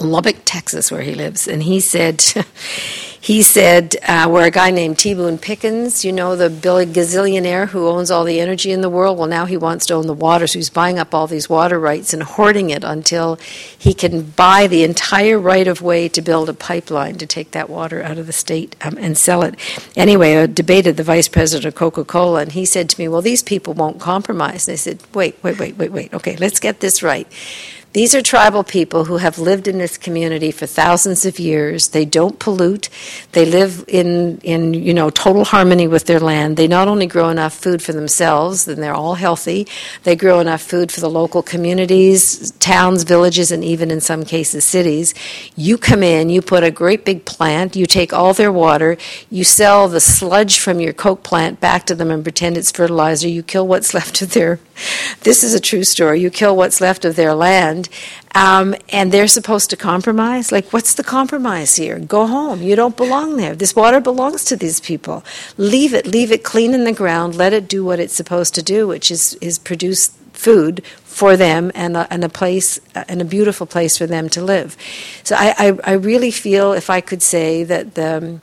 Lubbock, 0.00 0.36
Texas, 0.44 0.90
where 0.90 1.02
he 1.02 1.14
lives, 1.14 1.46
and 1.46 1.62
he 1.62 1.78
said, 1.78 2.24
he 3.22 3.42
said, 3.42 3.96
uh, 4.08 4.26
we're 4.30 4.46
a 4.46 4.50
guy 4.50 4.70
named 4.70 4.98
T. 4.98 5.12
Boone 5.12 5.36
Pickens, 5.36 6.06
you 6.06 6.12
know, 6.12 6.36
the 6.36 6.48
Billy 6.48 6.86
gazillionaire 6.86 7.68
who 7.68 7.86
owns 7.86 8.10
all 8.10 8.24
the 8.24 8.40
energy 8.40 8.72
in 8.72 8.80
the 8.80 8.88
world. 8.88 9.18
Well, 9.18 9.28
now 9.28 9.44
he 9.44 9.58
wants 9.58 9.84
to 9.86 9.94
own 9.94 10.06
the 10.06 10.14
water, 10.14 10.46
so 10.46 10.58
he's 10.58 10.70
buying 10.70 10.98
up 10.98 11.14
all 11.14 11.26
these 11.26 11.46
water 11.46 11.78
rights 11.78 12.14
and 12.14 12.22
hoarding 12.22 12.70
it 12.70 12.82
until 12.82 13.36
he 13.76 13.92
can 13.92 14.22
buy 14.22 14.66
the 14.66 14.84
entire 14.84 15.38
right 15.38 15.68
of 15.68 15.82
way 15.82 16.08
to 16.08 16.22
build 16.22 16.48
a 16.48 16.54
pipeline 16.54 17.18
to 17.18 17.26
take 17.26 17.50
that 17.50 17.68
water 17.68 18.02
out 18.02 18.16
of 18.16 18.26
the 18.26 18.32
state 18.32 18.74
um, 18.80 18.96
and 18.96 19.18
sell 19.18 19.42
it. 19.42 19.54
Anyway, 19.94 20.36
I 20.36 20.46
debated 20.46 20.96
the 20.96 21.02
vice 21.02 21.28
president 21.28 21.66
of 21.66 21.74
Coca 21.74 22.06
Cola, 22.06 22.40
and 22.40 22.52
he 22.52 22.64
said 22.64 22.88
to 22.88 22.98
me, 22.98 23.06
Well, 23.06 23.20
these 23.20 23.42
people 23.42 23.74
won't 23.74 24.00
compromise. 24.00 24.66
And 24.66 24.72
I 24.72 24.76
said, 24.76 25.02
Wait, 25.12 25.36
wait, 25.42 25.58
wait, 25.58 25.76
wait, 25.76 25.92
wait. 25.92 26.14
Okay, 26.14 26.36
let's 26.36 26.58
get 26.58 26.80
this 26.80 27.02
right. 27.02 27.30
These 27.92 28.14
are 28.14 28.22
tribal 28.22 28.62
people 28.62 29.06
who 29.06 29.16
have 29.16 29.36
lived 29.36 29.66
in 29.66 29.78
this 29.78 29.98
community 29.98 30.52
for 30.52 30.64
thousands 30.64 31.26
of 31.26 31.40
years. 31.40 31.88
They 31.88 32.04
don't 32.04 32.38
pollute. 32.38 32.88
They 33.32 33.44
live 33.44 33.84
in, 33.88 34.38
in 34.44 34.74
you 34.74 34.94
know, 34.94 35.10
total 35.10 35.44
harmony 35.44 35.88
with 35.88 36.06
their 36.06 36.20
land. 36.20 36.56
They 36.56 36.68
not 36.68 36.86
only 36.86 37.06
grow 37.08 37.30
enough 37.30 37.52
food 37.52 37.82
for 37.82 37.92
themselves, 37.92 38.68
and 38.68 38.80
they're 38.80 38.94
all 38.94 39.16
healthy, 39.16 39.66
they 40.04 40.14
grow 40.14 40.38
enough 40.38 40.62
food 40.62 40.92
for 40.92 41.00
the 41.00 41.10
local 41.10 41.42
communities, 41.42 42.52
towns, 42.60 43.02
villages, 43.02 43.50
and 43.50 43.64
even 43.64 43.90
in 43.90 44.00
some 44.00 44.24
cases 44.24 44.64
cities. 44.64 45.12
You 45.56 45.76
come 45.76 46.04
in, 46.04 46.30
you 46.30 46.42
put 46.42 46.62
a 46.62 46.70
great 46.70 47.04
big 47.04 47.24
plant, 47.24 47.74
you 47.74 47.86
take 47.86 48.12
all 48.12 48.34
their 48.34 48.52
water, 48.52 48.98
you 49.30 49.42
sell 49.42 49.88
the 49.88 49.98
sludge 49.98 50.60
from 50.60 50.78
your 50.78 50.92
Coke 50.92 51.24
plant 51.24 51.58
back 51.58 51.86
to 51.86 51.96
them 51.96 52.12
and 52.12 52.22
pretend 52.22 52.56
it's 52.56 52.70
fertilizer. 52.70 53.26
You 53.26 53.42
kill 53.42 53.66
what's 53.66 53.94
left 54.00 54.22
of 54.22 54.32
their, 54.32 54.60
this 55.22 55.42
is 55.42 55.54
a 55.54 55.60
true 55.60 55.82
story, 55.82 56.20
you 56.20 56.30
kill 56.30 56.56
what's 56.56 56.80
left 56.80 57.04
of 57.04 57.16
their 57.16 57.34
land 57.34 57.79
um, 58.34 58.74
and 58.90 59.12
they're 59.12 59.28
supposed 59.28 59.70
to 59.70 59.76
compromise. 59.76 60.52
Like, 60.52 60.72
what's 60.72 60.94
the 60.94 61.04
compromise 61.04 61.76
here? 61.76 61.98
Go 61.98 62.26
home. 62.26 62.62
You 62.62 62.76
don't 62.76 62.96
belong 62.96 63.36
there. 63.36 63.54
This 63.54 63.76
water 63.76 64.00
belongs 64.00 64.44
to 64.46 64.56
these 64.56 64.80
people. 64.80 65.24
Leave 65.56 65.94
it. 65.94 66.06
Leave 66.06 66.32
it 66.32 66.44
clean 66.44 66.74
in 66.74 66.84
the 66.84 66.92
ground. 66.92 67.34
Let 67.34 67.52
it 67.52 67.68
do 67.68 67.84
what 67.84 68.00
it's 68.00 68.14
supposed 68.14 68.54
to 68.54 68.62
do, 68.62 68.86
which 68.86 69.10
is 69.10 69.34
is 69.40 69.58
produce 69.58 70.08
food 70.32 70.84
for 71.04 71.36
them 71.36 71.70
and 71.74 71.96
a, 71.96 72.06
and 72.10 72.24
a 72.24 72.28
place 72.28 72.80
and 72.94 73.20
a 73.20 73.24
beautiful 73.24 73.66
place 73.66 73.98
for 73.98 74.06
them 74.06 74.28
to 74.30 74.42
live. 74.42 74.76
So 75.22 75.36
I, 75.36 75.54
I, 75.58 75.78
I 75.84 75.92
really 75.92 76.30
feel, 76.30 76.72
if 76.72 76.88
I 76.88 77.00
could 77.00 77.20
say, 77.20 77.64
that 77.64 77.94
the 77.94 78.40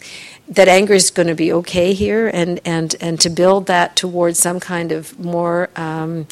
that 0.50 0.68
anger 0.68 0.94
is 0.94 1.10
going 1.10 1.28
to 1.28 1.36
be 1.36 1.52
okay 1.52 1.94
here, 1.94 2.30
and, 2.34 2.62
and, 2.64 2.96
and 3.02 3.20
to 3.20 3.30
build 3.30 3.66
that 3.66 3.96
towards 3.96 4.40
some 4.40 4.60
kind 4.60 4.92
of 4.92 5.20
more 5.20 5.70
um, 5.76 6.26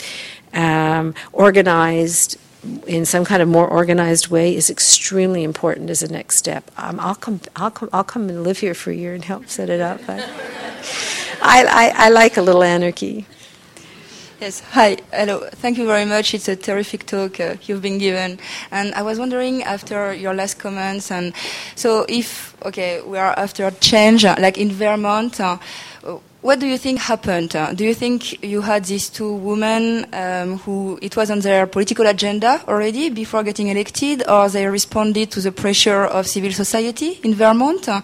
um, 0.54 1.14
organized 1.34 2.38
in 2.88 3.06
some 3.06 3.26
kind 3.26 3.42
of 3.42 3.48
more 3.48 3.68
organized 3.68 4.28
way 4.28 4.56
is 4.56 4.70
extremely 4.70 5.44
important 5.44 5.90
as 5.90 6.04
a 6.04 6.08
next 6.08 6.38
step. 6.38 6.72
Um, 6.78 7.00
I'll 7.00 7.16
come. 7.16 7.40
I'll 7.56 7.72
come. 7.72 7.90
I'll 7.92 8.04
come 8.04 8.30
and 8.30 8.44
live 8.44 8.60
here 8.60 8.74
for 8.74 8.92
a 8.92 8.96
year 8.96 9.14
and 9.14 9.24
help 9.24 9.48
set 9.50 9.70
it 9.70 9.82
up. 9.82 10.02
I, 10.08 11.66
I, 11.66 11.94
I 11.96 12.10
like 12.10 12.38
a 12.38 12.42
little 12.42 12.64
anarchy. 12.64 13.26
Yes, 14.42 14.60
hi, 14.60 14.98
hello. 15.14 15.48
Thank 15.50 15.78
you 15.78 15.86
very 15.86 16.04
much. 16.04 16.34
It's 16.34 16.50
a 16.50 16.58
terrific 16.58 17.06
talk 17.06 17.40
uh, 17.40 17.56
you've 17.64 17.82
been 17.82 17.98
given. 17.98 18.38
And 18.70 18.94
I 18.94 19.02
was 19.02 19.18
wondering 19.18 19.64
after 19.64 20.14
your 20.14 20.34
last 20.34 20.60
comments, 20.60 21.10
and 21.10 21.34
so 21.76 22.06
if, 22.10 22.54
okay, 22.66 23.02
we 23.02 23.18
are 23.18 23.34
after 23.40 23.72
change, 23.80 24.26
uh, 24.26 24.36
like 24.38 24.58
in 24.58 24.72
Vermont, 24.72 25.40
uh, 25.40 25.58
what 26.46 26.60
do 26.60 26.68
you 26.68 26.78
think 26.78 27.00
happened? 27.00 27.56
Uh, 27.56 27.74
do 27.74 27.84
you 27.84 27.96
think 27.96 28.44
you 28.44 28.62
had 28.62 28.86
these 28.86 29.10
two 29.10 29.34
women 29.34 30.06
um, 30.14 30.60
who 30.60 31.00
it 31.02 31.18
was 31.18 31.32
on 31.32 31.40
their 31.40 31.66
political 31.66 32.06
agenda 32.06 32.62
already 32.68 33.10
before 33.10 33.42
getting 33.42 33.70
elected, 33.70 34.22
or 34.30 34.48
they 34.48 34.68
responded 34.68 35.32
to 35.32 35.42
the 35.42 35.52
pressure 35.52 36.04
of 36.04 36.28
civil 36.28 36.52
society 36.52 37.20
in 37.24 37.34
Vermont? 37.34 37.90
Uh, 37.90 38.00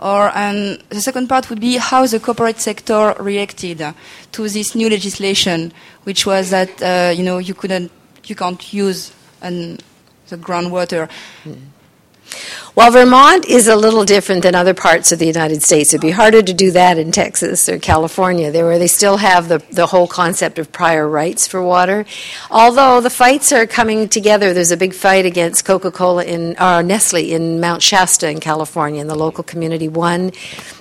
or 0.00 0.32
and 0.34 0.82
the 0.88 1.00
second 1.00 1.28
part 1.28 1.48
would 1.48 1.60
be 1.60 1.76
how 1.76 2.04
the 2.04 2.18
corporate 2.18 2.58
sector 2.58 3.14
reacted 3.20 3.78
to 4.32 4.48
this 4.48 4.74
new 4.74 4.90
legislation, 4.90 5.72
which 6.02 6.26
was 6.26 6.50
that 6.50 6.82
uh, 6.82 7.12
you 7.12 7.22
know 7.22 7.38
you 7.38 7.54
couldn't, 7.54 7.92
you 8.24 8.34
can't 8.34 8.72
use 8.72 9.12
an, 9.40 9.78
the 10.30 10.36
groundwater. 10.36 11.08
Mm. 11.44 11.60
Well, 12.76 12.90
Vermont 12.90 13.46
is 13.46 13.68
a 13.68 13.76
little 13.76 14.04
different 14.04 14.42
than 14.42 14.56
other 14.56 14.74
parts 14.74 15.12
of 15.12 15.20
the 15.20 15.26
United 15.26 15.62
States. 15.62 15.94
It'd 15.94 16.00
be 16.00 16.10
harder 16.10 16.42
to 16.42 16.52
do 16.52 16.72
that 16.72 16.98
in 16.98 17.12
Texas 17.12 17.68
or 17.68 17.78
California, 17.78 18.50
there 18.50 18.64
where 18.64 18.80
they 18.80 18.88
still 18.88 19.18
have 19.18 19.48
the, 19.48 19.62
the 19.70 19.86
whole 19.86 20.08
concept 20.08 20.58
of 20.58 20.72
prior 20.72 21.08
rights 21.08 21.46
for 21.46 21.62
water. 21.62 22.04
Although 22.50 23.00
the 23.00 23.10
fights 23.10 23.52
are 23.52 23.66
coming 23.66 24.08
together, 24.08 24.52
there's 24.52 24.72
a 24.72 24.76
big 24.76 24.92
fight 24.92 25.24
against 25.24 25.64
Coca-Cola 25.64 26.24
in 26.24 26.56
or 26.58 26.82
Nestle 26.82 27.32
in 27.32 27.60
Mount 27.60 27.80
Shasta 27.80 28.28
in 28.28 28.40
California, 28.40 29.00
and 29.00 29.08
the 29.08 29.14
local 29.14 29.44
community 29.44 29.86
won. 29.86 30.32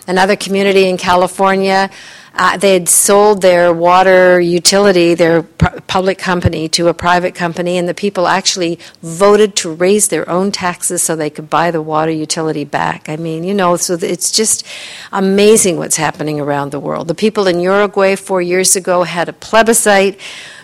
Another 0.07 0.35
community 0.35 0.89
in 0.89 0.97
California 0.97 1.91
uh, 2.35 2.57
they 2.57 2.73
had 2.73 2.89
sold 2.89 3.41
their 3.41 3.71
water 3.71 4.39
utility, 4.39 5.13
their 5.13 5.43
pu- 5.43 5.79
public 5.81 6.17
company, 6.17 6.67
to 6.69 6.87
a 6.87 6.93
private 6.93 7.35
company, 7.35 7.77
and 7.77 7.87
the 7.87 7.93
people 7.93 8.27
actually 8.27 8.79
voted 9.01 9.55
to 9.57 9.71
raise 9.71 10.07
their 10.07 10.27
own 10.27 10.51
taxes 10.51 11.03
so 11.03 11.15
they 11.15 11.29
could 11.29 11.49
buy 11.49 11.69
the 11.69 11.81
water 11.81 12.11
utility 12.11 12.65
back. 12.65 13.07
I 13.07 13.17
mean, 13.17 13.43
you 13.43 13.53
know, 13.53 13.75
so 13.75 13.93
it's 14.01 14.31
just 14.31 14.65
amazing 15.11 15.77
what's 15.77 15.97
happening 15.97 16.39
around 16.39 16.71
the 16.71 16.79
world. 16.79 17.07
The 17.07 17.15
people 17.15 17.45
in 17.47 17.59
Uruguay 17.59 18.15
four 18.15 18.41
years 18.41 18.75
ago 18.75 19.03
had 19.03 19.29
a 19.29 19.33
plebiscite 19.33 20.19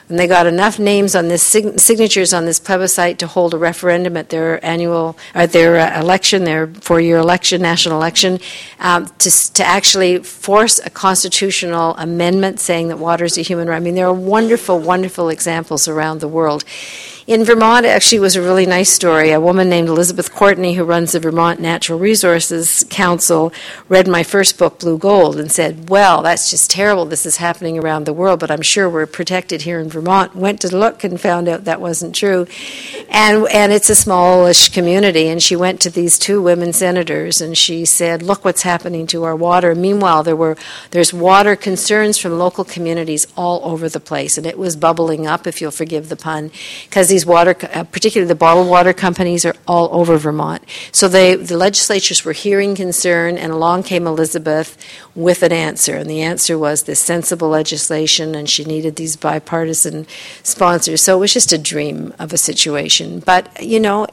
and 0.10 0.18
they 0.18 0.28
got 0.28 0.48
enough 0.48 0.80
names 0.80 1.16
on 1.16 1.28
this 1.28 1.44
signatures 1.44 2.34
on 2.34 2.46
this 2.46 2.60
plebiscite 2.60 3.20
to 3.20 3.28
hold 3.28 3.54
a 3.54 3.58
referendum 3.58 4.18
at 4.18 4.30
their 4.30 4.64
annual 4.66 5.16
at 5.36 5.52
their 5.52 5.78
uh, 5.78 6.02
election, 6.02 6.44
their 6.44 6.68
four-year 6.68 7.18
election, 7.18 7.62
national 7.62 7.96
election, 7.96 8.40
um, 8.80 9.06
to 9.20 9.54
to 9.54 9.64
actually 9.64 10.18
force 10.18 10.80
a 10.80 10.90
constitutional 10.90 11.96
amendment 11.98 12.60
saying 12.60 12.88
that 12.88 12.98
water 12.98 13.26
is 13.26 13.38
a 13.38 13.42
human 13.42 13.68
right. 13.68 13.78
I 13.78 13.80
mean, 13.80 13.96
there 13.96 14.08
are 14.08 14.14
wonderful, 14.14 14.80
wonderful 14.80 15.30
examples 15.30 15.88
around 15.88 16.20
the 16.20 16.28
world. 16.28 16.66
In 17.30 17.46
Vermont, 17.46 17.86
actually, 17.86 18.18
was 18.18 18.36
a 18.36 18.42
really 18.42 18.66
nice 18.66 18.90
story. 18.90 19.30
A 19.30 19.40
woman 19.40 19.70
named 19.70 19.88
Elizabeth 19.88 20.34
Courtney, 20.34 20.74
who 20.74 20.84
runs 20.84 21.12
the 21.12 21.20
Vermont 21.20 21.60
Natural 21.60 22.00
Resources 22.00 22.84
Council, 22.90 23.54
read 23.88 24.08
my 24.08 24.24
first 24.24 24.58
book, 24.58 24.80
Blue 24.80 24.98
Gold, 24.98 25.38
and 25.38 25.52
said, 25.52 25.90
Well, 25.90 26.24
that's 26.24 26.50
just 26.50 26.72
terrible. 26.72 27.06
This 27.06 27.28
is 27.28 27.38
happening 27.38 27.78
around 27.78 28.06
the 28.06 28.14
world, 28.14 28.40
but 28.40 28.50
I'm 28.50 28.64
sure 28.64 28.90
we're 28.90 29.06
protected 29.06 29.62
here 29.62 29.80
in 29.80 29.90
Vermont. 29.90 30.36
Went 30.36 30.60
to 30.62 30.76
look 30.76 31.04
and 31.04 31.22
found 31.22 31.48
out 31.48 31.66
that 31.66 31.80
wasn't 31.80 32.16
true. 32.16 32.48
And, 33.10 33.48
and 33.52 33.72
it's 33.72 33.92
a 33.92 33.96
smallish 33.96 34.70
community. 34.70 35.28
And 35.28 35.40
she 35.40 35.56
went 35.56 35.82
to 35.82 35.92
these 35.92 36.18
two 36.18 36.42
women 36.42 36.74
senators 36.74 37.42
and 37.42 37.56
she 37.56 37.86
said, 37.86 38.24
Look 38.24 38.44
what's 38.44 38.64
happening 38.64 39.06
to 39.06 39.24
our 39.24 39.36
water. 39.36 39.76
Meanwhile, 39.76 40.24
there 40.24 40.36
were, 40.36 40.58
there's 40.90 41.14
water 41.14 41.56
concerns 41.56 42.18
from 42.18 42.40
local 42.40 42.66
communities 42.66 43.28
all 43.38 43.64
over 43.64 43.88
the 43.88 44.00
place. 44.00 44.36
And 44.36 44.48
it 44.48 44.58
was 44.58 44.76
bubbling 44.76 45.28
up, 45.28 45.46
if 45.46 45.62
you'll 45.62 45.70
forgive 45.70 46.10
the 46.10 46.16
pun, 46.16 46.50
because 46.86 47.10
these 47.10 47.19
these 47.20 47.26
water, 47.26 47.54
uh, 47.74 47.84
particularly 47.84 48.30
the 48.30 48.36
bottled 48.36 48.70
water 48.70 48.94
companies, 48.94 49.44
are 49.44 49.56
all 49.68 49.90
over 49.92 50.18
Vermont. 50.18 50.64
So 50.94 51.10
they, 51.10 51.36
the 51.36 51.58
legislatures 51.58 52.24
were 52.24 52.32
hearing 52.32 52.76
concern, 52.76 53.38
and 53.38 53.52
along 53.52 53.84
came 53.84 54.08
Elizabeth 54.08 54.78
with 55.16 55.44
an 55.44 55.52
answer. 55.52 55.98
And 55.98 56.10
the 56.10 56.22
answer 56.22 56.58
was 56.58 56.84
this 56.84 57.02
sensible 57.02 57.50
legislation, 57.50 58.36
and 58.36 58.50
she 58.50 58.64
needed 58.64 58.96
these 58.96 59.18
bipartisan 59.18 60.08
sponsors. 60.44 61.02
So 61.02 61.18
it 61.18 61.20
was 61.20 61.34
just 61.34 61.52
a 61.52 61.58
dream 61.58 62.14
of 62.20 62.32
a 62.32 62.38
situation. 62.38 63.20
But, 63.20 63.62
you 63.62 63.82
know, 63.82 64.08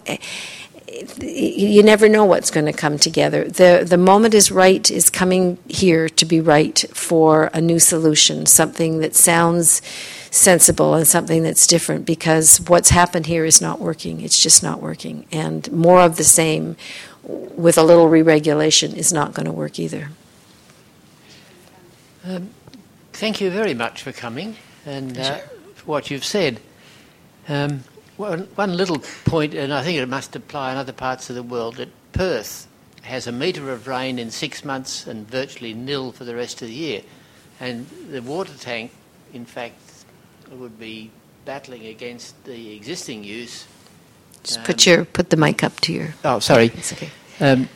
you 1.20 1.82
never 1.82 2.08
know 2.08 2.24
what's 2.24 2.50
going 2.50 2.66
to 2.66 2.72
come 2.72 2.98
together. 2.98 3.44
The 3.44 3.84
the 3.86 3.96
moment 3.96 4.34
is 4.34 4.50
right 4.50 4.90
is 4.90 5.10
coming 5.10 5.58
here 5.68 6.08
to 6.08 6.24
be 6.24 6.40
right 6.40 6.84
for 6.92 7.50
a 7.52 7.60
new 7.60 7.78
solution, 7.78 8.46
something 8.46 9.00
that 9.00 9.14
sounds 9.14 9.82
sensible 10.30 10.94
and 10.94 11.06
something 11.06 11.42
that's 11.42 11.66
different 11.66 12.04
because 12.04 12.58
what's 12.68 12.90
happened 12.90 13.26
here 13.26 13.44
is 13.44 13.60
not 13.60 13.80
working. 13.80 14.20
It's 14.20 14.42
just 14.42 14.62
not 14.62 14.82
working. 14.82 15.26
And 15.32 15.70
more 15.72 16.00
of 16.00 16.16
the 16.16 16.24
same 16.24 16.76
with 17.22 17.78
a 17.78 17.82
little 17.82 18.08
re-regulation 18.08 18.94
is 18.94 19.12
not 19.12 19.34
going 19.34 19.46
to 19.46 19.52
work 19.52 19.78
either. 19.78 20.10
Um, 22.24 22.50
thank 23.12 23.40
you 23.40 23.50
very 23.50 23.74
much 23.74 24.02
for 24.02 24.12
coming 24.12 24.56
and 24.84 25.18
uh, 25.18 25.38
for 25.74 25.86
what 25.86 26.10
you've 26.10 26.24
said. 26.24 26.60
Um, 27.48 27.84
one, 28.16 28.48
one 28.54 28.76
little 28.76 28.98
point, 29.24 29.54
and 29.54 29.72
I 29.72 29.82
think 29.82 29.98
it 29.98 30.06
must 30.08 30.34
apply 30.34 30.72
in 30.72 30.78
other 30.78 30.92
parts 30.92 31.28
of 31.30 31.36
the 31.36 31.42
world, 31.42 31.76
that 31.76 31.88
Perth 32.12 32.66
has 33.02 33.26
a 33.26 33.32
metre 33.32 33.70
of 33.70 33.86
rain 33.86 34.18
in 34.18 34.30
six 34.30 34.64
months 34.64 35.06
and 35.06 35.28
virtually 35.28 35.74
nil 35.74 36.12
for 36.12 36.24
the 36.24 36.34
rest 36.34 36.60
of 36.62 36.68
the 36.68 36.74
year. 36.74 37.02
And 37.60 37.86
the 38.10 38.20
water 38.20 38.52
tank, 38.58 38.90
in 39.32 39.44
fact, 39.44 39.78
would 40.50 40.78
be 40.78 41.10
battling 41.44 41.86
against 41.86 42.44
the 42.44 42.74
existing 42.74 43.24
use. 43.24 43.66
Just 44.42 44.58
um, 44.58 44.64
put 44.64 44.86
your 44.86 45.04
put 45.04 45.30
the 45.30 45.36
mic 45.36 45.62
up 45.64 45.80
to 45.82 45.92
your. 45.92 46.14
Oh, 46.24 46.38
sorry. 46.38 46.66
It's 46.66 46.92
okay. 46.92 47.10
Um, 47.40 47.68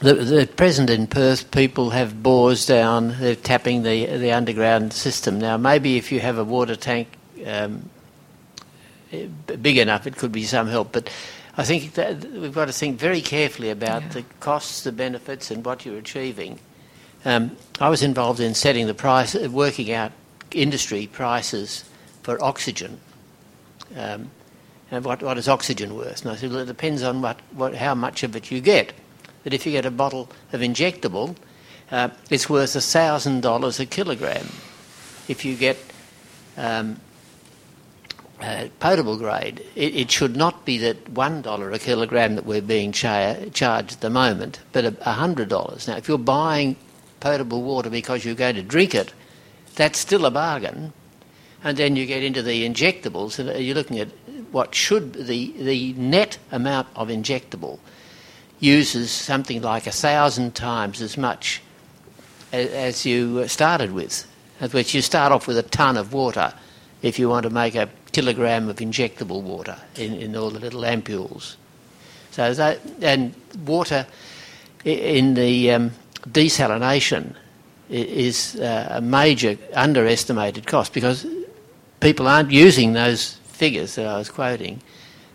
the, 0.00 0.14
the 0.14 0.46
present 0.46 0.90
in 0.90 1.06
Perth, 1.06 1.50
people 1.50 1.90
have 1.90 2.22
bores 2.22 2.66
down. 2.66 3.16
They're 3.20 3.36
tapping 3.36 3.82
the 3.82 4.06
the 4.06 4.32
underground 4.32 4.92
system 4.92 5.38
now. 5.38 5.56
Maybe 5.56 5.96
if 5.96 6.10
you 6.10 6.20
have 6.20 6.38
a 6.38 6.44
water 6.44 6.76
tank 6.76 7.08
um, 7.46 7.88
big 9.10 9.78
enough, 9.78 10.06
it 10.06 10.16
could 10.16 10.32
be 10.32 10.44
some 10.44 10.68
help. 10.68 10.92
But 10.92 11.10
I 11.56 11.64
think 11.64 11.94
that 11.94 12.24
we've 12.24 12.54
got 12.54 12.66
to 12.66 12.72
think 12.72 12.98
very 12.98 13.20
carefully 13.20 13.70
about 13.70 14.02
yeah. 14.02 14.08
the 14.08 14.24
costs, 14.40 14.84
the 14.84 14.92
benefits, 14.92 15.50
and 15.50 15.64
what 15.64 15.84
you're 15.84 15.98
achieving. 15.98 16.58
Um, 17.24 17.56
I 17.80 17.88
was 17.88 18.02
involved 18.02 18.40
in 18.40 18.54
setting 18.54 18.86
the 18.86 18.94
price, 18.94 19.34
working 19.34 19.92
out 19.92 20.12
industry 20.52 21.06
prices 21.06 21.84
for 22.22 22.42
oxygen. 22.42 23.00
Um, 23.96 24.30
and 24.90 25.04
what, 25.04 25.22
what 25.22 25.38
is 25.38 25.48
oxygen 25.48 25.94
worth? 25.96 26.22
And 26.22 26.32
I 26.32 26.36
said, 26.36 26.50
well, 26.50 26.60
it 26.60 26.66
depends 26.66 27.02
on 27.02 27.22
what, 27.22 27.38
what, 27.52 27.74
how 27.74 27.94
much 27.94 28.22
of 28.22 28.34
it 28.34 28.50
you 28.50 28.60
get. 28.60 28.92
That 29.44 29.54
if 29.54 29.64
you 29.64 29.72
get 29.72 29.86
a 29.86 29.90
bottle 29.90 30.28
of 30.52 30.60
injectable, 30.60 31.36
uh, 31.90 32.08
it's 32.28 32.48
worth 32.48 32.70
$1,000 32.70 33.80
a 33.80 33.86
kilogram. 33.86 34.46
If 35.28 35.44
you 35.44 35.56
get 35.56 35.78
um, 36.56 37.00
uh, 38.40 38.68
potable 38.78 39.16
grade, 39.16 39.64
it, 39.74 39.94
it, 39.94 40.10
should 40.10 40.36
not 40.36 40.64
be 40.64 40.78
that 40.78 41.12
$1 41.12 41.74
a 41.74 41.78
kilogram 41.78 42.36
that 42.36 42.46
we're 42.46 42.62
being 42.62 42.92
char- 42.92 43.36
charged 43.52 43.92
at 43.92 44.00
the 44.00 44.10
moment, 44.10 44.60
but 44.72 44.84
$100. 44.84 45.88
Now, 45.88 45.96
if 45.96 46.08
you're 46.08 46.18
buying 46.18 46.76
potable 47.20 47.62
water 47.62 47.90
because 47.90 48.24
you're 48.24 48.34
going 48.34 48.54
to 48.54 48.62
drink 48.62 48.94
it, 48.94 49.12
that's 49.74 49.98
still 49.98 50.24
a 50.24 50.30
bargain. 50.30 50.92
And 51.62 51.76
then 51.76 51.96
you 51.96 52.06
get 52.06 52.22
into 52.22 52.42
the 52.42 52.66
injectables, 52.68 53.38
and 53.38 53.62
you're 53.62 53.74
looking 53.74 53.98
at 53.98 54.08
what 54.50 54.74
should 54.74 55.12
the 55.12 55.52
the 55.58 55.92
net 55.92 56.38
amount 56.50 56.88
of 56.96 57.08
injectable 57.08 57.78
uses 58.58 59.10
something 59.10 59.62
like 59.62 59.86
a 59.86 59.92
thousand 59.92 60.54
times 60.54 61.00
as 61.00 61.16
much 61.16 61.62
as, 62.52 62.68
as 62.70 63.06
you 63.06 63.46
started 63.46 63.92
with. 63.92 64.26
Which 64.72 64.94
you 64.94 65.00
start 65.00 65.32
off 65.32 65.46
with 65.46 65.56
a 65.56 65.62
ton 65.62 65.96
of 65.96 66.12
water 66.12 66.52
if 67.02 67.18
you 67.18 67.28
want 67.28 67.44
to 67.44 67.50
make 67.50 67.74
a 67.74 67.88
kilogram 68.12 68.68
of 68.68 68.76
injectable 68.76 69.42
water 69.42 69.76
in, 69.96 70.14
in 70.14 70.36
all 70.36 70.50
the 70.50 70.58
little 70.58 70.82
ampules. 70.82 71.56
So 72.30 72.52
that 72.54 72.80
and 73.00 73.34
water 73.64 74.06
in 74.84 75.34
the 75.34 75.72
um, 75.72 75.90
desalination 76.28 77.34
is 77.88 78.56
uh, 78.56 78.88
a 78.90 79.00
major 79.00 79.58
underestimated 79.74 80.66
cost 80.66 80.92
because 80.92 81.26
people 81.98 82.28
aren't 82.28 82.50
using 82.50 82.92
those 82.92 83.34
figures 83.44 83.96
that 83.96 84.06
I 84.06 84.16
was 84.16 84.30
quoting. 84.30 84.80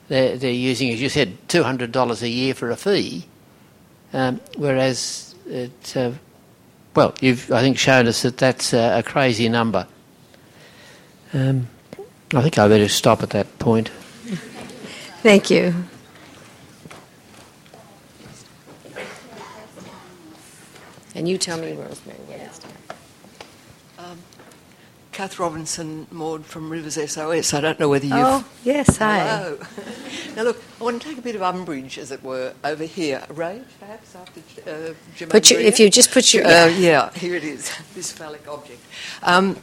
They're, 0.07 0.37
they're 0.37 0.51
using, 0.51 0.91
as 0.91 1.01
you 1.01 1.09
said, 1.09 1.37
$200 1.49 2.21
a 2.21 2.29
year 2.29 2.53
for 2.53 2.71
a 2.71 2.75
fee, 2.75 3.25
um, 4.13 4.39
whereas 4.55 5.35
uh, 5.51 6.11
well, 6.95 7.13
you've, 7.19 7.51
I 7.51 7.61
think, 7.61 7.77
shown 7.77 8.07
us 8.07 8.21
that 8.21 8.37
that's 8.37 8.73
a, 8.73 8.99
a 8.99 9.03
crazy 9.03 9.49
number. 9.49 9.85
Um, 11.35 11.67
I 12.33 12.41
think 12.41 12.57
I 12.57 12.67
better 12.69 12.87
stop 12.87 13.21
at 13.21 13.31
that 13.31 13.59
point. 13.59 13.89
Thank 15.21 15.49
you. 15.49 15.75
And 21.13 21.27
you 21.27 21.37
tell 21.37 21.57
me, 21.57 21.73
Rosemary, 21.73 22.19
what 22.19 22.39
is 22.39 22.61
um, 23.97 24.17
Kath 25.11 25.37
Robinson 25.37 26.07
Maude 26.09 26.45
from 26.45 26.69
Rivers 26.69 26.95
SOS. 26.95 27.53
I 27.53 27.59
don't 27.59 27.79
know 27.81 27.89
whether 27.89 28.05
you've. 28.05 28.15
Oh, 28.17 28.45
yes, 28.63 28.97
hi. 28.97 29.19
Hello. 29.19 29.59
now, 30.37 30.43
look, 30.43 30.63
I 30.79 30.83
want 30.83 31.01
to 31.01 31.07
take 31.07 31.17
a 31.17 31.21
bit 31.21 31.35
of 31.35 31.41
umbrage, 31.41 31.97
as 31.97 32.11
it 32.11 32.23
were, 32.23 32.53
over 32.63 32.85
here. 32.85 33.23
Ray, 33.29 33.61
perhaps, 33.79 34.15
after 34.15 34.39
uh, 34.69 34.93
put 35.27 35.51
your, 35.51 35.59
If 35.59 35.79
you 35.81 35.89
just 35.89 36.11
put 36.11 36.33
your. 36.33 36.45
Uh, 36.45 36.67
yeah, 36.77 37.11
here 37.13 37.35
it 37.35 37.43
is, 37.43 37.71
this 37.93 38.11
phallic 38.11 38.47
object. 38.47 38.81
Um, 39.23 39.57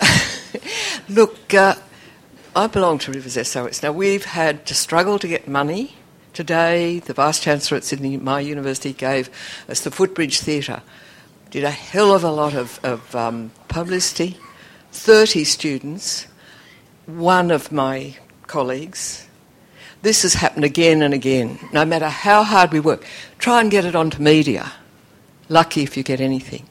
look, 1.08 1.54
uh, 1.54 1.74
I 2.54 2.66
belong 2.66 2.98
to 3.00 3.12
Rivers 3.12 3.34
SOS. 3.48 3.82
Now, 3.82 3.92
we've 3.92 4.24
had 4.24 4.66
to 4.66 4.74
struggle 4.74 5.18
to 5.18 5.28
get 5.28 5.46
money 5.46 5.94
Today, 6.36 6.98
the 6.98 7.14
Vice 7.14 7.40
Chancellor 7.40 7.78
at 7.78 7.84
Sydney, 7.84 8.18
my 8.18 8.40
university, 8.40 8.92
gave 8.92 9.30
us 9.70 9.80
the 9.80 9.90
Footbridge 9.90 10.40
Theatre. 10.40 10.82
Did 11.48 11.64
a 11.64 11.70
hell 11.70 12.14
of 12.14 12.24
a 12.24 12.30
lot 12.30 12.52
of, 12.52 12.78
of 12.84 13.16
um, 13.16 13.52
publicity. 13.68 14.36
30 14.92 15.44
students, 15.44 16.26
one 17.06 17.50
of 17.50 17.72
my 17.72 18.18
colleagues. 18.48 19.26
This 20.02 20.24
has 20.24 20.34
happened 20.34 20.66
again 20.66 21.00
and 21.00 21.14
again. 21.14 21.58
No 21.72 21.86
matter 21.86 22.10
how 22.10 22.42
hard 22.42 22.70
we 22.70 22.80
work, 22.80 23.06
try 23.38 23.62
and 23.62 23.70
get 23.70 23.86
it 23.86 23.96
onto 23.96 24.20
media. 24.20 24.70
Lucky 25.48 25.84
if 25.84 25.96
you 25.96 26.02
get 26.02 26.20
anything. 26.20 26.68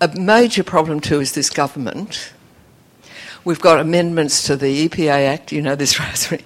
A 0.00 0.08
major 0.08 0.64
problem, 0.64 0.98
too, 0.98 1.20
is 1.20 1.34
this 1.34 1.50
government. 1.50 2.32
We've 3.42 3.60
got 3.60 3.80
amendments 3.80 4.42
to 4.44 4.56
the 4.56 4.88
EPA 4.88 5.26
Act, 5.26 5.50
you 5.50 5.62
know 5.62 5.74
this, 5.74 5.98
Rosemary. 6.00 6.44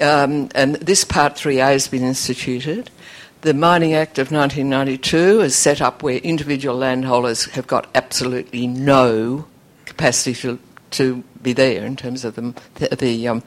Um, 0.00 0.48
and 0.54 0.76
this 0.76 1.04
Part 1.04 1.34
3A 1.34 1.72
has 1.72 1.86
been 1.86 2.02
instituted. 2.02 2.90
The 3.42 3.52
Mining 3.52 3.92
Act 3.92 4.18
of 4.18 4.32
1992 4.32 5.42
is 5.42 5.54
set 5.54 5.82
up 5.82 6.02
where 6.02 6.16
individual 6.16 6.76
landholders 6.76 7.44
have 7.50 7.66
got 7.66 7.88
absolutely 7.94 8.66
no 8.66 9.46
capacity 9.84 10.34
to, 10.40 10.58
to 10.92 11.22
be 11.42 11.52
there 11.52 11.84
in 11.84 11.94
terms 11.94 12.24
of 12.24 12.36
the, 12.36 12.54
the, 12.76 12.96
the 12.96 13.28
um, 13.28 13.42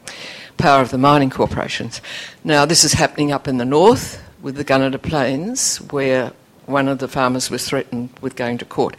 power 0.58 0.82
of 0.82 0.92
the 0.92 1.00
mining 1.00 1.32
corporations. 1.32 2.00
Now, 2.44 2.66
this 2.66 2.84
is 2.84 2.94
happening 2.94 3.32
up 3.32 3.48
in 3.48 3.58
the 3.58 3.66
north 3.66 4.24
with 4.40 4.56
the 4.56 4.64
Gunnedah 4.64 5.02
Plains, 5.02 5.78
where 5.78 6.32
one 6.68 6.88
of 6.88 7.00
the 7.00 7.08
farmers 7.08 7.50
was 7.50 7.68
threatened 7.68 8.12
with 8.22 8.36
going 8.36 8.60
to 8.60 8.66
court. 8.66 8.96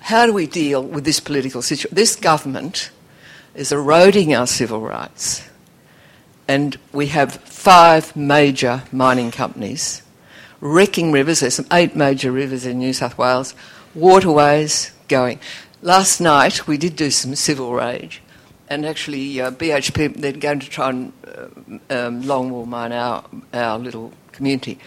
How 0.00 0.24
do 0.24 0.32
we 0.32 0.46
deal 0.46 0.82
with 0.82 1.04
this 1.04 1.20
political 1.20 1.60
situation? 1.60 1.94
This 1.94 2.16
government 2.16 2.90
is 3.54 3.72
eroding 3.72 4.34
our 4.34 4.46
civil 4.46 4.80
rights 4.80 5.42
and 6.48 6.78
we 6.92 7.06
have 7.06 7.34
five 7.34 8.14
major 8.16 8.82
mining 8.92 9.30
companies 9.30 10.02
wrecking 10.60 11.10
rivers. 11.12 11.40
There's 11.40 11.54
some 11.54 11.66
eight 11.72 11.96
major 11.96 12.32
rivers 12.32 12.66
in 12.66 12.78
New 12.78 12.92
South 12.92 13.18
Wales, 13.18 13.54
waterways 13.94 14.92
going. 15.08 15.40
Last 15.82 16.20
night 16.20 16.66
we 16.66 16.78
did 16.78 16.96
do 16.96 17.10
some 17.10 17.34
civil 17.34 17.72
rage, 17.72 18.22
and 18.68 18.86
actually 18.86 19.40
uh, 19.40 19.50
BHP 19.50 20.16
they're 20.16 20.32
going 20.32 20.60
to 20.60 20.70
try 20.70 20.90
and 20.90 21.12
uh, 21.26 22.06
um, 22.06 22.22
longwall 22.22 22.66
mine 22.66 22.92
our 22.92 23.24
our 23.52 23.78
little 23.78 24.12
community. 24.30 24.78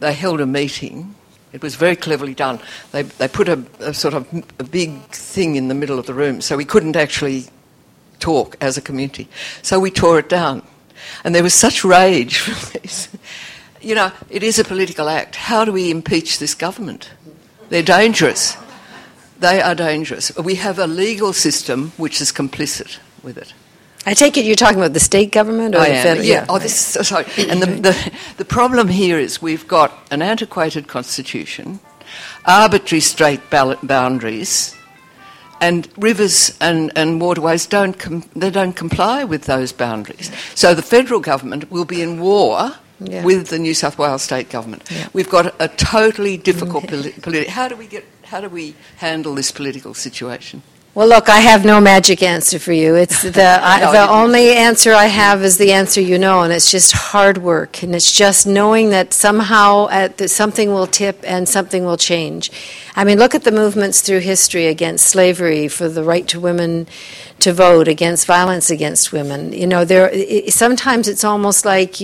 They 0.00 0.12
held 0.14 0.40
a 0.40 0.46
meeting. 0.46 1.14
It 1.52 1.62
was 1.62 1.74
very 1.74 1.96
cleverly 1.96 2.34
done. 2.34 2.60
They 2.92 3.02
they 3.02 3.28
put 3.28 3.48
a, 3.48 3.64
a 3.80 3.92
sort 3.92 4.14
of 4.14 4.26
a 4.58 4.64
big 4.64 5.00
thing 5.10 5.56
in 5.56 5.68
the 5.68 5.74
middle 5.74 5.98
of 5.98 6.06
the 6.06 6.14
room, 6.14 6.40
so 6.40 6.56
we 6.56 6.64
couldn't 6.64 6.96
actually 6.96 7.46
talk 8.20 8.56
as 8.60 8.78
a 8.78 8.80
community. 8.80 9.28
So 9.62 9.78
we 9.78 9.90
tore 9.90 10.18
it 10.18 10.28
down. 10.28 10.62
And 11.24 11.34
there 11.34 11.42
was 11.42 11.54
such 11.54 11.84
rage 11.84 12.38
from 12.38 12.54
this. 12.82 13.08
You 13.80 13.94
know, 13.94 14.12
it 14.30 14.42
is 14.42 14.58
a 14.58 14.64
political 14.64 15.08
act. 15.08 15.36
How 15.36 15.64
do 15.64 15.72
we 15.72 15.90
impeach 15.90 16.38
this 16.38 16.54
government? 16.54 17.10
They're 17.68 17.82
dangerous. 17.82 18.56
They 19.40 19.60
are 19.60 19.74
dangerous. 19.74 20.34
We 20.36 20.54
have 20.54 20.78
a 20.78 20.86
legal 20.86 21.32
system 21.32 21.92
which 21.96 22.20
is 22.20 22.30
complicit 22.30 22.98
with 23.22 23.36
it. 23.36 23.52
I 24.04 24.14
take 24.14 24.36
it 24.36 24.44
you're 24.44 24.56
talking 24.56 24.78
about 24.78 24.92
the 24.94 25.00
state 25.00 25.30
government 25.30 25.74
or 25.74 25.78
I 25.80 25.88
the 25.90 25.94
federal? 26.02 26.26
Yeah. 26.26 26.34
yeah. 26.40 26.46
Oh, 26.48 26.58
this 26.58 26.74
sorry. 26.74 27.24
And 27.50 27.62
the, 27.62 27.66
the, 27.66 28.12
the 28.38 28.44
problem 28.44 28.88
here 28.88 29.18
is 29.18 29.40
we've 29.40 29.66
got 29.68 29.92
an 30.10 30.22
antiquated 30.22 30.88
constitution, 30.88 31.78
arbitrary 32.44 33.00
straight 33.00 33.40
boundaries, 33.50 34.74
and 35.60 35.88
rivers 35.96 36.56
and, 36.60 36.90
and 36.96 37.20
waterways 37.20 37.66
don't 37.66 37.96
com- 37.98 38.24
they 38.34 38.50
don't 38.50 38.72
comply 38.74 39.22
with 39.24 39.44
those 39.44 39.72
boundaries. 39.72 40.30
So 40.54 40.74
the 40.74 40.82
federal 40.82 41.20
government 41.20 41.70
will 41.70 41.84
be 41.84 42.02
in 42.02 42.18
war 42.20 42.72
Yeah. 42.98 43.24
with 43.24 43.48
the 43.48 43.58
New 43.58 43.74
South 43.74 43.98
Wales 43.98 44.22
state 44.22 44.48
government. 44.50 44.82
We've 45.12 45.30
got 45.30 45.54
a 45.60 45.68
totally 45.68 46.36
difficult 46.36 46.88
poli- 46.88 47.12
politi- 47.12 47.46
How 47.48 47.68
do 47.68 47.76
we 47.76 47.86
get? 47.86 48.04
How 48.24 48.40
do 48.40 48.48
we 48.48 48.74
handle 48.96 49.34
this 49.36 49.52
political 49.52 49.94
situation? 49.94 50.62
Well, 50.94 51.08
look, 51.08 51.30
I 51.30 51.38
have 51.38 51.64
no 51.64 51.80
magic 51.80 52.22
answer 52.22 52.58
for 52.58 52.74
you. 52.74 52.96
It's 52.96 53.22
the 53.38 53.58
I, 53.62 53.90
the 53.92 54.10
only 54.10 54.50
answer 54.50 54.92
I 54.92 55.06
have 55.06 55.42
is 55.42 55.56
the 55.56 55.72
answer 55.72 56.02
you 56.02 56.18
know, 56.18 56.42
and 56.42 56.52
it's 56.52 56.70
just 56.70 56.92
hard 56.92 57.38
work, 57.38 57.82
and 57.82 57.94
it's 57.94 58.12
just 58.12 58.46
knowing 58.46 58.90
that 58.90 59.14
somehow 59.14 59.86
uh, 59.86 60.08
that 60.08 60.28
something 60.28 60.70
will 60.70 60.86
tip 60.86 61.18
and 61.22 61.48
something 61.48 61.86
will 61.86 61.96
change. 61.96 62.50
I 62.94 63.04
mean, 63.04 63.18
look 63.18 63.34
at 63.34 63.44
the 63.44 63.52
movements 63.52 64.02
through 64.02 64.18
history 64.18 64.66
against 64.66 65.06
slavery, 65.06 65.66
for 65.66 65.88
the 65.88 66.04
right 66.04 66.28
to 66.28 66.38
women 66.38 66.86
to 67.38 67.54
vote, 67.54 67.88
against 67.88 68.26
violence 68.26 68.68
against 68.68 69.12
women. 69.12 69.54
You 69.54 69.66
know, 69.66 69.86
there 69.86 70.12
sometimes 70.50 71.08
it's 71.08 71.24
almost 71.24 71.64
like. 71.64 71.96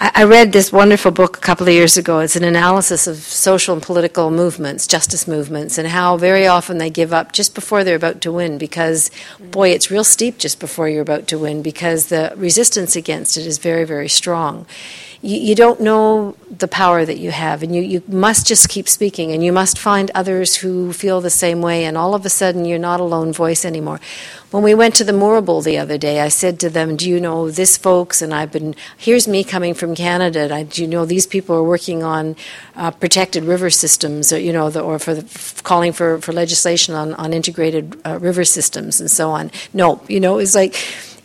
I 0.00 0.10
I 0.20 0.24
read 0.24 0.52
this 0.52 0.72
wonderful 0.72 1.10
book 1.10 1.36
a 1.36 1.40
couple 1.40 1.66
of 1.68 1.72
years 1.72 1.96
ago. 1.96 2.20
It's 2.20 2.36
an 2.36 2.44
analysis 2.44 3.06
of 3.06 3.16
social 3.16 3.74
and 3.74 3.82
political 3.82 4.30
movements, 4.30 4.86
justice 4.86 5.28
movements, 5.28 5.78
and 5.78 5.88
how 5.88 6.16
very 6.16 6.46
often 6.46 6.78
they 6.78 6.90
give 6.90 7.12
up 7.12 7.32
just 7.32 7.54
before 7.54 7.84
they're 7.84 7.96
about 7.96 8.20
to 8.22 8.32
win 8.32 8.58
because, 8.58 9.10
boy, 9.38 9.70
it's 9.70 9.90
real 9.90 10.04
steep 10.04 10.38
just 10.38 10.58
before 10.60 10.88
you're 10.88 11.02
about 11.02 11.26
to 11.28 11.38
win 11.38 11.62
because 11.62 12.06
the 12.06 12.32
resistance 12.36 12.96
against 12.96 13.36
it 13.36 13.46
is 13.46 13.58
very, 13.58 13.84
very 13.84 14.08
strong. 14.08 14.66
You, 15.22 15.38
you 15.38 15.54
don't 15.54 15.80
know 15.80 16.34
the 16.50 16.68
power 16.68 17.04
that 17.04 17.18
you 17.18 17.30
have, 17.30 17.62
and 17.62 17.74
you, 17.74 17.82
you 17.82 18.02
must 18.08 18.46
just 18.46 18.68
keep 18.68 18.88
speaking, 18.88 19.32
and 19.32 19.44
you 19.44 19.52
must 19.52 19.78
find 19.78 20.10
others 20.14 20.56
who 20.56 20.92
feel 20.92 21.20
the 21.20 21.30
same 21.30 21.62
way, 21.62 21.84
and 21.84 21.96
all 21.96 22.14
of 22.14 22.24
a 22.26 22.30
sudden 22.30 22.64
you're 22.64 22.78
not 22.78 23.00
a 23.00 23.04
lone 23.04 23.32
voice 23.32 23.64
anymore. 23.64 24.00
When 24.50 24.64
we 24.64 24.74
went 24.74 24.96
to 24.96 25.04
the 25.04 25.12
Moorabool 25.12 25.62
the 25.62 25.78
other 25.78 25.96
day, 25.96 26.20
I 26.20 26.28
said 26.28 26.58
to 26.60 26.70
them, 26.70 26.96
"Do 26.96 27.08
you 27.08 27.20
know 27.20 27.50
this, 27.50 27.76
folks?" 27.76 28.20
And 28.20 28.34
I've 28.34 28.50
been 28.50 28.74
here's 28.96 29.28
me 29.28 29.44
coming 29.44 29.74
from 29.74 29.94
Canada. 29.94 30.40
And 30.40 30.52
I, 30.52 30.64
do 30.64 30.82
you 30.82 30.88
know 30.88 31.04
these 31.04 31.26
people 31.26 31.54
are 31.54 31.62
working 31.62 32.02
on 32.02 32.34
uh, 32.74 32.90
protected 32.90 33.44
river 33.44 33.70
systems, 33.70 34.32
or 34.32 34.40
you 34.40 34.52
know, 34.52 34.68
the, 34.68 34.80
or 34.80 34.98
for 34.98 35.14
the, 35.14 35.62
calling 35.62 35.92
for, 35.92 36.18
for 36.20 36.32
legislation 36.32 36.94
on 36.94 37.14
on 37.14 37.32
integrated 37.32 37.96
uh, 38.04 38.18
river 38.18 38.44
systems 38.44 39.00
and 39.00 39.10
so 39.10 39.30
on. 39.30 39.52
No, 39.72 40.02
you 40.08 40.18
know, 40.18 40.38
it's 40.38 40.56
like 40.56 40.74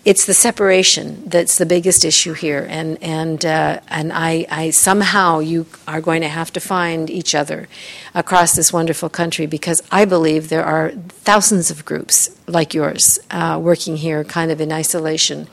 it's 0.06 0.28
the 0.28 0.36
separation 0.36 1.24
that's 1.26 1.58
the 1.58 1.66
biggest 1.66 2.06
issue 2.06 2.34
here, 2.34 2.66
and 2.70 3.02
and 3.02 3.44
uh, 3.44 3.80
and 3.88 4.14
I, 4.14 4.46
I 4.52 4.70
somehow 4.70 5.40
you 5.40 5.66
are 5.88 6.00
going 6.00 6.22
to 6.22 6.28
have 6.28 6.54
to 6.54 6.60
find 6.60 7.10
each 7.10 7.34
other 7.34 7.68
across 8.14 8.56
this 8.56 8.72
wonderful 8.72 9.10
country 9.10 9.48
because 9.48 9.82
I 9.92 10.06
believe 10.06 10.50
there 10.50 10.64
are 10.64 10.92
thousands 10.92 11.72
of 11.72 11.86
groups 11.86 12.30
like 12.48 12.76
yours 12.76 13.20
uh, 13.32 13.60
working 13.62 13.98
here, 13.98 14.24
kind 14.24 14.52
of 14.52 14.62
in 14.62 14.72
isolation. 14.72 15.48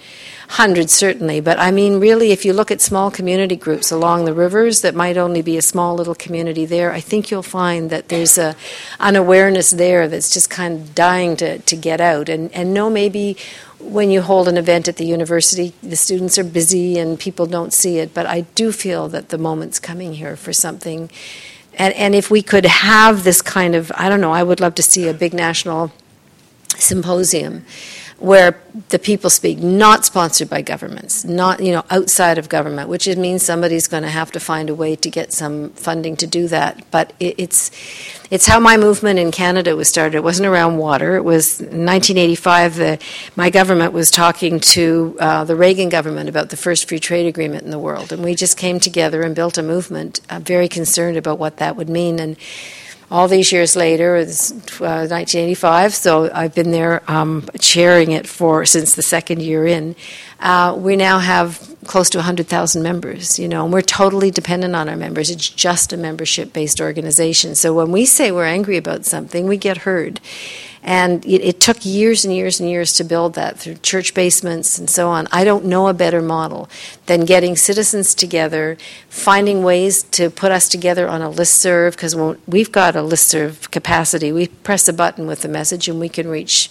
Hundreds 0.57 0.93
certainly, 0.93 1.41
but 1.41 1.59
I 1.59 1.71
mean, 1.71 1.99
really, 1.99 2.31
if 2.31 2.45
you 2.45 2.53
look 2.53 2.71
at 2.71 2.83
small 2.83 3.11
community 3.11 3.57
groups 3.57 3.91
along 3.91 4.27
the 4.27 4.35
rivers 4.35 4.83
that 4.83 4.95
might 4.95 5.17
only 5.17 5.41
be 5.41 5.57
a 5.57 5.63
small 5.63 5.95
little 5.95 6.15
community 6.15 6.67
there, 6.67 6.93
I 6.93 7.01
think 7.01 7.31
you'll 7.31 7.43
find 7.43 7.89
that 7.89 8.11
there's 8.11 8.37
a 8.37 8.55
an 9.01 9.17
awareness 9.17 9.71
there 9.71 10.09
that's 10.09 10.31
just 10.31 10.51
kind 10.51 10.75
of 10.75 10.95
dying 10.95 11.37
to, 11.37 11.61
to 11.61 11.75
get 11.75 12.03
out. 12.03 12.29
And 12.29 12.53
and 12.53 12.75
no, 12.75 12.91
maybe 12.91 13.39
when 13.81 14.11
you 14.11 14.21
hold 14.21 14.47
an 14.47 14.59
event 14.59 14.89
at 14.89 14.97
the 14.99 15.07
university, 15.07 15.73
the 15.83 15.97
students 15.97 16.37
are 16.37 16.45
busy 16.45 16.99
and 16.99 17.19
people 17.19 17.47
don't 17.47 17.73
see 17.73 17.97
it. 17.97 18.13
But 18.13 18.27
I 18.27 18.43
do 18.55 18.73
feel 18.73 19.09
that 19.09 19.31
the 19.31 19.39
moment's 19.39 19.81
coming 19.81 20.13
here 20.13 20.37
for 20.37 20.53
something. 20.53 21.11
And, 21.79 21.95
and 21.95 22.15
if 22.15 22.31
we 22.31 22.43
could 22.43 22.67
have 22.67 23.25
this 23.25 23.41
kind 23.41 23.75
of, 23.75 23.91
I 23.95 24.11
don't 24.11 24.21
know, 24.21 24.33
I 24.33 24.43
would 24.43 24.61
love 24.61 24.75
to 24.75 24.83
see 24.83 25.09
a 25.09 25.15
big 25.15 25.33
national 25.33 25.93
symposium 26.77 27.65
where 28.23 28.57
the 28.91 28.99
people 28.99 29.29
speak, 29.29 29.59
not 29.59 30.05
sponsored 30.05 30.49
by 30.49 30.63
governments, 30.63 31.25
not 31.25 31.61
you 31.61 31.73
know 31.73 31.85
outside 31.91 32.39
of 32.39 32.49
government, 32.49 32.89
which 32.89 33.09
it 33.09 33.19
means 33.19 33.43
somebody's 33.43 33.89
going 33.89 34.05
to 34.05 34.09
have 34.09 34.31
to 34.33 34.41
find 34.41 34.71
a 34.71 34.75
way 34.75 34.95
to 34.97 35.11
get 35.11 35.33
some 35.33 35.71
funding 35.71 36.17
to 36.17 36.27
do 36.27 36.47
that. 36.49 36.85
But 36.91 37.13
it, 37.19 37.35
it's 37.37 37.71
it's 38.31 38.47
how 38.47 38.61
my 38.61 38.77
movement 38.77 39.19
in 39.19 39.33
Canada 39.33 39.75
was 39.75 39.89
started. 39.89 40.17
It 40.17 40.23
wasn't 40.23 40.47
around 40.47 40.79
water. 40.79 41.17
It 41.17 41.25
was 41.25 41.59
1985. 41.61 42.77
The, 42.77 42.99
my 43.37 43.51
government 43.51 43.93
was 43.93 44.11
talking 44.11 44.61
to 44.61 45.17
uh, 45.19 45.45
the 45.45 45.57
Reagan 45.57 45.89
government 45.89 46.29
about 46.29 46.51
the 46.51 46.57
first 46.57 46.89
free 46.89 47.01
trade 47.01 47.27
agreement 47.27 47.65
in 47.65 47.71
the 47.71 47.79
world, 47.79 48.13
and 48.13 48.23
we 48.23 48.35
just 48.35 48.57
came 48.57 48.79
together 48.79 49.23
and 49.23 49.35
built 49.35 49.59
a 49.59 49.63
movement. 49.63 50.21
Uh, 50.31 50.39
very 50.39 50.69
concerned 50.69 51.17
about 51.17 51.39
what 51.39 51.57
that 51.57 51.77
would 51.77 51.89
mean 51.91 52.21
and 52.21 52.37
all 53.13 53.29
these 53.29 53.53
years 53.53 53.77
later, 53.77 54.17
it's 54.17 54.51
uh, 54.81 55.05
1985, 55.07 55.95
so 55.95 56.31
I've 56.33 56.55
been 56.55 56.71
there 56.71 57.03
um, 57.11 57.47
chairing 57.61 58.13
it 58.13 58.27
for 58.27 58.65
since 58.65 58.95
the 58.95 59.03
second 59.03 59.43
year 59.43 59.67
in. 59.67 59.95
Uh, 60.41 60.75
we 60.79 60.97
now 60.97 61.19
have 61.19 61.77
close 61.85 62.09
to 62.11 62.19
100,000 62.19 62.83
members, 62.83 63.39
you 63.39 63.49
know, 63.49 63.65
and 63.65 63.73
we're 63.73 63.83
totally 63.83 64.31
dependent 64.31 64.75
on 64.75 64.89
our 64.89 64.97
members. 64.97 65.29
It's 65.29 65.47
just 65.47 65.93
a 65.93 65.99
membership 65.99 66.55
based 66.55 66.81
organization. 66.81 67.55
So 67.55 67.75
when 67.75 67.93
we 67.93 68.07
say 68.07 68.33
we're 68.33 68.47
angry 68.47 68.79
about 68.79 69.05
something, 69.05 69.47
we 69.47 69.59
get 69.59 69.79
heard. 69.79 70.19
And 70.83 71.25
it, 71.25 71.43
it 71.43 71.61
took 71.61 71.85
years 71.85 72.25
and 72.25 72.35
years 72.35 72.59
and 72.59 72.69
years 72.69 72.93
to 72.95 73.05
build 73.05 73.35
that 73.35 73.59
through 73.59 73.77
church 73.77 74.15
basements 74.15 74.79
and 74.79 74.91
so 74.91 75.09
on. 75.09 75.29
I 75.31 75.45
don't 75.45 75.65
know 75.65 75.87
a 75.87 75.95
better 75.95 76.21
model 76.21 76.69
than 77.07 77.25
getting 77.25 77.55
citizens 77.57 78.15
together, 78.15 78.77
finding 79.09 79.63
ways 79.63 80.03
to 80.03 80.29
put 80.29 80.51
us 80.51 80.69
together 80.69 81.09
on 81.09 81.23
a 81.23 81.31
list 81.31 81.55
serve, 81.55 81.95
because 81.95 82.17
we've 82.47 82.73
got 82.73 82.97
a 82.97 83.03
list 83.03 83.29
serve 83.29 83.71
capacity. 83.71 84.33
We 84.33 84.49
press 84.49 84.89
a 84.89 84.93
button 84.93 85.27
with 85.27 85.45
a 85.45 85.49
message 85.49 85.89
and 85.89 86.01
we 86.01 86.09
can 86.09 86.27
reach 86.27 86.69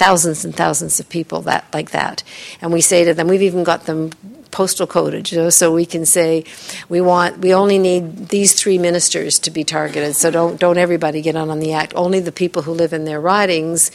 thousands 0.00 0.46
and 0.46 0.56
thousands 0.56 0.98
of 0.98 1.10
people 1.10 1.42
that 1.42 1.66
like 1.74 1.90
that. 1.90 2.22
And 2.62 2.72
we 2.72 2.80
say 2.80 3.04
to 3.04 3.12
them, 3.12 3.28
we've 3.28 3.42
even 3.42 3.64
got 3.64 3.84
them 3.84 4.12
postal 4.50 4.86
coded, 4.86 5.30
you 5.30 5.38
know, 5.38 5.50
so 5.50 5.72
we 5.72 5.86
can 5.86 6.04
say 6.06 6.44
we 6.88 7.00
want 7.00 7.38
we 7.38 7.54
only 7.54 7.78
need 7.78 8.28
these 8.28 8.54
three 8.54 8.78
ministers 8.78 9.38
to 9.40 9.50
be 9.50 9.64
targeted. 9.64 10.16
So 10.16 10.30
don't 10.30 10.58
don't 10.58 10.78
everybody 10.78 11.22
get 11.22 11.36
on 11.36 11.50
on 11.50 11.60
the 11.60 11.72
act. 11.72 11.92
Only 11.96 12.20
the 12.20 12.32
people 12.32 12.62
who 12.62 12.72
live 12.72 12.92
in 12.92 13.04
their 13.04 13.20
ridings 13.20 13.90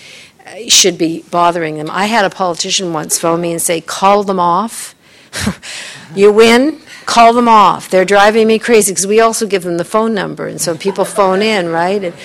uh, 0.45 0.67
should 0.67 0.97
be 0.97 1.23
bothering 1.31 1.77
them. 1.77 1.89
I 1.89 2.05
had 2.05 2.25
a 2.25 2.29
politician 2.29 2.93
once 2.93 3.19
phone 3.19 3.41
me 3.41 3.51
and 3.51 3.61
say, 3.61 3.81
"Call 3.81 4.23
them 4.23 4.39
off. 4.39 4.95
you 6.15 6.31
win." 6.31 6.81
Call 7.05 7.33
them 7.33 7.47
off. 7.47 7.91
They're 7.91 8.03
driving 8.03 8.47
me 8.47 8.57
crazy 8.57 8.91
because 8.91 9.05
we 9.05 9.19
also 9.19 9.45
give 9.45 9.61
them 9.61 9.77
the 9.77 9.85
phone 9.85 10.15
number, 10.15 10.47
and 10.47 10.59
so 10.59 10.75
people 10.75 11.05
phone 11.05 11.43
in, 11.43 11.69
right? 11.69 12.03
And, 12.03 12.15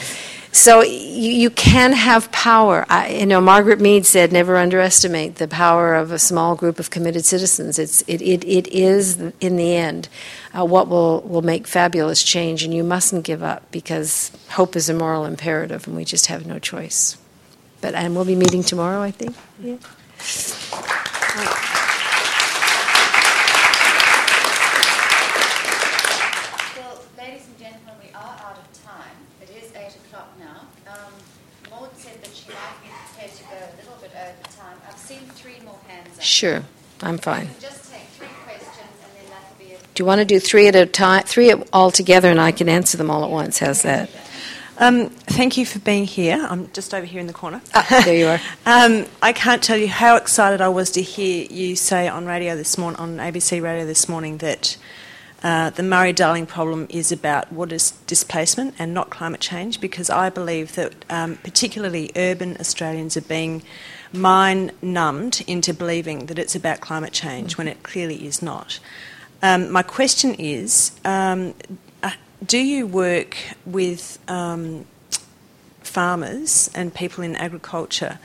so 0.53 0.83
you, 0.83 1.31
you 1.31 1.51
can 1.51 1.93
have 1.93 2.31
power. 2.33 2.85
I, 2.89 3.09
you 3.09 3.27
know, 3.27 3.41
Margaret 3.41 3.81
Mead 3.81 4.05
said, 4.05 4.33
"Never 4.33 4.57
underestimate 4.57 5.37
the 5.37 5.47
power 5.49 5.95
of 5.95 6.11
a 6.11 6.19
small 6.19 6.57
group 6.57 6.79
of 6.79 6.91
committed 6.91 7.25
citizens." 7.25 7.79
It's 7.79 8.03
it 8.09 8.21
it, 8.21 8.45
it 8.45 8.67
is 8.69 9.21
in 9.41 9.57
the 9.57 9.77
end 9.77 10.09
uh, 10.59 10.65
what 10.65 10.89
will 10.89 11.21
will 11.23 11.43
make 11.43 11.67
fabulous 11.67 12.23
change, 12.23 12.65
and 12.65 12.75
you 12.75 12.83
mustn't 12.83 13.25
give 13.25 13.43
up 13.43 13.71
because 13.71 14.33
hope 14.51 14.75
is 14.77 14.89
a 14.89 14.95
moral 14.95 15.25
imperative, 15.25 15.87
and 15.87 15.97
we 15.97 16.05
just 16.05 16.27
have 16.27 16.47
no 16.47 16.59
choice. 16.59 17.17
But 17.81 17.95
and 17.95 18.15
we'll 18.17 18.25
be 18.25 18.37
meeting 18.37 18.63
tomorrow, 18.63 19.01
I 19.01 19.11
think. 19.13 19.37
Yeah. 19.63 19.77
Well, 26.77 26.99
ladies 27.17 27.47
and 27.47 27.59
gentlemen, 27.59 27.95
we 28.03 28.13
are 28.13 28.37
out 28.45 28.59
of 28.59 28.85
time. 28.85 29.17
It 29.41 29.51
is 29.63 29.71
8 29.91 29.97
o'clock 30.07 30.29
now. 30.39 30.93
Um, 30.93 31.13
Maude 31.71 31.91
said 31.97 32.23
that 32.23 32.35
she 32.35 32.49
might 32.49 32.83
be 32.83 32.91
prepared 32.91 33.33
to 33.37 33.43
go 33.45 33.57
a 33.57 33.75
little 33.77 33.99
bit 34.01 34.13
over 34.15 34.57
time. 34.57 34.77
I've 34.89 34.99
seen 34.99 35.21
three 35.35 35.61
more 35.65 35.79
hands 35.89 36.17
up. 36.17 36.23
Sure, 36.23 36.63
I'm 37.03 37.19
fine. 37.19 37.49
Just 37.61 37.93
take 37.93 38.03
three 38.19 38.29
questions 38.45 38.77
and 38.77 39.13
then 39.17 39.31
that'll 39.31 39.57
be 39.59 39.73
it. 39.73 39.81
Do 39.95 40.03
you 40.03 40.07
want 40.07 40.21
to 40.21 40.25
do 40.25 40.39
three 40.39 40.69
at 40.69 40.77
a 40.77 40.87
time, 40.87 41.25
three 41.25 41.53
all 41.73 41.91
together, 41.91 42.31
and 42.31 42.41
I 42.41 42.53
can 42.53 42.69
answer 42.69 42.97
them 42.97 43.11
all 43.11 43.25
at 43.25 43.31
once? 43.31 43.59
How's 43.59 43.83
that? 43.83 44.11
Um, 44.79 45.11
thank 45.11 45.59
you 45.59 45.67
for 45.67 45.79
being 45.81 46.07
here. 46.07 46.47
I'm 46.49 46.73
just 46.73 46.95
over 46.95 47.05
here 47.05 47.21
in 47.21 47.27
the 47.27 47.35
corner. 47.35 47.61
Ah, 47.75 48.03
there 48.05 48.17
you 48.17 48.27
are. 48.29 48.41
um, 48.67 49.07
I 49.21 49.33
can't 49.33 49.63
tell 49.63 49.77
you 49.77 49.89
how 49.89 50.17
excited 50.17 50.61
I 50.61 50.69
was 50.69 50.93
to 50.93 51.03
hear 51.03 51.47
you 51.51 51.77
say 51.77 52.09
on 52.09 52.27
radio 52.27 52.57
this 52.57 52.79
morning, 52.79 52.99
on 52.99 53.17
ABC 53.19 53.63
radio 53.63 53.85
this 53.85 54.09
morning, 54.09 54.39
that 54.39 54.79
uh, 55.43 55.71
the 55.71 55.83
Murray-Darling 55.83 56.47
problem 56.47 56.87
is 56.91 57.11
about 57.11 57.53
water 57.53 57.79
displacement 58.07 58.75
and 58.79 58.93
not 58.93 59.11
climate 59.11 59.41
change. 59.41 59.81
Because 59.81 60.11
I 60.11 60.29
believe 60.31 60.75
that 60.75 60.93
um, 61.09 61.37
particularly 61.37 62.11
urban 62.15 62.57
Australians 62.61 63.17
are 63.17 63.23
being 63.23 63.63
mind-numbed 64.13 65.43
into 65.47 65.73
believing 65.73 66.27
that 66.27 66.39
it's 66.39 66.55
about 66.55 66.81
climate 66.81 67.13
change 67.13 67.57
when 67.57 67.69
it 67.69 67.83
clearly 67.83 68.27
is 68.27 68.43
not. 68.43 68.81
Um, 69.43 69.71
my 69.71 69.83
question 69.83 70.35
is 70.35 70.93
um, 71.05 71.55
uh, 72.03 72.11
do 72.45 72.59
you 72.59 72.87
work 72.87 73.37
with 73.65 74.19
um, 74.29 74.85
farmers 75.81 76.71
and 76.75 76.95
people 76.95 77.25
in 77.25 77.37
agriculture 77.37 78.19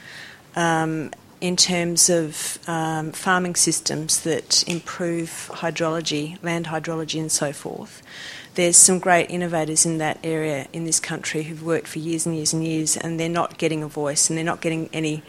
um, 0.56 1.12
in 1.42 1.56
terms 1.56 2.10
of 2.10 2.60
um, 2.68 3.12
farming 3.12 3.56
systems 3.56 4.22
that 4.22 4.64
improve 4.68 5.50
hydrology, 5.54 6.42
land 6.44 6.68
hydrology, 6.68 7.20
and 7.20 7.32
so 7.32 7.52
forth. 7.52 8.02
There's 8.56 8.78
some 8.78 9.00
great 9.00 9.30
innovators 9.30 9.86
in 9.86 9.98
that 9.98 10.18
area 10.24 10.68
in 10.72 10.86
this 10.86 11.00
country 11.00 11.44
who've 11.44 11.64
worked 11.64 11.88
for 11.88 12.00
years 12.00 12.26
and 12.26 12.36
years 12.36 12.54
and 12.54 12.64
years, 12.64 12.96
and 12.96 13.20
they're 13.20 13.28
not 13.28 13.58
getting 13.58 13.84
a 13.84 13.88
voice 13.88 14.30
and 14.30 14.38
they're 14.38 14.46
not 14.46 14.62
getting 14.62 14.90
any 14.94 15.24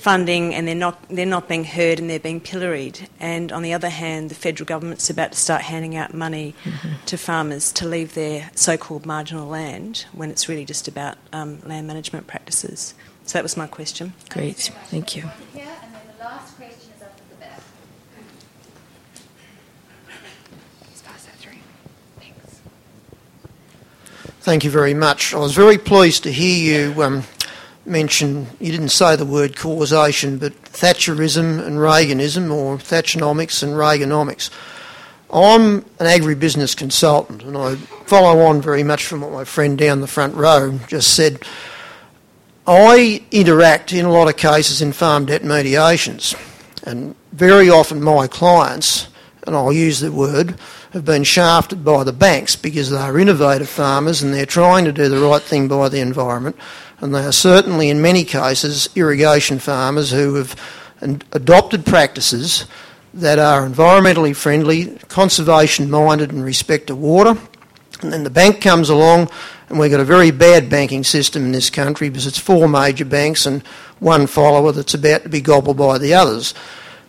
funding 0.00 0.54
and 0.54 0.66
they're 0.66 0.74
not 0.74 0.98
they're 1.10 1.26
not 1.26 1.46
being 1.46 1.64
heard 1.64 1.98
and 1.98 2.08
they're 2.08 2.18
being 2.18 2.40
pilloried. 2.40 3.08
And 3.18 3.52
on 3.52 3.62
the 3.62 3.74
other 3.74 3.90
hand, 3.90 4.30
the 4.30 4.34
federal 4.34 4.66
government's 4.66 5.10
about 5.10 5.32
to 5.32 5.38
start 5.38 5.62
handing 5.62 5.94
out 5.96 6.14
money 6.14 6.54
mm-hmm. 6.64 7.04
to 7.04 7.18
farmers 7.18 7.70
to 7.72 7.86
leave 7.86 8.14
their 8.14 8.50
so-called 8.54 9.04
marginal 9.04 9.46
land 9.46 10.06
when 10.12 10.30
it's 10.30 10.48
really 10.48 10.64
just 10.64 10.88
about 10.88 11.18
um, 11.32 11.60
land 11.66 11.86
management 11.86 12.26
practices. 12.26 12.94
So 13.30 13.38
that 13.38 13.44
was 13.44 13.56
my 13.56 13.68
question. 13.68 14.12
Great, 14.28 14.56
thank 14.56 15.14
you. 15.14 15.22
Thank 24.40 24.64
you 24.64 24.70
very 24.72 24.94
much. 24.94 25.32
I 25.32 25.38
was 25.38 25.54
very 25.54 25.78
pleased 25.78 26.24
to 26.24 26.32
hear 26.32 26.90
you 26.90 27.02
um, 27.04 27.22
mention, 27.86 28.48
you 28.58 28.72
didn't 28.72 28.88
say 28.88 29.14
the 29.14 29.24
word 29.24 29.56
causation, 29.56 30.38
but 30.38 30.52
Thatcherism 30.64 31.64
and 31.64 31.76
Reaganism, 31.76 32.52
or 32.52 32.78
Thatcheronomics 32.78 33.62
and 33.62 33.74
Reaganomics. 33.74 34.50
I'm 35.32 35.84
an 36.00 36.06
agribusiness 36.06 36.76
consultant, 36.76 37.44
and 37.44 37.56
I 37.56 37.76
follow 38.06 38.40
on 38.46 38.60
very 38.60 38.82
much 38.82 39.06
from 39.06 39.20
what 39.20 39.30
my 39.30 39.44
friend 39.44 39.78
down 39.78 40.00
the 40.00 40.08
front 40.08 40.34
row 40.34 40.80
just 40.88 41.14
said. 41.14 41.44
I 42.70 43.24
interact 43.32 43.92
in 43.92 44.04
a 44.04 44.12
lot 44.12 44.28
of 44.28 44.36
cases 44.36 44.80
in 44.80 44.92
farm 44.92 45.26
debt 45.26 45.42
mediations, 45.42 46.36
and 46.84 47.16
very 47.32 47.68
often 47.68 48.00
my 48.00 48.28
clients, 48.28 49.08
and 49.44 49.56
I'll 49.56 49.72
use 49.72 49.98
the 49.98 50.12
word, 50.12 50.54
have 50.92 51.04
been 51.04 51.24
shafted 51.24 51.84
by 51.84 52.04
the 52.04 52.12
banks 52.12 52.54
because 52.54 52.90
they 52.90 52.96
are 52.96 53.18
innovative 53.18 53.68
farmers 53.68 54.22
and 54.22 54.32
they're 54.32 54.46
trying 54.46 54.84
to 54.84 54.92
do 54.92 55.08
the 55.08 55.20
right 55.20 55.42
thing 55.42 55.66
by 55.66 55.88
the 55.88 56.00
environment 56.00 56.56
and 57.00 57.14
they 57.14 57.24
are 57.24 57.32
certainly, 57.32 57.88
in 57.88 58.02
many 58.02 58.24
cases, 58.24 58.88
irrigation 58.94 59.58
farmers 59.58 60.10
who 60.10 60.34
have 60.34 60.54
adopted 61.32 61.86
practices 61.86 62.66
that 63.14 63.38
are 63.38 63.66
environmentally 63.66 64.36
friendly, 64.36 64.96
conservation 65.08 65.90
minded, 65.90 66.30
and 66.30 66.44
respect 66.44 66.88
to 66.88 66.94
water. 66.94 67.36
And 68.02 68.12
then 68.12 68.22
the 68.24 68.30
bank 68.30 68.60
comes 68.60 68.90
along, 68.90 69.30
and 69.70 69.78
we've 69.78 69.90
got 69.90 70.00
a 70.00 70.04
very 70.04 70.32
bad 70.32 70.68
banking 70.68 71.04
system 71.04 71.44
in 71.44 71.52
this 71.52 71.70
country 71.70 72.08
because 72.08 72.26
it's 72.26 72.38
four 72.38 72.68
major 72.68 73.04
banks 73.04 73.46
and 73.46 73.62
one 74.00 74.26
follower 74.26 74.72
that's 74.72 74.94
about 74.94 75.22
to 75.22 75.28
be 75.28 75.40
gobbled 75.40 75.76
by 75.76 75.96
the 75.96 76.12
others. 76.12 76.54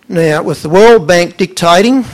Now, 0.07 0.43
with 0.43 0.61
the 0.61 0.69
World 0.69 1.07
Bank 1.07 1.37
dictating, 1.37 2.05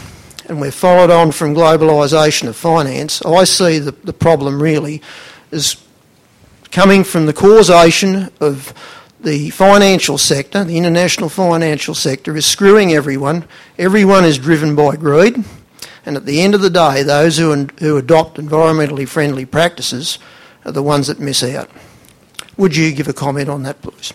and 0.48 0.62
we're 0.62 0.72
followed 0.72 1.10
on 1.10 1.34
from 1.34 1.54
globalisation 1.54 2.48
of 2.48 2.56
finance, 2.56 3.22
I 3.24 3.44
see 3.44 3.80
the, 3.80 3.92
the 3.92 4.14
problem 4.14 4.62
really 4.62 5.02
is 5.52 5.76
coming 6.72 7.04
from 7.04 7.26
the 7.26 7.34
causation 7.34 8.30
of 8.40 8.74
the 9.20 9.50
financial 9.50 10.18
sector, 10.18 10.64
the 10.64 10.78
international 10.78 11.28
financial 11.28 11.94
sector, 11.94 12.38
is 12.38 12.46
screwing 12.46 12.94
everyone. 12.94 13.46
Everyone 13.78 14.24
is 14.24 14.38
driven 14.38 14.76
by 14.76 14.96
greed. 14.96 15.44
And 16.06 16.16
at 16.16 16.26
the 16.26 16.40
end 16.40 16.56
of 16.56 16.62
the 16.62 16.70
day, 16.70 17.04
those 17.04 17.38
who, 17.38 17.54
who 17.80 17.98
adopt 17.98 18.38
environmentally 18.38 19.06
friendly 19.06 19.46
practices 19.46 20.20
are 20.68 20.72
the 20.72 20.84
ones 20.84 21.08
that 21.08 21.20
miss 21.20 21.44
out. 21.44 21.70
Would 22.58 22.76
you 22.76 22.92
give 22.92 23.08
a 23.08 23.14
comment 23.14 23.50
on 23.50 23.64
that, 23.64 23.82
please? 23.82 24.14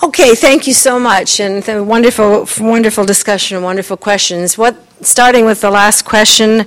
Okay, 0.00 0.34
thank 0.34 0.66
you 0.66 0.74
so 0.74 0.98
much, 0.98 1.38
and 1.38 1.64
wonderful, 1.86 2.48
wonderful 2.60 3.04
discussion 3.04 3.56
and 3.56 3.64
wonderful 3.64 3.96
questions. 3.96 4.58
What, 4.58 4.76
starting 5.00 5.44
with 5.44 5.60
the 5.60 5.70
last 5.70 6.04
question, 6.04 6.66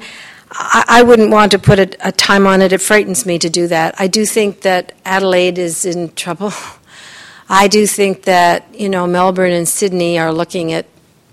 I, 0.72 0.86
I 0.88 1.04
wouldn't 1.04 1.32
want 1.32 1.52
to 1.52 1.60
put 1.60 1.80
a, 1.80 2.08
a, 2.08 2.12
time 2.12 2.48
on 2.48 2.62
it. 2.62 2.72
It 2.72 2.82
frightens 2.82 3.26
me 3.26 3.38
to 3.40 3.50
do 3.50 3.68
that. 3.68 3.94
I 4.00 4.08
do 4.08 4.26
think 4.26 4.62
that 4.62 4.94
Adelaide 5.06 5.58
is 5.58 5.86
in 5.86 6.14
trouble. 6.14 6.54
I 7.50 7.68
do 7.68 7.86
think 7.86 8.24
that 8.24 8.74
you 8.74 8.88
know 8.88 9.06
Melbourne 9.06 9.52
and 9.52 9.68
Sydney 9.68 10.18
are 10.18 10.32
looking 10.32 10.72
at, 10.72 10.86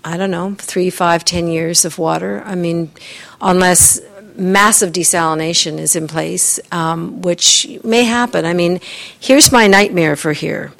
I 0.03 0.17
don't 0.17 0.31
know, 0.31 0.55
three, 0.59 0.89
five, 0.89 1.23
ten 1.23 1.47
years 1.47 1.85
of 1.85 1.97
water. 1.97 2.43
I 2.45 2.55
mean, 2.55 2.91
unless 3.39 4.01
massive 4.35 4.91
desalination 4.91 5.79
is 5.79 5.95
in 5.95 6.07
place, 6.07 6.59
um, 6.73 7.21
which 7.21 7.67
may 7.83 8.03
happen. 8.03 8.45
I 8.45 8.53
mean, 8.53 8.81
here's 9.19 9.51
my 9.51 9.67
nightmare 9.67 10.17
for 10.17 10.33
here 10.33 10.73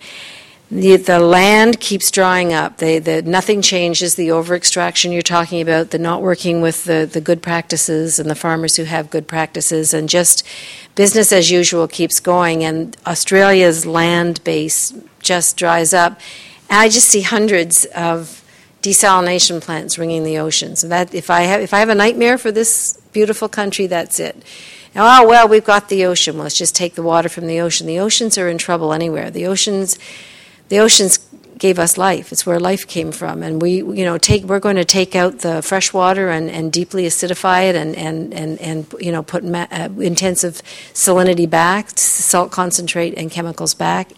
the, 0.71 0.97
the 0.97 1.19
land 1.19 1.79
keeps 1.79 2.11
drying 2.11 2.53
up. 2.53 2.77
They, 2.77 2.99
the, 2.99 3.23
nothing 3.23 3.61
changes. 3.61 4.15
The 4.15 4.29
over 4.29 4.55
extraction 4.55 5.11
you're 5.11 5.23
talking 5.23 5.61
about, 5.61 5.89
the 5.89 5.97
not 5.97 6.21
working 6.21 6.61
with 6.61 6.83
the, 6.83 7.09
the 7.11 7.21
good 7.21 7.41
practices 7.41 8.19
and 8.19 8.29
the 8.29 8.35
farmers 8.35 8.75
who 8.75 8.83
have 8.83 9.09
good 9.09 9.27
practices, 9.27 9.95
and 9.95 10.07
just 10.07 10.45
business 10.93 11.31
as 11.31 11.49
usual 11.49 11.87
keeps 11.87 12.19
going. 12.19 12.63
And 12.63 12.95
Australia's 13.07 13.87
land 13.87 14.43
base 14.43 14.93
just 15.19 15.57
dries 15.57 15.91
up. 15.91 16.19
And 16.69 16.79
I 16.79 16.89
just 16.89 17.07
see 17.07 17.21
hundreds 17.21 17.85
of 17.85 18.45
desalination 18.83 19.61
plants 19.61 19.97
ringing 19.97 20.23
the 20.23 20.37
oceans. 20.37 20.83
And 20.83 20.91
that 20.91 21.15
if 21.15 21.31
I 21.31 21.41
have 21.41 21.61
if 21.61 21.73
I 21.73 21.79
have 21.79 21.89
a 21.89 21.95
nightmare 21.95 22.37
for 22.37 22.51
this 22.51 23.01
beautiful 23.11 23.49
country, 23.49 23.87
that's 23.87 24.19
it. 24.19 24.43
Now, 24.93 25.21
oh 25.21 25.27
well, 25.27 25.47
we've 25.47 25.65
got 25.65 25.89
the 25.89 26.05
ocean. 26.05 26.35
Well, 26.35 26.43
let's 26.43 26.57
just 26.57 26.75
take 26.75 26.93
the 26.93 27.03
water 27.03 27.27
from 27.27 27.47
the 27.47 27.59
ocean. 27.59 27.87
The 27.87 27.99
oceans 27.99 28.37
are 28.37 28.47
in 28.47 28.59
trouble 28.59 28.93
anywhere. 28.93 29.31
The 29.31 29.47
oceans 29.47 29.97
the 30.69 30.79
oceans 30.79 31.19
gave 31.59 31.77
us 31.77 31.97
life. 31.97 32.31
It's 32.31 32.45
where 32.45 32.59
life 32.59 32.87
came 32.87 33.11
from, 33.11 33.43
and 33.43 33.61
we, 33.61 33.77
you 33.77 34.05
know, 34.05 34.17
take 34.17 34.43
we're 34.45 34.59
going 34.59 34.77
to 34.77 34.85
take 34.85 35.15
out 35.15 35.39
the 35.39 35.61
fresh 35.61 35.93
water 35.93 36.29
and, 36.29 36.49
and 36.49 36.71
deeply 36.71 37.03
acidify 37.03 37.69
it, 37.69 37.75
and 37.75 37.95
and 37.95 38.33
and, 38.33 38.59
and 38.59 38.95
you 38.99 39.11
know 39.11 39.21
put 39.21 39.43
ma- 39.43 39.67
uh, 39.71 39.89
intensive 39.99 40.61
salinity 40.93 41.47
back, 41.49 41.89
salt 41.97 42.51
concentrate, 42.51 43.13
and 43.17 43.29
chemicals 43.29 43.73
back. 43.73 44.11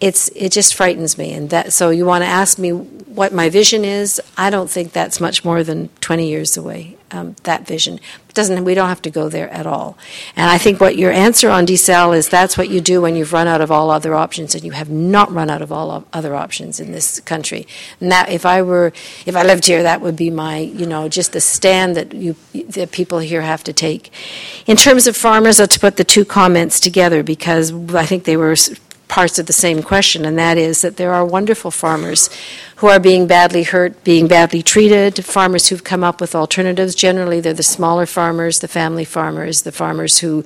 It's 0.00 0.28
it 0.34 0.50
just 0.52 0.74
frightens 0.74 1.18
me, 1.18 1.32
and 1.32 1.50
that 1.50 1.72
so 1.72 1.90
you 1.90 2.06
want 2.06 2.22
to 2.22 2.28
ask 2.28 2.58
me 2.58 2.70
what 2.70 3.32
my 3.32 3.48
vision 3.50 3.84
is. 3.84 4.20
I 4.36 4.50
don't 4.50 4.70
think 4.70 4.92
that's 4.92 5.20
much 5.20 5.44
more 5.44 5.62
than 5.62 5.88
20 6.00 6.28
years 6.28 6.56
away 6.56 6.96
um, 7.12 7.36
that 7.42 7.66
vision. 7.66 8.00
It 8.28 8.34
doesn't 8.34 8.64
we 8.64 8.74
don't 8.74 8.88
have 8.88 9.02
to 9.02 9.10
go 9.10 9.28
there 9.28 9.50
at 9.50 9.66
all. 9.66 9.98
And 10.36 10.48
I 10.48 10.58
think 10.58 10.80
what 10.80 10.96
your 10.96 11.10
answer 11.10 11.50
on 11.50 11.66
desal 11.66 12.16
is 12.16 12.28
that's 12.28 12.56
what 12.56 12.68
you 12.68 12.80
do 12.80 13.00
when 13.00 13.16
you've 13.16 13.32
run 13.32 13.48
out 13.48 13.60
of 13.60 13.70
all 13.70 13.90
other 13.90 14.14
options, 14.14 14.54
and 14.54 14.64
you 14.64 14.72
have 14.72 14.90
not 14.90 15.30
run 15.32 15.50
out 15.50 15.62
of 15.62 15.72
all 15.72 16.04
other 16.12 16.34
options 16.34 16.80
in 16.80 16.92
this 16.92 17.20
country. 17.20 17.66
And 18.00 18.10
that 18.12 18.28
if 18.30 18.46
I 18.46 18.62
were 18.62 18.92
if 19.26 19.34
I 19.34 19.42
lived 19.42 19.66
here, 19.66 19.82
that 19.82 20.00
would 20.00 20.16
be 20.16 20.30
my 20.30 20.58
you 20.58 20.86
know 20.86 21.08
just 21.08 21.32
the 21.32 21.40
stand 21.40 21.96
that 21.96 22.12
you 22.12 22.36
that 22.68 22.92
people 22.92 23.18
here 23.18 23.42
have 23.42 23.64
to 23.64 23.72
take. 23.72 24.12
In 24.66 24.76
terms 24.76 25.06
of 25.06 25.16
farmers, 25.16 25.58
let's 25.58 25.78
put 25.78 25.96
the 25.96 26.04
two 26.04 26.24
comments 26.24 26.78
together 26.80 27.22
because 27.22 27.72
I 27.94 28.06
think 28.06 28.24
they 28.24 28.36
were 28.36 28.54
parts 29.10 29.38
of 29.38 29.46
the 29.46 29.52
same 29.52 29.82
question, 29.82 30.24
and 30.24 30.38
that 30.38 30.56
is 30.56 30.80
that 30.82 30.96
there 30.96 31.12
are 31.12 31.26
wonderful 31.26 31.70
farmers 31.70 32.30
who 32.80 32.86
are 32.86 33.00
being 33.00 33.26
badly 33.26 33.62
hurt, 33.62 34.02
being 34.04 34.26
badly 34.26 34.62
treated, 34.62 35.22
farmers 35.22 35.68
who've 35.68 35.84
come 35.84 36.02
up 36.02 36.18
with 36.18 36.34
alternatives. 36.34 36.94
Generally, 36.94 37.40
they're 37.40 37.52
the 37.52 37.62
smaller 37.62 38.06
farmers, 38.06 38.60
the 38.60 38.68
family 38.68 39.04
farmers, 39.04 39.62
the 39.62 39.72
farmers 39.72 40.20
who, 40.20 40.42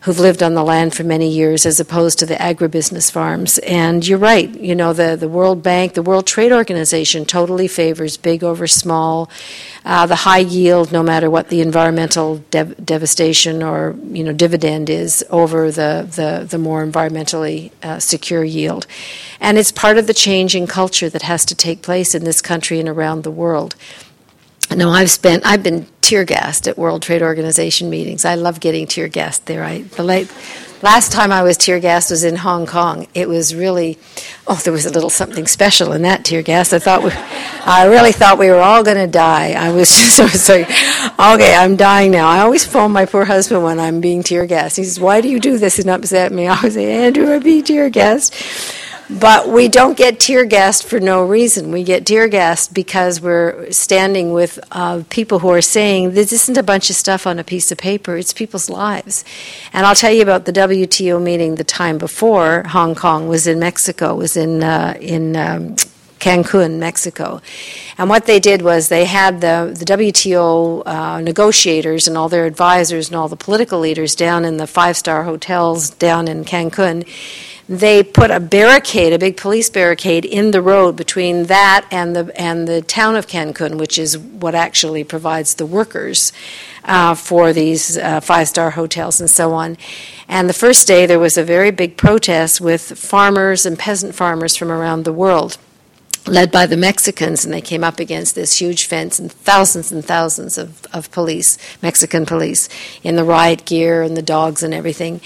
who've 0.00 0.18
lived 0.18 0.42
on 0.42 0.54
the 0.54 0.64
land 0.64 0.92
for 0.92 1.04
many 1.04 1.28
years, 1.30 1.64
as 1.64 1.78
opposed 1.78 2.18
to 2.18 2.26
the 2.26 2.34
agribusiness 2.34 3.12
farms. 3.12 3.58
And 3.58 4.04
you're 4.04 4.18
right, 4.18 4.52
you 4.58 4.74
know, 4.74 4.92
the, 4.92 5.14
the 5.14 5.28
World 5.28 5.62
Bank, 5.62 5.94
the 5.94 6.02
World 6.02 6.26
Trade 6.26 6.50
Organization 6.50 7.24
totally 7.24 7.68
favors 7.68 8.16
big 8.16 8.42
over 8.42 8.66
small, 8.66 9.30
uh, 9.84 10.06
the 10.06 10.16
high 10.16 10.38
yield, 10.38 10.90
no 10.90 11.04
matter 11.04 11.30
what 11.30 11.48
the 11.48 11.60
environmental 11.60 12.38
dev- 12.50 12.74
devastation 12.84 13.62
or, 13.62 13.94
you 14.10 14.24
know, 14.24 14.32
dividend 14.32 14.90
is, 14.90 15.24
over 15.30 15.70
the, 15.70 16.08
the, 16.16 16.44
the 16.44 16.58
more 16.58 16.84
environmentally 16.84 17.70
uh, 17.84 17.97
secure 18.00 18.44
yield. 18.44 18.86
And 19.40 19.58
it's 19.58 19.72
part 19.72 19.98
of 19.98 20.06
the 20.06 20.14
changing 20.14 20.66
culture 20.66 21.08
that 21.10 21.22
has 21.22 21.44
to 21.46 21.54
take 21.54 21.82
place 21.82 22.14
in 22.14 22.24
this 22.24 22.40
country 22.40 22.80
and 22.80 22.88
around 22.88 23.22
the 23.22 23.30
world. 23.30 23.74
No, 24.74 24.90
I've 24.90 25.10
spent 25.10 25.46
I've 25.46 25.62
been 25.62 25.86
tear 26.02 26.24
gassed 26.24 26.68
at 26.68 26.76
World 26.76 27.02
Trade 27.02 27.22
Organization 27.22 27.88
meetings. 27.88 28.24
I 28.24 28.34
love 28.34 28.60
getting 28.60 28.86
tear 28.86 29.08
gassed 29.08 29.46
there. 29.46 29.64
I 29.64 29.82
the 29.82 30.02
late, 30.02 30.30
last 30.82 31.12
time 31.12 31.32
I 31.32 31.42
was 31.42 31.56
tear 31.56 31.80
gassed 31.80 32.10
was 32.10 32.24
in 32.24 32.36
Hong 32.36 32.66
Kong. 32.66 33.06
It 33.14 33.28
was 33.28 33.54
really 33.54 33.98
oh, 34.46 34.56
there 34.64 34.72
was 34.72 34.86
a 34.86 34.90
little 34.90 35.10
something 35.10 35.46
special 35.46 35.92
in 35.92 36.02
that 36.02 36.24
tear 36.24 36.42
gas. 36.42 36.72
I 36.72 36.78
thought 36.78 37.02
we, 37.02 37.10
I 37.12 37.86
really 37.86 38.12
thought 38.12 38.38
we 38.38 38.48
were 38.48 38.60
all 38.60 38.82
going 38.82 38.96
to 38.96 39.06
die. 39.06 39.52
I 39.52 39.70
was 39.72 39.88
just 39.98 40.20
I 40.20 40.24
was 40.24 40.48
like, 40.48 40.68
okay, 40.68 41.54
I'm 41.54 41.76
dying 41.76 42.10
now. 42.10 42.28
I 42.28 42.40
always 42.40 42.64
phone 42.64 42.92
my 42.92 43.04
poor 43.04 43.24
husband 43.24 43.62
when 43.62 43.78
I'm 43.78 44.00
being 44.00 44.22
tear 44.22 44.46
gassed. 44.46 44.76
He 44.76 44.84
says, 44.84 45.00
"Why 45.00 45.20
do 45.20 45.28
you 45.28 45.40
do 45.40 45.58
this?" 45.58 45.78
and 45.78 45.90
upset 45.90 46.32
me. 46.32 46.48
I 46.48 46.56
always 46.56 46.74
say, 46.74 47.06
"Andrew, 47.06 47.32
I'm 47.32 47.42
being 47.42 47.64
tear 47.64 47.90
gassed." 47.90 48.34
But 49.10 49.48
we 49.48 49.68
don't 49.68 49.96
get 49.96 50.20
tear 50.20 50.44
gassed 50.44 50.84
for 50.84 51.00
no 51.00 51.24
reason. 51.24 51.72
We 51.72 51.82
get 51.82 52.04
tear 52.04 52.28
gassed 52.28 52.74
because 52.74 53.20
we're 53.20 53.70
standing 53.72 54.32
with 54.32 54.58
uh, 54.70 55.02
people 55.08 55.38
who 55.38 55.50
are 55.50 55.62
saying 55.62 56.12
this 56.12 56.32
isn't 56.32 56.58
a 56.58 56.62
bunch 56.62 56.90
of 56.90 56.96
stuff 56.96 57.26
on 57.26 57.38
a 57.38 57.44
piece 57.44 57.72
of 57.72 57.78
paper, 57.78 58.16
it's 58.16 58.32
people's 58.32 58.68
lives. 58.68 59.24
And 59.72 59.86
I'll 59.86 59.94
tell 59.94 60.12
you 60.12 60.22
about 60.22 60.44
the 60.44 60.52
WTO 60.52 61.22
meeting 61.22 61.54
the 61.54 61.64
time 61.64 61.96
before 61.96 62.64
Hong 62.68 62.94
Kong 62.94 63.28
was 63.28 63.46
in 63.46 63.58
Mexico, 63.58 64.14
was 64.14 64.36
in, 64.36 64.62
uh, 64.62 64.94
in 65.00 65.36
um, 65.36 65.76
Cancun, 66.18 66.78
Mexico. 66.78 67.40
And 67.96 68.10
what 68.10 68.26
they 68.26 68.40
did 68.40 68.60
was 68.60 68.88
they 68.88 69.06
had 69.06 69.40
the, 69.40 69.74
the 69.76 69.84
WTO 69.86 70.82
uh, 70.84 71.20
negotiators 71.20 72.06
and 72.06 72.18
all 72.18 72.28
their 72.28 72.44
advisors 72.44 73.08
and 73.08 73.16
all 73.16 73.28
the 73.28 73.36
political 73.36 73.80
leaders 73.80 74.14
down 74.14 74.44
in 74.44 74.58
the 74.58 74.66
five 74.66 74.96
star 74.98 75.24
hotels 75.24 75.90
down 75.90 76.28
in 76.28 76.44
Cancun 76.44 77.06
they 77.68 78.02
put 78.02 78.30
a 78.30 78.40
barricade, 78.40 79.12
a 79.12 79.18
big 79.18 79.36
police 79.36 79.68
barricade, 79.68 80.24
in 80.24 80.52
the 80.52 80.62
road 80.62 80.96
between 80.96 81.44
that 81.44 81.86
and 81.90 82.16
the 82.16 82.32
and 82.40 82.66
the 82.66 82.80
town 82.80 83.14
of 83.14 83.26
Cancun, 83.26 83.78
which 83.78 83.98
is 83.98 84.16
what 84.16 84.54
actually 84.54 85.04
provides 85.04 85.54
the 85.54 85.66
workers 85.66 86.32
uh, 86.84 87.14
for 87.14 87.52
these 87.52 87.98
uh, 87.98 88.20
five-star 88.20 88.70
hotels 88.70 89.20
and 89.20 89.30
so 89.30 89.52
on. 89.52 89.76
And 90.28 90.48
the 90.48 90.54
first 90.54 90.86
day 90.86 91.04
there 91.04 91.18
was 91.18 91.36
a 91.36 91.44
very 91.44 91.70
big 91.70 91.96
protest 91.96 92.60
with 92.60 92.98
farmers 92.98 93.66
and 93.66 93.78
peasant 93.78 94.14
farmers 94.14 94.56
from 94.56 94.72
around 94.72 95.04
the 95.04 95.12
world 95.12 95.58
led 96.28 96.52
by 96.52 96.66
the 96.66 96.76
Mexicans, 96.76 97.44
and 97.44 97.52
they 97.52 97.60
came 97.60 97.82
up 97.82 97.98
against 97.98 98.34
this 98.34 98.60
huge 98.60 98.84
fence 98.86 99.18
and 99.18 99.32
thousands 99.32 99.92
and 99.92 100.04
thousands 100.04 100.58
of, 100.58 100.86
of 100.92 101.10
police, 101.10 101.58
Mexican 101.82 102.26
police, 102.26 102.68
in 103.02 103.16
the 103.16 103.24
riot 103.24 103.64
gear 103.64 104.02
and 104.02 104.16
the 104.16 104.22
dogs 104.22 104.62
and 104.62 104.74
everything. 104.74 105.20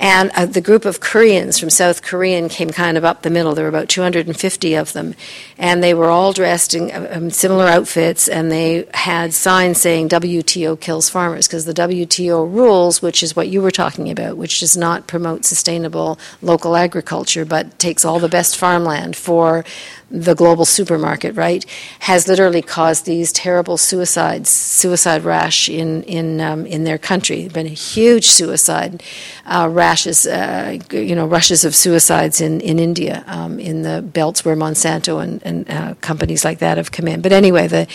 And 0.00 0.30
uh, 0.36 0.46
the 0.46 0.60
group 0.60 0.84
of 0.84 1.00
Koreans 1.00 1.58
from 1.58 1.70
South 1.70 2.02
Korea 2.02 2.48
came 2.48 2.70
kind 2.70 2.96
of 2.96 3.04
up 3.04 3.22
the 3.22 3.30
middle. 3.30 3.54
There 3.54 3.64
were 3.64 3.68
about 3.68 3.88
250 3.88 4.74
of 4.74 4.92
them. 4.92 5.14
And 5.58 5.82
they 5.82 5.92
were 5.92 6.08
all 6.08 6.32
dressed 6.32 6.72
in 6.72 6.90
um, 7.12 7.30
similar 7.30 7.66
outfits, 7.66 8.28
and 8.28 8.50
they 8.50 8.86
had 8.94 9.34
signs 9.34 9.80
saying 9.80 10.08
WTO 10.10 10.78
kills 10.78 11.08
farmers, 11.08 11.48
because 11.48 11.64
the 11.64 11.74
WTO 11.74 12.52
rules, 12.52 13.02
which 13.02 13.24
is 13.24 13.34
what 13.34 13.48
you 13.48 13.60
were 13.60 13.72
talking 13.72 14.08
about, 14.08 14.36
which 14.36 14.60
does 14.60 14.76
not 14.76 15.08
promote 15.08 15.44
sustainable 15.44 16.16
local 16.42 16.76
agriculture, 16.76 17.44
but 17.44 17.76
takes 17.80 18.04
all 18.04 18.20
the 18.20 18.28
best 18.28 18.56
farmland 18.56 19.16
for 19.16 19.64
the 20.10 20.34
global 20.34 20.64
supermarket, 20.64 21.36
right, 21.36 21.64
has 22.00 22.26
literally 22.26 22.62
caused 22.62 23.04
these 23.04 23.30
terrible 23.32 23.76
suicides, 23.76 24.48
suicide 24.48 25.22
rash 25.22 25.68
in 25.68 26.02
in 26.04 26.40
um, 26.40 26.64
in 26.66 26.84
their 26.84 26.98
country. 26.98 27.48
Been 27.48 27.66
a 27.66 27.70
huge 27.70 28.28
suicide 28.28 29.02
uh, 29.44 29.68
rashes, 29.70 30.26
uh, 30.26 30.78
you 30.90 31.14
know, 31.14 31.26
rushes 31.26 31.64
of 31.64 31.74
suicides 31.74 32.40
in 32.40 32.60
in 32.60 32.78
India, 32.78 33.22
um, 33.26 33.60
in 33.60 33.82
the 33.82 34.00
belts 34.00 34.44
where 34.44 34.56
Monsanto 34.56 35.22
and, 35.22 35.42
and 35.44 35.70
uh, 35.70 35.94
companies 36.00 36.44
like 36.44 36.58
that 36.60 36.78
have 36.78 36.90
come 36.90 37.06
in. 37.06 37.20
But 37.20 37.32
anyway, 37.32 37.68
the 37.68 37.86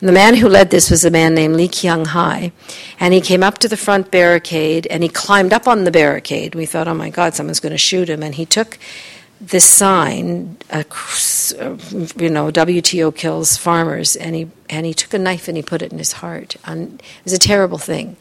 the 0.00 0.12
man 0.12 0.34
who 0.34 0.48
led 0.48 0.70
this 0.70 0.90
was 0.90 1.04
a 1.04 1.10
man 1.10 1.34
named 1.34 1.54
Lee 1.54 1.68
Kyung 1.68 2.06
Hae, 2.06 2.52
and 2.98 3.14
he 3.14 3.20
came 3.20 3.42
up 3.42 3.58
to 3.58 3.68
the 3.68 3.76
front 3.76 4.10
barricade 4.10 4.86
and 4.90 5.02
he 5.02 5.08
climbed 5.08 5.52
up 5.52 5.68
on 5.68 5.84
the 5.84 5.92
barricade. 5.92 6.56
We 6.56 6.66
thought, 6.66 6.88
oh 6.88 6.94
my 6.94 7.10
God, 7.10 7.34
someone's 7.34 7.60
going 7.60 7.72
to 7.72 7.78
shoot 7.78 8.08
him, 8.08 8.22
and 8.22 8.34
he 8.34 8.46
took 8.46 8.78
this 9.42 9.64
sign, 9.68 10.56
uh, 10.70 10.84
you 12.16 12.30
know, 12.30 12.50
WTO 12.52 13.14
kills 13.14 13.56
farmers, 13.56 14.14
and 14.14 14.36
he 14.36 14.48
and 14.70 14.86
he 14.86 14.94
took 14.94 15.12
a 15.12 15.18
knife 15.18 15.48
and 15.48 15.56
he 15.56 15.62
put 15.62 15.82
it 15.82 15.92
in 15.92 15.98
his 15.98 16.12
heart. 16.12 16.56
And 16.64 17.00
it 17.00 17.24
was 17.24 17.32
a 17.32 17.38
terrible 17.38 17.78
thing, 17.78 18.16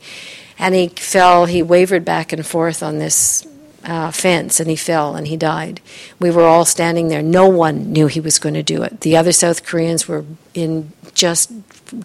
and 0.57 0.73
he 0.73 0.87
fell. 0.87 1.45
He 1.45 1.61
wavered 1.61 2.03
back 2.03 2.33
and 2.33 2.45
forth 2.45 2.81
on 2.81 2.97
this 2.97 3.47
uh, 3.83 4.09
fence, 4.11 4.59
and 4.59 4.69
he 4.69 4.75
fell 4.75 5.15
and 5.15 5.27
he 5.27 5.37
died. 5.37 5.79
We 6.19 6.31
were 6.31 6.45
all 6.45 6.65
standing 6.65 7.09
there. 7.09 7.21
No 7.21 7.47
one 7.47 7.91
knew 7.91 8.07
he 8.07 8.19
was 8.19 8.39
going 8.39 8.55
to 8.55 8.63
do 8.63 8.81
it. 8.81 9.01
The 9.01 9.15
other 9.15 9.31
South 9.31 9.63
Koreans 9.63 10.07
were 10.07 10.25
in 10.55 10.91
just 11.13 11.51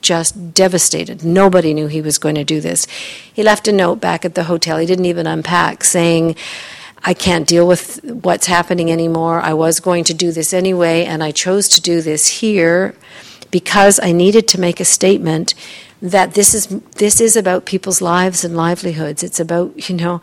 just 0.03 0.53
devastated. 0.53 1.25
Nobody 1.25 1.73
knew 1.73 1.87
he 1.87 2.03
was 2.03 2.19
going 2.19 2.35
to 2.35 2.45
do 2.45 2.61
this. 2.61 2.87
He 3.33 3.43
left 3.43 3.69
a 3.69 3.73
note 3.73 4.01
back 4.01 4.25
at 4.25 4.35
the 4.35 4.45
hotel. 4.45 4.79
He 4.79 4.87
didn't 4.87 5.07
even 5.07 5.27
unpack, 5.27 5.85
saying 5.85 6.37
I 7.05 7.15
can't 7.15 7.47
deal 7.47 7.67
with 7.67 8.03
what's 8.05 8.47
happening 8.47 8.91
anymore. 8.91 9.41
I 9.41 9.55
was 9.55 9.81
going 9.81 10.05
to 10.05 10.15
do 10.15 10.33
this 10.33 10.53
anyway, 10.53 11.05
and 11.05 11.23
I 11.23 11.31
chose 11.31 11.69
to 11.71 11.81
do 11.81 12.01
this 12.03 12.27
here 12.41 12.95
because 13.51 14.01
I 14.03 14.13
needed 14.13 14.49
to 14.49 14.61
make 14.61 14.81
a 14.81 14.85
statement 14.85 15.55
that 16.03 16.35
this 16.35 16.55
is 16.55 16.67
this 16.97 17.21
is 17.21 17.37
about 17.37 17.65
people's 17.65 18.01
lives 18.01 18.45
and 18.45 18.57
livelihoods. 18.57 19.23
It's 19.23 19.41
about 19.41 19.89
you 19.89 19.97
know, 19.97 20.21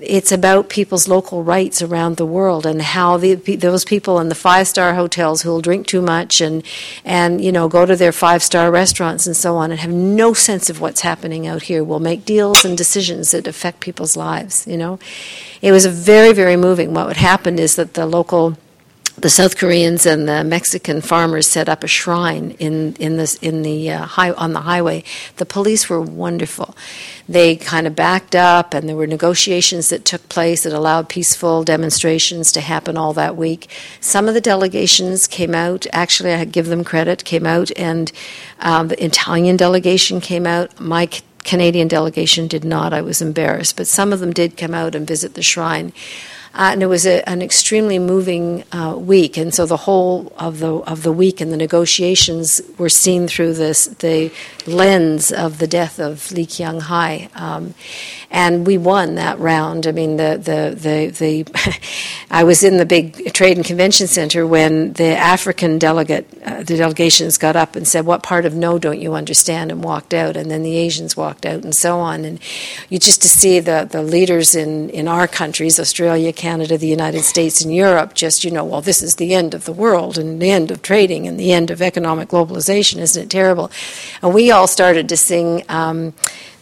it's 0.00 0.32
about 0.32 0.68
people's 0.68 1.06
local 1.06 1.44
rights 1.44 1.82
around 1.82 2.16
the 2.16 2.26
world 2.26 2.64
and 2.64 2.80
how 2.80 3.18
the, 3.18 3.34
those 3.34 3.84
people 3.84 4.18
in 4.20 4.28
the 4.28 4.34
five 4.34 4.66
star 4.68 4.94
hotels 4.94 5.42
who 5.42 5.50
will 5.50 5.60
drink 5.60 5.86
too 5.86 6.00
much 6.00 6.40
and 6.40 6.62
and 7.04 7.44
you 7.44 7.52
know 7.52 7.68
go 7.68 7.84
to 7.84 7.94
their 7.94 8.12
five 8.12 8.42
star 8.42 8.70
restaurants 8.70 9.26
and 9.26 9.36
so 9.36 9.56
on 9.56 9.70
and 9.70 9.80
have 9.80 9.90
no 9.90 10.32
sense 10.32 10.70
of 10.70 10.80
what's 10.80 11.02
happening 11.02 11.46
out 11.46 11.62
here 11.62 11.84
will 11.84 12.00
make 12.00 12.24
deals 12.24 12.64
and 12.64 12.78
decisions 12.78 13.32
that 13.32 13.46
affect 13.46 13.80
people's 13.80 14.16
lives. 14.16 14.66
You 14.66 14.78
know, 14.78 14.98
it 15.60 15.72
was 15.72 15.84
very 15.84 16.32
very 16.32 16.56
moving. 16.56 16.94
What 16.94 17.06
would 17.06 17.18
happen 17.18 17.58
is 17.58 17.76
that 17.76 17.94
the 17.94 18.06
local 18.06 18.56
the 19.22 19.30
South 19.30 19.56
Koreans 19.56 20.04
and 20.04 20.28
the 20.28 20.42
Mexican 20.42 21.00
farmers 21.00 21.46
set 21.46 21.68
up 21.68 21.84
a 21.84 21.86
shrine 21.86 22.56
in 22.58 22.94
in 22.96 23.16
this 23.16 23.36
in 23.36 23.62
the 23.62 23.90
uh, 23.90 24.04
high 24.04 24.32
on 24.32 24.52
the 24.52 24.62
highway. 24.62 25.04
The 25.36 25.46
police 25.46 25.88
were 25.88 26.00
wonderful. 26.00 26.76
They 27.28 27.54
kind 27.54 27.86
of 27.86 27.94
backed 27.94 28.34
up, 28.34 28.74
and 28.74 28.88
there 28.88 28.96
were 28.96 29.06
negotiations 29.06 29.90
that 29.90 30.04
took 30.04 30.28
place 30.28 30.64
that 30.64 30.72
allowed 30.72 31.08
peaceful 31.08 31.62
demonstrations 31.62 32.50
to 32.52 32.60
happen 32.60 32.96
all 32.96 33.12
that 33.12 33.36
week. 33.36 33.70
Some 34.00 34.26
of 34.26 34.34
the 34.34 34.40
delegations 34.40 35.28
came 35.28 35.54
out. 35.54 35.86
Actually, 35.92 36.32
I 36.32 36.44
give 36.44 36.66
them 36.66 36.82
credit. 36.82 37.24
Came 37.24 37.46
out, 37.46 37.70
and 37.76 38.10
um, 38.58 38.88
the 38.88 39.04
Italian 39.04 39.56
delegation 39.56 40.20
came 40.20 40.46
out. 40.46 40.80
My 40.80 41.08
Canadian 41.44 41.86
delegation 41.86 42.48
did 42.48 42.64
not. 42.64 42.92
I 42.92 43.02
was 43.02 43.22
embarrassed, 43.22 43.76
but 43.76 43.86
some 43.86 44.12
of 44.12 44.18
them 44.18 44.32
did 44.32 44.56
come 44.56 44.74
out 44.74 44.96
and 44.96 45.06
visit 45.06 45.34
the 45.34 45.42
shrine. 45.42 45.92
Uh, 46.54 46.70
and 46.72 46.82
it 46.82 46.86
was 46.86 47.06
a, 47.06 47.26
an 47.28 47.40
extremely 47.40 47.98
moving 47.98 48.64
uh, 48.72 48.94
week. 48.96 49.36
And 49.36 49.54
so 49.54 49.64
the 49.64 49.78
whole 49.78 50.32
of 50.36 50.58
the 50.58 50.74
of 50.74 51.02
the 51.02 51.12
week 51.12 51.40
and 51.40 51.52
the 51.52 51.56
negotiations 51.56 52.60
were 52.76 52.90
seen 52.90 53.26
through 53.26 53.54
this 53.54 53.86
the 53.86 54.30
lens 54.66 55.32
of 55.32 55.58
the 55.58 55.66
death 55.66 55.98
of 55.98 56.30
Lee 56.32 56.46
Kyung 56.46 56.80
Hae. 56.82 57.28
Um, 57.34 57.74
and 58.32 58.66
we 58.66 58.78
won 58.78 59.16
that 59.16 59.38
round. 59.38 59.86
I 59.86 59.92
mean, 59.92 60.16
the 60.16 60.40
the 60.42 60.74
the, 60.74 61.10
the 61.10 61.78
I 62.30 62.44
was 62.44 62.64
in 62.64 62.78
the 62.78 62.86
big 62.86 63.32
trade 63.34 63.58
and 63.58 63.66
convention 63.66 64.06
center 64.06 64.46
when 64.46 64.94
the 64.94 65.14
African 65.16 65.78
delegate, 65.78 66.26
uh, 66.42 66.62
the 66.62 66.78
delegations 66.78 67.36
got 67.36 67.56
up 67.56 67.76
and 67.76 67.86
said, 67.86 68.06
"What 68.06 68.22
part 68.22 68.46
of 68.46 68.54
no 68.54 68.78
don't 68.78 69.00
you 69.00 69.12
understand?" 69.12 69.70
and 69.70 69.84
walked 69.84 70.14
out, 70.14 70.36
and 70.36 70.50
then 70.50 70.62
the 70.62 70.76
Asians 70.76 71.14
walked 71.14 71.44
out, 71.44 71.62
and 71.62 71.76
so 71.76 71.98
on. 71.98 72.24
And 72.24 72.40
you 72.88 72.98
just 72.98 73.20
to 73.22 73.28
see 73.28 73.60
the 73.60 73.86
the 73.90 74.02
leaders 74.02 74.54
in 74.54 74.88
in 74.90 75.08
our 75.08 75.28
countries, 75.28 75.78
Australia, 75.78 76.32
Canada, 76.42 76.76
the 76.76 76.94
United 77.00 77.22
States, 77.22 77.62
and 77.62 77.72
Europe, 77.72 78.10
just 78.14 78.42
you 78.44 78.50
know, 78.50 78.64
well, 78.64 78.80
this 78.80 79.00
is 79.02 79.16
the 79.16 79.32
end 79.40 79.54
of 79.54 79.64
the 79.64 79.72
world 79.84 80.18
and 80.18 80.42
the 80.42 80.50
end 80.50 80.70
of 80.72 80.82
trading 80.82 81.28
and 81.28 81.38
the 81.38 81.52
end 81.52 81.70
of 81.70 81.80
economic 81.80 82.28
globalization, 82.34 82.98
isn't 82.98 83.22
it 83.24 83.30
terrible? 83.30 83.70
And 84.22 84.34
we 84.34 84.50
all 84.50 84.66
started 84.66 85.08
to 85.08 85.16
sing. 85.16 85.62
Um, 85.68 86.12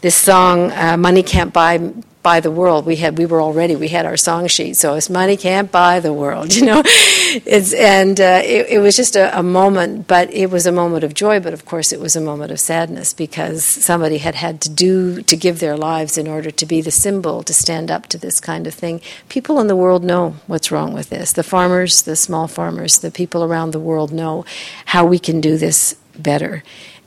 this 0.03 0.17
song, 0.17 0.73
uh, 0.73 0.97
"Money 0.97 1.23
Can't 1.23 1.53
Buy 1.53 1.93
Buy 2.23 2.41
the 2.41 2.51
World." 2.51 2.87
We 2.87 2.97
had 2.97 3.19
we 3.19 3.27
were 3.27 3.41
already 3.41 3.77
we 3.77 3.89
had 3.89 4.07
our 4.07 4.17
song 4.17 4.47
sheet, 4.47 4.75
so 4.75 4.95
it's 4.95 5.11
"Money 5.11 5.37
Can't 5.37 5.71
Buy 5.71 6.01
the 6.01 6.13
World," 6.13 6.55
you 6.57 6.67
know. 6.67 6.83
It's 6.85 7.73
and 7.73 8.21
uh, 8.21 8.43
it, 8.45 8.67
it, 8.69 8.79
was 8.81 8.97
just 8.97 9.15
a, 9.15 9.39
a, 9.39 9.43
moment, 9.43 10.09
but 10.09 10.33
it 10.33 10.51
was 10.51 10.67
a 10.67 10.73
moment 10.73 11.05
of 11.05 11.15
joy. 11.15 11.39
But 11.39 11.53
of 11.53 11.65
course, 11.65 11.93
it 11.93 12.01
was 12.01 12.17
a 12.17 12.21
moment 12.21 12.51
of 12.51 12.59
sadness 12.59 13.15
because 13.15 13.65
somebody 13.65 14.19
had 14.19 14.35
had 14.35 14.61
to 14.63 14.69
do 14.69 15.23
to 15.23 15.37
give 15.37 15.61
their 15.61 15.77
lives 15.77 16.19
in 16.19 16.27
order 16.27 16.51
to 16.51 16.67
be 16.67 16.81
the 16.81 16.91
symbol 16.91 17.45
to 17.45 17.55
stand 17.55 17.91
up 17.91 18.09
to 18.09 18.19
this 18.19 18.41
kind 18.41 18.67
of 18.67 18.75
thing. 18.75 19.01
People 19.29 19.61
in 19.61 19.69
the 19.69 19.77
world 19.77 20.03
know 20.03 20.35
what's 20.49 20.73
wrong 20.73 20.93
with 20.93 21.11
this. 21.11 21.33
The 21.33 21.45
farmers, 21.45 22.03
the 22.03 22.17
small 22.17 22.49
farmers, 22.49 22.99
the 22.99 23.13
people 23.13 23.45
around 23.45 23.71
the 23.71 23.81
world 23.81 24.13
know 24.13 24.45
how 24.87 25.07
we 25.07 25.19
can 25.19 25.41
do 25.41 25.57
this 25.57 25.95
better. 26.19 26.63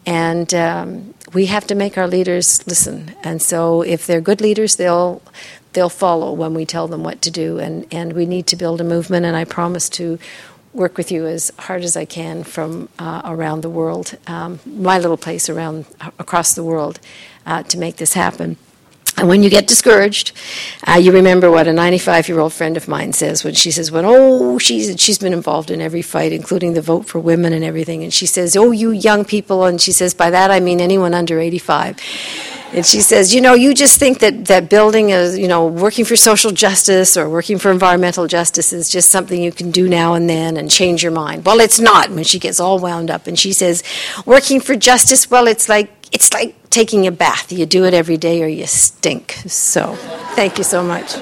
And 0.05 0.53
um, 0.53 1.12
we 1.33 1.47
have 1.47 1.65
to 1.67 1.75
make 1.75 1.97
our 1.97 2.07
leaders 2.07 2.65
listen. 2.67 3.15
And 3.23 3.41
so, 3.41 3.81
if 3.81 4.05
they're 4.05 4.21
good 4.21 4.41
leaders, 4.41 4.75
they'll 4.75 5.21
they'll 5.73 5.89
follow 5.89 6.31
when 6.31 6.53
we 6.53 6.65
tell 6.65 6.87
them 6.87 7.03
what 7.03 7.21
to 7.23 7.31
do. 7.31 7.59
And 7.59 7.85
and 7.91 8.13
we 8.13 8.25
need 8.25 8.47
to 8.47 8.55
build 8.55 8.81
a 8.81 8.83
movement. 8.83 9.25
And 9.25 9.35
I 9.35 9.45
promise 9.45 9.89
to 9.89 10.19
work 10.73 10.97
with 10.97 11.11
you 11.11 11.27
as 11.27 11.51
hard 11.59 11.83
as 11.83 11.95
I 11.95 12.05
can 12.05 12.43
from 12.43 12.89
uh, 12.97 13.21
around 13.25 13.61
the 13.61 13.69
world, 13.69 14.17
um, 14.27 14.59
my 14.65 14.97
little 14.97 15.17
place 15.17 15.47
around 15.47 15.85
across 16.17 16.55
the 16.55 16.63
world, 16.63 16.99
uh, 17.45 17.63
to 17.63 17.77
make 17.77 17.97
this 17.97 18.13
happen. 18.13 18.57
And 19.17 19.27
when 19.27 19.43
you 19.43 19.49
get 19.49 19.67
discouraged, 19.67 20.31
uh, 20.87 20.93
you 20.93 21.11
remember 21.11 21.51
what 21.51 21.67
a 21.67 21.73
95 21.73 22.27
year 22.27 22.39
old 22.39 22.51
friend 22.51 22.75
of 22.75 22.87
mine 22.87 23.13
says 23.13 23.43
when 23.43 23.53
she 23.53 23.69
says, 23.69 23.91
"When 23.91 24.05
oh, 24.05 24.57
she's, 24.57 24.99
she's 24.99 25.19
been 25.19 25.33
involved 25.33 25.69
in 25.69 25.81
every 25.81 26.01
fight, 26.01 26.31
including 26.31 26.73
the 26.73 26.81
vote 26.81 27.05
for 27.05 27.19
women 27.19 27.53
and 27.53 27.63
everything. 27.63 28.03
And 28.03 28.13
she 28.13 28.25
says, 28.25 28.55
Oh, 28.57 28.71
you 28.71 28.91
young 28.91 29.23
people. 29.23 29.65
And 29.65 29.79
she 29.79 29.91
says, 29.91 30.13
By 30.13 30.29
that 30.31 30.49
I 30.49 30.59
mean 30.59 30.81
anyone 30.81 31.13
under 31.13 31.39
85. 31.39 31.99
And 32.73 32.83
she 32.83 33.01
says, 33.01 33.35
You 33.35 33.41
know, 33.41 33.53
you 33.53 33.75
just 33.75 33.99
think 33.99 34.19
that, 34.19 34.45
that 34.45 34.67
building, 34.69 35.11
is, 35.11 35.37
you 35.37 35.47
know, 35.47 35.67
working 35.67 36.05
for 36.05 36.15
social 36.15 36.51
justice 36.51 37.15
or 37.15 37.29
working 37.29 37.59
for 37.59 37.69
environmental 37.69 38.25
justice 38.27 38.73
is 38.73 38.89
just 38.89 39.11
something 39.11 39.41
you 39.41 39.51
can 39.51 39.69
do 39.69 39.87
now 39.87 40.15
and 40.15 40.27
then 40.27 40.57
and 40.57 40.71
change 40.71 41.03
your 41.03 41.11
mind. 41.11 41.45
Well, 41.45 41.59
it's 41.59 41.79
not 41.79 42.09
when 42.09 42.23
she 42.23 42.39
gets 42.39 42.59
all 42.59 42.79
wound 42.79 43.11
up. 43.11 43.27
And 43.27 43.37
she 43.37 43.53
says, 43.53 43.83
Working 44.25 44.59
for 44.59 44.75
justice, 44.75 45.29
well, 45.29 45.47
it's 45.47 45.69
like 45.69 45.91
it's 46.13 46.31
like 46.33 46.55
taking 46.69 47.07
a 47.07 47.11
bath. 47.11 47.51
You 47.51 47.65
do 47.65 47.83
it 47.85 47.93
every 47.93 48.17
day 48.17 48.43
or 48.43 48.47
you 48.47 48.67
stink. 48.67 49.33
So, 49.47 49.95
thank 50.35 50.57
you 50.57 50.63
so 50.63 50.83
much. 50.83 51.15